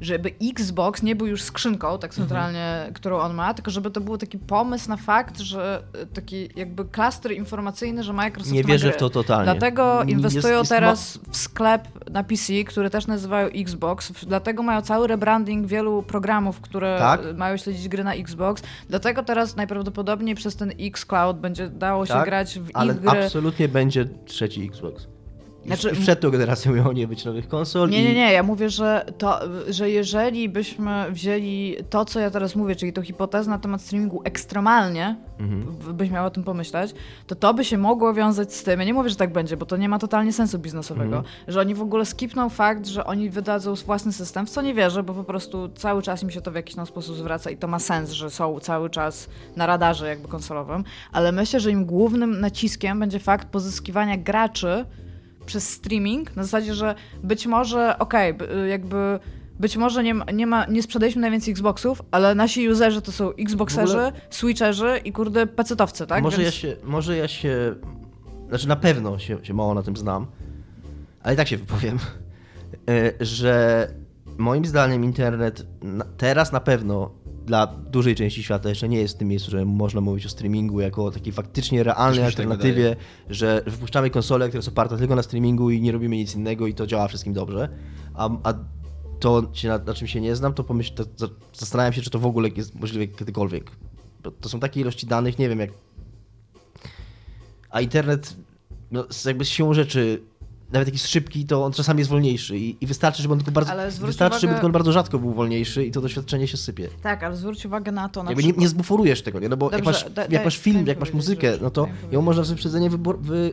żeby 0.00 0.30
Xbox 0.50 1.02
nie 1.02 1.16
był 1.16 1.26
już 1.26 1.42
skrzynką, 1.42 1.86
Mhm. 1.86 2.00
tak 2.00 2.14
centralnie, 2.14 2.90
którą 2.94 3.18
on 3.18 3.34
ma, 3.34 3.54
tylko 3.54 3.70
żeby 3.70 3.90
to 3.90 4.00
był 4.00 4.18
taki 4.18 4.38
pomysł 4.38 4.88
na 4.88 4.96
fakt, 4.96 5.38
że 5.40 5.82
y, 6.02 6.06
taki 6.06 6.48
jakby 6.56 6.84
klaster 6.84 7.32
informacyjny, 7.32 8.02
że 8.02 8.12
Microsoft 8.12 8.52
Nie 8.54 8.64
wierzę 8.64 8.92
w 8.92 8.96
to 8.96 9.10
totalnie. 9.10 9.44
Dlatego 9.44 10.02
inwestują 10.02 10.58
jest 10.58 10.70
teraz 10.70 11.18
w 11.30 11.36
sklep 11.36 11.88
na 12.10 12.24
PC, 12.24 12.52
który 12.64 12.90
też 12.90 13.06
nazywają 13.06 13.48
Xbox. 13.48 14.12
Dlatego 14.26 14.62
mają 14.62 14.82
cały 14.82 15.06
rebranding 15.06 15.66
wielu 15.66 16.02
programów, 16.02 16.60
które 16.60 16.96
Tak. 16.98 17.20
mają 17.36 17.56
śledzić 17.56 17.88
gry 17.88 18.04
na 18.04 18.14
Xbox. 18.14 18.62
Dlatego 18.88 19.22
teraz 19.22 19.56
najprawdopodobniej 19.56 20.34
przez 20.34 20.56
ten 20.56 20.72
Xcloud 20.80 21.36
będzie 21.38 21.68
dało 21.68 22.06
się 22.06 22.12
Tak, 22.14 22.24
grać 22.24 22.58
w 22.58 22.70
Ale 22.74 22.94
ich 22.94 23.00
gry. 23.00 23.24
absolutnie 23.24 23.68
będzie 23.68 24.06
trzeci 24.26 24.66
Xbox. 24.66 25.06
Znaczy- 25.66 25.88
już 25.88 25.98
przed 25.98 26.20
tą 26.20 26.30
generacją 26.30 26.72
miało 26.74 26.92
nie 26.92 27.08
być 27.08 27.24
nowych 27.24 27.48
konsol. 27.48 27.90
Nie, 27.90 28.00
i... 28.02 28.04
nie, 28.04 28.14
nie, 28.14 28.32
ja 28.32 28.42
mówię, 28.42 28.70
że, 28.70 29.06
to, 29.18 29.40
że 29.68 29.90
jeżeli 29.90 30.48
byśmy 30.48 31.04
wzięli 31.10 31.76
to, 31.90 32.04
co 32.04 32.20
ja 32.20 32.30
teraz 32.30 32.56
mówię, 32.56 32.76
czyli 32.76 32.92
tą 32.92 33.02
hipotezę 33.02 33.50
na 33.50 33.58
temat 33.58 33.82
streamingu 33.82 34.22
ekstremalnie, 34.24 35.16
Mhm. 35.38 35.96
byś 35.96 36.10
miał 36.10 36.26
o 36.26 36.30
tym 36.30 36.44
pomyśleć, 36.44 36.94
to 37.26 37.34
to 37.34 37.54
by 37.54 37.64
się 37.64 37.78
mogło 37.78 38.14
wiązać 38.14 38.54
z 38.54 38.62
tym, 38.62 38.80
ja 38.80 38.86
nie 38.86 38.94
mówię, 38.94 39.10
że 39.10 39.16
tak 39.16 39.32
będzie, 39.32 39.56
bo 39.56 39.66
to 39.66 39.76
nie 39.76 39.88
ma 39.88 39.98
totalnie 39.98 40.32
sensu 40.32 40.58
biznesowego, 40.58 41.16
Mhm. 41.16 41.34
że 41.48 41.60
oni 41.60 41.74
w 41.74 41.82
ogóle 41.82 42.04
skipną 42.06 42.48
fakt, 42.48 42.86
że 42.86 43.04
oni 43.06 43.30
wydadzą 43.30 43.74
własny 43.74 44.12
system, 44.12 44.46
w 44.46 44.50
co 44.50 44.62
nie 44.62 44.74
wierzę, 44.74 45.02
bo 45.02 45.14
po 45.14 45.24
prostu 45.24 45.68
cały 45.68 46.02
czas 46.02 46.22
im 46.22 46.30
się 46.30 46.40
to 46.40 46.50
w 46.50 46.54
jakiś 46.54 46.74
tam 46.76 46.86
sposób 46.86 47.16
zwraca 47.16 47.50
i 47.50 47.56
to 47.56 47.68
ma 47.68 47.78
sens, 47.78 48.10
że 48.10 48.30
są 48.30 48.60
cały 48.60 48.90
czas 48.90 49.28
na 49.56 49.66
radarze 49.66 50.08
jakby 50.08 50.28
konsolowym, 50.28 50.84
ale 51.12 51.32
myślę, 51.32 51.60
że 51.60 51.70
im 51.70 51.84
głównym 51.84 52.40
naciskiem 52.40 53.00
będzie 53.00 53.18
fakt 53.18 53.48
pozyskiwania 53.48 54.16
graczy 54.16 54.84
przez 55.46 55.68
streaming, 55.70 56.36
na 56.36 56.42
zasadzie, 56.42 56.74
że 56.74 56.94
być 57.22 57.46
może, 57.46 57.98
okej, 57.98 58.34
b- 58.34 58.68
jakby 58.68 59.18
być 59.60 59.76
może 59.76 60.02
nie, 60.02 60.14
ma, 60.14 60.24
nie, 60.24 60.46
ma, 60.46 60.66
nie 60.66 60.82
sprzedaliśmy 60.82 61.20
najwięcej 61.22 61.52
Xboxów, 61.52 62.02
ale 62.10 62.34
nasi 62.34 62.68
userzy 62.68 63.02
to 63.02 63.12
są 63.12 63.32
Xboxerzy, 63.34 63.92
ogóle- 63.98 64.12
Switcherzy 64.30 65.00
i 65.04 65.12
kurde 65.12 65.46
pecetowcy, 65.46 66.06
tak? 66.06 66.22
może, 66.22 66.36
Więc- 66.42 66.54
ja 66.54 66.60
się, 66.60 66.76
może 66.84 67.16
ja 67.16 67.28
się. 67.28 67.74
Znaczy 68.48 68.68
na 68.68 68.76
pewno 68.76 69.18
się, 69.18 69.44
się 69.44 69.54
mało 69.54 69.74
na 69.74 69.82
tym 69.82 69.96
znam, 69.96 70.26
ale 71.22 71.34
i 71.34 71.36
tak 71.36 71.48
się 71.48 71.56
wypowiem, 71.56 71.98
e, 72.90 73.12
że 73.24 73.88
moim 74.38 74.64
zdaniem 74.64 75.04
internet 75.04 75.66
teraz 76.16 76.52
na 76.52 76.60
pewno 76.60 77.10
dla 77.46 77.66
dużej 77.66 78.14
części 78.14 78.42
świata 78.42 78.68
jeszcze 78.68 78.88
nie 78.88 78.98
jest 78.98 79.14
w 79.14 79.18
tym 79.18 79.28
miejscu, 79.28 79.50
że 79.50 79.64
można 79.64 80.00
mówić 80.00 80.26
o 80.26 80.28
streamingu 80.28 80.80
jako 80.80 81.04
o 81.04 81.10
takiej 81.10 81.32
faktycznie 81.32 81.82
realnej 81.82 82.18
tak 82.18 82.26
alternatywie, 82.26 82.96
że 83.30 83.62
wypuszczamy 83.66 84.10
konsole, 84.10 84.48
które 84.48 84.62
są 84.62 84.70
oparte 84.70 84.98
tylko 84.98 85.14
na 85.14 85.22
streamingu 85.22 85.70
i 85.70 85.80
nie 85.80 85.92
robimy 85.92 86.16
nic 86.16 86.34
innego 86.34 86.66
i 86.66 86.74
to 86.74 86.86
działa 86.86 87.08
wszystkim 87.08 87.32
dobrze. 87.32 87.68
A, 88.14 88.30
a 88.42 88.54
to 89.20 89.42
na, 89.64 89.78
na 89.78 89.94
czym 89.94 90.08
się 90.08 90.20
nie 90.20 90.36
znam, 90.36 90.54
to 90.54 90.64
pomyśl, 90.64 90.94
to, 90.94 91.04
to 91.04 91.28
zastanawiam 91.52 91.92
się, 91.92 92.02
czy 92.02 92.10
to 92.10 92.18
w 92.18 92.26
ogóle 92.26 92.48
jest 92.48 92.74
możliwe 92.74 93.06
kiedykolwiek. 93.06 93.70
To 94.40 94.48
są 94.48 94.60
takie 94.60 94.80
ilości 94.80 95.06
danych, 95.06 95.38
nie 95.38 95.48
wiem 95.48 95.60
jak. 95.60 95.70
A 97.70 97.80
internet, 97.80 98.36
no, 98.90 99.04
jakby 99.26 99.44
z 99.44 99.48
siłą 99.48 99.74
rzeczy, 99.74 100.22
nawet 100.74 100.88
jak 100.88 100.94
jest 100.94 101.08
szybki, 101.08 101.46
to 101.46 101.64
on 101.64 101.72
czasami 101.72 101.98
jest 101.98 102.10
wolniejszy 102.10 102.58
i, 102.58 102.76
i 102.80 102.86
wystarczy, 102.86 103.22
żeby 103.22 103.32
on 103.34 103.38
tylko 103.40 103.52
bardzo, 103.52 103.72
wystarczy, 104.06 104.38
żeby 104.40 104.52
uwagę- 104.52 104.56
tylko 104.56 104.66
on 104.66 104.72
bardzo 104.72 104.92
rzadko 104.92 105.18
był 105.18 105.32
wolniejszy 105.34 105.84
i 105.84 105.90
to 105.90 106.00
doświadczenie 106.00 106.46
się 106.48 106.56
sypie. 106.56 106.88
Tak, 107.02 107.22
ale 107.22 107.36
zwróć 107.36 107.66
uwagę 107.66 107.92
na 107.92 108.08
to 108.08 108.22
na 108.22 108.30
Jakby 108.30 108.42
nie, 108.42 108.48
przykład... 108.48 108.60
nie 108.62 108.68
zbuforujesz 108.68 109.22
tego, 109.22 109.38
nie? 109.40 109.48
No 109.48 109.56
bo 109.56 109.70
jak 109.70 109.84
Dobrze, 109.84 110.00
masz, 110.04 110.12
da- 110.14 110.26
jak 110.30 110.44
masz 110.44 110.58
film, 110.58 110.86
jak 110.86 111.00
masz 111.00 111.12
muzykę, 111.12 111.52
no 111.62 111.70
to 111.70 111.88
ją 112.12 112.22
można 112.22 112.44
z 112.44 112.50
wyprzedzeniem 112.50 113.02
wy, 113.20 113.52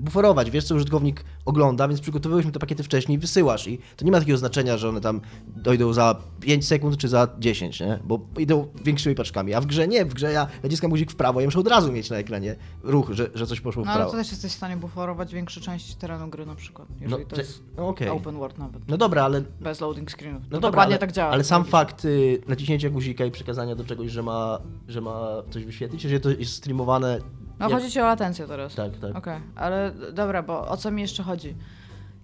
buforować. 0.00 0.50
Wiesz, 0.50 0.64
co 0.64 0.74
użytkownik 0.74 1.24
ogląda, 1.44 1.88
więc 1.88 2.00
przygotowywaliśmy 2.00 2.52
te 2.52 2.58
pakiety 2.58 2.82
wcześniej 2.82 3.16
i 3.16 3.18
wysyłasz. 3.18 3.68
I 3.68 3.78
to 3.96 4.04
nie 4.04 4.10
ma 4.10 4.18
takiego 4.20 4.38
znaczenia, 4.38 4.76
że 4.78 4.88
one 4.88 5.00
tam 5.00 5.20
dojdą 5.56 5.92
za 5.92 6.16
5 6.40 6.66
sekund 6.66 6.96
czy 6.96 7.08
za 7.08 7.28
10, 7.38 7.80
nie? 7.80 7.98
Bo 8.04 8.20
idą 8.38 8.68
większymi 8.84 9.14
paczkami. 9.14 9.54
A 9.54 9.60
w 9.60 9.66
grze 9.66 9.88
nie, 9.88 10.04
w 10.04 10.14
grze 10.14 10.32
ja 10.32 10.46
naciskam 10.62 10.90
guzik 10.90 11.12
w 11.12 11.16
prawo, 11.16 11.40
ja 11.40 11.46
muszę 11.46 11.58
od 11.60 11.68
razu 11.68 11.92
mieć 11.92 12.10
na 12.10 12.16
ekranie 12.16 12.56
ruch, 12.82 13.10
że, 13.12 13.30
że 13.34 13.46
coś 13.46 13.60
poszło 13.60 13.82
w 13.82 13.86
No 13.86 13.92
ale 13.92 13.98
prawo. 14.00 14.10
to 14.12 14.18
też 14.18 14.30
jesteś 14.30 14.52
w 14.52 14.56
stanie 14.56 14.76
buforować 14.76 15.34
większe 15.34 15.60
części 15.60 15.94
terenu 15.96 16.28
gry 16.28 16.46
na 16.46 16.54
przykład, 16.54 16.88
jeżeli 17.00 17.26
to 17.26 17.36
te- 17.36 17.42
jest 17.42 17.62
no 17.76 17.88
okej. 17.88 18.08
open 18.08 18.34
world 18.36 18.58
nawet, 18.58 18.88
No 18.88 18.96
dobra, 18.96 19.24
ale 19.24 19.40
bez 19.60 19.80
loading 19.80 20.10
screenów. 20.10 20.42
No 20.42 20.48
to 20.48 20.54
dobra, 20.54 20.70
dokładnie 20.70 20.94
ale, 20.94 20.98
tak 21.00 21.12
działa. 21.12 21.30
ale 21.30 21.44
sam 21.44 21.58
logicznie. 21.60 21.72
fakt 21.72 22.04
y, 22.04 22.42
naciśnięcia 22.48 22.90
guzika 22.90 23.24
i 23.24 23.30
przekazania 23.30 23.74
do 23.76 23.84
czegoś, 23.84 24.10
że 24.10 24.22
ma, 24.22 24.58
że 24.88 25.00
ma 25.00 25.20
coś 25.50 25.64
wyświetlić, 25.64 26.02
że 26.02 26.20
to 26.20 26.30
jest 26.30 26.52
streamowane. 26.52 27.18
No 27.58 27.68
jak- 27.68 27.78
chodzi 27.78 27.92
ci 27.92 28.00
o 28.00 28.04
latencję 28.06 28.46
teraz. 28.46 28.74
Tak, 28.74 28.92
tak. 29.00 29.16
Okej, 29.16 29.40
ale 29.56 29.92
dobra, 30.12 30.42
bo 30.42 30.68
o 30.68 30.76
co 30.76 30.90
mi 30.90 31.02
jeszcze 31.02 31.22
chodzi? 31.22 31.54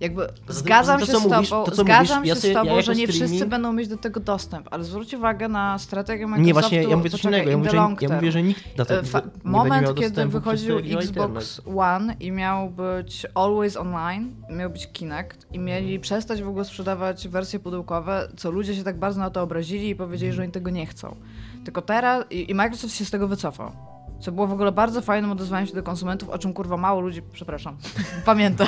Jakby 0.01 0.27
zgadzam 0.49 1.01
to, 1.01 1.07
się 1.07 1.13
co 1.13 1.21
z 1.21 1.25
mówisz- 1.25 1.49
tobą, 1.51 1.65
to, 1.65 1.71
co 1.71 1.83
zgadzam 1.83 2.17
mówisz, 2.19 2.29
ja 2.29 2.35
się 2.35 2.41
sobie- 2.41 2.53
z 2.53 2.57
ja 2.57 2.61
tobą, 2.61 2.71
jako 2.77 2.83
że 2.83 2.95
nie 2.95 3.09
wszyscy 3.09 3.47
będą 3.47 3.73
mieć 3.73 3.89
do 3.89 3.97
tego 3.97 4.21
dostęp, 4.21 4.69
ale 4.71 4.85
zwróć 4.85 5.15
uwagę 5.15 5.49
na 5.49 5.79
strategię 5.79 6.27
Microsoftu. 6.27 6.47
Nie, 6.47 6.53
właśnie 6.53 6.83
ja 6.83 6.97
mówię 6.97 7.11
coś 7.11 7.21
poczekaj, 7.21 7.41
innego. 7.41 7.51
Ja 7.51 7.57
mówię, 7.59 7.71
że, 7.71 7.77
ja 8.09 8.15
mówię, 8.17 8.33
że 8.33 8.43
nikt 8.43 8.79
na 8.79 8.85
to 8.85 8.95
E, 8.99 9.03
fa- 9.03 9.21
nie 9.21 9.51
moment, 9.51 9.83
miał 9.87 9.95
kiedy 9.95 10.27
wychodził 10.27 10.81
to, 10.81 10.99
Xbox 10.99 11.61
One 11.77 12.15
i 12.21 12.33
miał 12.33 12.71
być 12.71 13.27
always 13.35 13.77
online, 13.77 14.35
miał 14.51 14.71
być 14.71 14.93
Kinect 14.93 15.47
i 15.53 15.59
mieli 15.59 16.01
przestać 16.01 16.43
w 16.43 16.49
ogóle 16.49 16.65
sprzedawać 16.65 17.29
wersje 17.29 17.59
pudełkowe, 17.59 18.29
co 18.37 18.51
ludzie 18.51 18.75
się 18.75 18.85
tak 18.85 18.99
bardzo 18.99 19.21
na 19.21 19.31
to 19.31 19.43
obrazili 19.43 19.89
i 19.89 19.97
powiedzieli, 19.97 20.33
że 20.33 20.43
oni 20.43 20.53
tego 20.53 20.71
nie 20.71 20.87
chcą. 20.87 21.17
Tylko 21.65 21.83
teraz 21.83 22.25
i, 22.31 22.51
i 22.51 22.55
Microsoft 22.55 22.95
się 22.95 23.05
z 23.05 23.11
tego 23.11 23.29
wycofał. 23.29 23.73
Co 24.21 24.33
było 24.33 24.47
w 24.47 24.53
ogóle 24.53 24.73
bardzo 24.73 25.03
fajnym 25.03 25.31
odezwaniem 25.33 25.67
się 25.67 25.75
do 25.75 25.83
konsumentów, 25.83 26.29
o 26.29 26.39
czym 26.39 26.53
kurwa 26.53 26.77
mało 26.77 27.01
ludzi, 27.01 27.23
przepraszam, 27.33 27.77
pamięta. 28.25 28.67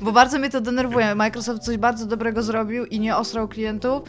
Bo 0.00 0.12
bardzo 0.12 0.38
mnie 0.38 0.50
to 0.50 0.60
denerwuje. 0.60 1.14
Microsoft 1.14 1.62
coś 1.62 1.76
bardzo 1.76 2.06
dobrego 2.06 2.42
zrobił 2.42 2.84
i 2.86 3.00
nie 3.00 3.16
ostrał 3.16 3.48
klientów. 3.48 4.02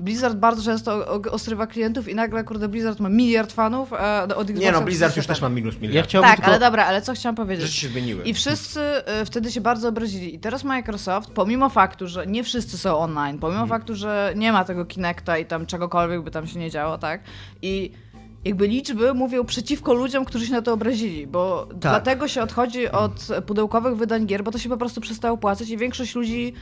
Blizzard 0.00 0.36
bardzo 0.36 0.62
często 0.62 1.06
ostrywa 1.30 1.66
klientów 1.66 2.08
i 2.08 2.14
nagle, 2.14 2.44
kurde, 2.44 2.68
Blizzard 2.68 3.00
ma 3.00 3.08
miliard 3.08 3.52
fanów, 3.52 3.92
a 3.92 4.22
od 4.22 4.30
Xboxa... 4.50 4.52
Nie 4.60 4.72
no, 4.72 4.80
Blizzard 4.82 5.16
już 5.16 5.26
też 5.26 5.40
ma 5.42 5.48
minus 5.48 5.74
Ja 5.74 5.80
miliard. 5.80 6.08
chciałbym 6.08 6.28
Tak, 6.30 6.36
tylko... 6.36 6.50
ale 6.50 6.60
dobra, 6.60 6.84
ale 6.86 7.02
co 7.02 7.12
chciałam 7.14 7.36
powiedzieć? 7.36 7.66
Rzeczy 7.66 7.76
się 7.80 7.88
zmieniły. 7.88 8.22
I 8.24 8.34
wszyscy 8.34 8.80
y, 9.22 9.24
wtedy 9.24 9.52
się 9.52 9.60
bardzo 9.60 9.88
obrazili. 9.88 10.34
I 10.34 10.38
teraz 10.38 10.64
Microsoft, 10.64 11.30
pomimo 11.30 11.68
faktu, 11.68 12.06
że 12.08 12.26
nie 12.26 12.44
wszyscy 12.44 12.78
są 12.78 12.98
online, 12.98 13.38
pomimo 13.38 13.62
Mhm. 13.62 13.80
faktu, 13.80 13.94
że 13.94 14.32
nie 14.36 14.52
ma 14.52 14.64
tego 14.64 14.84
Kinecta 14.84 15.38
i 15.38 15.46
tam 15.46 15.66
czegokolwiek 15.66 16.22
by 16.22 16.30
tam 16.30 16.46
się 16.46 16.58
nie 16.58 16.70
działo, 16.70 16.98
tak? 16.98 17.20
I 17.62 17.92
jakby 18.44 18.68
liczby 18.68 19.14
mówią 19.14 19.44
przeciwko 19.44 19.94
ludziom, 19.94 20.24
którzy 20.24 20.46
się 20.46 20.52
na 20.52 20.62
to 20.62 20.72
obrazili, 20.72 21.26
bo 21.26 21.68
dlatego 21.80 22.28
się 22.28 22.42
odchodzi 22.42 22.88
od 22.90 23.28
pudełkowych 23.46 23.96
wydań 23.96 24.26
gier, 24.26 24.44
bo 24.44 24.50
to 24.50 24.58
się 24.58 24.68
po 24.68 24.76
prostu 24.76 25.00
przestało 25.00 25.36
płacać 25.36 25.68
i 25.70 25.76
większość 25.76 26.14
ludzi, 26.14 26.52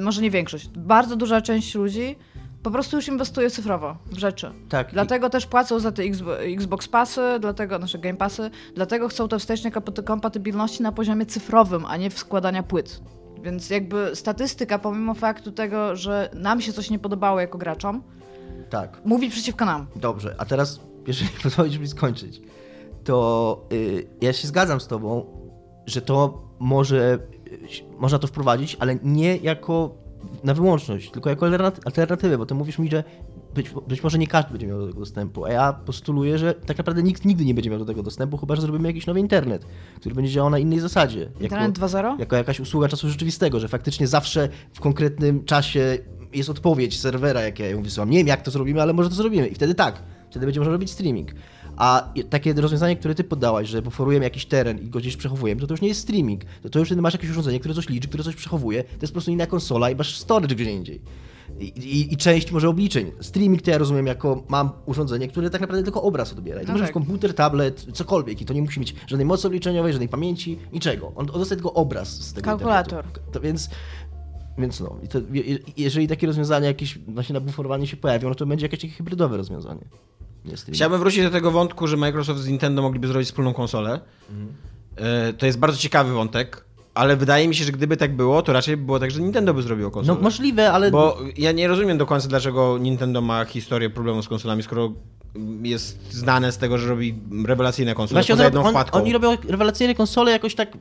może 0.00 0.22
nie 0.22 0.30
większość, 0.30 0.68
bardzo 0.68 1.16
duża 1.16 1.40
część 1.40 1.74
ludzi 1.74 2.16
po 2.62 2.70
prostu 2.70 2.96
już 2.96 3.08
inwestuje 3.08 3.50
cyfrowo 3.50 3.96
w 4.06 4.18
rzeczy. 4.18 4.50
Tak, 4.68 4.90
i- 4.90 4.92
Dlatego 4.92 5.30
też 5.30 5.46
płacą 5.46 5.78
za 5.80 5.92
te 5.92 6.02
Xbo- 6.02 6.54
Xbox 6.54 6.88
Passy, 6.88 7.20
dlatego 7.40 7.78
nasze 7.78 7.98
Game 7.98 8.16
Passy, 8.16 8.50
dlatego 8.74 9.08
chcą 9.08 9.28
te 9.28 9.38
wsteczne 9.38 9.70
kompa- 9.70 10.04
kompatybilności 10.04 10.82
na 10.82 10.92
poziomie 10.92 11.26
cyfrowym, 11.26 11.84
a 11.86 11.96
nie 11.96 12.10
w 12.10 12.18
składania 12.18 12.62
płyt. 12.62 13.00
Więc 13.42 13.70
jakby 13.70 14.10
statystyka, 14.16 14.78
pomimo 14.78 15.14
faktu 15.14 15.52
tego, 15.52 15.96
że 15.96 16.30
nam 16.34 16.60
się 16.60 16.72
coś 16.72 16.90
nie 16.90 16.98
podobało 16.98 17.40
jako 17.40 17.58
graczom, 17.58 18.02
Tak, 18.70 19.00
mówi 19.04 19.30
przeciwko 19.30 19.64
nam. 19.64 19.86
dobrze. 19.96 20.34
A 20.38 20.44
teraz, 20.44 20.80
jeżeli 21.06 21.30
pozwolisz 21.42 21.78
mi 21.78 21.88
skończyć, 21.88 22.40
to 23.04 23.66
y, 23.72 24.06
ja 24.20 24.32
się 24.32 24.48
zgadzam 24.48 24.80
z 24.80 24.86
tobą, 24.86 25.26
że 25.86 26.02
to 26.02 26.42
może, 26.58 27.18
y, 27.46 27.98
można 27.98 28.18
to 28.18 28.26
wprowadzić, 28.26 28.76
ale 28.80 28.98
nie 29.02 29.36
jako 29.36 30.04
na 30.44 30.54
wyłączność, 30.54 31.10
tylko 31.10 31.30
jako 31.30 31.46
alternat- 31.46 31.80
alternatywę, 31.84 32.38
bo 32.38 32.46
ty 32.46 32.54
mówisz 32.54 32.78
mi, 32.78 32.90
że 32.90 33.04
być, 33.54 33.70
być 33.88 34.02
może 34.02 34.18
nie 34.18 34.26
każdy 34.26 34.50
będzie 34.50 34.66
miał 34.66 34.78
do 34.78 34.86
tego 34.86 35.00
dostępu, 35.00 35.44
a 35.44 35.50
ja 35.50 35.72
postuluję, 35.72 36.38
że 36.38 36.54
tak 36.54 36.78
naprawdę 36.78 37.02
nikt 37.02 37.24
nigdy 37.24 37.44
nie 37.44 37.54
będzie 37.54 37.70
miał 37.70 37.78
do 37.78 37.84
tego 37.84 38.02
dostępu, 38.02 38.36
chyba 38.36 38.56
że 38.56 38.62
zrobimy 38.62 38.88
jakiś 38.88 39.06
nowy 39.06 39.20
internet, 39.20 39.66
który 39.96 40.14
będzie 40.14 40.32
działał 40.32 40.50
na 40.50 40.58
innej 40.58 40.80
zasadzie. 40.80 41.30
Internet 41.40 41.78
2.0? 41.78 42.20
jako 42.20 42.36
jakaś 42.36 42.60
usługa 42.60 42.88
czasu 42.88 43.08
rzeczywistego, 43.08 43.60
że 43.60 43.68
faktycznie 43.68 44.06
zawsze 44.06 44.48
w 44.72 44.80
konkretnym 44.80 45.44
czasie 45.44 45.98
jest 46.32 46.50
odpowiedź 46.50 47.00
serwera, 47.00 47.42
jak 47.42 47.58
ja 47.58 47.68
ją 47.68 47.82
wysyłam. 47.82 48.10
Nie 48.10 48.18
wiem, 48.18 48.26
jak 48.26 48.42
to 48.42 48.50
zrobimy, 48.50 48.82
ale 48.82 48.92
może 48.92 49.08
to 49.08 49.14
zrobimy. 49.14 49.48
I 49.48 49.54
wtedy 49.54 49.74
tak, 49.74 50.02
wtedy 50.34 50.46
będzie 50.46 50.60
można 50.60 50.72
robić 50.72 50.90
streaming. 50.90 51.32
A 51.76 52.12
takie 52.30 52.52
rozwiązanie, 52.52 52.96
które 52.96 53.14
ty 53.14 53.24
poddałaś, 53.24 53.68
że 53.68 53.82
buforujemy 53.82 54.24
jakiś 54.24 54.46
teren 54.46 54.78
i 54.78 54.90
go 54.90 54.98
gdzieś 54.98 55.16
przechowujemy, 55.16 55.60
to 55.60 55.66
to 55.66 55.72
już 55.74 55.80
nie 55.80 55.88
jest 55.88 56.00
streaming. 56.00 56.42
To, 56.62 56.68
to 56.70 56.78
już 56.78 56.88
wtedy 56.88 57.02
masz 57.02 57.12
jakieś 57.14 57.30
urządzenie, 57.30 57.60
które 57.60 57.74
coś 57.74 57.88
liczy, 57.88 58.08
które 58.08 58.24
coś 58.24 58.34
przechowuje. 58.36 58.84
To 58.84 58.90
jest 59.00 59.12
po 59.12 59.14
prostu 59.14 59.30
inna 59.30 59.46
konsola 59.46 59.90
i 59.90 59.96
masz 59.96 60.16
storage 60.18 60.54
gdzie 60.54 60.72
indziej. 60.72 61.00
I, 61.60 61.64
i, 61.64 62.12
I 62.14 62.16
część 62.16 62.52
może 62.52 62.68
obliczeń. 62.68 63.12
Streaming 63.20 63.62
to 63.62 63.70
ja 63.70 63.78
rozumiem 63.78 64.06
jako 64.06 64.44
mam 64.48 64.70
urządzenie, 64.86 65.28
które 65.28 65.50
tak 65.50 65.60
naprawdę 65.60 65.84
tylko 65.84 66.02
obraz 66.02 66.32
odbiera. 66.32 66.62
I 66.62 66.64
to 66.64 66.68
No 66.68 66.72
może 66.72 66.84
tak. 66.84 66.94
być 66.94 67.06
komputer, 67.06 67.34
tablet, 67.34 67.86
cokolwiek. 67.92 68.40
I 68.40 68.44
to 68.44 68.54
nie 68.54 68.62
musi 68.62 68.80
mieć 68.80 68.94
żadnej 69.06 69.26
mocy 69.26 69.46
obliczeniowej, 69.46 69.92
żadnej 69.92 70.08
pamięci, 70.08 70.58
niczego. 70.72 71.06
On, 71.16 71.30
on 71.32 71.38
dostaje 71.38 71.56
tylko 71.56 71.74
obraz 71.74 72.08
z 72.08 72.32
tego 72.32 72.44
Kalkulator. 72.44 73.04
internetu. 73.04 73.32
To 73.32 73.40
więc, 73.40 73.70
więc 74.58 74.80
no, 74.80 74.96
i 75.02 75.08
to, 75.08 75.18
je- 75.32 75.42
je- 75.42 75.58
jeżeli 75.76 76.08
takie 76.08 76.26
rozwiązania 76.26 76.66
jakieś 76.68 76.98
właśnie 76.98 77.32
na 77.32 77.40
buforowanie 77.40 77.86
się 77.86 77.96
pojawią, 77.96 78.28
no 78.28 78.34
to 78.34 78.46
będzie 78.46 78.64
jakieś 78.66 78.80
takie 78.80 78.92
hybrydowe 78.92 79.36
rozwiązanie. 79.36 79.84
Chciałbym 80.72 81.00
wrócić 81.00 81.22
do 81.22 81.30
tego 81.30 81.50
wątku, 81.50 81.86
że 81.86 81.96
Microsoft 81.96 82.40
z 82.40 82.48
Nintendo 82.48 82.82
mogliby 82.82 83.08
zrobić 83.08 83.28
wspólną 83.28 83.54
konsolę. 83.54 84.00
E, 84.96 85.32
To 85.32 85.46
jest 85.46 85.58
bardzo 85.58 85.78
ciekawy 85.78 86.12
wątek, 86.12 86.64
ale 86.94 87.16
wydaje 87.16 87.48
mi 87.48 87.54
się, 87.54 87.64
że 87.64 87.72
gdyby 87.72 87.96
tak 87.96 88.16
było, 88.16 88.42
to 88.42 88.52
raczej 88.52 88.76
by 88.76 88.84
było 88.84 88.98
tak, 89.00 89.10
że 89.10 89.20
Nintendo 89.20 89.54
by 89.54 89.62
zrobiło 89.62 89.88
No 89.88 89.94
konsolę. 89.94 90.20
możliwe, 90.20 90.72
ale... 90.72 90.90
Bo 90.90 91.18
ja 91.36 91.52
nie 91.52 91.68
rozumiem 91.68 91.98
do 91.98 92.06
końca, 92.06 92.28
dlaczego 92.28 92.78
Nintendo 92.78 93.20
ma 93.20 93.44
historię 93.44 93.90
problemu 93.90 94.22
z 94.22 94.28
konsolami, 94.28 94.62
skoro 94.62 94.92
jest 95.62 96.12
znane 96.12 96.52
z 96.52 96.58
tego, 96.58 96.78
że 96.78 96.88
robi 96.88 97.14
rewelacyjne 97.46 97.94
konsole 97.94 98.16
Właśnie 98.20 98.32
poza 98.34 98.44
jedną 98.44 98.64
on, 98.64 98.70
wpadką. 98.70 98.98
oni 98.98 99.12
robią 99.12 99.36
rewelacyjne 99.48 99.94
konsole 99.94 100.30
jakoś 100.30 100.54
tak 100.54 100.78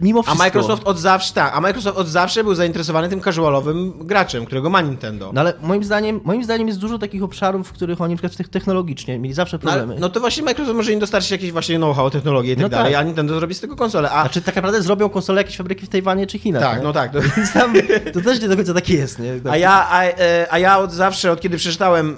mimo 0.00 0.20
A 0.20 0.22
wszystko. 0.22 0.44
Microsoft 0.44 0.82
od 0.84 0.98
zawsze, 0.98 1.34
tak, 1.34 1.56
a 1.56 1.60
Microsoft 1.60 1.98
od 1.98 2.08
zawsze 2.08 2.44
był 2.44 2.54
zainteresowany 2.54 3.08
tym 3.08 3.20
casualowym 3.20 3.92
graczem, 4.06 4.44
którego 4.46 4.70
ma 4.70 4.80
Nintendo. 4.80 5.30
No 5.34 5.40
ale 5.40 5.54
moim 5.62 5.84
zdaniem, 5.84 6.20
moim 6.24 6.44
zdaniem 6.44 6.68
jest 6.68 6.80
dużo 6.80 6.98
takich 6.98 7.22
obszarów, 7.22 7.68
w 7.68 7.72
których 7.72 8.00
oni 8.00 8.14
na 8.14 8.18
przykład 8.28 8.50
technologicznie 8.50 9.18
mieli 9.18 9.34
zawsze 9.34 9.58
No, 9.62 9.70
ale- 9.70 9.80
problemy. 9.80 10.00
no 10.00 10.08
to 10.08 10.20
właśnie 10.20 10.42
Microsoft 10.42 10.76
może 10.76 10.92
im 10.92 10.98
dostarczyć 11.00 11.30
jakieś 11.30 11.52
właśnie 11.52 11.76
know-how, 11.76 12.10
technologię 12.10 12.52
i 12.52 12.56
tak 12.56 12.62
No 12.62 12.68
dalej, 12.68 12.92
tak. 12.92 13.00
a 13.02 13.04
Nintendo 13.04 13.34
zrobi 13.34 13.54
z 13.54 13.60
tego 13.60 13.76
konsolę. 13.76 14.10
A 14.10 14.20
Znaczy 14.20 14.42
tak 14.42 14.56
naprawdę 14.56 14.82
zrobią 14.82 15.08
konsole 15.08 15.40
jakieś 15.40 15.56
fabryki 15.56 15.86
w 15.86 15.88
Tajwanie 15.88 16.26
czy 16.26 16.38
Chinach. 16.38 16.62
tak, 16.62 16.78
nie? 16.78 16.84
no 16.84 16.92
tak. 16.92 17.12
To, 17.12 17.18
tam, 17.54 17.74
to 18.12 18.20
też 18.20 18.40
nie 18.40 18.48
do 18.48 18.56
końca 18.56 18.74
tak 18.74 18.88
jest, 18.88 19.18
nie? 19.18 19.40
a, 19.50 19.56
ja, 19.56 19.86
a, 19.90 20.04
e, 20.04 20.46
a 20.50 20.58
ja 20.58 20.78
od 20.78 20.92
zawsze, 20.92 21.32
od 21.32 21.40
kiedy 21.40 21.56
przeczytałem, 21.56 22.16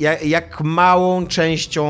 e, 0.00 0.24
jak 0.26 0.60
małą 0.60 1.26
częścią 1.26 1.84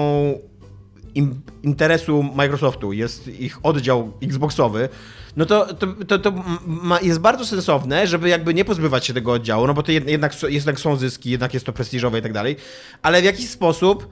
im, 1.16 1.40
interesu 1.62 2.22
Microsoftu 2.22 2.92
jest 2.92 3.28
ich 3.28 3.58
oddział 3.62 4.12
Xboxowy, 4.22 4.88
no 5.36 5.46
to, 5.46 5.74
to, 5.74 5.86
to, 6.08 6.18
to 6.18 6.32
ma, 6.66 7.00
jest 7.00 7.20
bardzo 7.20 7.46
sensowne, 7.46 8.06
żeby 8.06 8.28
jakby 8.28 8.54
nie 8.54 8.64
pozbywać 8.64 9.06
się 9.06 9.14
tego 9.14 9.32
oddziału, 9.32 9.66
no 9.66 9.74
bo 9.74 9.82
to 9.82 9.92
jed, 9.92 10.08
jednak, 10.08 10.34
są- 10.34 10.48
jednak 10.48 10.80
są 10.80 10.96
zyski, 10.96 11.30
jednak 11.30 11.54
jest 11.54 11.66
to 11.66 11.72
prestiżowe 11.72 12.18
i 12.18 12.22
tak 12.22 12.32
dalej, 12.32 12.56
ale 13.02 13.22
w 13.22 13.24
jakiś 13.24 13.48
sposób 13.48 14.08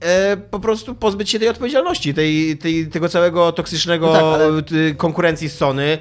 e, 0.00 0.36
po 0.36 0.60
prostu 0.60 0.94
pozbyć 0.94 1.30
się 1.30 1.38
tej 1.38 1.48
odpowiedzialności, 1.48 2.14
tej, 2.14 2.58
tej, 2.58 2.86
tego 2.86 3.08
całego 3.08 3.52
toksycznego 3.52 4.06
No 4.06 4.12
tak, 4.12 4.22
ale- 4.22 4.62
konkurencji 4.96 5.48
z 5.48 5.54
Sony, 5.56 5.98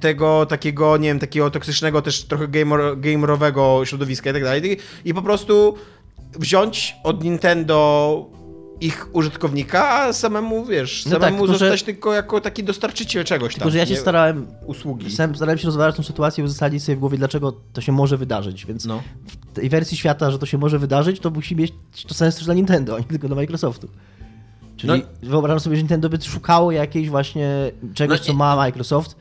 tego 0.00 0.46
takiego, 0.46 0.96
nie 0.96 1.08
wiem, 1.08 1.18
takiego 1.18 1.50
toksycznego 1.50 2.02
też 2.02 2.24
trochę 2.24 2.48
gamer, 2.48 2.80
gamerowego 3.00 3.80
środowiska 3.84 4.30
i 4.30 4.32
tak 4.32 4.42
dalej 4.44 4.78
i 5.04 5.14
po 5.14 5.22
prostu 5.22 5.74
wziąć 6.38 6.94
od 7.04 7.24
Nintendo 7.24 8.30
ich 8.80 9.08
użytkownika, 9.12 9.90
a 9.90 10.12
samemu, 10.12 10.64
wiesz, 10.64 11.04
No 11.06 11.10
tak, 11.12 11.20
samemu 11.22 11.46
że- 11.46 11.52
zostać 11.58 11.82
tylko 11.82 12.12
jako 12.14 12.40
taki 12.40 12.64
dostarczyciel 12.64 13.24
czegoś 13.24 13.54
tam. 13.54 13.58
Tylko, 13.58 13.70
że 13.70 13.78
ja 13.78 13.86
się 13.86 13.92
nie? 13.94 14.00
starałem, 14.00 14.46
Usługi. 14.66 15.10
sam 15.10 15.36
starałem 15.36 15.58
się 15.58 15.66
rozważać 15.66 15.96
tą 15.96 16.02
sytuację 16.02 16.42
i 16.42 16.44
uzasadnić 16.44 16.82
sobie 16.84 16.96
w 16.96 17.00
głowie, 17.00 17.18
dlaczego 17.18 17.52
to 17.72 17.80
się 17.80 17.92
może 17.92 18.16
wydarzyć, 18.16 18.66
więc 18.66 18.84
No. 18.84 19.02
w 19.26 19.52
tej 19.54 19.68
wersji 19.68 19.96
świata, 19.96 20.30
że 20.30 20.38
to 20.38 20.46
się 20.46 20.58
może 20.58 20.78
wydarzyć, 20.78 21.20
to 21.20 21.30
musi 21.30 21.56
mieć 21.56 21.72
to 22.08 22.14
sens 22.14 22.34
też 22.36 22.44
dla 22.44 22.54
Nintendo, 22.54 22.96
a 22.96 22.98
nie 22.98 23.04
tylko 23.04 23.26
dla 23.26 23.36
Microsoftu. 23.36 23.88
Czyli 24.76 24.92
No- 25.22 25.28
wyobrażam 25.28 25.60
sobie, 25.60 25.76
że 25.76 25.82
Nintendo 25.82 26.08
by 26.08 26.18
szukało 26.22 26.72
jakiejś 26.72 27.10
właśnie 27.10 27.70
czegoś, 27.94 28.18
No 28.18 28.24
co 28.24 28.32
ma 28.34 28.56
Microsoft, 28.56 29.16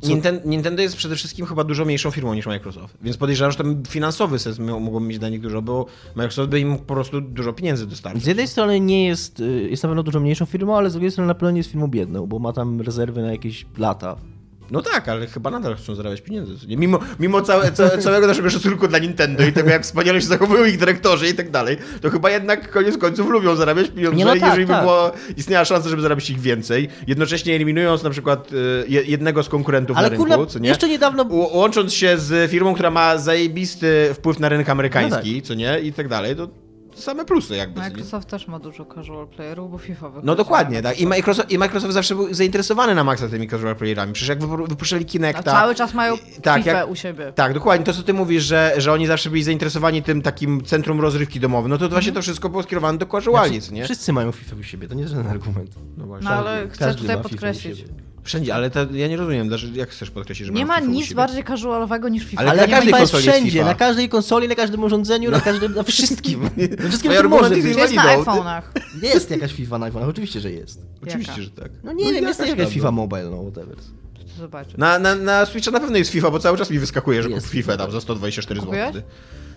co, 0.00 0.08
Ninten- 0.08 0.40
Nintendo 0.44 0.82
jest 0.82 0.96
przede 0.96 1.16
wszystkim 1.16 1.46
chyba 1.46 1.64
dużo 1.64 1.84
mniejszą 1.84 2.10
firmą 2.10 2.34
niż 2.34 2.46
Microsoft, 2.46 2.96
więc 3.02 3.16
podejrzewam, 3.16 3.52
że 3.52 3.58
tam 3.58 3.82
finansowy 3.88 4.38
sens 4.38 4.58
mogło 4.58 5.00
mieć 5.00 5.18
dla 5.18 5.28
nich 5.28 5.40
dużo, 5.40 5.62
bo 5.62 5.86
Microsoft 6.14 6.50
by 6.50 6.60
im 6.60 6.78
po 6.78 6.94
prostu 6.94 7.20
dużo 7.20 7.52
pieniędzy 7.52 7.86
dostarczył. 7.86 8.20
Z 8.20 8.26
jednej 8.26 8.48
strony 8.48 8.80
nie 8.80 9.06
jest, 9.06 9.40
y, 9.40 9.68
jest 9.70 9.82
na 9.82 9.88
pewno 9.88 10.02
dużo 10.02 10.20
mniejszą 10.20 10.44
firmą, 10.46 10.76
ale 10.76 10.90
z 10.90 10.92
drugiej 10.92 11.10
strony 11.10 11.28
na 11.28 11.34
pewno 11.34 11.50
nie 11.50 11.58
jest 11.58 11.70
firmą 11.70 11.88
biedną, 11.88 12.26
bo 12.26 12.38
ma 12.38 12.52
tam 12.52 12.80
rezerwy 12.80 13.22
na 13.22 13.30
jakieś 13.32 13.66
lata. 13.78 14.16
No 14.72 14.82
tak, 14.82 15.08
ale 15.08 15.26
chyba 15.26 15.50
nadal 15.50 15.76
chcą 15.76 15.94
zarabiać 15.94 16.20
pieniądze. 16.20 16.52
Mimo, 16.68 16.98
mimo 17.20 17.42
całe, 17.42 17.72
ca, 17.72 17.98
całego 17.98 18.26
naszego 18.26 18.50
szacunku 18.50 18.88
dla 18.88 18.98
Nintendo 18.98 19.44
i 19.44 19.52
tego, 19.52 19.70
jak 19.70 19.82
wspaniale 19.82 20.20
się 20.20 20.26
zachowują 20.26 20.64
ich 20.64 20.78
dyrektorzy 20.78 21.28
i 21.28 21.34
tak 21.34 21.50
dalej, 21.50 21.76
to 22.00 22.10
chyba 22.10 22.30
jednak 22.30 22.70
koniec 22.70 22.98
końców 22.98 23.28
lubią 23.30 23.56
zarabiać 23.56 23.88
pieniądze, 23.90 24.16
Nie, 24.18 24.24
no 24.24 24.32
tak, 24.32 24.42
jeżeli 24.42 24.66
by 24.66 24.72
tak. 24.72 24.82
było, 24.82 25.10
istniała 25.36 25.64
szansa, 25.64 25.88
żeby 25.88 26.02
zarabić 26.02 26.30
ich 26.30 26.40
więcej, 26.40 26.88
jednocześnie 27.06 27.54
eliminując 27.54 28.02
na 28.02 28.10
przykład 28.10 28.52
y, 28.52 28.56
je- 28.88 29.02
jednego 29.02 29.42
z 29.42 29.48
konkurentów 29.48 29.96
Ale 29.96 30.06
na 30.06 30.10
rynku, 30.10 30.24
kurna, 30.26 30.46
co 30.46 30.58
nie? 30.58 30.68
jeszcze 30.68 30.88
niedawno... 30.88 31.26
Łącząc 31.52 31.94
się 31.94 32.18
z 32.18 32.50
firmą, 32.50 32.74
która 32.74 32.90
ma 32.90 33.18
zajebisty 33.18 34.10
wpływ 34.14 34.40
na 34.40 34.48
rynek 34.48 34.68
amerykański, 34.68 35.36
No 35.42 35.46
co 35.48 35.54
nie? 35.54 35.80
I 35.80 35.92
tak 35.92 36.08
dalej, 36.08 36.36
to 36.36 36.48
same 36.94 37.24
plusy 37.24 37.56
jakby. 37.56 37.80
Microsoft 37.80 38.28
też 38.28 38.48
ma 38.48 38.58
dużo 38.58 38.84
casual 38.94 39.26
playerów, 39.28 39.70
bo 39.70 39.78
FIFA 39.78 40.08
wychodzi. 40.08 40.26
No 40.26 40.34
dokładnie, 40.34 40.82
tak. 40.82 41.00
I 41.00 41.06
Microsoft, 41.06 41.50
I 41.50 41.58
Microsoft 41.58 41.92
zawsze 41.94 42.14
był 42.14 42.34
zainteresowany 42.34 42.94
na 42.94 43.04
maksa 43.04 43.28
tymi 43.28 43.48
casual 43.48 43.76
playerami. 43.76 44.12
Przecież 44.12 44.28
jak 44.28 44.38
wypu- 44.40 44.68
wypuszczali 44.68 45.04
A 45.04 45.08
Kinecta... 45.08 45.42
cały 45.42 45.74
czas 45.74 45.94
mają 45.94 46.14
tak, 46.42 46.64
FIFA 46.64 46.78
jak- 46.78 46.88
u 46.90 46.94
siebie. 46.96 47.32
Tak, 47.34 47.54
dokładnie. 47.54 47.86
To, 47.86 47.92
co 47.92 48.02
ty 48.02 48.14
mówisz, 48.14 48.44
że, 48.44 48.74
że 48.76 48.92
oni 48.92 49.06
zawsze 49.06 49.30
byli 49.30 49.42
zainteresowani 49.42 50.02
tym 50.02 50.22
takim 50.22 50.64
centrum 50.64 51.00
rozrywki 51.00 51.40
domowej, 51.40 51.70
no 51.70 51.78
to 51.78 51.88
właśnie 51.88 52.12
to 52.12 52.22
wszystko 52.22 52.48
było 52.48 52.62
skierowane 52.62 52.98
do 52.98 53.06
casuali, 53.06 53.60
co 53.62 53.72
nie? 53.72 53.76
Znaczy, 53.80 53.84
Wszyscy 53.94 54.12
mają 54.12 54.32
FIFA 54.32 54.56
u 54.60 54.62
siebie, 54.62 54.88
to 54.88 54.94
nie 54.94 55.00
jest 55.02 55.14
żaden 55.14 55.30
argument. 55.30 55.70
No 55.96 56.06
właśnie. 56.06 56.28
No 56.30 56.34
ale 56.36 56.68
chcę 56.68 56.84
Każdy 56.84 57.00
tutaj 57.02 57.16
ma 57.16 57.22
FIFA 57.22 57.28
u 57.28 57.30
podkreślić. 57.30 57.84
Wszędzie, 58.24 58.54
ale 58.54 58.70
to, 58.70 58.80
ja 58.92 59.08
nie 59.08 59.16
rozumiem, 59.16 59.48
dlaczego- 59.48 59.76
jak 59.76 59.88
chcesz 59.90 60.10
podkreślić, 60.10 60.46
że 60.46 60.52
Nie 60.54 60.66
ma 60.66 60.80
nic 60.80 61.12
bardziej 61.12 61.44
casualowego 61.44 62.08
niż 62.08 62.24
FIFA. 62.24 62.40
Ale 62.42 62.50
Ale 62.50 62.62
na 62.62 62.68
każdej 62.68 62.86
FIFA 62.86 62.98
jest 63.00 63.12
konsoli 63.12 63.26
jest 63.26 63.36
wszędzie, 63.38 63.58
FIFA. 63.58 63.66
na 63.66 63.74
każdej 63.74 64.08
konsoli, 64.08 64.48
na 64.48 64.54
każdym 64.54 64.84
urządzeniu, 64.84 65.30
na 65.30 65.40
każdym, 65.40 65.74
na 65.74 65.82
wszystkim. 65.92 66.42
Na 66.82 66.88
wszystkim, 66.88 67.12
co 67.12 67.28
może 67.28 67.50
być. 67.50 67.64
Jest 67.76 67.94
na 67.94 68.16
iPhone'ach. 68.18 68.62
Jest 69.02 69.30
jakaś 69.30 69.52
FIFA 69.52 69.78
na 69.78 69.86
iPhone, 69.86 70.02
oczywiście, 70.02 70.40
że 70.40 70.50
jest. 70.52 70.78
Oczywiście, 71.02 71.32
Jaka? 71.32 71.42
że 71.44 71.50
tak. 71.50 71.70
No 71.84 71.92
nie 71.92 72.12
wiem, 72.12 72.24
jest 72.24 72.40
jakaś 72.40 72.50
jakaś 72.50 72.64
tam, 72.64 72.72
FIFA 72.74 72.86
no. 72.86 72.92
Mobile, 72.92 73.24
no 73.30 73.42
whatever. 73.42 73.76
To 73.76 74.38
zobaczę. 74.38 74.70
Na, 74.78 74.98
na, 74.98 75.14
na 75.14 75.46
Switcha 75.46 75.70
na 75.70 75.80
pewno 75.80 75.96
jest 75.96 76.10
FIFA, 76.10 76.30
bo 76.30 76.38
cały 76.38 76.58
czas 76.58 76.70
mi 76.70 76.78
wyskakuje, 76.78 77.22
że 77.22 77.28
kup 77.28 77.34
Jest. 77.36 77.48
FIFA 77.48 77.76
tam 77.76 77.90
za 77.90 78.00
124 78.00 78.60
zł. 78.60 79.02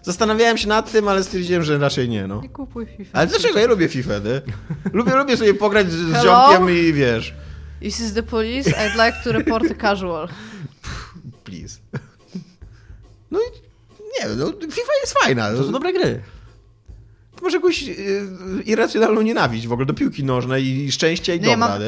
Zastanawiałem 0.04 0.58
się 0.58 0.68
nad 0.68 0.92
tym, 0.92 1.08
ale 1.08 1.24
stwierdziłem, 1.24 1.64
że 1.64 1.78
raczej 1.78 2.10
nie, 2.10 2.28
no. 2.28 2.42
Nie 2.42 2.50
kupuj 2.50 2.86
FIFA. 2.98 3.10
Ale 3.14 3.28
dlaczego? 3.28 3.60
Ja 3.60 3.68
lubię 3.68 3.88
FIFA, 3.88 4.14
nie? 4.14 4.42
Lubię, 4.94 5.16
lubię 5.16 5.38
sobie 5.38 5.54
pograć 5.54 5.92
z, 5.92 5.96
z 5.96 6.24
ziomkiem 6.24 6.70
i 6.70 6.94
wiesz, 6.94 7.34
This 7.86 8.00
is 8.00 8.14
the 8.14 8.24
police, 8.24 8.68
I'd 8.68 8.96
like 8.96 9.22
to 9.24 9.32
report 9.32 9.64
a 9.72 9.76
casual. 9.76 10.28
please. 11.46 11.78
No 13.32 13.40
i 13.40 13.44
nie 14.02 14.30
wiem, 14.30 14.40
no 14.40 14.52
FIFA 14.72 14.92
jest 15.02 15.14
fajna. 15.24 15.52
To 15.52 15.64
są 15.64 15.72
dobre 15.72 15.94
gry. 15.94 16.22
Masz 17.42 17.54
jakąś 17.54 17.82
yy, 17.82 17.96
irracjonalną 18.66 19.22
nienawiść 19.22 19.68
w 19.68 19.72
ogóle 19.72 19.86
do 19.86 19.94
piłki 19.94 20.24
nożnej 20.24 20.68
i 20.68 20.92
szczęścia 20.92 21.34
i 21.34 21.40
dobra, 21.40 21.58
mam-? 21.58 21.82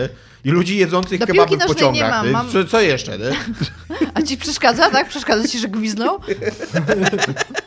I 0.45 0.49
ludzi 0.51 0.77
jedzących 0.77 1.19
Do 1.19 1.27
kebaby 1.27 1.57
w 1.57 1.65
pociągach. 1.65 2.11
mam, 2.11 2.25
nie? 2.25 2.31
mam- 2.31 2.49
Co, 2.51 2.65
co 2.65 2.81
jeszcze, 2.81 3.17
nie? 3.19 3.31
A 4.13 4.21
ci 4.21 4.37
przeszkadza, 4.37 4.89
tak? 4.89 5.09
Przeszkadza 5.09 5.47
ci, 5.47 5.59
że 5.59 5.67
gwizdnął? 5.67 6.19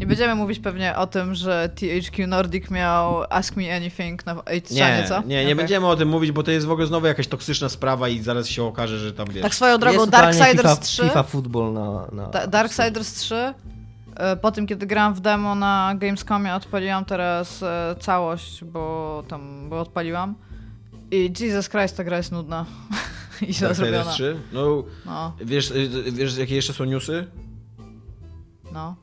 Nie 0.00 0.06
będziemy 0.06 0.34
mówić 0.34 0.58
pewnie 0.58 0.96
o 0.96 1.06
tym, 1.06 1.34
że 1.34 1.68
THQ 1.74 2.26
Nordic 2.26 2.70
miał 2.70 3.22
Ask 3.30 3.56
Me 3.56 3.76
Anything 3.76 4.26
na 4.26 4.44
8 4.44 4.60
Nie, 4.70 5.04
co? 5.08 5.20
nie, 5.22 5.26
nie 5.36 5.42
Okej. 5.42 5.54
będziemy 5.54 5.86
o 5.86 5.96
tym 5.96 6.08
mówić, 6.08 6.32
bo 6.32 6.42
to 6.42 6.50
jest 6.50 6.66
w 6.66 6.70
ogóle 6.70 6.86
znowu 6.86 7.06
jakaś 7.06 7.26
toksyczna 7.28 7.68
sprawa 7.68 8.08
i 8.08 8.20
zaraz 8.20 8.48
się 8.48 8.62
okaże, 8.64 8.98
że 8.98 9.12
tam 9.12 9.28
wiesz... 9.30 9.42
Tak 9.42 9.54
swoją 9.54 9.78
drogą, 9.78 9.98
Jest 9.98 10.10
Darksiders 10.10 10.50
FIFA, 10.52 10.76
3, 10.76 11.02
FIFA 11.02 11.22
Football 11.22 11.72
na... 11.72 12.06
na 12.12 12.26
Da- 12.28 12.46
Darksiders 12.46 13.14
3, 13.14 13.54
e, 14.16 14.36
po 14.36 14.52
tym 14.52 14.66
kiedy 14.66 14.86
grałam 14.86 15.14
w 15.14 15.20
demo 15.20 15.54
na 15.54 15.94
Gamescomie, 15.98 16.54
odpaliłam 16.54 17.04
teraz 17.04 17.62
e, 17.62 17.96
całość, 18.00 18.64
bo 18.64 19.24
tam, 19.28 19.68
bo 19.68 19.80
odpaliłam. 19.80 20.34
I 21.10 21.32
Jesus 21.40 21.68
Christ, 21.68 21.96
ta 21.96 22.04
gra 22.04 22.16
jest 22.16 22.32
nudna. 22.32 22.64
I 23.48 23.54
źle 23.54 23.74
zrobiona. 23.74 24.12
3? 24.12 24.36
No, 24.52 24.84
No, 25.06 25.32
wiesz, 25.40 25.70
y, 25.70 25.88
wiesz, 26.12 26.36
jakie 26.38 26.54
jeszcze 26.56 26.72
są 26.72 26.84
newsy? 26.84 27.26
no. 28.72 28.96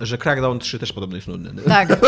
Że 0.00 0.18
Crackdown 0.18 0.58
3 0.58 0.78
też 0.78 0.92
podobno 0.92 1.16
jest 1.16 1.28
nudny. 1.28 1.62
Tak, 1.62 1.88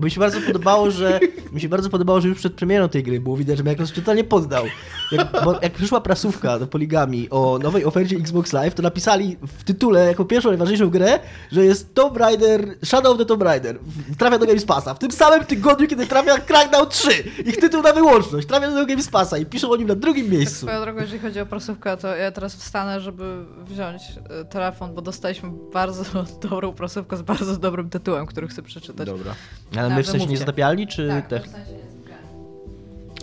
Mi 0.00 0.10
się 0.10 0.20
bardzo 0.20 0.40
podobało, 0.40 0.90
że 0.90 1.20
mi 1.52 1.60
się 1.60 1.68
bardzo 1.68 1.90
podobało, 1.90 2.20
że 2.20 2.28
już 2.28 2.38
przed 2.38 2.54
premierą 2.54 2.88
tej 2.88 3.02
gry 3.02 3.20
było 3.20 3.36
widać, 3.36 3.58
że 3.58 3.64
Microsoft 3.64 3.96
totalnie 3.96 4.24
poddał. 4.24 4.64
Jak, 5.12 5.44
bo 5.44 5.58
jak 5.62 5.72
przyszła 5.72 6.00
prasówka 6.00 6.58
do 6.58 6.66
Poligami 6.66 7.30
o 7.30 7.58
nowej 7.62 7.84
ofercie 7.84 8.16
Xbox 8.16 8.52
Live, 8.52 8.74
to 8.74 8.82
napisali 8.82 9.36
w 9.42 9.64
tytule 9.64 10.06
jako 10.06 10.24
pierwszą 10.24 10.48
najważniejszą 10.48 10.90
grę, 10.90 11.18
że 11.52 11.64
jest 11.64 11.94
Tomb 11.94 12.16
Raider, 12.16 12.76
Shadow 12.84 13.12
of 13.12 13.18
the 13.18 13.24
Tomb 13.24 13.42
Raider. 13.42 13.78
Trafia 14.18 14.38
do 14.38 14.46
Games 14.46 14.64
Passa. 14.64 14.94
W 14.94 14.98
tym 14.98 15.12
samym 15.12 15.44
tygodniu, 15.44 15.88
kiedy 15.88 16.06
trafia 16.06 16.38
Crackdown 16.38 16.88
3. 16.88 17.10
Ich 17.46 17.56
tytuł 17.56 17.82
na 17.82 17.92
wyłączność. 17.92 18.46
Trafia 18.48 18.70
do 18.70 18.86
Games 18.86 19.08
Passa 19.08 19.38
i 19.38 19.46
piszą 19.46 19.70
o 19.70 19.76
nim 19.76 19.88
na 19.88 19.94
drugim 19.94 20.30
miejscu. 20.30 20.56
swoją 20.66 20.80
drogą, 20.80 21.00
jeżeli 21.00 21.18
chodzi 21.18 21.40
o 21.40 21.46
prasówkę, 21.46 21.96
to 21.96 22.16
ja 22.16 22.32
teraz 22.32 22.54
wstanę, 22.56 23.00
żeby 23.00 23.44
wziąć 23.64 24.02
e, 24.40 24.44
telefon, 24.44 24.94
bo 24.94 25.02
dostaliśmy 25.02 25.50
bardzo 25.72 26.04
dobrą 26.50 26.72
prasówkę 26.72 27.16
z 27.16 27.22
bardzo 27.22 27.56
dobrym 27.56 27.90
tytułem, 27.90 28.26
który 28.26 28.48
chcę 28.48 28.62
przeczytać. 28.62 29.06
Dobra. 29.06 29.34
Ale 29.76 29.88
my 29.88 29.94
Tak, 29.96 30.04
w 30.04 30.08
sensie 30.08 30.26
niezatapialni, 30.26 30.86
czy 30.86 31.08
Tak, 31.08 31.26
tech... 31.28 31.42
w 31.42 31.50
sensie 31.52 31.85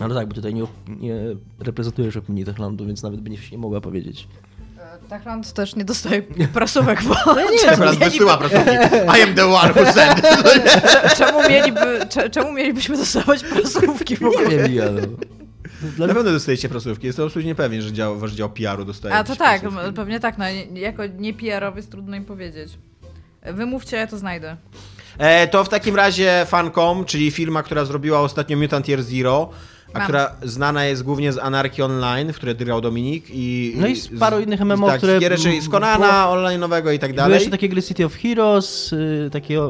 No 0.00 0.14
tak, 0.14 0.28
bo 0.28 0.34
tutaj 0.34 0.54
nie, 0.54 0.62
nie 0.88 1.14
reprezentujesz 1.60 2.16
opinii 2.16 2.44
Techlandu, 2.44 2.86
więc 2.86 3.02
nawet 3.02 3.20
będziesz 3.20 3.50
nie 3.52 3.58
mogła 3.58 3.80
powiedzieć. 3.80 4.28
E, 4.78 5.08
Techland 5.08 5.52
też 5.52 5.76
nie 5.76 5.84
dostaje 5.84 6.22
prasówek, 6.54 7.02
bo 7.02 7.14
nie, 7.34 7.58
czemu, 7.58 7.76
Teraz 7.76 7.80
mieliby, 7.80 8.04
wysyła 8.04 8.36
pracownik. 8.36 8.80
I 9.18 9.22
am 9.22 9.34
the 9.34 9.46
one 9.46 9.72
who 9.72 9.92
said. 9.92 10.22
czemu, 11.18 11.48
mieliby, 11.48 12.00
cze- 12.08 12.30
czemu 12.30 12.52
mielibyśmy 12.52 12.96
dostawać 12.96 13.44
prasówki 13.44 14.16
w 14.16 14.20
Nie 14.20 14.26
ogóle? 14.28 14.48
wiem, 14.48 14.74
ja 14.74 14.84
no. 14.90 15.00
Dla 15.96 16.06
Na 16.06 16.14
pewno 16.14 16.32
dostajecie 16.32 16.68
prasówki. 16.68 17.06
Jestem 17.06 17.24
absolutnie 17.26 17.54
pewien, 17.54 17.82
że 17.82 17.92
dział, 17.92 18.18
wasz 18.18 18.32
dział 18.32 18.50
PR-u 18.50 18.84
dostaje. 18.84 19.14
A 19.14 19.24
to 19.24 19.36
tak, 19.36 19.60
prasówki. 19.60 19.92
pewnie 19.92 20.20
tak, 20.20 20.38
no, 20.38 20.44
nie- 20.72 20.80
jako 20.80 21.02
nie 21.06 21.34
PR-owiec 21.34 21.88
trudno 21.88 22.16
im 22.16 22.24
powiedzieć. 22.24 22.78
Wymówcie, 23.52 23.96
ja 23.96 24.06
to 24.06 24.18
znajdę. 24.18 24.56
E, 25.18 25.48
to 25.48 25.64
w 25.64 25.68
takim 25.68 25.96
razie 25.96 26.46
Fancom, 26.48 27.04
czyli 27.04 27.30
firma, 27.30 27.62
która 27.62 27.84
zrobiła 27.84 28.20
ostatnio 28.20 28.56
Mutant 28.56 28.88
Year 28.88 29.02
Zero, 29.02 29.50
a 29.94 29.98
Mam. 29.98 30.06
która 30.06 30.30
znana 30.42 30.84
jest 30.84 31.02
głównie 31.02 31.32
z 31.32 31.38
Anarchy 31.38 31.84
Online, 31.84 32.32
w 32.32 32.36
której 32.36 32.56
grał 32.56 32.80
Dominik 32.80 33.24
i... 33.30 33.74
No 33.76 33.86
i 33.86 33.96
z 33.96 34.18
paru 34.18 34.40
innych 34.40 34.60
MMO, 34.60 34.86
tak, 34.86 34.98
które- 34.98 35.20
rzeczy 35.20 35.62
z 35.62 35.68
Konana, 35.68 36.26
online'owego 36.28 36.94
i 36.94 36.98
tak 36.98 37.10
Były 37.10 37.16
dalej. 37.16 37.34
jeszcze 37.34 37.50
takie 37.50 37.68
gry 37.68 37.82
City 37.82 38.04
of 38.06 38.14
Heroes, 38.14 38.92
y, 38.92 39.28
takie 39.32 39.60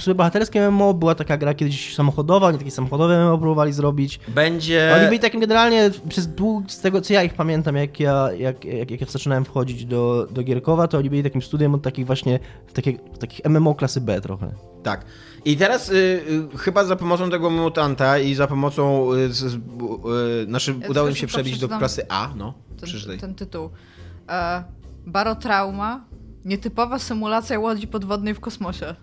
sobie 0.00 0.14
bohaterskie 0.14 0.70
MMO, 0.70 0.94
była 0.94 1.14
taka 1.14 1.36
gra 1.36 1.54
kiedyś 1.54 1.94
samochodowa, 1.94 2.46
oni 2.46 2.58
takie 2.58 2.70
samochodowe 2.70 3.24
MMO 3.24 3.38
próbowali 3.38 3.72
zrobić. 3.72 4.20
Będzie... 4.28 4.92
Oni 4.96 5.04
byli 5.06 5.18
takim 5.20 5.40
generalnie 5.40 5.90
przez 6.08 6.26
dług, 6.26 6.70
z 6.70 6.80
tego 6.80 7.00
co 7.00 7.12
ja 7.14 7.22
ich 7.22 7.34
pamiętam, 7.34 7.76
jak 7.76 8.00
ja, 8.00 8.28
jak, 8.38 8.64
jak, 8.64 8.90
jak 8.90 9.00
ja 9.00 9.06
zaczynałem 9.06 9.44
wchodzić 9.44 9.84
do, 9.84 10.26
do 10.30 10.42
Gierkowa, 10.42 10.88
to 10.88 10.98
oni 10.98 11.10
byli 11.10 11.22
takim 11.22 11.42
studiem 11.42 11.74
od 11.74 11.82
takich 11.82 12.06
właśnie, 12.06 12.38
takie, 12.74 12.92
takich 13.20 13.44
MMO 13.44 13.74
klasy 13.74 14.00
B 14.00 14.20
trochę. 14.20 14.50
Tak. 14.86 15.04
I 15.44 15.56
teraz 15.56 15.88
y, 15.88 15.94
y, 16.54 16.58
chyba 16.58 16.84
za 16.84 16.96
pomocą 16.96 17.30
tego 17.30 17.50
mutanta 17.50 18.18
i 18.18 18.34
za 18.34 18.46
pomocą... 18.46 19.12
Y, 19.12 19.18
y, 20.42 20.44
znaczy, 20.44 20.74
Ja 20.80 20.88
udało 20.88 21.08
im 21.08 21.14
się 21.14 21.26
przebić 21.26 21.58
do 21.58 21.68
klasy 21.68 22.06
A, 22.08 22.30
no. 22.36 22.54
Przeczytaj. 22.82 23.18
Ten, 23.18 23.20
ten 23.20 23.34
tytuł. 23.34 23.70
E, 24.28 24.64
Barotrauma. 25.06 26.04
Nietypowa 26.44 26.98
symulacja 26.98 27.58
łodzi 27.58 27.86
podwodnej 27.86 28.34
w 28.34 28.40
kosmosie. 28.40 28.94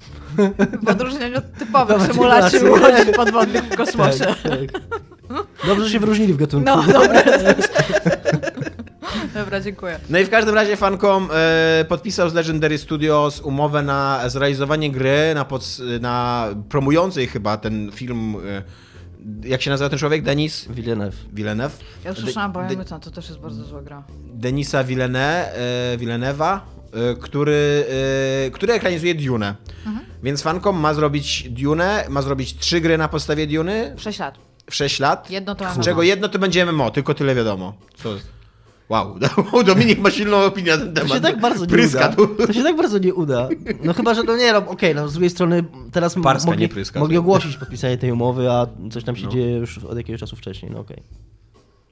W 0.84 0.89
odróżnieniu 0.89 1.38
od 1.38 1.53
typowych 1.53 1.97
Dobra, 1.97 2.13
symulacji 2.13 2.59
łodzi 2.69 3.13
podwodnych 3.15 3.63
w 3.63 3.75
kosmosie. 3.75 4.25
Tak, 4.25 4.41
tak. 4.41 4.81
Dobrze, 5.67 5.86
że 5.86 5.91
się 5.91 5.99
wyróżnili 5.99 6.34
w 6.34 6.38
gatunku. 6.38 6.65
No, 6.65 6.84
dobra. 6.93 7.23
Dobra, 9.34 9.61
dziękuję. 9.61 9.99
No 10.09 10.20
i 10.20 10.26
w 10.26 10.30
każdym 10.30 10.55
razie 10.55 10.78
Fancom 10.78 11.30
e, 11.34 11.86
podpisał 11.89 12.30
z 12.30 12.34
Legendary 12.34 12.78
Studios 12.78 13.39
umowę 13.41 13.82
na 13.82 14.30
zrealizowanie 14.30 14.91
gry 14.91 15.32
na, 15.36 15.45
pod, 15.45 15.78
na 16.01 16.47
promującej 16.70 17.28
chyba 17.28 17.57
ten 17.57 17.91
film. 17.91 18.36
E, 18.49 18.64
jak 19.47 19.61
się 19.61 19.70
nazywa 19.72 19.89
ten 19.89 19.99
człowiek? 19.99 20.24
Denis 20.24 20.68
Villeneuve. 20.70 21.16
Villeneuve? 21.34 21.78
Ja 22.05 22.11
usłyszałam, 22.11 22.51
bo 22.51 22.64
De- 22.64 22.74
ja 22.76 22.99
to 22.99 23.11
też 23.11 23.30
jest 23.30 23.39
bardzo 23.39 23.64
zła 23.64 23.82
gra. 23.82 24.03
Denisa 24.34 24.84
Villeneuve, 24.84 25.55
e, 25.93 25.97
Villeneuve'a, 25.97 26.59
e, 26.93 27.16
który, 27.22 27.86
e, 28.47 28.51
który 28.51 28.74
ekranizuje 28.74 29.16
Dune. 29.16 29.55
Więc 30.24 30.41
Fancom 30.41 30.80
ma 30.80 30.93
zrobić 30.93 31.49
Dune, 31.49 32.05
ma 32.09 32.22
zrobić 32.22 32.57
trzy 32.57 32.82
gry 32.82 32.97
na 32.97 33.07
podstawie 33.07 33.47
Duny 33.47 33.93
W 33.97 34.01
6 34.01 34.20
lat. 34.20 34.36
w 34.70 34.76
6 34.76 34.99
lat. 34.99 35.30
Jedno 35.32 35.55
to 35.55 35.74
z 35.74 35.80
czego 35.80 36.03
jedno 36.03 36.30
to 36.30 36.39
będzie 36.39 36.66
MMO, 36.66 36.91
tylko 36.91 37.14
tyle 37.14 37.36
wiadomo. 37.36 37.74
Co? 37.95 38.09
Wow, 38.93 39.63
Dominik 39.65 39.99
ma 39.99 40.11
silną 40.11 40.37
opinię 40.37 40.71
na 40.71 40.77
ten 40.77 40.93
To 40.93 41.01
temat. 41.01 41.13
się 41.17 41.21
tak 41.21 41.39
bardzo 41.39 41.65
nie 41.65 41.71
Pryska 41.71 41.99
uda. 42.07 42.15
tu. 42.15 42.27
To 42.47 42.53
się 42.53 42.63
tak 42.63 42.75
bardzo 42.75 42.97
nie 42.97 43.13
uda. 43.13 43.49
No 43.83 43.93
chyba, 43.93 44.13
że 44.13 44.23
no 44.23 44.37
nie, 44.37 44.53
no 44.53 44.57
okej, 44.59 44.95
no 44.95 45.07
z 45.07 45.13
drugiej 45.13 45.29
strony 45.29 45.63
teraz 45.91 46.15
Parska, 46.23 46.49
mogli, 46.51 46.61
nie 46.61 46.69
pryska. 46.69 46.99
mogli 46.99 47.17
ogłosić 47.17 47.57
podpisanie 47.57 47.97
tej 47.97 48.11
umowy, 48.11 48.51
a 48.51 48.67
coś 48.91 49.03
tam 49.03 49.15
się 49.15 49.25
No. 49.25 49.31
dzieje 49.31 49.57
już 49.57 49.77
od 49.77 49.97
jakiegoś 49.97 50.19
czasu 50.19 50.35
wcześniej, 50.35 50.71
no 50.71 50.79
okej. 50.79 51.03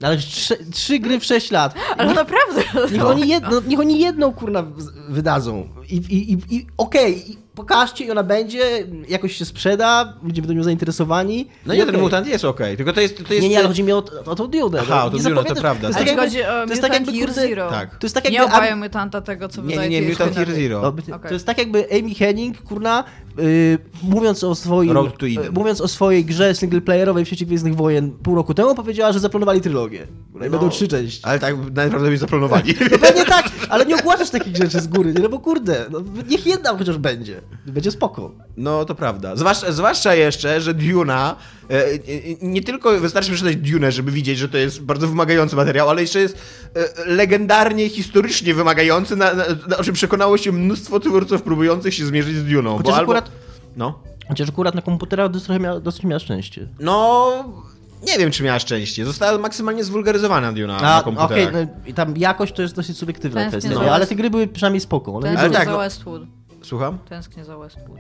Ale 0.02 0.18
trzy, 0.18 0.58
trzy 0.72 1.00
gry 1.00 1.20
w 1.20 1.26
6 1.26 1.52
lat. 1.52 1.74
Ale 1.98 2.14
naprawdę. 2.14 2.62
Niech 2.92 3.06
oni, 3.06 3.28
jedno, 3.28 3.62
niech 3.68 3.80
oni 3.80 4.00
jedną 4.00 4.34
kurna 4.34 4.64
wydadzą. 5.10 5.70
I, 5.92 5.96
i, 5.96 6.34
i, 6.34 6.38
i 6.56 6.68
okej, 6.78 7.32
i 7.32 7.38
pokażcie 7.56 8.06
i 8.06 8.12
ona 8.12 8.24
będzie, 8.24 8.88
jakoś 9.10 9.36
się 9.36 9.46
sprzeda, 9.46 10.14
ludzie 10.24 10.42
będą 10.42 10.54
nią 10.54 10.64
zainteresowani. 10.64 11.48
No 11.66 11.74
nie, 11.74 11.80
ten 11.80 11.90
okej. 11.90 12.02
mutant 12.02 12.28
jest 12.28 12.46
okej, 12.46 12.78
tylko 12.78 12.94
to 12.94 13.02
jest... 13.02 13.18
To 13.28 13.34
jest 13.34 13.44
Nie, 13.44 13.50
nie, 13.50 13.60
ale 13.60 13.68
chodzi 13.68 13.84
mi 13.84 13.92
o, 13.92 14.04
o 14.26 14.36
tą 14.36 14.48
Dune. 14.48 14.80
Aha, 14.82 15.00
no. 15.00 15.06
o 15.06 15.10
tą 15.10 15.18
Nie 15.18 15.24
Dune, 15.24 15.44
to 15.44 15.56
prawda. 15.56 15.82
To 15.82 15.88
jest 15.88 16.00
tak 16.00 16.08
jakby, 16.08 16.22
chodzi 16.22 16.44
o 16.44 16.66
to 16.66 16.70
jest 16.70 16.82
tak 16.82 16.94
jakby, 16.94 17.12
Year 17.12 17.28
kurde, 17.28 17.42
Zero. 17.42 17.70
Tak. 17.70 17.98
To 17.98 18.06
jest 18.06 18.16
tak 18.16 18.30
Nie 18.30 18.36
jakby... 18.36 18.56
obawiam 18.56 18.80
mutanta 18.80 19.22
tego, 19.22 19.50
co 19.50 19.62
Nie, 19.62 19.68
nie, 19.68 19.74
wydaje 19.74 19.90
nie, 19.90 20.02
THQ 20.02 20.10
Mutant 20.10 20.38
Year. 20.38 20.52
Zero. 20.52 20.82
No, 20.82 20.88
Okej. 20.88 21.28
To 21.28 21.34
jest 21.34 21.46
tak 21.46 21.58
jakby 21.58 21.88
Amy 22.00 22.16
Henning, 22.16 22.62
kurna, 22.62 23.04
yy, 23.38 23.78
mówiąc 24.04 24.44
o 24.44 24.56
swoim, 24.56 24.92
Road 24.92 25.18
to 25.18 25.26
Eden. 25.28 25.44
yy, 25.44 25.52
mówiąc 25.52 25.82
o 25.82 25.88
swojej 25.88 26.26
grze 26.26 26.56
singleplayerowej 26.56 27.26
w 27.26 27.30
sieci 27.30 27.46
Gwiezdnych 27.46 27.76
Wojen 27.76 28.12
pół 28.12 28.36
roku 28.36 28.54
temu, 28.54 28.76
powiedziała, 28.76 29.14
że 29.14 29.20
zaplanowali 29.20 29.62
trylogię. 29.62 30.08
No 30.34 30.46
i 30.46 30.50
będą 30.50 30.70
trzy 30.70 30.88
części. 30.88 31.20
Ale 31.24 31.40
tak 31.40 31.56
najprawdopodobniej 31.56 32.18
zaplanowali. 32.18 32.76
No 32.92 32.98
pewnie 32.98 33.26
tak, 33.26 33.46
ale 33.70 33.86
nie 33.86 33.96
ogłaszasz 33.96 34.30
takich 34.30 34.58
rzeczy 34.58 34.80
z 34.80 34.88
góry, 34.88 35.14
nie? 35.14 35.20
no 35.20 35.30
bo 35.30 35.40
kurde, 35.40 35.81
no, 35.92 36.02
niech 36.28 36.46
jedna 36.46 36.78
chociaż 36.78 36.98
będzie. 36.98 37.42
Będzie 37.66 37.92
spoko. 37.92 38.32
No 38.58 38.86
to 38.86 38.96
prawda. 38.96 39.36
Zwłaszcza, 39.36 39.72
zwłaszcza 39.72 40.16
jeszcze, 40.16 40.62
że 40.62 40.74
Duna, 40.74 41.36
e, 41.70 41.86
e, 41.86 42.00
nie 42.42 42.64
tylko 42.64 43.00
wystarczy 43.00 43.32
przeczytać 43.32 43.56
Dune, 43.56 43.92
żeby 43.92 44.12
widzieć, 44.12 44.38
że 44.38 44.50
to 44.50 44.58
jest 44.58 44.82
bardzo 44.82 45.08
wymagający 45.08 45.56
materiał, 45.56 45.90
ale 45.90 46.02
jeszcze 46.02 46.20
jest 46.20 46.38
e, 46.76 47.06
legendarnie, 47.06 47.90
historycznie 47.90 48.54
wymagający, 48.54 49.16
na, 49.16 49.34
na, 49.34 49.44
na, 49.68 49.78
o 49.78 49.84
czym 49.84 49.94
przekonało 49.94 50.38
się 50.38 50.52
mnóstwo 50.52 51.00
twórców 51.00 51.42
próbujących 51.42 51.94
się 51.94 52.06
zmierzyć 52.06 52.36
z 52.36 52.46
Duną. 52.46 52.78
Chociaż 52.78 52.92
bo 52.92 52.98
albo, 52.98 53.12
akurat- 53.14 53.32
No. 53.78 54.00
Chociaż 54.28 54.50
akurat 54.50 54.76
na 54.76 54.82
komputerach 54.82 55.32
dosyć 55.32 55.50
miała, 55.60 55.80
dosyć 55.80 56.04
miała 56.04 56.20
szczęście. 56.20 56.68
No... 56.80 57.71
Nie 58.08 58.18
wiem, 58.18 58.32
czy 58.32 58.44
miała 58.44 58.60
szczęście. 58.60 59.06
Została 59.06 59.38
maksymalnie 59.38 59.84
zwulgaryzowana 59.84 60.54
Duna 60.54 60.82
na 60.82 60.96
A, 60.96 61.00
okej, 61.00 61.16
komputerach. 61.16 61.54
no, 61.54 61.60
i 61.86 61.94
tam 61.94 62.18
jakość 62.18 62.54
to 62.54 62.62
jest 62.62 62.76
dosyć 62.76 62.98
subiektywna 62.98 63.42
Tęsknię 63.42 63.60
kwestia, 63.60 63.80
za 63.80 63.86
nie? 63.86 63.92
ale 63.92 64.08
te 64.08 64.16
gry 64.16 64.30
były 64.30 64.48
przynajmniej 64.48 64.82
spoko. 64.82 65.14
One 65.14 65.28
Tęsknię 65.28 65.50
tak, 65.50 65.66
za 65.66 65.72
no- 65.72 65.78
Westwood. 65.78 66.22
Słucham? 66.64 66.98
Tęsknię 67.10 67.46
za 67.46 67.58
Westwood. 67.58 68.00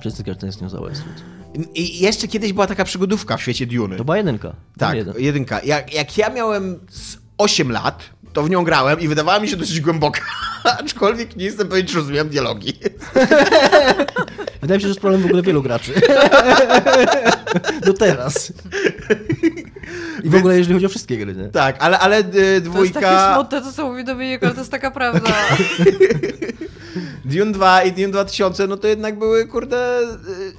Wszyscy 0.00 0.24
tęsknią 0.24 0.68
za 0.68 0.80
Westwood. 0.80 1.16
I 1.74 1.98
jeszcze 2.00 2.28
kiedyś 2.28 2.52
była 2.52 2.66
taka 2.66 2.84
przygodówka 2.84 3.36
w 3.36 3.42
świecie 3.42 3.66
Duny. 3.66 3.96
To 3.96 4.04
była 4.04 4.16
jedynka. 4.16 4.52
Tak, 4.78 4.96
Jeden. 4.96 5.14
jedynka. 5.18 5.60
Jak, 5.64 5.94
jak 5.94 6.18
ja 6.18 6.30
miałem 6.30 6.80
z 6.90 7.16
8 7.38 7.72
lat, 7.72 8.02
to 8.32 8.42
w 8.42 8.50
nią 8.50 8.64
grałem 8.64 9.00
i 9.00 9.08
wydawała 9.08 9.40
mi 9.40 9.48
się 9.48 9.56
dosyć 9.56 9.80
głęboka. 9.80 10.20
Aczkolwiek 10.80 11.36
nie 11.36 11.44
jestem 11.44 11.68
pewien, 11.68 11.86
czy 11.86 11.96
rozumiem 11.96 12.28
dialogi. 12.28 12.72
Wydaje 14.60 14.78
mi 14.78 14.82
się, 14.82 14.88
że 14.88 14.88
to 14.88 14.88
jest 14.88 15.00
problem 15.00 15.22
w 15.22 15.26
ogóle 15.26 15.42
wielu 15.42 15.62
graczy. 15.62 15.92
Do 17.86 17.94
teraz. 17.94 18.52
I 20.24 20.28
w 20.30 20.34
ogóle 20.34 20.58
jeżeli 20.58 20.74
chodzi 20.74 20.86
o 20.86 20.88
wszystkie 20.88 21.16
gry, 21.16 21.34
nie? 21.36 21.48
Tak, 21.48 21.76
ale, 21.80 21.98
ale 21.98 22.18
y, 22.18 22.22
To 22.24 22.38
jest 22.38 22.64
dwójka... 22.64 23.00
takie 23.00 23.34
smutne, 23.34 23.60
to 23.62 23.72
co 23.72 23.88
mówi 23.88 24.04
Dominik, 24.04 24.42
ale 24.44 24.52
to 24.54 24.58
jest 24.60 24.70
taka 24.70 24.90
prawda. 24.90 25.30
Dune 27.24 27.52
2 27.52 27.82
i 27.82 27.92
Dune 27.92 28.08
2000, 28.08 28.66
no 28.66 28.76
to 28.76 28.88
jednak 28.88 29.18
były, 29.18 29.46
kurde, 29.46 30.00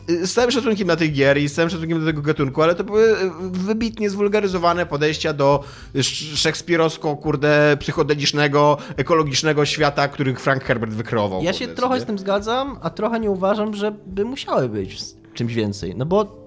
y, 0.09 0.13
y, 0.13 0.27
z 0.27 0.33
całym 0.33 0.51
szacunkiem 0.51 0.87
na 0.87 0.95
tych 0.95 1.13
gier 1.13 1.37
i 1.37 1.49
z 1.49 1.53
całym 1.53 1.69
szacunkiem 1.69 1.99
do 1.99 2.05
tego 2.05 2.21
gatunku, 2.21 2.61
ale 2.61 2.75
to 2.75 2.83
były 2.83 3.15
wybitnie 3.51 4.09
zwulgaryzowane 4.09 4.85
podejścia 4.85 5.33
do 5.33 5.63
sz- 5.95 6.37
szekspirowsko, 6.39 7.15
kurde, 7.15 7.77
psychodelicznego, 7.79 8.77
ekologicznego 8.97 9.65
świata, 9.65 10.07
których 10.07 10.39
Frank 10.41 10.63
Herbert 10.63 10.93
wykreował. 10.93 11.43
Ja 11.43 11.53
się 11.53 11.59
kurde, 11.65 11.75
trochę 11.75 11.93
sobie. 11.93 12.03
z 12.03 12.05
tym 12.07 12.19
zgadzam, 12.19 12.77
a 12.81 12.89
trochę 12.89 13.19
nie 13.19 13.31
uważam, 13.31 13.73
że 13.73 13.91
by 14.05 14.25
musiały 14.25 14.69
być 14.69 15.01
z 15.01 15.15
czymś 15.33 15.53
więcej. 15.53 15.95
No 15.95 16.05
bo 16.05 16.40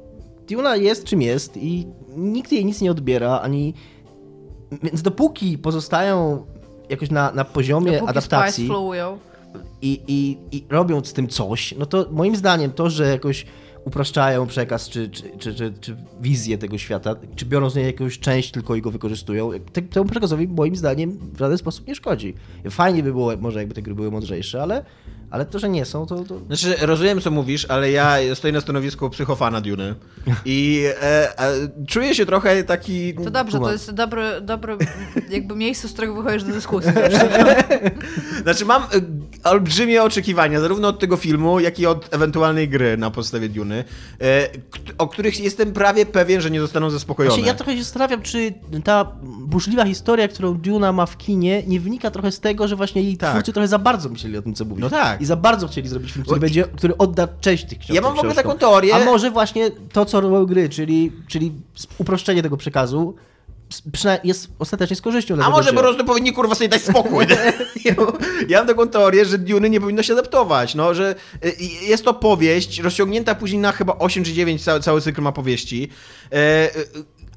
Duna 0.48 0.76
jest 0.76 1.04
czym 1.04 1.22
jest 1.22 1.56
i 1.56 1.86
nikt 2.16 2.52
jej 2.52 2.64
nic 2.64 2.80
nie 2.80 2.90
odbiera, 2.90 3.40
ani... 3.40 3.74
Więc 4.82 5.02
dopóki 5.02 5.58
pozostają 5.58 6.46
jakoś 6.90 7.10
na, 7.10 7.32
na 7.32 7.44
poziomie 7.44 7.92
Dopóki 7.92 8.10
adaptacji... 8.10 8.68
I, 9.82 10.00
i, 10.06 10.38
i 10.56 10.64
robią 10.68 11.04
z 11.04 11.12
tym 11.12 11.28
coś, 11.28 11.74
no 11.78 11.86
to 11.86 12.06
moim 12.10 12.36
zdaniem 12.36 12.72
to, 12.72 12.90
że 12.90 13.08
jakoś 13.08 13.46
upraszczają 13.84 14.46
przekaz 14.46 14.88
czy, 14.88 15.08
czy, 15.08 15.22
czy, 15.38 15.54
czy, 15.54 15.72
czy 15.80 15.96
wizję 16.20 16.58
tego 16.58 16.78
świata, 16.78 17.14
czy 17.36 17.46
biorą 17.46 17.70
z 17.70 17.76
niej 17.76 17.86
jakąś 17.86 18.18
część 18.18 18.50
tylko 18.50 18.74
i 18.74 18.82
go 18.82 18.90
wykorzystują, 18.90 19.50
te, 19.72 19.82
temu 19.82 20.06
przekazowi 20.06 20.48
moim 20.48 20.76
zdaniem 20.76 21.18
w 21.32 21.38
żaden 21.38 21.58
sposób 21.58 21.86
nie 21.86 21.94
szkodzi. 21.94 22.34
Fajnie 22.70 23.02
by 23.02 23.12
było, 23.12 23.36
może 23.36 23.58
jakby 23.58 23.74
te 23.74 23.82
gry 23.82 23.94
były 23.94 24.10
mądrzejsze, 24.10 24.62
ale, 24.62 24.84
ale 25.30 25.46
to, 25.46 25.58
że 25.58 25.68
nie 25.68 25.84
są, 25.84 26.06
to... 26.06 26.24
to... 26.24 26.38
Znaczy, 26.46 26.86
rozumiem, 26.86 27.20
co 27.20 27.30
mówisz, 27.30 27.66
ale 27.68 27.90
ja 27.90 28.16
stoję 28.34 28.52
na 28.52 28.60
stanowisku 28.60 29.10
psychofana 29.10 29.60
Duny 29.60 29.94
i 30.44 30.84
e, 31.02 31.38
e, 31.40 31.52
czuję 31.86 32.14
się 32.14 32.26
trochę 32.26 32.64
taki... 32.64 33.14
To 33.14 33.30
dobrze, 33.30 33.58
Kumam. 33.58 33.68
to 33.68 33.72
jest 33.72 33.90
dobre, 33.90 34.40
dobre 34.40 34.76
jakby 35.30 35.56
miejsce, 35.56 35.88
z 35.88 35.92
którego 35.92 36.14
wychodzisz 36.14 36.44
do 36.44 36.52
dyskusji. 36.52 36.92
Znaczy, 38.42 38.64
mam 38.64 38.82
e, 38.82 38.86
olbrzymie 39.50 40.02
oczekiwania, 40.02 40.60
zarówno 40.60 40.88
od 40.88 40.98
tego 40.98 41.16
filmu, 41.16 41.60
jak 41.60 41.78
i 41.78 41.86
od 41.86 42.14
ewentualnej 42.14 42.68
gry 42.68 42.96
na 42.96 43.10
podstawie 43.10 43.48
Duny, 43.48 43.84
e, 44.20 44.48
o 44.98 45.08
których 45.08 45.40
jestem 45.40 45.72
prawie 45.72 46.06
pewien, 46.06 46.40
że 46.40 46.50
nie 46.50 46.60
zostaną 46.60 46.90
zaspokojone. 46.90 47.34
Właśnie 47.34 47.48
ja 47.48 47.54
trochę 47.54 47.76
się 47.76 47.82
zastanawiam, 47.82 48.22
czy 48.22 48.54
ta 48.84 49.04
burzliwa 49.40 49.84
historia, 49.84 50.28
którą 50.28 50.54
Duna 50.54 50.92
ma 50.92 51.06
w 51.06 51.16
kinie, 51.16 51.62
nie 51.66 51.80
wynika 51.80 52.10
trochę 52.10 52.32
z 52.32 52.40
tego, 52.40 52.68
że 52.68 52.76
właśnie 52.76 53.02
jej 53.02 53.16
Tak. 53.16 53.30
twórcy 53.30 53.52
trochę 53.52 53.68
za 53.68 53.78
bardzo 53.78 54.08
myśleli 54.08 54.36
o 54.36 54.42
tym, 54.42 54.54
co 54.54 54.64
mówić. 54.64 54.82
No 54.82 54.90
tak. 54.90 55.13
I 55.20 55.24
za 55.24 55.36
bardzo 55.36 55.68
chcieli 55.68 55.88
zrobić 55.88 56.12
film, 56.12 56.24
który, 56.24 56.40
będzie, 56.40 56.64
który 56.76 56.96
odda 56.98 57.28
część 57.40 57.64
tych 57.64 57.78
książek. 57.78 57.94
Ja 57.96 58.02
mam 58.02 58.16
w 58.16 58.18
ogóle 58.18 58.34
taką 58.34 58.52
teorię- 58.52 58.92
A 58.92 59.04
może 59.04 59.30
właśnie 59.30 59.70
to, 59.92 60.04
co 60.04 60.20
robią 60.20 60.46
gry, 60.46 60.68
czyli, 60.68 61.12
czyli 61.28 61.52
uproszczenie 61.98 62.42
tego 62.42 62.56
przekazu, 62.56 63.14
jest 64.24 64.48
ostatecznie 64.58 64.96
z 64.96 65.00
korzyścią 65.00 65.34
dla 65.36 65.46
A 65.46 65.50
może 65.50 65.72
po 65.72 65.80
prostu 65.80 66.04
powinni 66.04 66.32
kurwa 66.32 66.54
sobie 66.54 66.68
dać 66.68 66.82
spokój. 66.82 67.26
ja, 67.84 67.94
ja 68.48 68.58
mam 68.58 68.66
taką 68.66 68.88
teorię, 68.88 69.24
że 69.24 69.38
Duny 69.38 69.70
nie 69.70 69.80
powinno 69.80 70.02
się 70.02 70.12
adaptować, 70.12 70.74
no, 70.74 70.94
że 70.94 71.14
y, 71.44 71.52
jest 71.88 72.04
to 72.04 72.14
powieść 72.14 72.78
rozciągnięta 72.80 73.34
później 73.34 73.60
na 73.60 73.72
chyba 73.72 73.96
8 73.98 74.24
czy 74.24 74.32
9 74.32 74.64
cały, 74.64 74.80
cały 74.80 75.00
cykl 75.00 75.22
ma 75.22 75.32
powieści. 75.32 75.88
E, 76.32 76.76
y, 76.76 76.84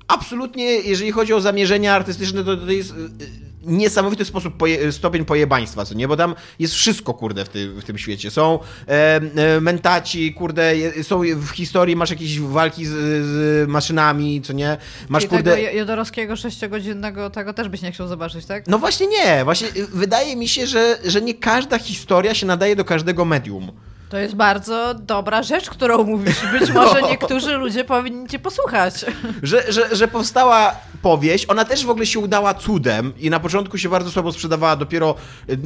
absolutnie, 0.08 0.64
jeżeli 0.66 1.12
chodzi 1.12 1.34
o 1.34 1.42
zamierzenia 1.42 1.96
artystyczne, 1.96 2.44
to, 2.44 2.58
to 2.58 2.72
jest 2.72 2.92
y, 2.92 2.96
y, 2.96 3.47
niesamowity 3.68 4.26
sposób 4.26 4.57
poje, 4.57 4.91
stopień 4.91 5.26
pojebaństwa, 5.26 5.86
co 5.86 5.95
nie? 5.95 6.07
Bo 6.07 6.18
tam 6.18 6.36
jest 6.59 6.74
wszystko, 6.74 7.13
kurde, 7.13 7.45
w, 7.45 7.49
ty, 7.49 7.70
w 7.70 7.84
tym 7.84 7.97
świecie. 7.97 8.32
Są 8.32 8.59
e, 8.88 9.22
e, 9.55 9.61
mentaci, 9.61 10.34
kurde, 10.34 10.74
są 11.03 11.22
w 11.36 11.49
historii, 11.49 11.95
masz 11.95 12.09
jakieś 12.09 12.39
walki 12.39 12.86
z, 12.86 12.91
z 13.26 13.70
maszynami, 13.70 14.41
co 14.41 14.53
nie? 14.53 14.78
Masz, 15.09 15.26
kurde... 15.26 15.55
tego 15.55 15.72
jodorowskiego 15.78 16.36
sześciogodzinnego 16.36 17.30
tego 17.30 17.53
też 17.53 17.70
byś 17.70 17.82
nie 17.82 17.91
chciał 17.91 18.07
zobaczyć, 18.07 18.45
tak? 18.45 18.68
No 18.68 18.80
właśnie 18.80 19.07
nie, 19.07 19.43
właśnie 19.43 19.68
y, 19.68 19.88
wydaje 19.88 20.36
mi 20.36 20.47
się, 20.47 20.68
że, 20.68 20.97
że 21.05 21.22
nie 21.22 21.34
każda 21.34 21.80
historia 21.80 22.36
się 22.36 22.45
nadaje 22.45 22.76
do 22.76 22.86
każdego 22.86 23.26
medium. 23.26 23.72
To 24.09 24.18
jest 24.18 24.36
bardzo 24.36 24.93
dobra 24.93 25.43
rzecz, 25.43 25.70
którą 25.70 26.03
mówisz. 26.03 26.41
Być 26.59 26.72
może 26.82 27.01
niektórzy 27.01 27.53
ludzie 27.53 27.84
powinni 27.84 28.28
cię 28.28 28.39
posłuchać. 28.39 29.05
Że, 29.43 29.72
że, 29.72 29.95
że 29.95 30.07
powstała 30.07 30.76
powieść, 31.08 31.45
ona 31.47 31.66
też 31.66 31.86
w 31.86 31.89
ogóle 31.89 32.05
się 32.05 32.20
udała 32.20 32.53
cudem 32.53 33.14
i 33.20 33.30
na 33.30 33.39
początku 33.39 33.78
się 33.78 33.89
bardzo 33.89 34.12
słabo 34.12 34.32
sprzedawała, 34.32 34.76
dopiero 34.76 35.16
y, 35.49 35.58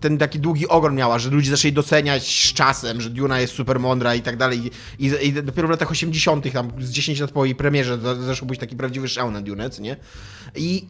ten 0.00 0.18
taki 0.18 0.38
długi 0.40 0.68
ogon 0.68 0.94
miała, 0.94 1.18
że 1.18 1.30
ludzie 1.30 1.50
zaczęli 1.50 1.72
doceniać 1.72 2.22
z 2.50 2.52
czasem, 2.52 3.00
że 3.00 3.10
Duna 3.10 3.40
jest 3.40 3.54
super 3.54 3.80
mądra 3.80 4.14
i 4.14 4.22
tak 4.22 4.36
dalej. 4.36 4.70
I, 4.98 5.12
i 5.22 5.32
dopiero 5.32 5.68
w 5.68 5.70
latach 5.70 5.90
80 5.90 6.52
tam 6.52 6.72
z 6.80 6.90
10 6.90 7.20
lat 7.20 7.30
po 7.30 7.44
jej 7.44 7.54
premierze 7.54 7.98
za- 7.98 8.14
zaczął 8.22 8.48
być 8.48 8.60
taki 8.60 8.76
prawdziwy 8.76 9.08
szał 9.08 9.30
na 9.30 9.40
Dune, 9.40 9.70
nie? 9.80 9.96
I 10.56 10.86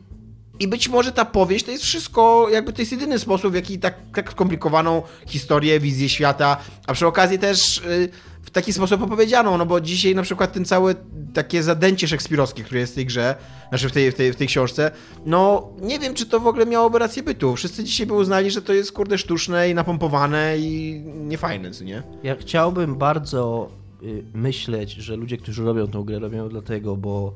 I 0.61 0.69
być 0.69 0.89
może 0.89 1.13
ta 1.13 1.25
powieść 1.25 1.65
to 1.65 1.71
jest 1.71 1.85
wszystko, 1.85 2.49
jakby 2.53 2.73
to 2.73 2.83
jest 2.83 2.93
jedyny 2.93 3.19
sposób, 3.19 3.53
w 3.53 3.55
jaki 3.55 3.79
tak, 3.79 3.95
tak 4.15 4.31
skomplikowaną 4.33 5.03
historię, 5.27 5.81
wizję 5.81 6.09
świata, 6.09 6.57
a 6.87 6.93
przy 6.95 7.07
okazji 7.07 7.39
też 7.39 7.79
y, 7.79 8.09
w 8.45 8.51
taki 8.51 8.73
sposób 8.73 9.03
opowiedzianą, 9.03 9.59
no 9.59 9.67
bo 9.67 9.81
dzisiaj 9.81 10.15
na 10.15 10.23
przykład 10.23 10.53
ten 10.53 10.65
cały 10.65 10.95
takie 11.35 11.63
zadęcie 11.63 12.09
szekspirowskie, 12.09 12.63
które 12.63 12.81
jest 12.81 12.93
w 12.93 12.97
tej 12.97 13.07
grze, 13.07 13.35
znaczy 13.69 13.89
w 13.89 13.93
tej, 13.93 14.11
w 14.11 14.15
tej, 14.15 14.33
w 14.33 14.37
tej 14.37 14.47
książce, 14.47 14.91
no 15.27 15.69
nie 15.83 15.99
wiem, 15.99 16.15
czy 16.15 16.27
to 16.27 16.41
w 16.41 16.47
ogóle 16.47 16.67
miałoby 16.67 16.99
rację 16.99 17.23
bytu. 17.23 17.57
Wszyscy 17.57 17.85
dzisiaj 17.85 18.07
by 18.07 18.15
uznali, 18.15 18.51
że 18.51 18.63
to 18.63 18.73
jest 18.73 18.93
kurde 18.93 19.19
sztuczne 19.19 19.71
i 19.71 19.75
napompowane 19.75 20.59
i 20.59 21.03
niefajne, 21.07 21.71
co 21.71 21.85
nie? 21.85 22.03
Ja 22.23 22.37
chciałbym 22.37 22.95
bardzo 22.95 23.71
y, 24.03 24.25
myśleć, 24.35 24.91
że 24.93 25.17
ludzie, 25.17 25.37
którzy 25.37 25.65
robią 25.65 25.87
tą 25.87 26.05
grę, 26.05 26.19
robią 26.19 26.49
dlatego, 26.49 26.97
bo, 26.97 27.35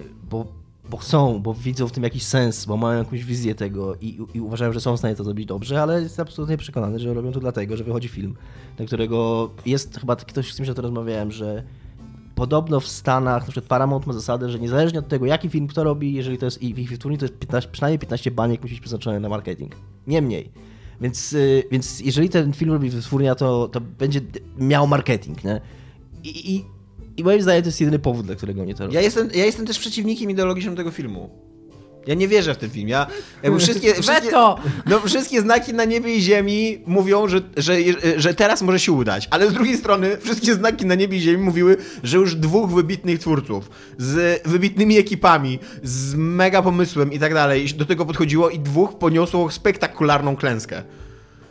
y, 0.00 0.04
bo, 0.30 0.46
bo 0.90 0.96
chcą, 0.96 1.42
bo 1.42 1.54
widzą 1.54 1.88
w 1.88 1.92
tym 1.92 2.04
jakiś 2.04 2.22
sens, 2.22 2.64
bo 2.64 2.76
mają 2.76 2.98
jakąś 2.98 3.24
wizję 3.24 3.54
tego 3.54 3.94
i, 3.94 4.18
i 4.34 4.40
uważają, 4.40 4.72
że 4.72 4.80
są 4.80 4.96
w 4.96 4.98
stanie 4.98 5.14
to 5.14 5.24
zrobić 5.24 5.46
dobrze, 5.46 5.82
ale 5.82 6.02
jestem 6.02 6.22
absolutnie 6.22 6.56
przekonany, 6.56 6.98
że 6.98 7.14
robią 7.14 7.32
to 7.32 7.40
dlatego, 7.40 7.76
że 7.76 7.84
wychodzi 7.84 8.08
film, 8.08 8.34
do 8.78 8.84
którego 8.84 9.50
jest 9.66 9.98
chyba 10.00 10.16
ktoś, 10.16 10.52
z 10.52 10.56
kimś 10.56 10.68
o 10.68 10.74
tym 10.74 10.82
rozmawiałem, 10.82 11.32
że 11.32 11.62
podobno 12.34 12.80
w 12.80 12.88
Stanach, 12.88 13.42
na 13.42 13.52
przykład 13.52 13.64
Paramount 13.64 14.06
ma 14.06 14.12
zasadę, 14.12 14.50
że 14.50 14.58
niezależnie 14.58 14.98
od 14.98 15.08
tego, 15.08 15.26
jaki 15.26 15.48
film 15.48 15.66
kto 15.66 15.84
robi, 15.84 16.14
jeżeli 16.14 16.38
to 16.38 16.44
jest 16.44 16.62
i 16.62 16.80
ich 16.80 16.88
wytwórni, 16.88 17.18
to 17.18 17.24
jest 17.24 17.38
15, 17.38 17.70
przynajmniej 17.70 17.98
15 17.98 18.30
baniek 18.30 18.62
musi 18.62 18.74
być 18.74 18.80
przeznaczone 18.80 19.20
na 19.20 19.28
marketing. 19.28 19.76
Nie 20.06 20.22
mniej. 20.22 20.50
Więc, 21.00 21.32
y, 21.32 21.64
więc 21.70 22.00
jeżeli 22.00 22.28
ten 22.28 22.52
film 22.52 22.72
robi 22.72 22.90
wytwórnia, 22.90 23.34
to, 23.34 23.68
to 23.68 23.80
będzie 23.80 24.20
miał 24.58 24.86
marketing, 24.86 25.44
nie? 25.44 25.60
I, 26.24 26.54
i, 26.54 26.64
I 27.16 27.24
moim 27.24 27.42
zdaniem 27.42 27.62
to 27.62 27.68
jest 27.68 27.80
jedyny 27.80 27.98
powód, 27.98 28.26
dla 28.26 28.34
którego 28.34 28.64
nie 28.64 28.74
to 28.74 28.84
robią. 28.84 28.94
Ja 28.94 29.00
jestem, 29.00 29.30
ja 29.34 29.44
jestem 29.44 29.66
też 29.66 29.78
przeciwnikiem 29.78 30.30
ideologicznym 30.30 30.76
tego 30.76 30.90
filmu. 30.90 31.30
Ja 32.06 32.14
nie 32.14 32.28
wierzę 32.28 32.54
w 32.54 32.58
ten 32.58 32.70
film. 32.70 32.88
Ja 32.88 33.06
jakby 33.42 33.58
wszystkie, 33.58 33.94
wszystkie, 34.02 34.30
no, 34.86 35.00
wszystkie 35.06 35.40
znaki 35.40 35.74
na 35.74 35.84
niebie 35.84 36.16
i 36.16 36.20
ziemi 36.20 36.78
mówią, 36.86 37.28
że, 37.28 37.40
że, 37.56 37.76
że 38.16 38.34
teraz 38.34 38.62
może 38.62 38.80
się 38.80 38.92
udać. 38.92 39.28
Ale 39.30 39.50
z 39.50 39.52
drugiej 39.52 39.76
strony 39.76 40.16
wszystkie 40.20 40.54
znaki 40.54 40.86
na 40.86 40.94
niebie 40.94 41.18
i 41.18 41.20
ziemi 41.20 41.38
mówiły, 41.38 41.76
że 42.02 42.16
już 42.16 42.34
dwóch 42.34 42.70
wybitnych 42.70 43.18
twórców 43.18 43.70
z 43.98 44.42
wybitnymi 44.48 44.98
ekipami, 44.98 45.58
z 45.82 46.14
mega 46.14 46.62
pomysłem 46.62 47.12
i 47.12 47.18
tak 47.18 47.34
dalej 47.34 47.66
do 47.66 47.84
tego 47.84 48.06
podchodziło 48.06 48.50
i 48.50 48.58
dwóch 48.58 48.98
poniosło 48.98 49.50
spektakularną 49.50 50.36
klęskę. 50.36 50.82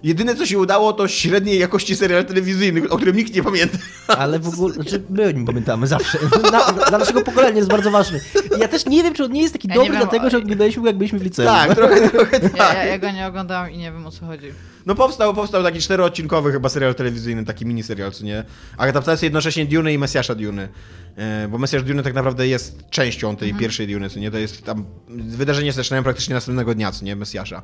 Jedyne, 0.06 0.36
co 0.36 0.45
się 0.45 0.60
udało, 0.60 0.94
to 0.94 1.07
średniej 1.07 1.60
jakości 1.60 1.95
serial 1.95 2.26
telewizyjny, 2.26 2.90
o 2.90 2.95
którym 2.98 3.15
nikt 3.15 3.36
nie 3.36 3.44
pamięta. 3.44 3.77
Ale 4.07 4.40
w 4.40 4.48
ogóle, 4.48 4.73
znaczy 4.73 5.03
my 5.10 5.27
o 5.27 5.32
nim 5.32 5.45
pamiętamy 5.45 5.88
zawsze. 5.88 6.18
Na, 6.52 6.72
dla 6.90 6.98
naszego 6.98 7.22
pokolenia 7.22 7.57
jest 7.57 7.69
bardzo 7.69 7.91
ważny. 7.91 8.19
Ja 8.60 8.68
też 8.68 8.86
nie 8.86 9.03
wiem, 9.03 9.14
czy 9.14 9.23
on 9.23 9.32
nie 9.32 9.41
jest 9.41 9.53
taki 9.53 9.68
Ja 9.68 9.76
dobry, 9.76 9.91
wiem, 9.91 10.02
dlatego 10.02 10.27
o- 10.27 10.30
że 10.30 10.38
oglądaliśmy 10.38 10.82
go 10.84 10.88
jak 10.90 10.98
byliśmy 10.98 11.19
w 11.19 11.23
liceum. 11.23 11.48
Tak, 11.48 11.76
trochę, 11.76 12.10
trochę 12.10 12.40
tak. 12.40 12.57
Ja, 12.57 12.73
ja, 12.73 12.86
ja 12.86 12.98
go 12.99 13.11
nie 13.11 13.27
oglądałam 13.27 13.72
i 13.72 13.77
nie 13.77 13.91
wiem 13.91 14.07
o 14.07 14.11
co 14.11 14.26
chodzi. 14.26 14.52
No 14.85 14.95
powstał, 14.95 15.33
powstał 15.33 15.63
taki 15.63 15.79
czteroodcinkowy 15.79 16.51
chyba 16.51 16.69
serial 16.69 16.95
telewizyjny, 16.95 17.45
taki 17.45 17.65
miniserial, 17.65 18.11
co 18.11 18.23
nie? 18.23 18.43
Adaptacja 18.77 19.25
jednocześnie 19.25 19.65
Duny 19.65 19.93
i 19.93 19.97
Mesjasza 19.97 20.35
Duny. 20.35 20.69
E, 21.15 21.47
bo 21.47 21.57
Mesjasz 21.57 21.83
Duny 21.83 22.03
tak 22.03 22.13
naprawdę 22.13 22.47
jest 22.47 22.89
częścią 22.89 23.35
tej 23.35 23.53
pierwszej 23.53 23.87
Duny, 23.87 24.09
co 24.09 24.19
nie? 24.19 24.31
To 24.31 24.37
jest 24.37 24.63
tam... 24.63 24.85
Wydarzenia 25.09 25.71
się 25.71 25.75
zaczynają 25.75 26.03
praktycznie 26.03 26.35
następnego 26.35 26.75
dnia, 26.75 26.91
co 26.91 27.05
nie? 27.05 27.15
Mesjasza. 27.15 27.61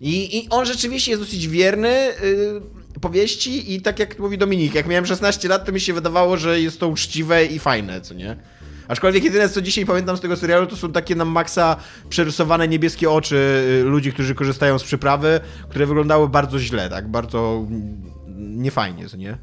I, 0.00 0.38
I 0.38 0.48
on 0.48 0.66
rzeczywiście 0.66 1.10
jest 1.10 1.22
dosyć 1.22 1.48
wierny 1.48 1.88
y, 1.88 3.00
powieści 3.00 3.74
i 3.74 3.80
tak 3.82 3.98
jak 3.98 4.18
mówi 4.18 4.38
Dominik, 4.38 4.74
jak 4.74 4.86
miałem 4.86 5.06
16 5.06 5.48
lat, 5.48 5.64
to 5.64 5.72
mi 5.72 5.80
się 5.80 5.92
wydawało, 5.92 6.36
że 6.36 6.60
jest 6.60 6.80
to 6.80 6.88
uczciwe 6.88 7.46
i 7.46 7.58
fajne, 7.58 8.00
co 8.00 8.14
nie? 8.14 8.36
Aczkolwiek 8.90 9.24
jedyne, 9.24 9.48
co 9.48 9.62
dzisiaj 9.62 9.86
pamiętam 9.86 10.16
z 10.16 10.20
tego 10.20 10.36
serialu, 10.36 10.66
to 10.66 10.76
są 10.76 10.92
takie 10.92 11.14
na 11.14 11.24
maksa 11.24 11.76
przerysowane 12.08 12.68
niebieskie 12.68 13.10
oczy 13.10 13.36
y, 13.82 13.84
ludzi, 13.84 14.12
którzy 14.12 14.34
korzystają 14.34 14.78
z 14.78 14.84
przyprawy, 14.84 15.40
które 15.68 15.86
wyglądały 15.86 16.28
bardzo 16.28 16.58
źle, 16.58 16.90
tak? 16.90 17.08
Bardzo 17.08 17.66
mm, 17.68 18.12
niefajnie, 18.62 19.08
co 19.08 19.16
nie? 19.16 19.38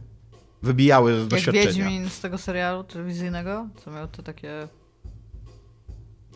Wybijały 0.64 1.16
z 1.16 1.20
Jak 1.20 1.28
doświadczenia. 1.28 1.68
Wiedźmin 1.68 2.10
z 2.10 2.20
tego 2.20 2.38
serialu 2.38 2.84
telewizyjnego, 2.84 3.68
co 3.84 3.92
miał 3.92 4.08
to 4.08 4.24
takie... 4.24 4.68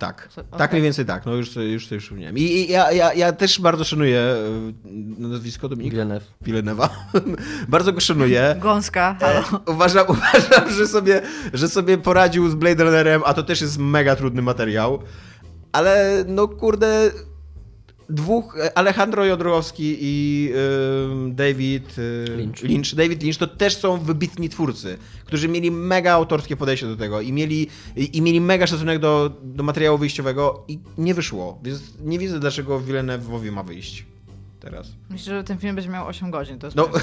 Tak, 0.02 0.28
Co- 0.36 0.44
tak 0.44 0.72
mniej 0.72 0.84
więcej 0.84 1.06
tak, 1.06 1.26
no 1.26 1.34
już, 1.34 1.56
już 1.56 1.88
sobie 1.88 2.00
przypomniałem. 2.00 2.38
I, 2.38 2.42
i 2.42 2.72
ja, 2.72 2.92
ja, 2.92 3.14
ja 3.14 3.32
też 3.34 3.62
bardzo 3.62 3.84
szanuję 3.84 4.20
y, 4.20 5.22
nazwisko 5.22 5.70
Dominik 5.70 5.92
Villeneuve. 5.94 6.26
Villeneuve'a. 6.46 6.90
bardzo 7.68 7.94
go 7.94 8.00
szanuję. 8.00 8.56
Gąska, 8.60 9.16
halo. 9.20 9.44
Uważam, 9.68 10.06
uważam 10.16 10.70
że, 10.70 10.88
sobie, 10.88 11.22
że 11.54 11.70
sobie 11.70 11.98
poradził 11.98 12.50
z 12.50 12.56
Blade 12.56 12.84
Runnerem, 12.84 13.22
a 13.26 13.34
to 13.34 13.44
też 13.44 13.62
jest 13.62 13.78
mega 13.78 14.16
trudny 14.16 14.42
materiał. 14.42 15.02
Ale 15.72 16.24
no 16.28 16.48
kurde, 16.48 17.12
dwóch, 18.12 18.58
e, 18.58 18.78
Alejandro 18.78 19.26
Jodorowski 19.26 19.98
i 20.02 20.54
David 21.28 21.98
y, 21.98 22.26
Lynch. 22.38 22.64
Lynch. 22.64 22.96
David 22.96 23.24
Lynch 23.24 23.38
to 23.38 23.48
też 23.48 23.78
są 23.78 23.98
wybitni 23.98 24.50
twórcy, 24.50 24.98
którzy 25.26 25.48
mieli 25.48 25.72
mega 25.72 26.14
autorskie 26.14 26.58
podejście 26.58 26.88
do 26.88 26.98
tego 26.98 27.22
i 27.22 27.34
mieli, 27.34 27.68
i, 27.96 28.18
i 28.18 28.22
mieli 28.22 28.42
mega 28.42 28.68
szacunek 28.68 29.00
do, 29.00 29.32
do 29.44 29.64
materiału 29.64 29.98
wyjściowego 29.98 30.66
i 30.68 30.80
nie 30.98 31.14
wyszło. 31.14 31.60
Więc 31.64 31.82
nie 32.04 32.20
widzę, 32.20 32.40
dlaczego 32.40 32.80
Villeneuve'owi 32.80 33.52
ma 33.52 33.64
wyjść 33.64 34.06
teraz. 34.60 34.92
Myślę, 35.10 35.36
że 35.36 35.44
ten 35.44 35.58
film 35.58 35.76
będzie 35.76 35.90
miał 35.90 36.08
8 36.08 36.32
godzin, 36.32 36.60
to 36.60 36.68
jest 36.68 36.78
No. 36.78 36.90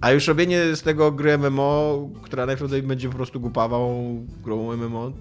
A 0.00 0.12
już 0.12 0.26
robienie 0.26 0.76
z 0.76 0.82
tego 0.82 1.12
gry 1.12 1.38
MMO, 1.38 2.08
która 2.22 2.46
najprawdopodobniej 2.46 2.88
będzie 2.88 3.08
po 3.08 3.14
prostu 3.14 3.40
głupawą 3.40 4.26
grą 4.44 4.76
MMO. 4.76 5.12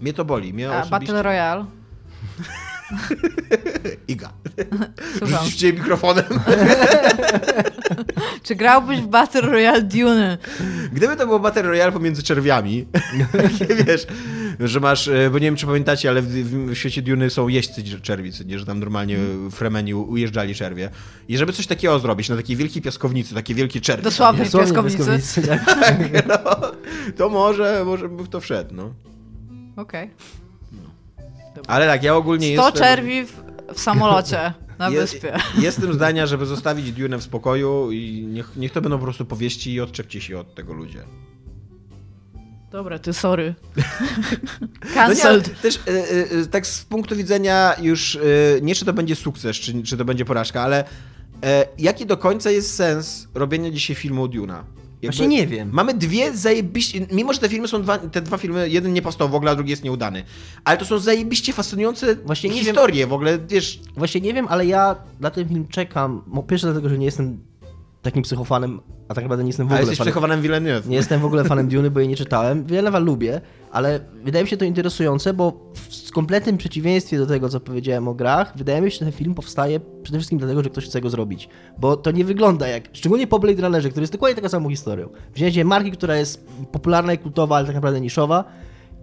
Mnie 0.00 0.12
to 0.12 0.24
boli. 0.24 0.54
Mnie 0.54 0.68
A 0.70 0.82
osobiście... 0.82 0.90
Battle 0.90 1.22
Royale? 1.22 1.64
Iga. 4.08 4.32
W 5.50 5.54
ciebie 5.54 5.78
mikrofonem. 5.78 6.24
Czy 8.42 8.54
grałbyś 8.54 9.00
w 9.00 9.06
Battle 9.06 9.40
Royale 9.40 9.82
Dune? 9.82 10.38
Gdyby 10.92 11.16
to 11.16 11.26
było 11.26 11.38
Battle 11.38 11.62
Royale 11.62 11.92
pomiędzy 11.92 12.22
czerwiami, 12.22 12.86
wiesz, 13.86 14.06
że 14.60 14.80
masz, 14.80 15.08
e, 15.08 15.30
bo 15.30 15.38
nie 15.38 15.44
wiem 15.46 15.56
czy 15.56 15.66
pamiętacie, 15.66 16.08
ale 16.08 16.22
w, 16.22 16.26
w 16.72 16.74
świecie 16.74 17.02
Duny 17.02 17.30
są 17.30 17.48
jeźdźcy 17.48 18.00
czerwi, 18.00 18.32
co 18.32 18.44
nie, 18.44 18.58
że 18.58 18.66
tam 18.66 18.80
normalnie 18.80 19.18
Fremeni 19.50 19.94
u- 19.94 20.02
ujeżdżali 20.02 20.54
czerwie. 20.54 20.90
I 21.28 21.38
żeby 21.38 21.52
coś 21.52 21.66
takiego 21.66 21.98
zrobić 21.98 22.28
na 22.28 22.36
takiej 22.36 22.56
wielkiej 22.56 22.82
piaskownicy, 22.82 23.34
takie 23.34 23.54
wielkie 23.54 23.80
czerwie. 23.80 24.02
Dosłownie 24.02 24.44
piaskownicy. 24.44 24.96
piaskownicy, 24.98 25.42
tak. 25.42 25.64
No, 26.28 26.38
to 27.16 27.28
może, 27.28 27.82
może 27.84 28.08
by 28.08 28.24
w 28.24 28.28
to 28.28 28.40
wszedł, 28.40 28.74
no. 28.74 28.94
Okej. 29.78 30.10
Ale 31.66 31.86
tak, 31.86 32.02
ja 32.02 32.16
ogólnie 32.16 32.52
100 32.52 32.64
jestem... 32.64 32.82
czerwi 32.82 33.24
w, 33.24 33.42
w 33.74 33.80
samolocie 33.80 34.52
na 34.78 34.88
Je- 34.88 35.00
wyspie. 35.00 35.36
Jestem 35.58 35.94
zdania, 35.94 36.26
żeby 36.26 36.46
zostawić 36.46 36.92
Dune 36.92 37.18
w 37.18 37.22
spokoju 37.22 37.92
i 37.92 38.26
niech, 38.26 38.56
niech 38.56 38.72
to 38.72 38.80
będą 38.80 38.98
po 38.98 39.04
prostu 39.04 39.24
powieści 39.24 39.72
i 39.72 39.80
odczepcie 39.80 40.20
się 40.20 40.38
od 40.38 40.54
tego 40.54 40.72
ludzie. 40.72 41.04
Dobra, 42.70 42.98
ty 42.98 43.12
sorry. 43.12 43.54
No 44.60 44.66
nie, 44.88 44.94
Cancelled. 44.94 45.60
też 45.60 45.76
e, 45.76 46.10
e, 46.40 46.46
tak 46.46 46.66
z 46.66 46.84
punktu 46.84 47.16
widzenia 47.16 47.74
już 47.80 48.16
e, 48.16 48.20
nie 48.62 48.74
czy 48.74 48.84
to 48.84 48.92
będzie 48.92 49.16
sukces, 49.16 49.56
czy, 49.56 49.82
czy 49.82 49.96
to 49.96 50.04
będzie 50.04 50.24
porażka, 50.24 50.62
ale 50.62 50.84
e, 51.44 51.66
jaki 51.78 52.06
do 52.06 52.16
końca 52.16 52.50
jest 52.50 52.74
sens 52.74 53.28
robienia 53.34 53.70
dzisiaj 53.70 53.96
filmu 53.96 54.22
o 54.22 54.28
Duna? 54.28 54.64
Właśnie 55.02 55.28
nie 55.28 55.46
wiem. 55.46 55.70
Mamy 55.72 55.94
dwie 55.94 56.36
zajebiście, 56.36 57.06
mimo 57.12 57.32
że 57.32 57.38
te 57.38 57.48
filmy 57.48 57.68
są 57.68 57.82
dwa, 57.82 57.98
te 57.98 58.22
dwa 58.22 58.38
filmy, 58.38 58.68
jeden 58.68 58.92
nie 58.92 59.02
powstał 59.02 59.28
w 59.28 59.34
ogóle, 59.34 59.50
a 59.50 59.54
drugi 59.54 59.70
jest 59.70 59.84
nieudany, 59.84 60.22
ale 60.64 60.76
to 60.78 60.84
są 60.84 60.98
zajebiście 60.98 61.52
fascynujące 61.52 62.14
Właśnie 62.14 62.50
nie 62.50 62.56
wiem- 62.56 62.64
historie 62.64 63.06
w 63.06 63.12
ogóle, 63.12 63.38
wiesz, 63.48 63.80
Właśnie 63.96 64.20
nie 64.20 64.34
wiem, 64.34 64.46
ale 64.48 64.66
ja 64.66 64.96
na 65.20 65.30
ten 65.30 65.48
film 65.48 65.68
czekam. 65.68 66.22
Po 66.34 66.42
pierwsze 66.42 66.66
dlatego, 66.66 66.88
że 66.88 66.98
nie 66.98 67.06
jestem 67.06 67.38
takim 68.10 68.22
psychofanem, 68.22 68.80
a 69.08 69.14
tak 69.14 69.24
naprawdę 69.24 69.44
nie 69.44 69.48
jestem 69.48 69.68
w 69.68 69.70
a 69.70 69.74
ogóle 69.74 69.80
jesteś 69.80 69.98
fanem. 69.98 70.12
przechowanym 70.12 70.42
Villeneuve. 70.42 70.88
Nie 70.88 70.96
jestem 70.96 71.20
w 71.20 71.24
ogóle 71.24 71.44
fanem 71.44 71.68
Duny, 71.68 71.90
bo 71.90 72.00
jej 72.00 72.08
nie 72.08 72.16
czytałem. 72.16 72.64
Wielewa 72.64 72.98
lubię, 72.98 73.40
ale 73.72 74.00
wydaje 74.24 74.44
mi 74.44 74.50
się 74.50 74.56
to 74.56 74.64
interesujące, 74.64 75.34
bo 75.34 75.72
w 75.74 76.10
kompletnym 76.12 76.58
przeciwieństwie 76.58 77.18
do 77.18 77.26
tego, 77.26 77.48
co 77.48 77.60
powiedziałem 77.60 78.08
o 78.08 78.14
grach, 78.14 78.52
wydaje 78.56 78.80
mi 78.80 78.90
się, 78.90 78.98
że 78.98 79.04
ten 79.04 79.12
film 79.12 79.34
powstaje 79.34 79.80
przede 80.02 80.18
wszystkim 80.18 80.38
dlatego, 80.38 80.62
że 80.62 80.70
ktoś 80.70 80.84
chce 80.84 81.00
go 81.00 81.10
zrobić. 81.10 81.48
Bo 81.78 81.96
to 81.96 82.10
nie 82.10 82.24
wygląda 82.24 82.68
jak, 82.68 82.84
szczególnie 82.92 83.26
po 83.26 83.38
Blade 83.38 83.62
Runnerze, 83.62 83.88
który 83.88 84.02
jest 84.02 84.12
dokładnie 84.12 84.36
taką 84.36 84.48
samą 84.48 84.70
historią. 84.70 85.08
Wzięcie 85.34 85.64
marki, 85.64 85.90
która 85.90 86.16
jest 86.16 86.46
popularna 86.72 87.12
i 87.12 87.18
kultowa, 87.18 87.56
ale 87.56 87.66
tak 87.66 87.74
naprawdę 87.74 88.00
niszowa 88.00 88.44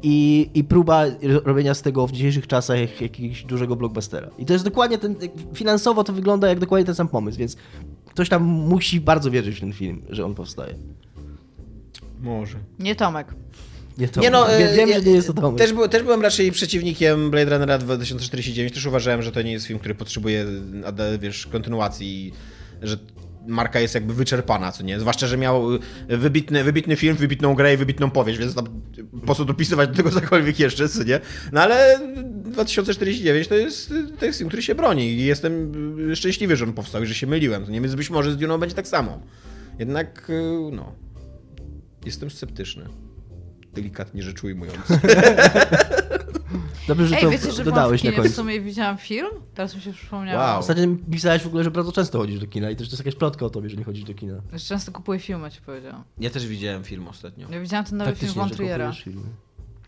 i, 0.03 0.49
i 0.53 0.63
próba 0.63 1.05
ro- 1.05 1.41
robienia 1.45 1.73
z 1.73 1.81
tego 1.81 2.07
w 2.07 2.11
dzisiejszych 2.11 2.47
czasach 2.47 3.01
jakiegoś 3.01 3.43
dużego 3.43 3.75
blockbustera. 3.75 4.29
I 4.37 4.45
to 4.45 4.53
jest 4.53 4.65
dokładnie 4.65 4.97
ten, 4.97 5.15
finansowo 5.53 6.03
to 6.03 6.13
wygląda 6.13 6.47
jak 6.47 6.59
dokładnie 6.59 6.85
ten 6.85 6.95
sam 6.95 7.07
pomysł, 7.07 7.37
więc 7.39 7.55
ktoś 8.05 8.29
tam 8.29 8.43
musi 8.43 8.99
bardzo 9.01 9.31
wierzyć 9.31 9.55
w 9.57 9.59
ten 9.59 9.73
film, 9.73 10.01
że 10.09 10.25
on 10.25 10.35
powstaje. 10.35 10.75
Może. 12.21 12.57
Nie 12.79 12.95
Tomek. 12.95 13.27
Nie, 13.97 14.07
to, 14.07 14.21
Nie 14.21 14.29
no, 14.29 14.45
wiem, 14.47 14.55
e, 14.79 14.87
ja- 14.89 14.95
że 14.99 15.05
nie 15.05 15.11
jest 15.11 15.27
to 15.27 15.33
Tomek. 15.33 15.57
Też, 15.57 15.73
też 15.91 16.03
byłem 16.03 16.21
raczej 16.21 16.51
przeciwnikiem 16.51 17.31
Blade 17.31 17.51
Runnera 17.51 17.77
2049. 17.77 18.73
Też 18.73 18.85
uważałem, 18.85 19.21
że 19.21 19.31
to 19.31 19.41
nie 19.41 19.51
jest 19.51 19.65
film, 19.65 19.79
który 19.79 19.95
potrzebuje 19.95 20.45
ade- 20.85 21.19
wiesz, 21.19 21.47
kontynuacji, 21.47 22.33
że 22.81 22.97
marka 23.47 23.79
jest 23.79 23.95
jakby 23.95 24.13
wyczerpana, 24.13 24.71
co 24.71 24.83
nie? 24.83 24.99
Zwłaszcza, 24.99 25.27
że 25.27 25.37
miał 25.37 25.67
wybitny, 26.07 26.63
wybitny 26.63 26.95
film, 26.95 27.15
wybitną 27.15 27.55
grę 27.55 27.73
i 27.73 27.77
wybitną 27.77 28.11
powieść, 28.11 28.39
więc 28.39 28.55
tam 28.55 28.65
po 29.25 29.35
co 29.35 29.45
dopisywać 29.45 29.89
do 29.89 29.95
tego 29.95 30.11
cokolwiek 30.11 30.59
jeszcze, 30.59 30.89
co 30.89 31.03
nie? 31.03 31.19
No 31.51 31.61
ale 31.61 31.99
2049 32.25 33.47
to 33.47 33.55
jest, 33.55 33.93
film, 34.37 34.47
który 34.47 34.61
się 34.61 34.75
broni 34.75 35.11
i 35.11 35.25
jestem 35.25 35.71
szczęśliwy, 36.15 36.55
że 36.55 36.65
on 36.65 36.73
powstał 36.73 37.03
i 37.03 37.05
że 37.05 37.15
się 37.15 37.27
myliłem, 37.27 37.65
co 37.65 37.71
nie? 37.71 37.81
Więc 37.81 37.95
być 37.95 38.09
może 38.09 38.31
z 38.31 38.37
Duną 38.37 38.57
będzie 38.57 38.75
tak 38.75 38.87
samo. 38.87 39.21
Jednak, 39.79 40.31
no, 40.71 40.95
jestem 42.05 42.29
sceptyczny. 42.29 42.85
Delikatnie 43.73 44.23
rzecz 44.23 44.43
ujmując. 44.43 44.87
Dobrze, 46.87 47.07
że 47.07 47.15
Ej, 47.15 47.21
to 47.21 47.29
wiecie, 47.29 47.51
że 47.51 47.63
dodałeś 47.63 48.03
na 48.03 48.09
kinie 48.11 48.21
w 48.21 48.23
końcu. 48.23 48.35
sumie 48.35 48.61
widziałam 48.61 48.97
film? 48.97 49.27
Teraz 49.55 49.75
mi 49.75 49.81
się 49.81 49.93
przypomniało. 49.93 50.43
Wow. 50.43 50.59
Ostatnio 50.59 50.83
pisałeś 51.11 51.41
w 51.43 51.47
ogóle, 51.47 51.63
że 51.63 51.71
bardzo 51.71 51.91
często 51.91 52.17
chodzisz 52.19 52.39
do 52.39 52.47
kina 52.47 52.69
i 52.69 52.75
też 52.75 52.87
to 52.87 52.93
jest 52.93 53.05
jakaś 53.05 53.19
plotka 53.19 53.45
o 53.45 53.49
tobie, 53.49 53.69
że 53.69 53.77
nie 53.77 53.83
chodzisz 53.83 54.03
do 54.03 54.13
kina. 54.13 54.41
Że 54.53 54.59
często 54.59 54.91
kupuję 54.91 55.19
filmy, 55.19 55.51
ci 55.51 55.61
powiedziałam. 55.61 56.03
Ja 56.19 56.29
też 56.29 56.47
widziałem 56.47 56.83
film 56.83 57.07
ostatnio. 57.07 57.47
Ja 57.51 57.59
widziałam 57.59 57.85
ten 57.85 57.97
nowy 57.97 58.11
film 58.15 58.15
Faktycznie, 58.33 58.39
Von 58.41 58.49
że 58.49 58.55
Triera. 58.55 58.85
kupujesz 58.85 59.03
filmy. 59.03 59.21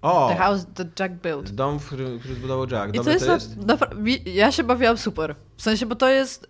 O! 0.02 0.30
The 0.30 0.36
House 0.36 0.66
That 0.76 1.00
Jack 1.00 1.14
Built. 1.14 1.52
Dom, 1.52 1.80
w 1.80 1.86
którym, 1.86 2.20
który 2.20 2.36
zbudował 2.36 2.68
Jack. 2.70 2.90
I 2.94 2.98
Dobry 2.98 3.20
to 3.20 3.34
jest, 3.34 3.58
na- 3.58 3.78
mi- 3.96 4.24
ja 4.36 4.52
się 4.52 4.64
bawiłam 4.64 4.98
super. 4.98 5.36
W 5.58 5.62
sensie, 5.62 5.86
bo 5.86 5.96
to 5.96 6.10
jest 6.10 6.50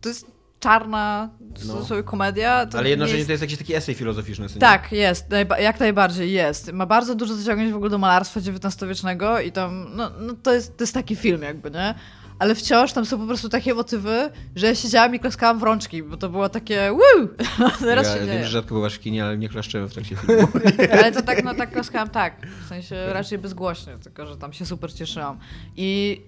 to 0.00 0.08
jest 0.08 0.31
czarna 0.62 1.30
No. 1.66 1.84
sobie 1.84 2.02
komedia. 2.02 2.66
To 2.66 2.78
Ale 2.78 2.88
jednocześnie 2.90 3.18
nie 3.20 3.26
to 3.26 3.32
jest 3.32 3.42
jakiś 3.42 3.58
taki 3.58 3.74
esej 3.74 3.94
filozoficzny. 3.94 4.48
co? 4.48 4.58
Tak, 4.58 4.92
jest. 4.92 5.26
Jak 5.60 5.80
najbardziej 5.80 6.32
jest. 6.32 6.72
Ma 6.72 6.86
bardzo 6.86 7.14
dużo 7.14 7.34
zaciągnięć 7.34 7.72
w 7.72 7.76
ogóle 7.76 7.90
do 7.90 7.98
malarstwa 7.98 8.40
XIX-wiecznego 8.40 9.40
i 9.40 9.52
tam, 9.52 9.86
no, 9.94 10.10
no 10.20 10.34
to, 10.42 10.52
jest, 10.54 10.76
to 10.76 10.82
jest 10.82 10.94
taki 10.94 11.16
film 11.16 11.42
jakby, 11.42 11.70
nie? 11.70 11.94
ale 12.38 12.54
wciąż 12.54 12.92
tam 12.92 13.06
są 13.06 13.18
po 13.18 13.26
prostu 13.26 13.48
takie 13.48 13.74
motywy, 13.74 14.30
że 14.56 14.66
ja 14.66 14.74
siedziałam 14.74 15.14
i 15.14 15.20
klaskałam 15.20 15.58
w 15.58 15.62
rączki, 15.62 16.02
bo 16.02 16.16
to 16.16 16.28
było 16.28 16.48
takie 16.48 16.90
woo! 16.92 17.28
Teraz 17.80 18.06
ja 18.06 18.12
się 18.12 18.18
wiem, 18.20 18.28
dzieje. 18.28 18.44
że 18.44 18.50
rzadko 18.50 18.74
bywasz 18.74 18.94
w 18.94 19.00
kinie, 19.00 19.24
ale 19.24 19.38
nie 19.38 19.48
klaszczemy 19.48 19.88
w 19.88 19.92
trakcie 19.92 20.16
filmu. 20.16 20.48
Ale 20.92 21.12
to 21.12 21.22
tak, 21.22 21.44
no 21.44 21.54
tak 21.54 21.70
klaskałam 21.74 22.08
tak, 22.08 22.46
w 22.64 22.68
sensie 22.68 22.96
raczej 23.12 23.38
bezgłośnie, 23.38 23.92
tylko 24.02 24.26
że 24.26 24.36
tam 24.36 24.52
się 24.52 24.66
super 24.66 24.94
cieszyłam. 24.94 25.38
I 25.76 26.20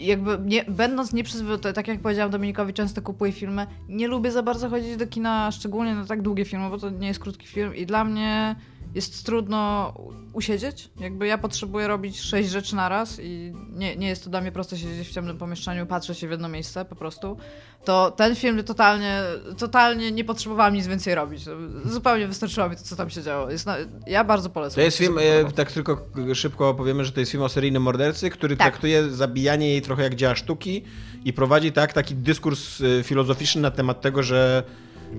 jakby 0.00 0.38
nie, 0.44 0.64
będąc 0.64 1.12
nieprzyzwoity, 1.12 1.72
tak 1.72 1.88
jak 1.88 2.00
powiedziałam 2.00 2.30
Dominikowi, 2.30 2.72
często 2.72 3.02
kupuję 3.02 3.32
filmy, 3.32 3.66
nie 3.88 4.08
lubię 4.08 4.30
za 4.30 4.42
bardzo 4.42 4.68
chodzić 4.68 4.96
do 4.96 5.06
kina, 5.06 5.50
szczególnie 5.50 5.94
na 5.94 6.06
tak 6.06 6.22
długie 6.22 6.44
filmy, 6.44 6.70
bo 6.70 6.78
to 6.78 6.90
nie 6.90 7.08
jest 7.08 7.20
krótki 7.20 7.46
film 7.46 7.74
i 7.74 7.86
dla 7.86 8.04
mnie 8.04 8.56
jest 8.94 9.26
trudno 9.26 9.92
usiedzieć. 10.32 10.90
Jakby 11.00 11.26
ja 11.26 11.38
potrzebuję 11.38 11.88
robić 11.88 12.20
sześć 12.20 12.48
rzeczy 12.50 12.76
na 12.76 12.88
raz 12.88 13.20
i 13.22 13.52
nie, 13.72 13.96
nie 13.96 14.08
jest 14.08 14.24
to 14.24 14.30
dla 14.30 14.40
mnie 14.40 14.52
proste 14.52 14.78
siedzieć 14.78 15.08
w 15.08 15.12
ciemnym 15.12 15.38
pomieszczeniu, 15.38 15.86
patrzeć 15.86 16.18
się 16.18 16.28
w 16.28 16.30
jedno 16.30 16.48
miejsce 16.48 16.84
po 16.84 16.96
prostu. 16.96 17.36
To 17.84 18.10
ten 18.10 18.34
film 18.36 18.64
totalnie, 18.64 19.22
totalnie 19.58 20.12
nie 20.12 20.24
potrzebowałam 20.24 20.74
nic 20.74 20.86
więcej 20.86 21.14
robić. 21.14 21.44
Zupełnie 21.84 22.28
wystarczyło 22.28 22.68
mi 22.68 22.76
to, 22.76 22.82
co 22.82 22.96
tam 22.96 23.10
się 23.10 23.22
działo. 23.22 23.50
Jest 23.50 23.66
na, 23.66 23.76
ja 24.06 24.24
bardzo 24.24 24.50
polecam. 24.50 24.74
To 24.74 24.80
jest 24.80 24.98
film, 24.98 25.18
e, 25.18 25.52
tak 25.52 25.72
tylko 25.72 26.06
szybko 26.34 26.74
powiemy, 26.74 27.04
że 27.04 27.12
to 27.12 27.20
jest 27.20 27.32
film 27.32 27.42
o 27.42 27.48
seryjnym 27.48 27.82
mordercy, 27.82 28.30
który 28.30 28.56
Tak. 28.56 28.66
traktuje 28.66 29.10
zabijanie 29.10 29.68
jej 29.68 29.82
trochę 29.82 30.02
jak 30.02 30.14
dzieła 30.14 30.34
sztuki 30.34 30.84
i 31.24 31.32
prowadzi 31.32 31.72
tak 31.72 31.92
taki 31.92 32.14
dyskurs 32.14 32.80
e, 32.80 33.02
filozoficzny 33.02 33.62
na 33.62 33.70
temat 33.70 34.00
tego, 34.00 34.22
że 34.22 34.62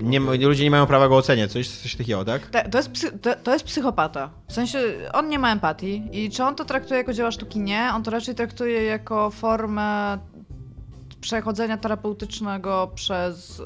nie, 0.02 0.20
ludzie 0.20 0.64
nie 0.64 0.70
mają 0.70 0.86
prawa 0.86 1.08
go 1.08 1.16
oceniać. 1.16 1.52
Coś, 1.52 1.68
coś 1.68 1.96
takiego, 1.96 2.24
tak? 2.24 2.46
To, 2.46 2.70
to, 2.70 2.78
jest 2.78 2.90
psy, 2.90 3.18
to, 3.18 3.34
to 3.34 3.52
jest 3.52 3.64
psychopata. 3.64 4.30
W 4.48 4.52
sensie 4.52 4.78
on 5.12 5.28
nie 5.28 5.38
ma 5.38 5.52
empatii 5.52 6.08
i 6.12 6.30
czy 6.30 6.44
on 6.44 6.54
to 6.54 6.64
traktuje 6.64 6.98
jako 6.98 7.12
dzieło 7.12 7.30
sztuki? 7.30 7.60
Nie. 7.60 7.90
On 7.94 8.02
to 8.02 8.10
raczej 8.10 8.34
traktuje 8.34 8.82
jako 8.84 9.30
formę 9.30 10.18
przechodzenia 11.20 11.76
terapeutycznego 11.76 12.90
przez 12.94 13.60
y, 13.60 13.64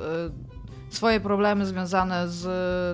swoje 0.90 1.20
problemy 1.20 1.66
związane 1.66 2.28
z 2.28 2.46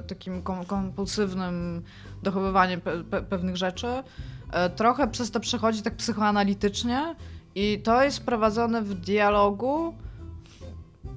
y, 0.05 0.09
takim 0.09 0.43
kom, 0.43 0.65
kompulsywnym 0.65 1.83
dochowywaniem 2.23 2.81
pe, 2.81 3.05
pe, 3.05 3.23
pewnych 3.23 3.57
rzeczy. 3.57 3.89
E, 4.53 4.71
trochę 4.71 5.09
przez 5.09 5.31
to 5.31 5.41
przechodzi 5.41 5.83
tak 5.83 5.97
psychoanalitycznie 5.97 7.15
i 7.55 7.81
to 7.85 8.05
jest 8.05 8.25
prowadzone 8.25 8.83
w 8.83 8.95
dialogu. 8.95 9.95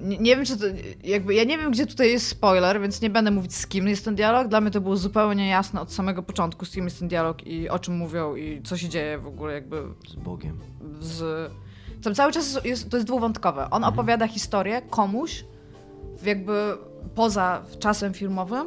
Nie, 0.00 0.18
nie 0.18 0.36
wiem, 0.36 0.44
czy 0.44 0.56
to, 0.58 0.64
jakby, 1.04 1.34
ja 1.34 1.44
nie 1.44 1.58
wiem, 1.58 1.70
gdzie 1.70 1.86
tutaj 1.86 2.10
jest 2.12 2.26
spoiler, 2.26 2.80
więc 2.80 3.00
nie 3.02 3.10
będę 3.10 3.30
mówić 3.30 3.54
z 3.54 3.66
kim 3.66 3.88
jest 3.88 4.04
ten 4.04 4.14
dialog. 4.14 4.48
Dla 4.48 4.60
mnie 4.60 4.70
to 4.70 4.80
było 4.80 4.96
zupełnie 4.96 5.48
jasne 5.48 5.80
od 5.80 5.92
samego 5.92 6.22
początku, 6.22 6.64
z 6.64 6.70
kim 6.70 6.84
jest 6.84 6.98
ten 6.98 7.08
dialog 7.08 7.46
i 7.46 7.68
o 7.68 7.78
czym 7.78 7.96
mówią 7.96 8.36
i 8.36 8.62
co 8.64 8.76
się 8.76 8.88
dzieje 8.88 9.18
w 9.18 9.26
ogóle 9.26 9.52
jakby 9.54 9.82
Z 10.08 10.14
Bogiem. 10.14 10.58
z... 11.00 11.50
Tam 12.02 12.14
cały 12.14 12.32
czas 12.32 12.60
jest- 12.64 12.90
to 12.90 12.96
jest 12.96 13.06
dwuwątkowe. 13.06 13.70
On 13.70 13.84
opowiada 13.84 14.26
historię 14.28 14.82
komuś, 14.90 15.44
jakby 16.24 16.52
poza 17.14 17.62
czasem 17.78 18.14
filmowym, 18.14 18.66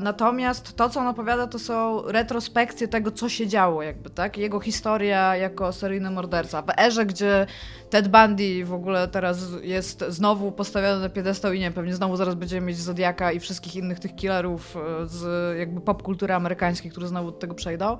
natomiast 0.00 0.76
to, 0.76 0.88
co 0.88 1.00
on 1.00 1.06
opowiada, 1.06 1.46
to 1.46 1.58
są 1.58 2.02
retrospekcje 2.02 2.88
tego, 2.88 3.10
co 3.10 3.28
się 3.28 3.46
działo, 3.46 3.82
jakby, 3.82 4.10
tak? 4.10 4.38
Jego 4.38 4.60
historia 4.60 5.36
jako 5.36 5.72
seryjny 5.72 6.10
morderca. 6.10 6.62
W 6.62 6.70
erze, 6.78 7.06
gdzie 7.06 7.46
Ted 7.90 8.08
Bundy 8.08 8.64
w 8.64 8.72
ogóle 8.72 9.08
teraz 9.08 9.38
jest 9.62 10.04
znowu 10.08 10.52
postawiony 10.52 11.00
na 11.00 11.08
piedestał 11.08 11.52
i 11.52 11.60
nie 11.60 11.70
pewnie 11.70 11.94
znowu 11.94 12.16
zaraz 12.16 12.34
będziemy 12.34 12.66
mieć 12.66 12.78
Zodiaka 12.78 13.32
i 13.32 13.40
wszystkich 13.40 13.76
innych 13.76 13.98
tych 13.98 14.14
killerów 14.14 14.76
e, 14.76 15.06
z 15.06 15.58
jakby 15.58 15.80
popkultury 15.80 16.34
amerykańskiej, 16.34 16.90
które 16.90 17.08
znowu 17.08 17.30
do 17.30 17.38
tego 17.38 17.54
przejdą. 17.54 17.96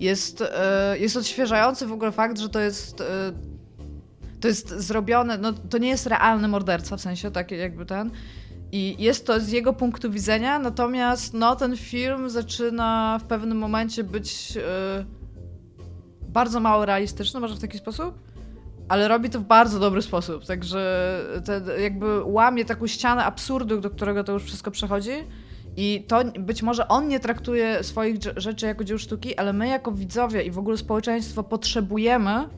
Jest, 0.00 0.40
e, 0.42 0.98
jest 0.98 1.16
odświeżający 1.16 1.86
w 1.86 1.92
ogóle 1.92 2.12
fakt, 2.12 2.38
że 2.38 2.48
to 2.48 2.60
jest 2.60 3.00
e, 3.00 3.04
to 4.40 4.48
jest 4.48 4.68
zrobione, 4.68 5.38
no 5.38 5.52
to 5.52 5.78
nie 5.78 5.88
jest 5.88 6.06
realny 6.06 6.48
morderca, 6.48 6.96
w 6.96 7.00
sensie 7.00 7.30
tak 7.30 7.50
jakby 7.50 7.86
ten. 7.86 8.10
I 8.72 8.96
jest 8.98 9.26
to 9.26 9.40
z 9.40 9.48
jego 9.48 9.72
punktu 9.72 10.10
widzenia, 10.10 10.58
natomiast 10.58 11.34
no 11.34 11.56
ten 11.56 11.76
film 11.76 12.30
zaczyna 12.30 13.18
w 13.22 13.24
pewnym 13.24 13.58
momencie 13.58 14.04
być 14.04 14.56
e, 14.56 15.04
bardzo 16.28 16.60
mało 16.60 16.84
realistyczny, 16.84 17.40
może 17.40 17.54
w 17.54 17.60
taki 17.60 17.78
sposób, 17.78 18.18
ale 18.88 19.08
robi 19.08 19.30
to 19.30 19.40
w 19.40 19.44
bardzo 19.44 19.78
dobry 19.78 20.02
sposób, 20.02 20.44
także 20.44 21.20
ten, 21.44 21.64
jakby 21.82 22.22
łamie 22.24 22.64
taką 22.64 22.86
ścianę 22.86 23.24
absurdu, 23.24 23.80
do 23.80 23.90
którego 23.90 24.24
to 24.24 24.32
już 24.32 24.44
wszystko 24.44 24.70
przechodzi. 24.70 25.12
I 25.76 26.04
to 26.08 26.24
być 26.38 26.62
może 26.62 26.88
on 26.88 27.08
nie 27.08 27.20
traktuje 27.20 27.84
swoich 27.84 28.16
rzeczy 28.36 28.66
jako 28.66 28.84
dzieł 28.84 28.98
sztuki, 28.98 29.36
ale 29.36 29.52
my 29.52 29.68
jako 29.68 29.92
widzowie 29.92 30.42
i 30.42 30.50
w 30.50 30.58
ogóle 30.58 30.76
społeczeństwo 30.76 31.42
potrzebujemy 31.42 32.48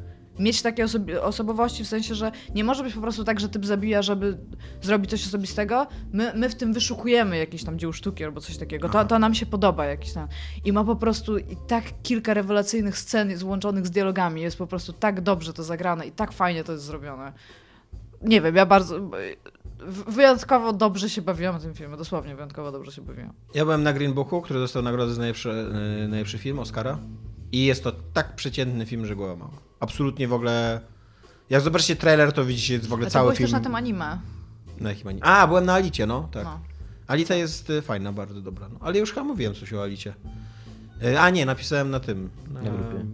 mieć 0.40 0.62
takie 0.62 0.84
osobi- 0.84 1.18
osobowości, 1.18 1.84
w 1.84 1.88
sensie, 1.88 2.14
że 2.14 2.32
nie 2.54 2.64
może 2.64 2.82
być 2.82 2.94
po 2.94 3.00
prostu 3.00 3.24
tak, 3.24 3.40
że 3.40 3.48
typ 3.48 3.66
zabija, 3.66 4.02
żeby 4.02 4.38
zrobić 4.82 5.10
coś 5.10 5.26
osobistego. 5.26 5.86
My, 6.12 6.32
my 6.34 6.48
w 6.48 6.54
tym 6.54 6.72
wyszukujemy 6.72 7.38
jakiś 7.38 7.64
tam 7.64 7.78
dzieł 7.78 7.92
sztuki 7.92 8.24
albo 8.24 8.40
coś 8.40 8.56
takiego. 8.56 8.88
To, 8.88 9.04
to 9.04 9.18
nam 9.18 9.34
się 9.34 9.46
podoba 9.46 9.84
jakiś 9.84 10.12
tam. 10.12 10.28
I 10.64 10.72
ma 10.72 10.84
po 10.84 10.96
prostu 10.96 11.38
i 11.38 11.56
tak 11.68 11.84
kilka 12.02 12.34
rewelacyjnych 12.34 12.98
scen 12.98 13.36
złączonych 13.36 13.86
z 13.86 13.90
dialogami. 13.90 14.42
Jest 14.42 14.58
po 14.58 14.66
prostu 14.66 14.92
tak 14.92 15.20
dobrze 15.20 15.52
to 15.52 15.62
zagrane 15.62 16.06
i 16.06 16.12
tak 16.12 16.32
fajnie 16.32 16.64
to 16.64 16.72
jest 16.72 16.84
zrobione. 16.84 17.32
Nie 18.22 18.40
wiem, 18.40 18.56
ja 18.56 18.66
bardzo... 18.66 19.10
Wyjątkowo 20.08 20.72
dobrze 20.72 21.10
się 21.10 21.22
bawiłam 21.22 21.58
w 21.58 21.62
tym 21.62 21.74
filmie, 21.74 21.96
dosłownie 21.96 22.34
wyjątkowo 22.34 22.72
dobrze 22.72 22.92
się 22.92 23.02
bawiłam. 23.02 23.32
Ja 23.54 23.64
byłem 23.64 23.82
na 23.82 23.92
Green 23.92 24.12
Booku, 24.12 24.42
który 24.42 24.60
dostał 24.60 24.82
nagrodę 24.82 25.12
za 25.12 25.18
najlepszy, 25.18 25.50
e, 25.50 26.08
najlepszy 26.08 26.38
film, 26.38 26.58
Oscara. 26.58 26.98
I 27.52 27.64
jest 27.64 27.84
to 27.84 27.92
tak 28.12 28.36
przeciętny 28.36 28.86
film, 28.86 29.06
że 29.06 29.16
głowa 29.16 29.36
mała. 29.36 29.69
Absolutnie 29.80 30.28
w 30.28 30.32
ogóle... 30.32 30.80
Jak 31.50 31.60
zobaczycie 31.62 31.96
trailer, 31.96 32.32
to 32.32 32.44
widzicie 32.44 32.78
w 32.78 32.92
ogóle 32.92 33.06
A 33.06 33.10
cały 33.10 33.24
byłeś 33.24 33.38
film. 33.38 33.46
też 33.46 33.52
na 33.52 33.60
tym 33.60 33.74
anime. 33.74 34.18
Na 34.80 34.88
jakim 34.90 35.08
ani- 35.08 35.20
A, 35.22 35.46
byłem 35.46 35.64
na 35.66 35.74
Alicie, 35.74 36.06
no, 36.06 36.28
tak. 36.32 36.44
No. 36.44 36.60
Alita 37.06 37.34
jest 37.34 37.70
y, 37.70 37.82
fajna, 37.82 38.12
bardzo 38.12 38.40
dobra. 38.40 38.68
No. 38.68 38.78
Ale 38.80 38.98
już 38.98 39.12
chyba 39.12 39.24
mówiłem 39.24 39.54
coś 39.54 39.72
o 39.72 39.82
Alicie. 39.82 40.14
Y, 41.04 41.20
A 41.20 41.30
nie, 41.30 41.46
napisałem 41.46 41.90
na 41.90 42.00
tym. 42.00 42.30
Na, 42.50 42.62
Na 42.62 42.70
grupie. 42.70 43.04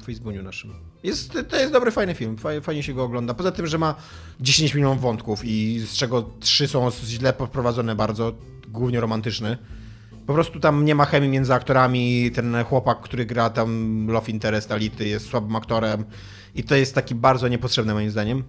w 0.00 0.04
Facebooku 0.06 0.42
naszym. 0.42 0.72
Jest, 1.02 1.32
to 1.48 1.56
jest 1.56 1.72
dobry, 1.72 1.90
fajny 1.90 2.14
film. 2.14 2.36
Faj- 2.36 2.62
Fajnie 2.62 2.82
się 2.82 2.94
go 2.94 3.04
ogląda. 3.04 3.34
Poza 3.34 3.52
tym, 3.52 3.66
że 3.66 3.78
ma 3.78 3.94
10 4.40 4.74
milionów 4.74 5.00
wątków 5.00 5.44
i 5.44 5.78
z 5.86 5.92
czego 5.96 6.30
3 6.40 6.68
są 6.68 6.90
źle 6.90 7.32
poprowadzone 7.32 7.94
bardzo, 7.94 8.32
głównie 8.68 9.00
romantyczny. 9.00 9.58
Po 10.26 10.34
prostu 10.34 10.60
tam 10.60 10.84
nie 10.84 10.94
ma 10.94 11.04
chemii 11.04 11.30
między 11.30 11.54
aktorami. 11.54 12.30
Ten 12.34 12.64
chłopak, 12.64 13.00
który 13.00 13.26
gra 13.26 13.50
tam 13.50 14.06
Love 14.10 14.30
Interest 14.30 14.72
Ality 14.72 15.08
jest 15.08 15.26
słabym 15.26 15.56
aktorem. 15.56 16.04
I 16.54 16.64
to 16.64 16.74
jest 16.74 16.94
taki 16.94 17.14
bardzo 17.14 17.48
niepotrzebny 17.48 17.94
moim 17.94 18.10
zdaniem. 18.10 18.44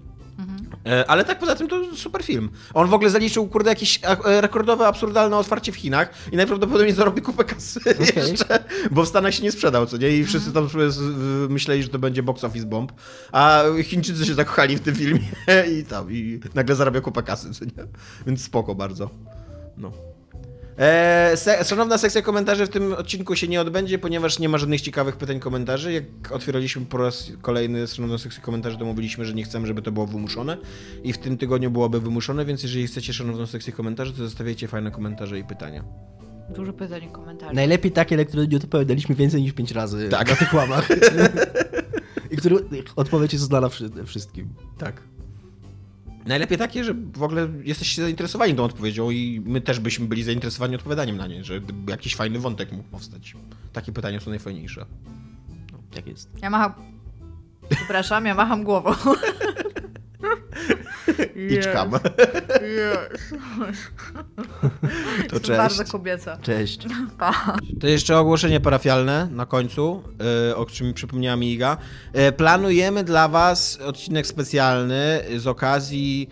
E, 0.85 1.09
Ale 1.09 1.25
tak 1.25 1.39
poza 1.39 1.55
tym 1.55 1.67
to 1.67 1.95
super 1.95 2.23
film. 2.23 2.49
On 2.73 2.87
w 2.89 2.93
ogóle 2.93 3.09
zaliczył, 3.09 3.47
kurde, 3.47 3.69
jakieś 3.69 3.99
e, 4.03 4.41
rekordowe, 4.41 4.87
absurdalne 4.87 5.37
otwarcie 5.37 5.71
w 5.71 5.75
Chinach 5.75 6.31
i 6.31 6.35
najprawdopodobniej 6.35 6.93
zarobi 6.93 7.21
kupę 7.21 7.43
kasy 7.43 7.79
jeszcze, 8.15 8.63
bo 8.91 9.03
w 9.03 9.07
Stanach 9.07 9.33
się 9.33 9.43
nie 9.43 9.51
sprzedał, 9.51 9.85
co 9.85 9.97
nie? 9.97 10.09
I 10.09 10.25
wszyscy 10.25 10.51
tam 10.51 10.67
myśleli, 11.49 11.83
że 11.83 11.89
to 11.89 11.99
będzie 11.99 12.23
box 12.23 12.43
office 12.43 12.65
bomb, 12.65 12.91
a 13.31 13.63
Chińczycy 13.83 14.25
się 14.25 14.33
zakochali 14.33 14.75
w 14.75 14.81
tym 14.81 14.95
filmie 14.95 15.27
i 15.79 15.83
tam, 15.83 16.11
i 16.11 16.39
nagle 16.55 16.75
zarabia 16.75 17.01
kupę 17.01 17.23
kasy, 17.23 17.53
co 17.53 17.65
nie? 17.65 17.71
Więc 18.27 18.43
spoko 18.43 18.75
bardzo. 18.75 19.09
No. 19.77 20.14
E, 20.77 21.31
se, 21.37 21.63
szanowna 21.63 21.97
sekcja 21.97 22.21
komentarzy 22.21 22.65
w 22.65 22.69
tym 22.69 22.93
odcinku 22.93 23.35
się 23.35 23.47
nie 23.47 23.61
odbędzie, 23.61 23.99
ponieważ 23.99 24.39
nie 24.39 24.49
ma 24.49 24.57
żadnych 24.57 24.81
ciekawych 24.81 25.15
pytań 25.17 25.39
komentarzy. 25.39 25.93
Jak 25.93 26.31
otwieraliśmy 26.31 26.85
po 26.85 26.97
raz 26.97 27.31
kolejny 27.41 27.87
szanowną 27.87 28.17
sekcję 28.17 28.41
komentarzy, 28.41 28.77
to 28.77 28.85
mówiliśmy, 28.85 29.25
że 29.25 29.33
nie 29.33 29.43
chcemy, 29.43 29.67
żeby 29.67 29.81
to 29.81 29.91
było 29.91 30.05
wymuszone 30.07 30.57
i 31.03 31.13
w 31.13 31.17
tym 31.17 31.37
tygodniu 31.37 31.71
byłoby 31.71 32.01
wymuszone, 32.01 32.45
więc 32.45 32.63
jeżeli 32.63 32.87
chcecie 32.87 33.13
szanowną 33.13 33.45
sekcję 33.47 33.73
komentarzy, 33.73 34.11
to 34.11 34.17
zostawiajcie 34.17 34.67
fajne 34.67 34.91
komentarze 34.91 35.39
i 35.39 35.43
pytania. 35.43 35.83
Dużo 36.49 36.73
pytań 36.73 37.03
i 37.03 37.07
komentarzy. 37.07 37.55
Najlepiej 37.55 37.91
takie, 37.91 38.17
na 38.17 38.25
które 38.25 38.47
nie 38.47 38.57
odpowiadaliśmy 38.57 39.15
więcej 39.15 39.41
niż 39.41 39.53
pięć 39.53 39.71
razy 39.71 40.09
Tak. 40.09 40.29
na 40.29 40.35
tych 40.35 40.53
łamach. 40.53 40.87
I 42.31 42.37
które 42.37 42.55
odpowiedź 42.95 43.33
jest 43.33 43.45
znana 43.45 43.69
wszy- 43.69 44.05
wszystkim. 44.05 44.49
Tak. 44.77 45.01
Najlepiej 46.25 46.57
takie, 46.57 46.83
że 46.83 46.93
w 47.13 47.23
ogóle 47.23 47.47
jesteście 47.63 48.01
zainteresowani 48.01 48.55
tą 48.55 48.63
odpowiedzią 48.63 49.09
i 49.09 49.41
my 49.45 49.61
też 49.61 49.79
byśmy 49.79 50.07
byli 50.07 50.23
zainteresowani 50.23 50.75
odpowiadaniem 50.75 51.17
na 51.17 51.27
nie, 51.27 51.43
że 51.43 51.61
jakiś 51.89 52.15
fajny 52.15 52.39
wątek 52.39 52.71
mógł 52.71 52.89
powstać. 52.89 53.35
Takie 53.73 53.91
pytania 53.91 54.19
są 54.19 54.29
najfajniejsze. 54.29 54.85
Tak 55.95 56.07
jest. 56.07 56.29
Ja 56.41 56.49
macham... 56.49 56.73
Przepraszam, 57.69 58.25
ja 58.25 58.35
macham 58.35 58.63
głową. 58.63 58.91
Idź 61.35 61.67
kam. 61.67 61.91
To 65.29 65.35
Jest 65.35 65.45
cześć. 65.45 65.57
bardzo 65.57 65.85
kobieca. 65.85 66.37
Cześć. 66.41 66.79
Pa. 67.19 67.57
To 67.79 67.87
jeszcze 67.87 68.17
ogłoszenie 68.17 68.59
parafialne 68.59 69.27
na 69.31 69.45
końcu, 69.45 70.03
e, 70.51 70.55
o 70.55 70.65
czym 70.65 70.93
przypomniała 70.93 71.35
mi 71.35 71.53
Iga. 71.53 71.77
E, 72.13 72.31
Planujemy 72.31 73.03
dla 73.03 73.27
Was 73.27 73.79
odcinek 73.85 74.27
specjalny 74.27 75.21
z 75.37 75.47
okazji 75.47 76.29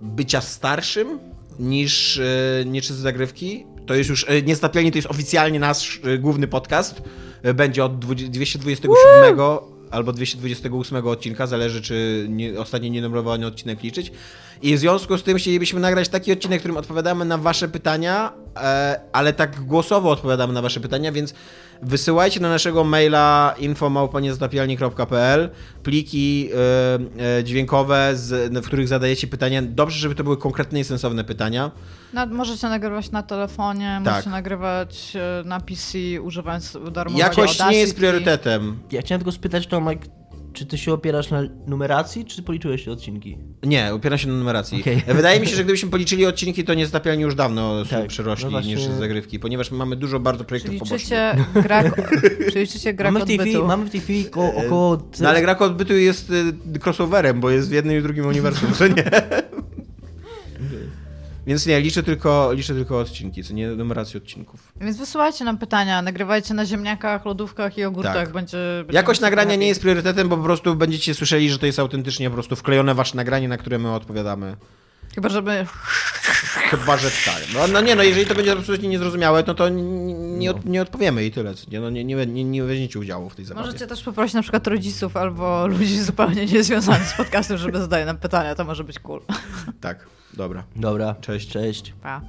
bycia 0.00 0.40
starszym 0.40 1.18
niż 1.58 2.18
e, 2.18 2.64
Nieczyste 2.66 3.02
Zagrywki. 3.02 3.66
To 3.86 3.94
jest 3.94 4.10
już, 4.10 4.26
e, 4.28 4.42
Niestapialni 4.42 4.92
to 4.92 4.98
jest 4.98 5.10
oficjalnie 5.10 5.60
nasz 5.60 6.00
główny 6.18 6.48
podcast. 6.48 7.02
Będzie 7.54 7.84
od 7.84 7.98
20 7.98 8.58
227 8.58 9.36
albo 9.94 10.12
228 10.12 11.06
odcinka, 11.06 11.46
zależy 11.46 11.82
czy 11.82 12.26
nie, 12.28 12.60
ostatni 12.60 12.90
nienumerowany 12.90 13.46
odcinek 13.46 13.82
liczyć. 13.82 14.12
I 14.62 14.76
w 14.76 14.78
związku 14.78 15.18
z 15.18 15.22
tym 15.22 15.36
chcielibyśmy 15.38 15.80
nagrać 15.80 16.08
taki 16.08 16.32
odcinek, 16.32 16.58
w 16.58 16.62
którym 16.62 16.76
odpowiadamy 16.76 17.24
na 17.24 17.38
wasze 17.38 17.68
pytania, 17.68 18.32
e, 18.56 19.00
ale 19.12 19.32
tak 19.32 19.60
głosowo 19.60 20.10
odpowiadamy 20.10 20.52
na 20.52 20.62
wasze 20.62 20.80
pytania, 20.80 21.12
więc 21.12 21.34
wysyłajcie 21.82 22.40
na 22.40 22.48
naszego 22.48 22.84
maila 22.84 23.54
info.małpaniezatapialni.pl 23.58 25.50
pliki 25.82 26.50
e, 27.18 27.38
e, 27.38 27.44
dźwiękowe, 27.44 28.12
w 28.62 28.66
których 28.66 28.88
zadajecie 28.88 29.26
pytania. 29.26 29.62
Dobrze, 29.62 29.98
żeby 29.98 30.14
to 30.14 30.24
były 30.24 30.36
konkretne 30.36 30.80
i 30.80 30.84
sensowne 30.84 31.24
pytania. 31.24 31.70
Na, 32.12 32.26
możecie 32.26 32.68
nagrywać 32.68 33.10
na 33.10 33.22
telefonie, 33.22 34.00
Tak. 34.04 34.14
możecie 34.14 34.30
nagrywać 34.30 35.12
na 35.44 35.60
PC 35.60 35.98
używając 36.22 36.78
darmowego 36.92 37.28
Jakość 37.28 37.60
nie 37.70 37.76
jest 37.76 37.96
priorytetem. 37.96 38.78
Ja 38.92 39.00
chciałem 39.00 39.20
tylko 39.20 39.32
spytać, 39.32 39.66
Tomek, 39.66 40.06
czy 40.54 40.66
ty 40.66 40.78
się 40.78 40.92
opierasz 40.92 41.30
na 41.30 41.42
numeracji, 41.66 42.24
czy 42.24 42.42
policzyłeś 42.42 42.84
te 42.84 42.90
odcinki? 42.92 43.38
Nie, 43.62 43.92
opieram 43.94 44.18
się 44.18 44.28
na 44.28 44.34
numeracji. 44.34 44.80
Okej. 44.80 45.02
Wydaje 45.06 45.40
mi 45.40 45.46
się, 45.46 45.56
że 45.56 45.64
gdybyśmy 45.64 45.90
policzyli 45.90 46.26
odcinki, 46.26 46.64
to 46.64 46.74
nie 46.74 46.86
zatapialni 46.86 47.22
już 47.22 47.34
dawno 47.34 47.84
Tak, 47.90 48.06
przerośli 48.06 48.44
no 48.44 48.50
właśnie- 48.50 48.74
niż 48.74 48.84
zagrywki, 48.84 49.38
ponieważ 49.38 49.70
mamy 49.70 49.96
dużo 49.96 50.20
bardzo 50.20 50.44
projektów 50.44 50.68
Czyli 50.70 50.78
pobocznych. 50.80 51.00
liczycie 51.00 51.34
gra, 51.62 51.82
czy 52.52 52.60
liczycie 52.60 52.94
gra 52.94 53.10
Mamy 53.10 53.24
w, 53.24 53.28
tej 53.28 53.38
chwili, 53.38 53.50
odbytu? 53.56 53.68
mamy 53.68 53.84
w 53.86 53.90
tej 53.90 54.00
chwili 54.00 54.26
około... 54.26 54.54
około 54.54 54.98
No 55.20 55.28
ale 55.28 55.40
gra 55.42 55.58
odbytu 55.58 55.92
jest 55.96 56.30
y, 56.30 56.80
crossoverem, 56.84 57.40
bo 57.40 57.50
jest 57.50 57.68
w 57.68 57.72
jednym 57.72 57.98
i 57.98 58.02
drugim 58.02 58.26
uniwersum, 58.26 58.72
co 58.72 58.86
nie? 58.86 59.04
Więc 61.46 61.66
nie, 61.66 61.80
liczę 61.80 62.02
tylko, 62.02 62.52
liczę 62.52 62.74
tylko 62.74 62.98
odcinki, 62.98 63.44
co 63.44 63.54
nie 63.54 63.68
numerację 63.68 64.20
odcinków. 64.20 64.72
Więc 64.80 64.96
wysyłajcie 64.96 65.44
nam 65.44 65.58
pytania, 65.58 66.02
nagrywajcie 66.02 66.54
na 66.54 66.66
ziemniakach, 66.66 67.24
lodówkach 67.24 67.78
i 67.78 67.84
ogórkach. 67.84 68.14
Tak. 68.14 68.32
Będzie, 68.32 68.58
będzie 68.86 68.96
Jakość 68.96 69.20
nagrania 69.20 69.54
nie 69.54 69.68
jest 69.68 69.80
priorytetem, 69.80 70.28
bo 70.28 70.36
po 70.36 70.42
prostu 70.42 70.74
będziecie 70.74 71.14
słyszeli, 71.14 71.50
że 71.50 71.58
to 71.58 71.66
jest 71.66 71.78
autentycznie 71.78 72.30
po 72.30 72.34
prostu 72.34 72.56
wklejone 72.56 72.94
wasze 72.94 73.16
nagranie, 73.16 73.48
na 73.48 73.56
które 73.56 73.78
my 73.78 73.94
odpowiadamy. 73.94 74.56
Chyba, 75.14 75.28
żeby... 75.28 75.66
Chyba, 76.70 76.96
że 76.96 77.10
tak. 77.10 77.42
No, 77.54 77.66
no 77.66 77.80
nie, 77.80 77.96
no 77.96 78.02
jeżeli 78.02 78.26
to 78.26 78.34
będzie 78.34 78.52
absolutnie 78.52 78.88
niezrozumiałe, 78.88 79.44
no 79.46 79.54
to 79.54 79.68
nie, 79.68 80.50
od, 80.50 80.64
nie 80.64 80.82
odpowiemy 80.82 81.24
i 81.24 81.30
tyle. 81.30 81.54
Nie, 81.70 81.80
no, 81.80 81.90
nie, 81.90 82.04
nie, 82.04 82.26
nie, 82.26 82.44
nie 82.44 82.62
weźmiecie 82.62 82.98
udziału 82.98 83.30
w 83.30 83.34
tej 83.34 83.44
zabawie. 83.44 83.66
Możecie 83.66 83.86
też 83.86 84.02
poprosić 84.02 84.34
na 84.34 84.42
przykład 84.42 84.66
rodziców 84.66 85.16
albo 85.16 85.66
ludzi 85.66 86.00
zupełnie 86.00 86.46
niezwiązanych 86.46 87.08
z 87.08 87.16
podcastem, 87.16 87.58
żeby 87.58 87.78
zadali 87.78 88.06
nam 88.06 88.18
pytania, 88.18 88.54
to 88.54 88.64
może 88.64 88.84
być 88.84 88.98
cool. 88.98 89.20
Tak, 89.80 90.06
dobra. 90.36 90.64
Dobra, 90.76 91.14
Cześć. 91.20 91.48
Cześć. 91.48 91.94
Pa. 92.02 92.20